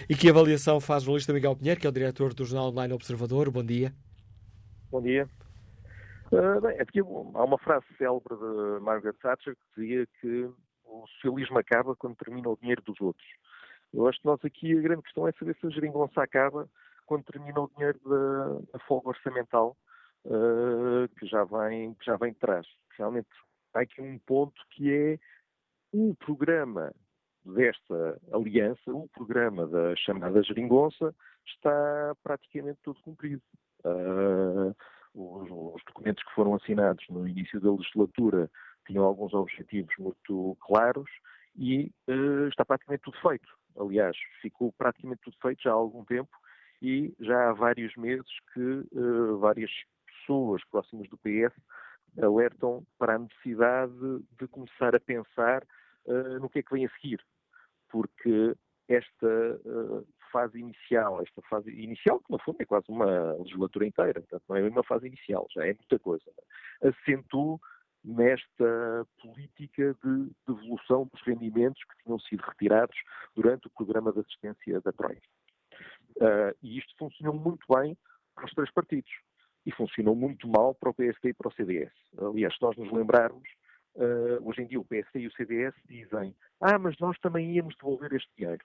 E 0.08 0.14
que 0.14 0.28
avaliação 0.28 0.80
faz 0.80 1.02
o 1.02 1.06
jornalista 1.06 1.32
Miguel 1.32 1.56
Pinheiro, 1.56 1.80
que 1.80 1.86
é 1.86 1.90
o 1.90 1.92
diretor 1.92 2.34
do 2.34 2.44
Jornal 2.44 2.70
Online 2.70 2.94
Observador. 2.94 3.50
Bom 3.50 3.64
dia. 3.64 3.92
Bom 4.90 5.00
dia. 5.00 5.28
Uh, 6.32 6.60
bem, 6.62 6.80
aqui 6.80 7.00
há 7.00 7.44
uma 7.44 7.58
frase 7.58 7.84
célebre 7.98 8.34
de 8.34 8.80
Margaret 8.80 9.14
Thatcher 9.20 9.54
que 9.54 9.80
dizia 9.80 10.06
que 10.20 10.50
o 10.84 11.06
socialismo 11.06 11.58
acaba 11.58 11.94
quando 11.94 12.16
termina 12.16 12.48
o 12.48 12.56
dinheiro 12.56 12.82
dos 12.82 13.00
outros. 13.00 13.26
Eu 13.92 14.08
acho 14.08 14.18
que 14.18 14.26
nós 14.26 14.40
aqui 14.44 14.76
a 14.76 14.80
grande 14.80 15.02
questão 15.02 15.28
é 15.28 15.32
saber 15.32 15.54
se 15.60 15.66
a 15.66 15.70
geringonça 15.70 16.22
acaba 16.22 16.68
quando 17.04 17.24
termina 17.24 17.60
o 17.60 17.70
dinheiro 17.74 18.00
da, 18.06 18.60
da 18.72 18.78
folga 18.86 19.10
orçamental 19.10 19.76
uh, 20.26 21.08
que, 21.18 21.26
já 21.26 21.44
vem, 21.44 21.94
que 21.94 22.04
já 22.04 22.16
vem 22.16 22.32
de 22.32 22.38
trás. 22.38 22.66
Realmente 22.96 23.28
há 23.74 23.80
aqui 23.80 24.00
um 24.00 24.18
ponto 24.18 24.60
que 24.70 24.92
é 24.92 25.18
o 25.92 26.14
programa 26.14 26.92
desta 27.44 28.20
aliança, 28.32 28.92
o 28.92 29.08
programa 29.08 29.66
da 29.66 29.96
chamada 29.96 30.42
geringonça, 30.42 31.14
está 31.46 32.14
praticamente 32.22 32.78
todo 32.82 33.00
cumprido. 33.00 33.42
Uh, 33.84 34.74
os, 35.14 35.50
os, 35.50 35.84
documentos 35.84 36.22
que 36.22 36.34
foram 36.34 36.54
assinados 36.54 37.04
no 37.10 37.26
início 37.26 37.60
da 37.60 37.70
legislatura 37.70 38.50
tinham 38.86 39.04
alguns 39.04 39.34
objetivos 39.34 39.92
muito 39.98 40.56
claros 40.60 41.10
e 41.56 41.92
uh, 42.08 42.48
está 42.48 42.64
praticamente 42.64 43.02
tudo 43.02 43.18
feito. 43.20 43.48
Aliás, 43.78 44.16
ficou 44.40 44.72
praticamente 44.72 45.22
tudo 45.22 45.36
feito 45.42 45.62
já 45.62 45.70
há 45.70 45.74
algum 45.74 46.04
tempo 46.04 46.30
e 46.80 47.14
já 47.20 47.50
há 47.50 47.52
vários 47.52 47.94
meses 47.96 48.30
que 48.52 48.60
uh, 48.92 49.38
várias 49.38 49.70
pessoas 50.22 50.62
próximas 50.70 51.08
do 51.08 51.18
PS 51.18 51.54
alertam 52.20 52.86
para 52.98 53.16
a 53.16 53.18
necessidade 53.18 53.92
de 54.38 54.46
começar 54.48 54.94
a 54.94 55.00
pensar 55.00 55.64
uh, 56.06 56.38
no 56.40 56.48
que 56.48 56.58
é 56.60 56.62
que 56.62 56.72
vem 56.72 56.86
a 56.86 56.90
seguir, 56.90 57.20
porque 57.90 58.54
esta 58.88 59.26
uh, 59.26 60.06
fase 60.30 60.58
inicial, 60.58 61.22
esta 61.22 61.40
fase 61.42 61.70
inicial, 61.70 62.20
que 62.20 62.30
no 62.30 62.38
fundo 62.38 62.60
é 62.60 62.64
quase 62.64 62.86
uma 62.88 63.32
legislatura 63.34 63.86
inteira, 63.86 64.20
portanto 64.20 64.44
não 64.48 64.56
é 64.56 64.68
uma 64.68 64.84
fase 64.84 65.06
inicial, 65.06 65.46
já 65.50 65.66
é 65.66 65.74
muita 65.74 65.98
coisa, 65.98 66.24
né? 66.26 66.90
acentua 66.90 67.58
nesta 68.04 69.06
política 69.20 69.96
de 70.02 70.30
devolução 70.46 71.08
dos 71.12 71.22
rendimentos 71.22 71.82
que 71.84 72.02
tinham 72.02 72.18
sido 72.18 72.40
retirados 72.40 72.96
durante 73.34 73.68
o 73.68 73.70
programa 73.70 74.12
de 74.12 74.20
assistência 74.20 74.80
da 74.80 74.92
Troika. 74.92 75.22
Uh, 76.16 76.54
e 76.62 76.78
isto 76.78 76.94
funcionou 76.98 77.34
muito 77.34 77.64
bem 77.72 77.96
para 78.34 78.44
os 78.44 78.52
três 78.52 78.70
partidos 78.72 79.10
e 79.64 79.72
funcionou 79.72 80.14
muito 80.14 80.48
mal 80.48 80.74
para 80.74 80.90
o 80.90 80.94
PSD 80.94 81.30
e 81.30 81.34
para 81.34 81.48
o 81.48 81.52
CDS. 81.52 81.92
Aliás, 82.18 82.54
se 82.54 82.62
nós 82.62 82.76
nos 82.76 82.92
lembrarmos, 82.92 83.48
uh, 83.96 84.48
hoje 84.48 84.62
em 84.62 84.66
dia 84.66 84.80
o 84.80 84.84
PSD 84.84 85.20
e 85.20 85.26
o 85.26 85.32
CDS 85.32 85.74
dizem 85.88 86.34
ah, 86.60 86.78
mas 86.78 86.96
nós 86.98 87.18
também 87.18 87.54
íamos 87.54 87.74
devolver 87.76 88.12
este 88.12 88.30
dinheiro. 88.36 88.64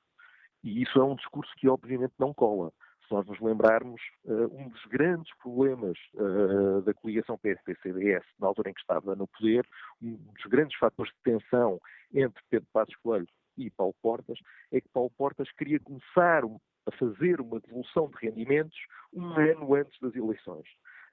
E 0.63 0.81
isso 0.81 0.99
é 0.99 1.03
um 1.03 1.15
discurso 1.15 1.51
que 1.57 1.67
obviamente 1.67 2.13
não 2.19 2.33
cola. 2.33 2.71
Se 3.07 3.13
nós 3.13 3.25
nos 3.25 3.39
lembrarmos, 3.39 4.01
uh, 4.25 4.53
um 4.53 4.69
dos 4.69 4.83
grandes 4.85 5.33
problemas 5.37 5.97
uh, 6.15 6.81
da 6.81 6.93
coligação 6.93 7.37
PSD-CDS, 7.37 8.25
na 8.39 8.47
altura 8.47 8.69
em 8.69 8.73
que 8.73 8.81
estava 8.81 9.15
no 9.15 9.27
poder, 9.27 9.65
um 10.01 10.15
dos 10.15 10.45
grandes 10.45 10.77
fatores 10.77 11.11
de 11.13 11.19
tensão 11.23 11.79
entre 12.13 12.41
Pedro 12.49 12.67
Passos 12.73 12.95
Coelho 12.97 13.27
e 13.57 13.71
Paulo 13.71 13.95
Portas, 14.01 14.37
é 14.71 14.81
que 14.81 14.89
Paulo 14.89 15.11
Portas 15.17 15.49
queria 15.53 15.79
começar 15.79 16.43
a 16.87 16.91
fazer 16.97 17.41
uma 17.41 17.59
devolução 17.59 18.09
de 18.09 18.25
rendimentos 18.25 18.77
um 19.13 19.31
ano 19.33 19.75
antes 19.75 19.97
das 19.99 20.15
eleições. 20.15 20.67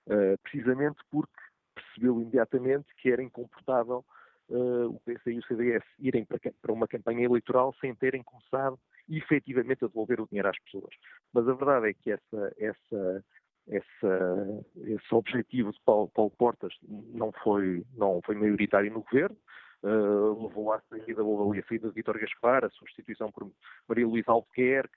Uh, 0.06 0.36
precisamente 0.42 0.98
porque 1.10 1.32
percebeu 1.74 2.20
imediatamente 2.20 2.86
que 2.98 3.10
era 3.10 3.22
incomportável 3.22 4.04
uh, 4.48 4.86
o 4.86 5.00
PS 5.00 5.26
e 5.26 5.38
o 5.38 5.44
CDS 5.44 5.84
irem 5.98 6.24
para, 6.24 6.38
para, 6.60 6.72
uma 6.72 6.86
campanha 6.86 7.24
eleitoral 7.24 7.74
sem 7.80 7.94
terem 7.94 8.22
começado 8.22 8.78
efetivamente 9.08 9.84
a 9.84 9.88
devolver 9.88 10.20
o 10.20 10.26
dinheiro 10.26 10.48
às 10.48 10.58
pessoas. 10.60 10.94
Mas 11.32 11.48
a 11.48 11.54
verdade 11.54 11.90
é 11.90 11.94
que 11.94 12.10
essa, 12.10 12.54
essa, 12.58 13.24
essa, 13.68 14.64
esse 14.76 15.14
objetivo 15.14 15.72
de 15.72 15.80
Paulo, 15.84 16.10
Paulo, 16.14 16.30
Portas 16.30 16.74
não 16.82 17.32
foi, 17.42 17.84
não 17.94 18.20
foi 18.24 18.34
maioritário 18.34 18.92
no 18.92 19.02
governo. 19.02 19.36
Uh, 19.82 20.46
levou 20.46 20.72
à 20.72 20.80
saída, 20.88 21.18
levou 21.18 21.52
à 21.52 21.62
saída 21.64 21.88
de 21.88 21.94
Vítor 21.94 22.18
Gaspar, 22.18 22.64
a 22.64 22.70
substituição 22.70 23.30
por 23.30 23.50
Maria 23.86 24.06
Luísa 24.06 24.32
Albuquerque, 24.32 24.96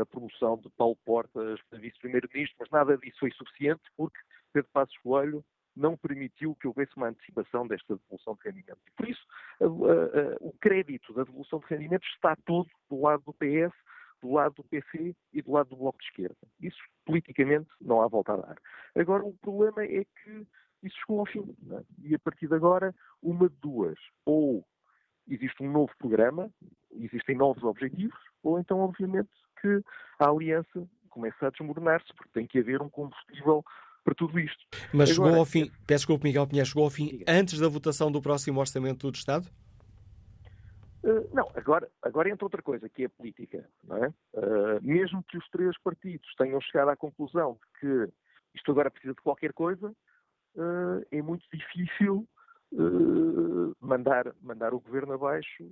a 0.00 0.06
promoção 0.06 0.56
de 0.58 0.70
Paulo 0.70 0.96
Portas 1.04 1.60
para 1.68 1.78
vice-primeiro-ministro, 1.78 2.56
mas 2.60 2.70
nada 2.70 2.96
disso 2.96 3.18
foi 3.20 3.30
suficiente 3.32 3.82
porque 3.96 4.18
Pedro 4.52 4.70
Passos 4.72 4.96
Coelho 4.98 5.44
não 5.76 5.96
permitiu 5.96 6.54
que 6.56 6.66
houvesse 6.66 6.96
uma 6.96 7.08
antecipação 7.08 7.66
desta 7.66 7.96
devolução 7.96 8.34
de 8.34 8.48
rendimentos. 8.48 8.82
Por 8.96 9.08
isso, 9.08 9.22
a, 9.60 9.64
a, 9.64 9.68
a, 9.68 10.36
o 10.40 10.52
crédito 10.58 11.12
da 11.12 11.24
devolução 11.24 11.58
de 11.58 11.66
rendimentos 11.66 12.08
está 12.14 12.34
todo 12.46 12.68
do 12.88 13.00
lado 13.02 13.22
do 13.26 13.34
PS, 13.34 13.74
do 14.22 14.32
lado 14.32 14.54
do 14.54 14.64
PC 14.64 15.14
e 15.34 15.42
do 15.42 15.52
lado 15.52 15.68
do 15.68 15.76
Bloco 15.76 15.98
de 15.98 16.06
Esquerda. 16.06 16.36
Isso, 16.58 16.78
politicamente, 17.04 17.68
não 17.80 18.00
há 18.00 18.08
volta 18.08 18.32
a 18.32 18.36
dar. 18.36 18.56
Agora, 18.94 19.24
o 19.24 19.34
problema 19.34 19.84
é 19.84 20.04
que 20.04 20.46
isso 20.82 20.96
chegou 21.00 21.20
ao 21.20 21.26
fim. 21.26 21.54
É? 21.72 21.82
E 22.02 22.14
a 22.14 22.18
partir 22.18 22.48
de 22.48 22.54
agora, 22.54 22.94
uma 23.22 23.48
de 23.48 23.56
duas. 23.56 23.98
Ou 24.24 24.64
existe 25.28 25.62
um 25.62 25.70
novo 25.70 25.92
programa, 25.98 26.50
existem 26.92 27.36
novos 27.36 27.62
objetivos, 27.62 28.18
ou 28.42 28.58
então, 28.58 28.78
obviamente, 28.80 29.30
que 29.60 29.80
a 30.18 30.28
aliança 30.28 30.88
começa 31.10 31.46
a 31.46 31.50
desmoronar-se, 31.50 32.12
porque 32.14 32.32
tem 32.32 32.46
que 32.46 32.58
haver 32.58 32.82
um 32.82 32.88
combustível 32.88 33.64
para 34.04 34.14
tudo 34.14 34.38
isto. 34.38 34.64
Mas 34.92 35.10
Agora, 35.10 35.28
chegou 35.28 35.34
ao 35.34 35.44
fim, 35.44 35.66
peço 35.86 36.00
desculpa, 36.00 36.26
Miguel 36.26 36.46
Pinheiro, 36.46 36.68
chegou 36.68 36.84
ao 36.84 36.90
fim 36.90 37.24
antes 37.26 37.58
da 37.58 37.68
votação 37.68 38.10
do 38.12 38.22
próximo 38.22 38.60
Orçamento 38.60 39.10
do 39.10 39.16
Estado? 39.16 39.48
Uh, 41.02 41.28
não, 41.34 41.50
agora, 41.54 41.88
agora 42.02 42.30
entra 42.30 42.44
outra 42.44 42.62
coisa, 42.62 42.88
que 42.88 43.02
é 43.02 43.06
a 43.06 43.10
política. 43.10 43.68
Não 43.84 43.96
é? 43.96 44.08
Uh, 44.34 44.82
mesmo 44.82 45.22
que 45.24 45.38
os 45.38 45.48
três 45.48 45.76
partidos 45.82 46.28
tenham 46.36 46.60
chegado 46.60 46.90
à 46.90 46.96
conclusão 46.96 47.54
de 47.54 47.80
que 47.80 48.12
isto 48.54 48.70
agora 48.70 48.90
precisa 48.90 49.14
de 49.14 49.20
qualquer 49.22 49.52
coisa, 49.52 49.88
uh, 49.88 51.06
é 51.10 51.22
muito 51.22 51.44
difícil 51.52 52.26
mandar, 53.80 54.32
mandar 54.42 54.74
o 54.74 54.80
governo 54.80 55.14
abaixo 55.14 55.64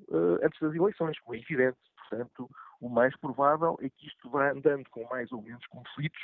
antes 0.43 0.61
das 0.61 0.75
eleições, 0.75 1.19
como 1.21 1.37
é 1.37 1.41
evidente. 1.41 1.79
Portanto, 2.09 2.49
o 2.81 2.89
mais 2.89 3.17
provável 3.17 3.79
é 3.81 3.89
que 3.89 4.07
isto 4.07 4.29
vá 4.31 4.51
andando 4.51 4.89
com 4.91 5.05
mais 5.09 5.31
ou 5.33 5.43
menos 5.43 5.67
conflitos 5.67 6.21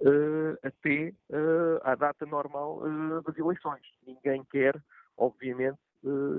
uh, 0.00 0.58
até 0.62 1.12
uh, 1.30 1.80
à 1.82 1.94
data 1.94 2.24
normal 2.26 2.78
uh, 2.78 3.22
das 3.22 3.36
eleições. 3.36 3.82
Ninguém 4.06 4.44
quer, 4.50 4.74
obviamente, 5.16 5.78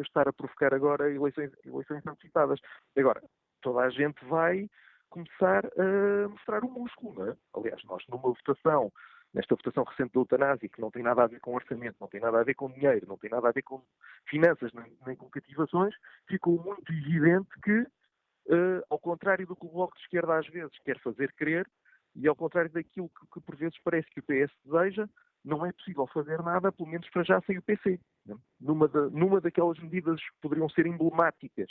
estar 0.02 0.28
a 0.28 0.34
provocar 0.34 0.74
agora 0.74 1.14
eleições, 1.14 1.52
eleições 1.66 2.06
antecipadas. 2.08 2.60
Agora, 2.98 3.22
toda 3.62 3.82
a 3.82 3.90
gente 3.90 4.24
vai 4.26 4.70
começar 5.10 5.66
a 5.66 6.30
mostrar 6.30 6.64
o 6.64 6.72
músculo. 6.72 7.14
Não 7.14 7.32
é? 7.32 7.36
Aliás, 7.54 7.84
nós 7.84 8.02
numa 8.08 8.22
votação, 8.22 8.92
nesta 9.34 9.56
votação 9.56 9.84
recente 9.84 10.14
da 10.14 10.20
eutanásia, 10.20 10.70
que 10.70 10.82
não 10.82 10.92
tem 10.92 11.04
nada 11.04 11.24
a 11.24 11.28
ver 11.28 11.40
com 11.40 11.54
orçamento, 11.54 11.96
não 12.00 12.08
tem 12.08 12.20
nada 12.20 12.40
a 12.40 12.44
ver 12.44 12.56
com 12.56 12.72
dinheiro, 12.72 13.08
não 13.08 13.18
tem 13.18 13.30
nada 13.30 13.50
a 13.50 13.52
ver 13.52 13.62
com 13.62 13.82
finanças, 14.28 14.72
nem, 14.74 14.98
nem 15.06 15.16
com 15.16 15.30
cativações, 15.30 15.94
ficou 16.28 16.62
muito 16.64 16.92
evidente 16.92 17.50
que 17.64 17.82
uh, 17.82 18.84
ao 18.90 19.00
contrário 19.00 19.46
do 19.46 19.56
que 19.56 19.66
o 19.66 19.72
Bloco 19.72 19.96
de 19.96 20.02
Esquerda 20.04 20.38
às 20.38 20.48
vezes 20.48 20.78
quer 20.80 21.00
fazer 21.00 21.32
crer, 21.34 21.68
e 22.16 22.28
ao 22.28 22.36
contrário 22.36 22.72
daquilo 22.72 23.10
que, 23.10 23.28
que 23.34 23.42
por 23.42 23.56
vezes 23.56 23.78
parece 23.84 24.10
que 24.10 24.20
o 24.20 24.24
PS 24.24 24.52
deseja, 24.66 25.08
não 25.46 25.66
é 25.66 25.72
possível 25.72 26.08
fazer 26.08 26.42
nada, 26.42 26.72
pelo 26.72 26.90
menos 26.90 27.10
para 27.10 27.24
já 27.24 27.42
sem 27.42 27.58
o 27.58 27.62
PC. 27.62 28.00
Né? 28.26 28.36
Numa, 28.60 28.88
numa 28.88 29.40
daquelas 29.40 29.80
medidas 29.80 30.20
que 30.20 30.42
poderiam 30.42 30.68
ser 30.70 30.86
emblemáticas 30.86 31.70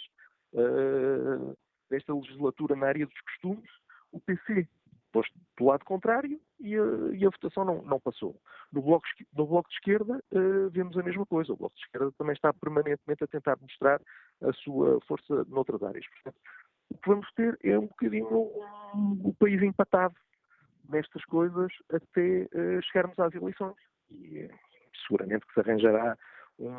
uh, 0.55 1.57
desta 1.91 2.15
legislatura 2.15 2.77
na 2.77 2.87
área 2.87 3.07
dos 3.07 3.21
costumes, 3.21 3.71
o 4.13 4.21
PC 4.21 4.67
posto 5.13 5.33
do 5.57 5.65
lado 5.67 5.85
contrário 5.85 6.41
e 6.61 6.77
a, 6.77 6.83
e 7.13 7.25
a 7.25 7.31
votação 7.31 7.65
não, 7.65 7.83
não, 7.83 8.01
passou. 8.01 8.41
No 8.73 8.83
bloco, 8.83 9.07
no 9.35 9.47
bloco 9.47 9.69
de 9.69 9.75
Esquerda 9.77 10.23
uh, 10.33 10.71
vemos 10.71 10.97
a 10.97 11.03
mesma 11.03 11.27
coisa. 11.27 11.53
O 11.53 11.57
Bloco 11.57 11.77
de 11.77 11.83
Esquerda 11.83 12.13
também 12.19 12.35
está 12.35 12.53
permanentemente 12.53 13.25
a 13.25 13.27
tentar 13.27 13.57
mostrar 13.61 14.01
a 14.43 14.53
sua 14.53 15.01
força 15.07 15.45
noutras 15.45 15.83
áreas. 15.83 16.07
Portanto, 16.09 16.41
o 16.91 16.99
que 16.99 17.09
vamos 17.09 17.31
ter 17.33 17.59
é 17.63 17.79
um 17.79 17.87
bocadinho 17.87 18.29
um, 18.95 19.21
o 19.25 19.35
país 19.35 19.63
empatado 19.63 20.15
nestas 20.89 21.25
coisas 21.27 21.71
até 21.93 22.49
uh, 22.55 22.83
chegarmos 22.83 23.19
às 23.19 23.35
eleições. 23.35 23.77
E 24.11 24.45
uh, 24.45 24.51
seguramente 25.07 25.47
que 25.47 25.55
se 25.55 25.61
arranjará 25.61 26.17
um, 26.59 26.75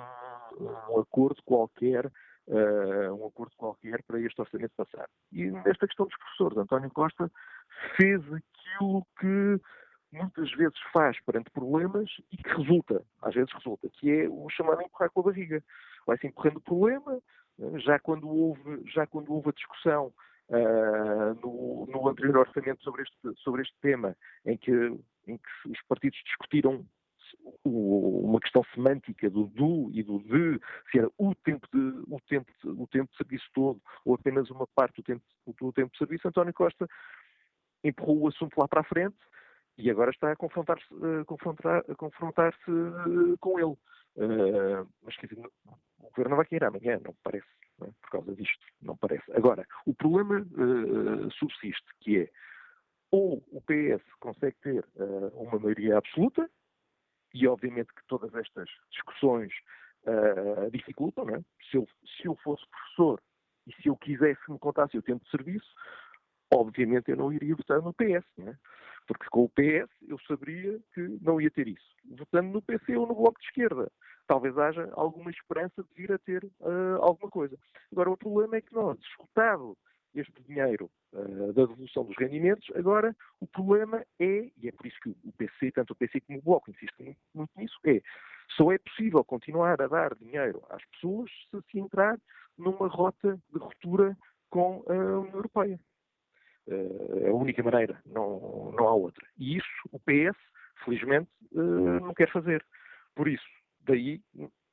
um 0.91 0.99
acordo 0.99 1.41
qualquer, 1.43 2.11
uh, 2.49 3.13
um 3.13 3.27
acordo 3.27 3.55
qualquer 3.55 4.03
para 4.03 4.19
este 4.19 4.39
orçamento 4.41 4.73
passar. 4.75 5.07
E 5.31 5.49
nesta 5.49 5.87
questão 5.87 6.05
dos 6.05 6.17
professores, 6.17 6.57
António 6.57 6.91
Costa 6.91 7.31
fez 7.95 8.21
aquilo 8.33 9.05
que 9.19 9.61
muitas 10.11 10.51
vezes 10.53 10.77
faz 10.91 11.19
perante 11.23 11.51
problemas 11.51 12.09
e 12.31 12.37
que 12.37 12.49
resulta, 12.49 13.03
às 13.21 13.35
vezes 13.35 13.53
resulta, 13.53 13.87
que 13.93 14.11
é 14.11 14.27
o 14.27 14.49
chamado 14.49 14.81
empurrar 14.81 15.11
com 15.11 15.21
a 15.21 15.23
barriga. 15.23 15.63
Vai-se 16.05 16.27
empurrando 16.27 16.57
o 16.57 16.61
problema, 16.61 17.21
já 17.77 17.99
quando 17.99 18.27
houve, 18.27 18.83
já 18.91 19.05
quando 19.05 19.31
houve 19.31 19.49
a 19.49 19.53
discussão 19.53 20.11
uh, 20.49 21.33
no, 21.41 21.85
no, 21.87 22.09
anterior 22.09 22.37
orçamento 22.37 22.83
sobre 22.83 23.03
este, 23.03 23.41
sobre 23.41 23.61
este 23.61 23.75
tema, 23.81 24.15
em 24.45 24.57
que, 24.57 24.71
em 25.27 25.37
que 25.37 25.69
os 25.69 25.81
partidos 25.87 26.19
discutiram 26.25 26.85
uma 27.63 28.39
questão 28.39 28.63
semântica 28.73 29.29
do 29.29 29.45
do 29.47 29.89
e 29.93 30.03
do 30.03 30.19
de, 30.19 30.59
se 30.91 30.99
era 30.99 31.09
o 31.17 31.33
tempo 31.35 31.67
de, 31.73 31.79
o 32.07 32.19
tempo 32.27 32.51
de, 32.61 32.69
o 32.69 32.87
tempo 32.87 33.11
de 33.11 33.17
serviço 33.17 33.49
todo 33.53 33.81
ou 34.05 34.15
apenas 34.15 34.49
uma 34.49 34.67
parte 34.75 34.97
do 34.97 35.03
tempo, 35.03 35.23
do 35.59 35.73
tempo 35.73 35.91
de 35.91 35.97
serviço, 35.97 36.27
António 36.27 36.53
Costa 36.53 36.87
empurrou 37.83 38.21
o 38.21 38.27
assunto 38.27 38.57
lá 38.57 38.67
para 38.67 38.81
a 38.81 38.85
frente 38.85 39.17
e 39.77 39.89
agora 39.89 40.11
está 40.11 40.31
a 40.31 40.35
confrontar-se 40.35 40.93
uh, 40.93 41.25
confrontar, 41.25 41.83
confrontar 41.95 42.53
uh, 42.67 43.37
com 43.39 43.59
ele. 43.59 43.77
Uh, 44.15 44.87
mas 45.03 45.15
quer 45.15 45.27
dizer, 45.27 45.49
o 45.99 46.09
governo 46.09 46.35
vai 46.35 46.45
cair 46.45 46.63
amanhã, 46.65 46.99
não 47.03 47.15
parece, 47.23 47.47
não 47.79 47.87
é? 47.87 47.91
por 48.01 48.09
causa 48.09 48.35
disto, 48.35 48.65
não 48.81 48.97
parece. 48.97 49.31
Agora, 49.31 49.65
o 49.85 49.93
problema 49.93 50.41
uh, 50.41 51.31
subsiste, 51.31 51.85
que 52.01 52.19
é 52.19 52.29
ou 53.11 53.43
o 53.51 53.61
PS 53.61 54.03
consegue 54.19 54.55
ter 54.61 54.85
uh, 54.95 55.27
uma 55.35 55.57
maioria 55.59 55.97
absoluta, 55.97 56.49
e 57.33 57.47
obviamente 57.47 57.93
que 57.93 58.05
todas 58.07 58.33
estas 58.35 58.69
discussões 58.91 59.51
uh, 60.03 60.69
dificultam, 60.71 61.25
não 61.25 61.35
é? 61.35 61.41
Se 61.69 61.77
eu, 61.77 61.87
se 62.05 62.27
eu 62.27 62.35
fosse 62.37 62.63
professor 62.69 63.21
e 63.67 63.73
se 63.81 63.87
eu 63.87 63.95
quisesse 63.95 64.41
me 64.49 64.59
contasse 64.59 64.97
o 64.97 65.01
tempo 65.01 65.23
de 65.23 65.31
serviço, 65.31 65.67
obviamente 66.53 67.11
eu 67.11 67.17
não 67.17 67.31
iria 67.31 67.55
votar 67.55 67.81
no 67.81 67.93
PS, 67.93 68.25
não 68.37 68.49
é? 68.49 68.57
Porque 69.07 69.25
com 69.29 69.43
o 69.43 69.49
PS 69.49 69.89
eu 70.07 70.19
saberia 70.27 70.79
que 70.93 71.01
não 71.21 71.41
ia 71.41 71.49
ter 71.49 71.67
isso. 71.67 71.95
Votando 72.05 72.49
no 72.49 72.61
PC 72.61 72.95
ou 72.95 73.07
no 73.07 73.15
Bloco 73.15 73.39
de 73.39 73.47
Esquerda, 73.47 73.91
talvez 74.27 74.55
haja 74.57 74.87
alguma 74.93 75.31
esperança 75.31 75.83
de 75.83 75.89
vir 75.95 76.11
a 76.11 76.19
ter 76.19 76.43
uh, 76.59 77.01
alguma 77.01 77.29
coisa. 77.31 77.57
Agora, 77.91 78.11
o 78.11 78.17
problema 78.17 78.57
é 78.57 78.61
que 78.61 78.73
nós, 78.73 78.99
escutado 78.99 79.75
este 80.15 80.41
dinheiro 80.43 80.89
uh, 81.13 81.53
da 81.53 81.65
devolução 81.65 82.03
dos 82.03 82.15
rendimentos, 82.17 82.67
agora 82.75 83.15
o 83.39 83.47
problema 83.47 84.05
é, 84.19 84.49
e 84.57 84.67
é 84.67 84.71
por 84.71 84.85
isso 84.85 84.97
que 85.01 85.09
o 85.09 85.31
PC, 85.37 85.71
tanto 85.71 85.93
o 85.93 85.95
PC 85.95 86.21
como 86.21 86.39
o 86.39 86.41
Bloco 86.41 86.71
insistem 86.71 87.15
muito, 87.33 87.51
nisso, 87.57 87.79
é 87.85 88.01
só 88.55 88.71
é 88.71 88.77
possível 88.77 89.23
continuar 89.23 89.81
a 89.81 89.87
dar 89.87 90.15
dinheiro 90.15 90.63
às 90.69 90.83
pessoas 90.85 91.29
se 91.49 91.61
se 91.71 91.79
entrar 91.79 92.17
numa 92.57 92.87
rota 92.87 93.39
de 93.53 93.59
ruptura 93.59 94.17
com 94.49 94.83
a 94.87 94.93
União 94.93 95.35
Europeia. 95.35 95.79
Uh, 96.67 97.25
é 97.25 97.29
a 97.29 97.33
única 97.33 97.63
maneira, 97.63 98.01
não, 98.05 98.71
não 98.75 98.87
há 98.87 98.93
outra. 98.93 99.25
E 99.37 99.57
isso 99.57 99.89
o 99.91 99.99
PS, 99.99 100.37
felizmente, 100.83 101.29
uh, 101.53 101.99
não 101.99 102.13
quer 102.13 102.31
fazer. 102.31 102.65
Por 103.15 103.27
isso, 103.27 103.47
daí 103.81 104.21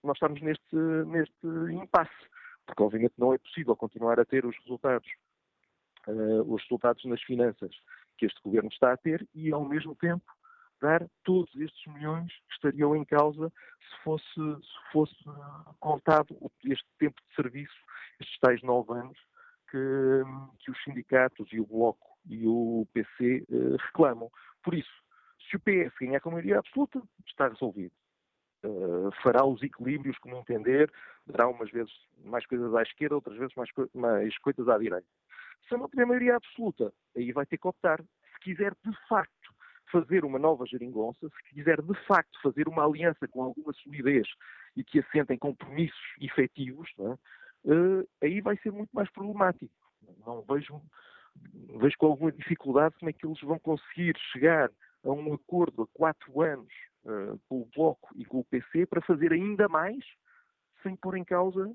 nós 0.02 0.16
estamos 0.16 0.40
neste, 0.40 0.76
neste 1.06 1.46
impasse, 1.72 2.12
porque 2.66 2.82
obviamente 2.82 3.14
não 3.18 3.32
é 3.32 3.38
possível 3.38 3.76
continuar 3.76 4.20
a 4.20 4.24
ter 4.24 4.44
os 4.44 4.56
resultados, 4.58 5.08
uh, 6.06 6.42
os 6.52 6.62
resultados 6.62 7.04
nas 7.04 7.22
finanças 7.22 7.74
que 8.16 8.26
este 8.26 8.40
governo 8.42 8.68
está 8.70 8.92
a 8.92 8.96
ter 8.96 9.26
e 9.34 9.52
ao 9.52 9.64
mesmo 9.64 9.94
tempo 9.94 10.24
dar 10.80 11.06
todos 11.24 11.54
estes 11.56 11.92
milhões 11.92 12.32
que 12.32 12.54
estariam 12.54 12.94
em 12.94 13.04
causa 13.04 13.52
se 13.80 14.02
fosse, 14.02 14.34
se 14.34 14.92
fosse 14.92 15.14
contado 15.80 16.36
este 16.64 16.86
tempo 16.98 17.20
de 17.28 17.34
serviço, 17.34 17.74
estes 18.20 18.38
tais 18.40 18.62
nove 18.62 18.92
anos 18.92 19.18
que, 19.70 19.78
que 20.60 20.70
os 20.70 20.84
sindicatos 20.84 21.48
e 21.52 21.60
o 21.60 21.66
Bloco 21.66 22.16
e 22.28 22.46
o 22.46 22.86
PC 22.92 23.46
eh, 23.48 23.76
reclamam. 23.78 24.30
Por 24.62 24.74
isso, 24.74 24.90
se 25.48 25.56
o 25.56 25.60
PS 25.60 25.94
ganhar 26.00 26.20
com 26.20 26.30
maioria 26.30 26.58
absoluta, 26.58 27.00
está 27.26 27.48
resolvido. 27.48 27.92
Uh, 28.64 29.12
fará 29.22 29.44
os 29.44 29.62
equilíbrios 29.62 30.18
como 30.18 30.36
entender, 30.38 30.90
dará 31.26 31.46
umas 31.46 31.70
vezes 31.70 31.92
mais 32.24 32.44
coisas 32.46 32.74
à 32.74 32.82
esquerda, 32.82 33.14
outras 33.14 33.36
vezes 33.36 33.54
mais, 33.54 33.70
mais 33.94 34.36
coisas 34.38 34.66
à 34.68 34.76
direita. 34.76 35.06
Se 35.68 35.76
não 35.76 35.88
tiver 35.88 36.06
maioria 36.06 36.36
absoluta, 36.36 36.92
aí 37.16 37.32
vai 37.32 37.46
ter 37.46 37.58
que 37.58 37.66
optar. 37.66 38.00
Se 38.00 38.40
quiser 38.40 38.74
de 38.84 38.92
facto 39.08 39.54
fazer 39.90 40.24
uma 40.24 40.38
nova 40.38 40.66
geringonça, 40.66 41.28
se 41.28 41.54
quiser 41.54 41.80
de 41.80 41.94
facto 42.06 42.40
fazer 42.42 42.68
uma 42.68 42.84
aliança 42.84 43.26
com 43.28 43.42
alguma 43.42 43.72
solidez 43.72 44.28
e 44.76 44.84
que 44.84 45.00
assentem 45.00 45.38
compromissos 45.38 45.98
efetivos, 46.20 46.88
é? 46.98 47.72
uh, 47.72 48.08
aí 48.22 48.40
vai 48.40 48.56
ser 48.58 48.72
muito 48.72 48.90
mais 48.92 49.10
problemático. 49.10 49.72
Não 50.24 50.42
vejo, 50.42 50.80
vejo 51.80 51.96
com 51.98 52.06
alguma 52.06 52.32
dificuldade 52.32 52.94
como 52.98 53.10
é 53.10 53.12
que 53.12 53.26
eles 53.26 53.40
vão 53.40 53.58
conseguir 53.58 54.16
chegar 54.32 54.70
a 55.04 55.10
um 55.10 55.34
acordo 55.34 55.82
a 55.82 55.86
quatro 55.98 56.42
anos 56.42 56.72
uh, 57.04 57.40
com 57.48 57.62
o 57.62 57.68
Bloco 57.74 58.10
e 58.16 58.24
com 58.24 58.40
o 58.40 58.44
PC 58.44 58.86
para 58.86 59.00
fazer 59.02 59.32
ainda 59.32 59.68
mais 59.68 60.04
sem 60.82 60.94
pôr 60.94 61.16
em 61.16 61.24
causa 61.24 61.74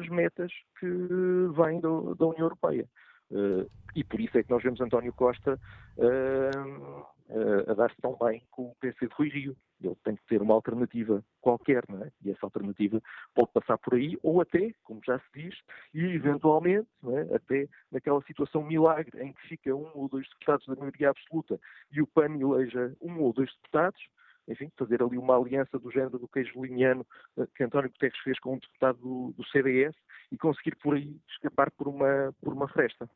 as 0.00 0.08
metas 0.08 0.50
que 0.80 0.86
vêm 0.86 1.80
da 1.80 2.26
União 2.26 2.46
Europeia. 2.46 2.88
Uh, 3.30 3.68
e 3.94 4.04
por 4.04 4.20
isso 4.20 4.38
é 4.38 4.42
que 4.42 4.50
nós 4.50 4.62
vemos 4.62 4.80
António 4.80 5.12
Costa 5.12 5.60
uh, 5.96 7.06
uh, 7.28 7.70
a 7.70 7.74
dar-se 7.74 8.00
tão 8.00 8.16
bem 8.16 8.42
com 8.50 8.66
o 8.66 8.74
PC 8.80 9.06
de 9.06 9.14
Rui 9.14 9.28
Rio. 9.28 9.56
Ele 9.82 9.96
tem 10.04 10.16
que 10.16 10.26
ter 10.26 10.42
uma 10.42 10.54
alternativa 10.54 11.22
qualquer, 11.40 11.84
não 11.88 12.02
é? 12.02 12.10
E 12.24 12.30
essa 12.30 12.46
alternativa 12.46 13.00
pode 13.34 13.52
passar 13.52 13.78
por 13.78 13.94
aí, 13.94 14.18
ou 14.22 14.40
até, 14.40 14.72
como 14.82 15.00
já 15.04 15.18
se 15.18 15.26
diz, 15.34 15.54
e 15.94 16.04
eventualmente, 16.04 16.88
é? 17.06 17.34
até 17.34 17.68
naquela 17.92 18.20
situação 18.22 18.64
milagre 18.64 19.22
em 19.22 19.32
que 19.32 19.48
fica 19.48 19.74
um 19.74 19.90
ou 19.94 20.08
dois 20.08 20.28
deputados 20.28 20.66
da 20.66 20.74
maioria 20.74 21.10
absoluta 21.10 21.60
e 21.92 22.02
o 22.02 22.06
PAN 22.06 22.36
eleja 22.40 22.96
um 23.00 23.20
ou 23.20 23.32
dois 23.32 23.52
deputados, 23.54 24.00
enfim, 24.48 24.70
fazer 24.76 25.02
ali 25.02 25.18
uma 25.18 25.36
aliança 25.36 25.78
do 25.78 25.90
género 25.90 26.18
do 26.18 26.28
queijo 26.28 26.60
liniano 26.62 27.06
que 27.54 27.62
António 27.62 27.90
Guterres 27.90 28.18
fez 28.24 28.38
com 28.40 28.54
um 28.54 28.58
deputado 28.58 28.98
do, 28.98 29.34
do 29.36 29.46
CDS 29.48 29.94
e 30.32 30.38
conseguir 30.38 30.76
por 30.76 30.94
aí 30.94 31.14
escapar 31.28 31.70
por 31.70 31.86
uma, 31.88 32.34
por 32.42 32.52
uma 32.52 32.68
fresta. 32.68 33.08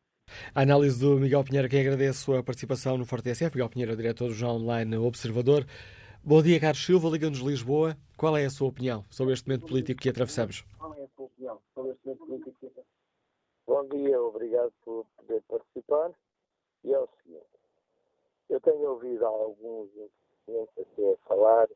A 0.55 0.63
análise 0.63 1.01
do 1.01 1.19
Miguel 1.19 1.45
Pinheiro, 1.45 1.69
que 1.69 1.79
agradeço 1.79 2.35
a 2.35 2.43
participação 2.43 2.97
no 2.97 3.05
Forte 3.05 3.35
SF. 3.35 3.57
Miguel 3.57 3.71
Pinheiro, 3.71 3.97
diretor 3.97 4.29
do 4.29 4.35
Jornal 4.35 4.61
Online 4.61 4.97
Observador. 4.97 5.65
Bom 6.23 6.41
dia, 6.43 6.61
Carlos 6.61 6.85
Silva, 6.85 7.09
Liga-nos 7.09 7.41
Lisboa. 7.41 7.97
Qual 8.17 8.37
é 8.37 8.45
a 8.45 8.51
sua 8.51 8.69
opinião 8.69 9.05
sobre 9.11 9.35
este 9.35 9.49
momento 9.49 9.67
político 9.67 10.01
que 10.01 10.09
atravessamos? 10.09 10.63
Qual 10.79 10.95
é 10.95 11.03
a 11.03 11.09
sua 11.09 11.25
opinião 11.25 11.61
sobre 11.75 11.93
este 11.93 12.07
momento 12.07 12.27
político 12.27 12.57
que 12.61 12.67
atravessamos? 12.67 12.93
Bom 13.67 13.89
dia, 13.89 14.21
obrigado 14.21 14.73
por 14.85 15.07
poder 15.17 15.43
participar. 15.49 16.13
E 16.85 16.93
é 16.93 16.99
o 16.99 17.09
seguinte, 17.23 17.47
eu 18.49 18.61
tenho 18.61 18.91
ouvido 18.91 19.25
alguns 19.25 19.89
intervenientes 20.43 20.79
até 20.79 21.17
falar 21.27 21.69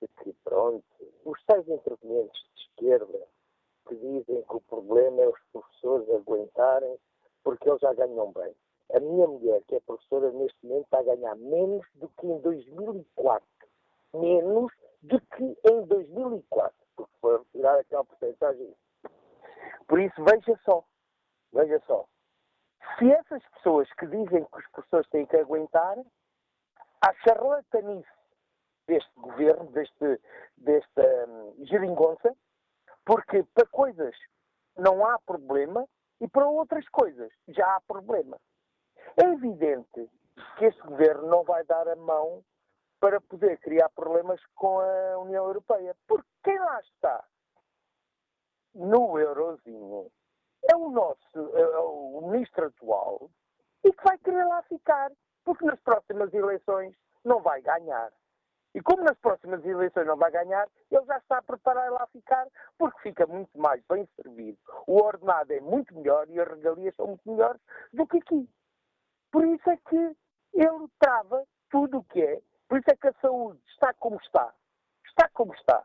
de 0.00 0.08
que, 0.22 0.32
pronto, 0.44 0.84
os 1.24 1.44
tais 1.44 1.68
intervenientes 1.68 2.40
de 2.54 2.62
esquerda 2.62 3.26
que 3.88 3.94
dizem 3.96 4.42
que 4.42 4.56
o 4.56 4.60
problema 4.62 5.22
é 5.22 5.28
os 5.28 5.40
professores 5.52 6.08
aguentarem 6.10 6.98
porque 7.42 7.68
eles 7.68 7.80
já 7.80 7.92
ganham 7.92 8.32
bem. 8.32 8.54
A 8.94 9.00
minha 9.00 9.26
mulher, 9.26 9.62
que 9.64 9.76
é 9.76 9.80
professora, 9.80 10.30
neste 10.32 10.66
momento 10.66 10.84
está 10.84 10.98
a 10.98 11.02
ganhar 11.02 11.34
menos 11.36 11.86
do 11.94 12.08
que 12.08 12.26
em 12.26 12.40
2004. 12.40 13.46
Menos 14.14 14.72
do 15.02 15.20
que 15.20 15.42
em 15.42 15.86
2004, 15.86 16.74
porque 16.96 17.12
foi 17.20 17.38
retirar 17.38 17.78
aquela 17.78 18.04
porcentagem. 18.04 18.74
Por 19.86 20.00
isso, 20.00 20.14
veja 20.24 20.58
só, 20.64 20.84
veja 21.52 21.82
só. 21.86 22.06
Se 22.98 23.10
essas 23.10 23.42
pessoas 23.54 23.92
que 23.94 24.06
dizem 24.06 24.44
que 24.44 24.58
os 24.58 24.66
professores 24.70 25.08
têm 25.10 25.26
que 25.26 25.36
aguentar, 25.36 25.98
a 27.04 27.12
charlatanice 27.22 28.08
deste 28.86 29.12
governo, 29.16 29.70
deste, 29.72 30.20
desta 30.56 31.02
um, 31.28 31.66
geringonça, 31.66 32.34
porque 33.04 33.44
para 33.54 33.66
coisas 33.66 34.14
não 34.76 35.06
há 35.06 35.18
problema 35.20 35.86
e 36.20 36.28
para 36.28 36.46
outras 36.46 36.88
coisas 36.88 37.30
já 37.48 37.66
há 37.76 37.80
problema. 37.82 38.38
É 39.22 39.26
evidente 39.26 40.10
que 40.58 40.64
este 40.64 40.80
governo 40.82 41.28
não 41.28 41.44
vai 41.44 41.62
dar 41.64 41.86
a 41.88 41.96
mão 41.96 42.42
para 43.00 43.20
poder 43.20 43.58
criar 43.58 43.90
problemas 43.90 44.40
com 44.54 44.80
a 44.80 45.18
União 45.18 45.44
Europeia, 45.44 45.94
porque 46.06 46.28
quem 46.42 46.58
lá 46.58 46.80
está 46.80 47.24
no 48.74 49.18
eurozinho 49.18 50.10
é 50.70 50.74
o 50.74 50.88
nosso 50.88 51.56
é 51.56 51.78
o 51.78 52.30
ministro 52.30 52.66
atual 52.66 53.30
e 53.84 53.92
que 53.92 54.04
vai 54.04 54.16
querer 54.18 54.44
lá 54.46 54.62
ficar, 54.62 55.12
porque 55.44 55.64
nas 55.64 55.80
próximas 55.80 56.32
eleições 56.32 56.94
não 57.24 57.40
vai 57.40 57.60
ganhar. 57.60 58.12
E 58.74 58.82
como 58.82 59.04
nas 59.04 59.16
próximas 59.18 59.64
eleições 59.64 60.06
não 60.06 60.16
vai 60.16 60.32
ganhar, 60.32 60.68
ele 60.90 61.04
já 61.06 61.18
está 61.18 61.38
a 61.38 61.42
preparar 61.42 61.92
lá 61.92 62.06
ficar, 62.08 62.48
porque 62.76 63.00
fica 63.02 63.24
muito 63.26 63.56
mais 63.56 63.80
bem 63.88 64.04
servido. 64.16 64.58
O 64.86 65.00
ordenado 65.00 65.52
é 65.52 65.60
muito 65.60 65.94
melhor 65.94 66.28
e 66.28 66.40
as 66.40 66.48
regalias 66.48 66.94
são 66.96 67.06
muito 67.06 67.30
melhores 67.30 67.60
do 67.92 68.04
que 68.06 68.18
aqui. 68.18 68.48
Por 69.30 69.44
isso 69.46 69.70
é 69.70 69.76
que 69.76 70.16
ele 70.54 70.88
trava 70.98 71.46
tudo 71.70 71.98
o 71.98 72.04
que 72.04 72.20
é. 72.20 72.42
Por 72.68 72.78
isso 72.78 72.90
é 72.90 72.96
que 72.96 73.08
a 73.08 73.14
saúde 73.20 73.60
está 73.68 73.94
como 73.94 74.16
está. 74.16 74.52
Está 75.06 75.28
como 75.28 75.54
está. 75.54 75.84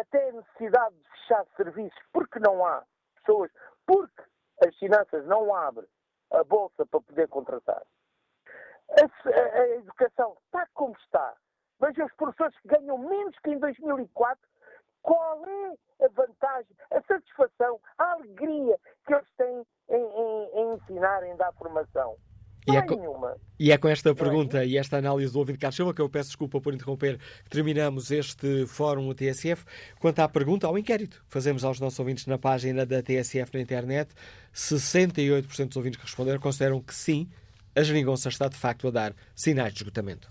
Até 0.00 0.28
a 0.28 0.32
necessidade 0.32 0.94
de 0.94 1.10
fechar 1.10 1.46
serviços, 1.56 2.00
porque 2.12 2.38
não 2.38 2.64
há 2.64 2.84
pessoas, 3.16 3.50
porque 3.86 4.22
as 4.64 4.76
finanças 4.76 5.26
não 5.26 5.52
abrem 5.52 5.88
a 6.32 6.44
bolsa 6.44 6.86
para 6.86 7.00
poder 7.00 7.28
contratar. 7.28 7.82
A, 8.90 9.58
a, 9.58 9.68
educação 9.76 10.36
está 10.46 10.66
como 10.74 10.94
está. 11.04 11.34
Veja 11.80 12.04
os 12.04 12.12
professores 12.14 12.56
que 12.60 12.68
ganham 12.68 12.98
menos 12.98 13.38
que 13.38 13.50
em 13.50 13.58
2004. 13.58 14.38
Qual 15.02 15.42
é 15.46 16.04
a 16.04 16.08
vantagem, 16.08 16.76
a 16.90 17.00
satisfação, 17.02 17.80
a 17.96 18.12
alegria 18.12 18.78
que 19.06 19.14
eles 19.14 19.28
têm 19.38 19.66
em, 19.88 20.02
em, 20.02 20.50
em 20.60 20.74
ensinar, 20.74 21.22
em 21.24 21.34
dar 21.36 21.52
formação? 21.54 22.16
E 22.68 22.76
é, 22.76 22.82
com, 22.82 23.36
e 23.58 23.72
é, 23.72 23.78
com, 23.78 23.88
esta 23.88 24.14
pergunta 24.14 24.64
e 24.64 24.76
esta 24.76 24.98
análise 24.98 25.32
do 25.32 25.38
ouvinte 25.38 25.58
Carlos 25.58 25.76
Silva, 25.76 25.94
que 25.94 26.00
eu 26.00 26.10
peço 26.10 26.28
desculpa 26.28 26.60
por 26.60 26.74
interromper, 26.74 27.18
que 27.44 27.50
terminamos 27.50 28.10
este 28.10 28.66
fórum 28.66 29.12
TSF. 29.14 29.64
Quanto 29.98 30.20
à 30.20 30.28
pergunta, 30.28 30.66
ao 30.66 30.78
inquérito 30.78 31.22
que 31.26 31.32
fazemos 31.32 31.64
aos 31.64 31.80
nossos 31.80 31.98
ouvintes 31.98 32.26
na 32.26 32.38
página 32.38 32.84
da 32.84 33.02
TSF 33.02 33.54
na 33.54 33.60
internet, 33.60 34.14
68% 34.54 35.68
dos 35.68 35.76
ouvintes 35.76 35.98
que 35.98 36.06
responderam 36.06 36.38
consideram 36.38 36.80
que 36.82 36.94
sim, 36.94 37.30
a 37.74 37.82
geringonça 37.82 38.28
está 38.28 38.48
de 38.48 38.56
facto 38.56 38.88
a 38.88 38.90
dar 38.90 39.14
sinais 39.34 39.72
de 39.72 39.80
esgotamento. 39.80 40.30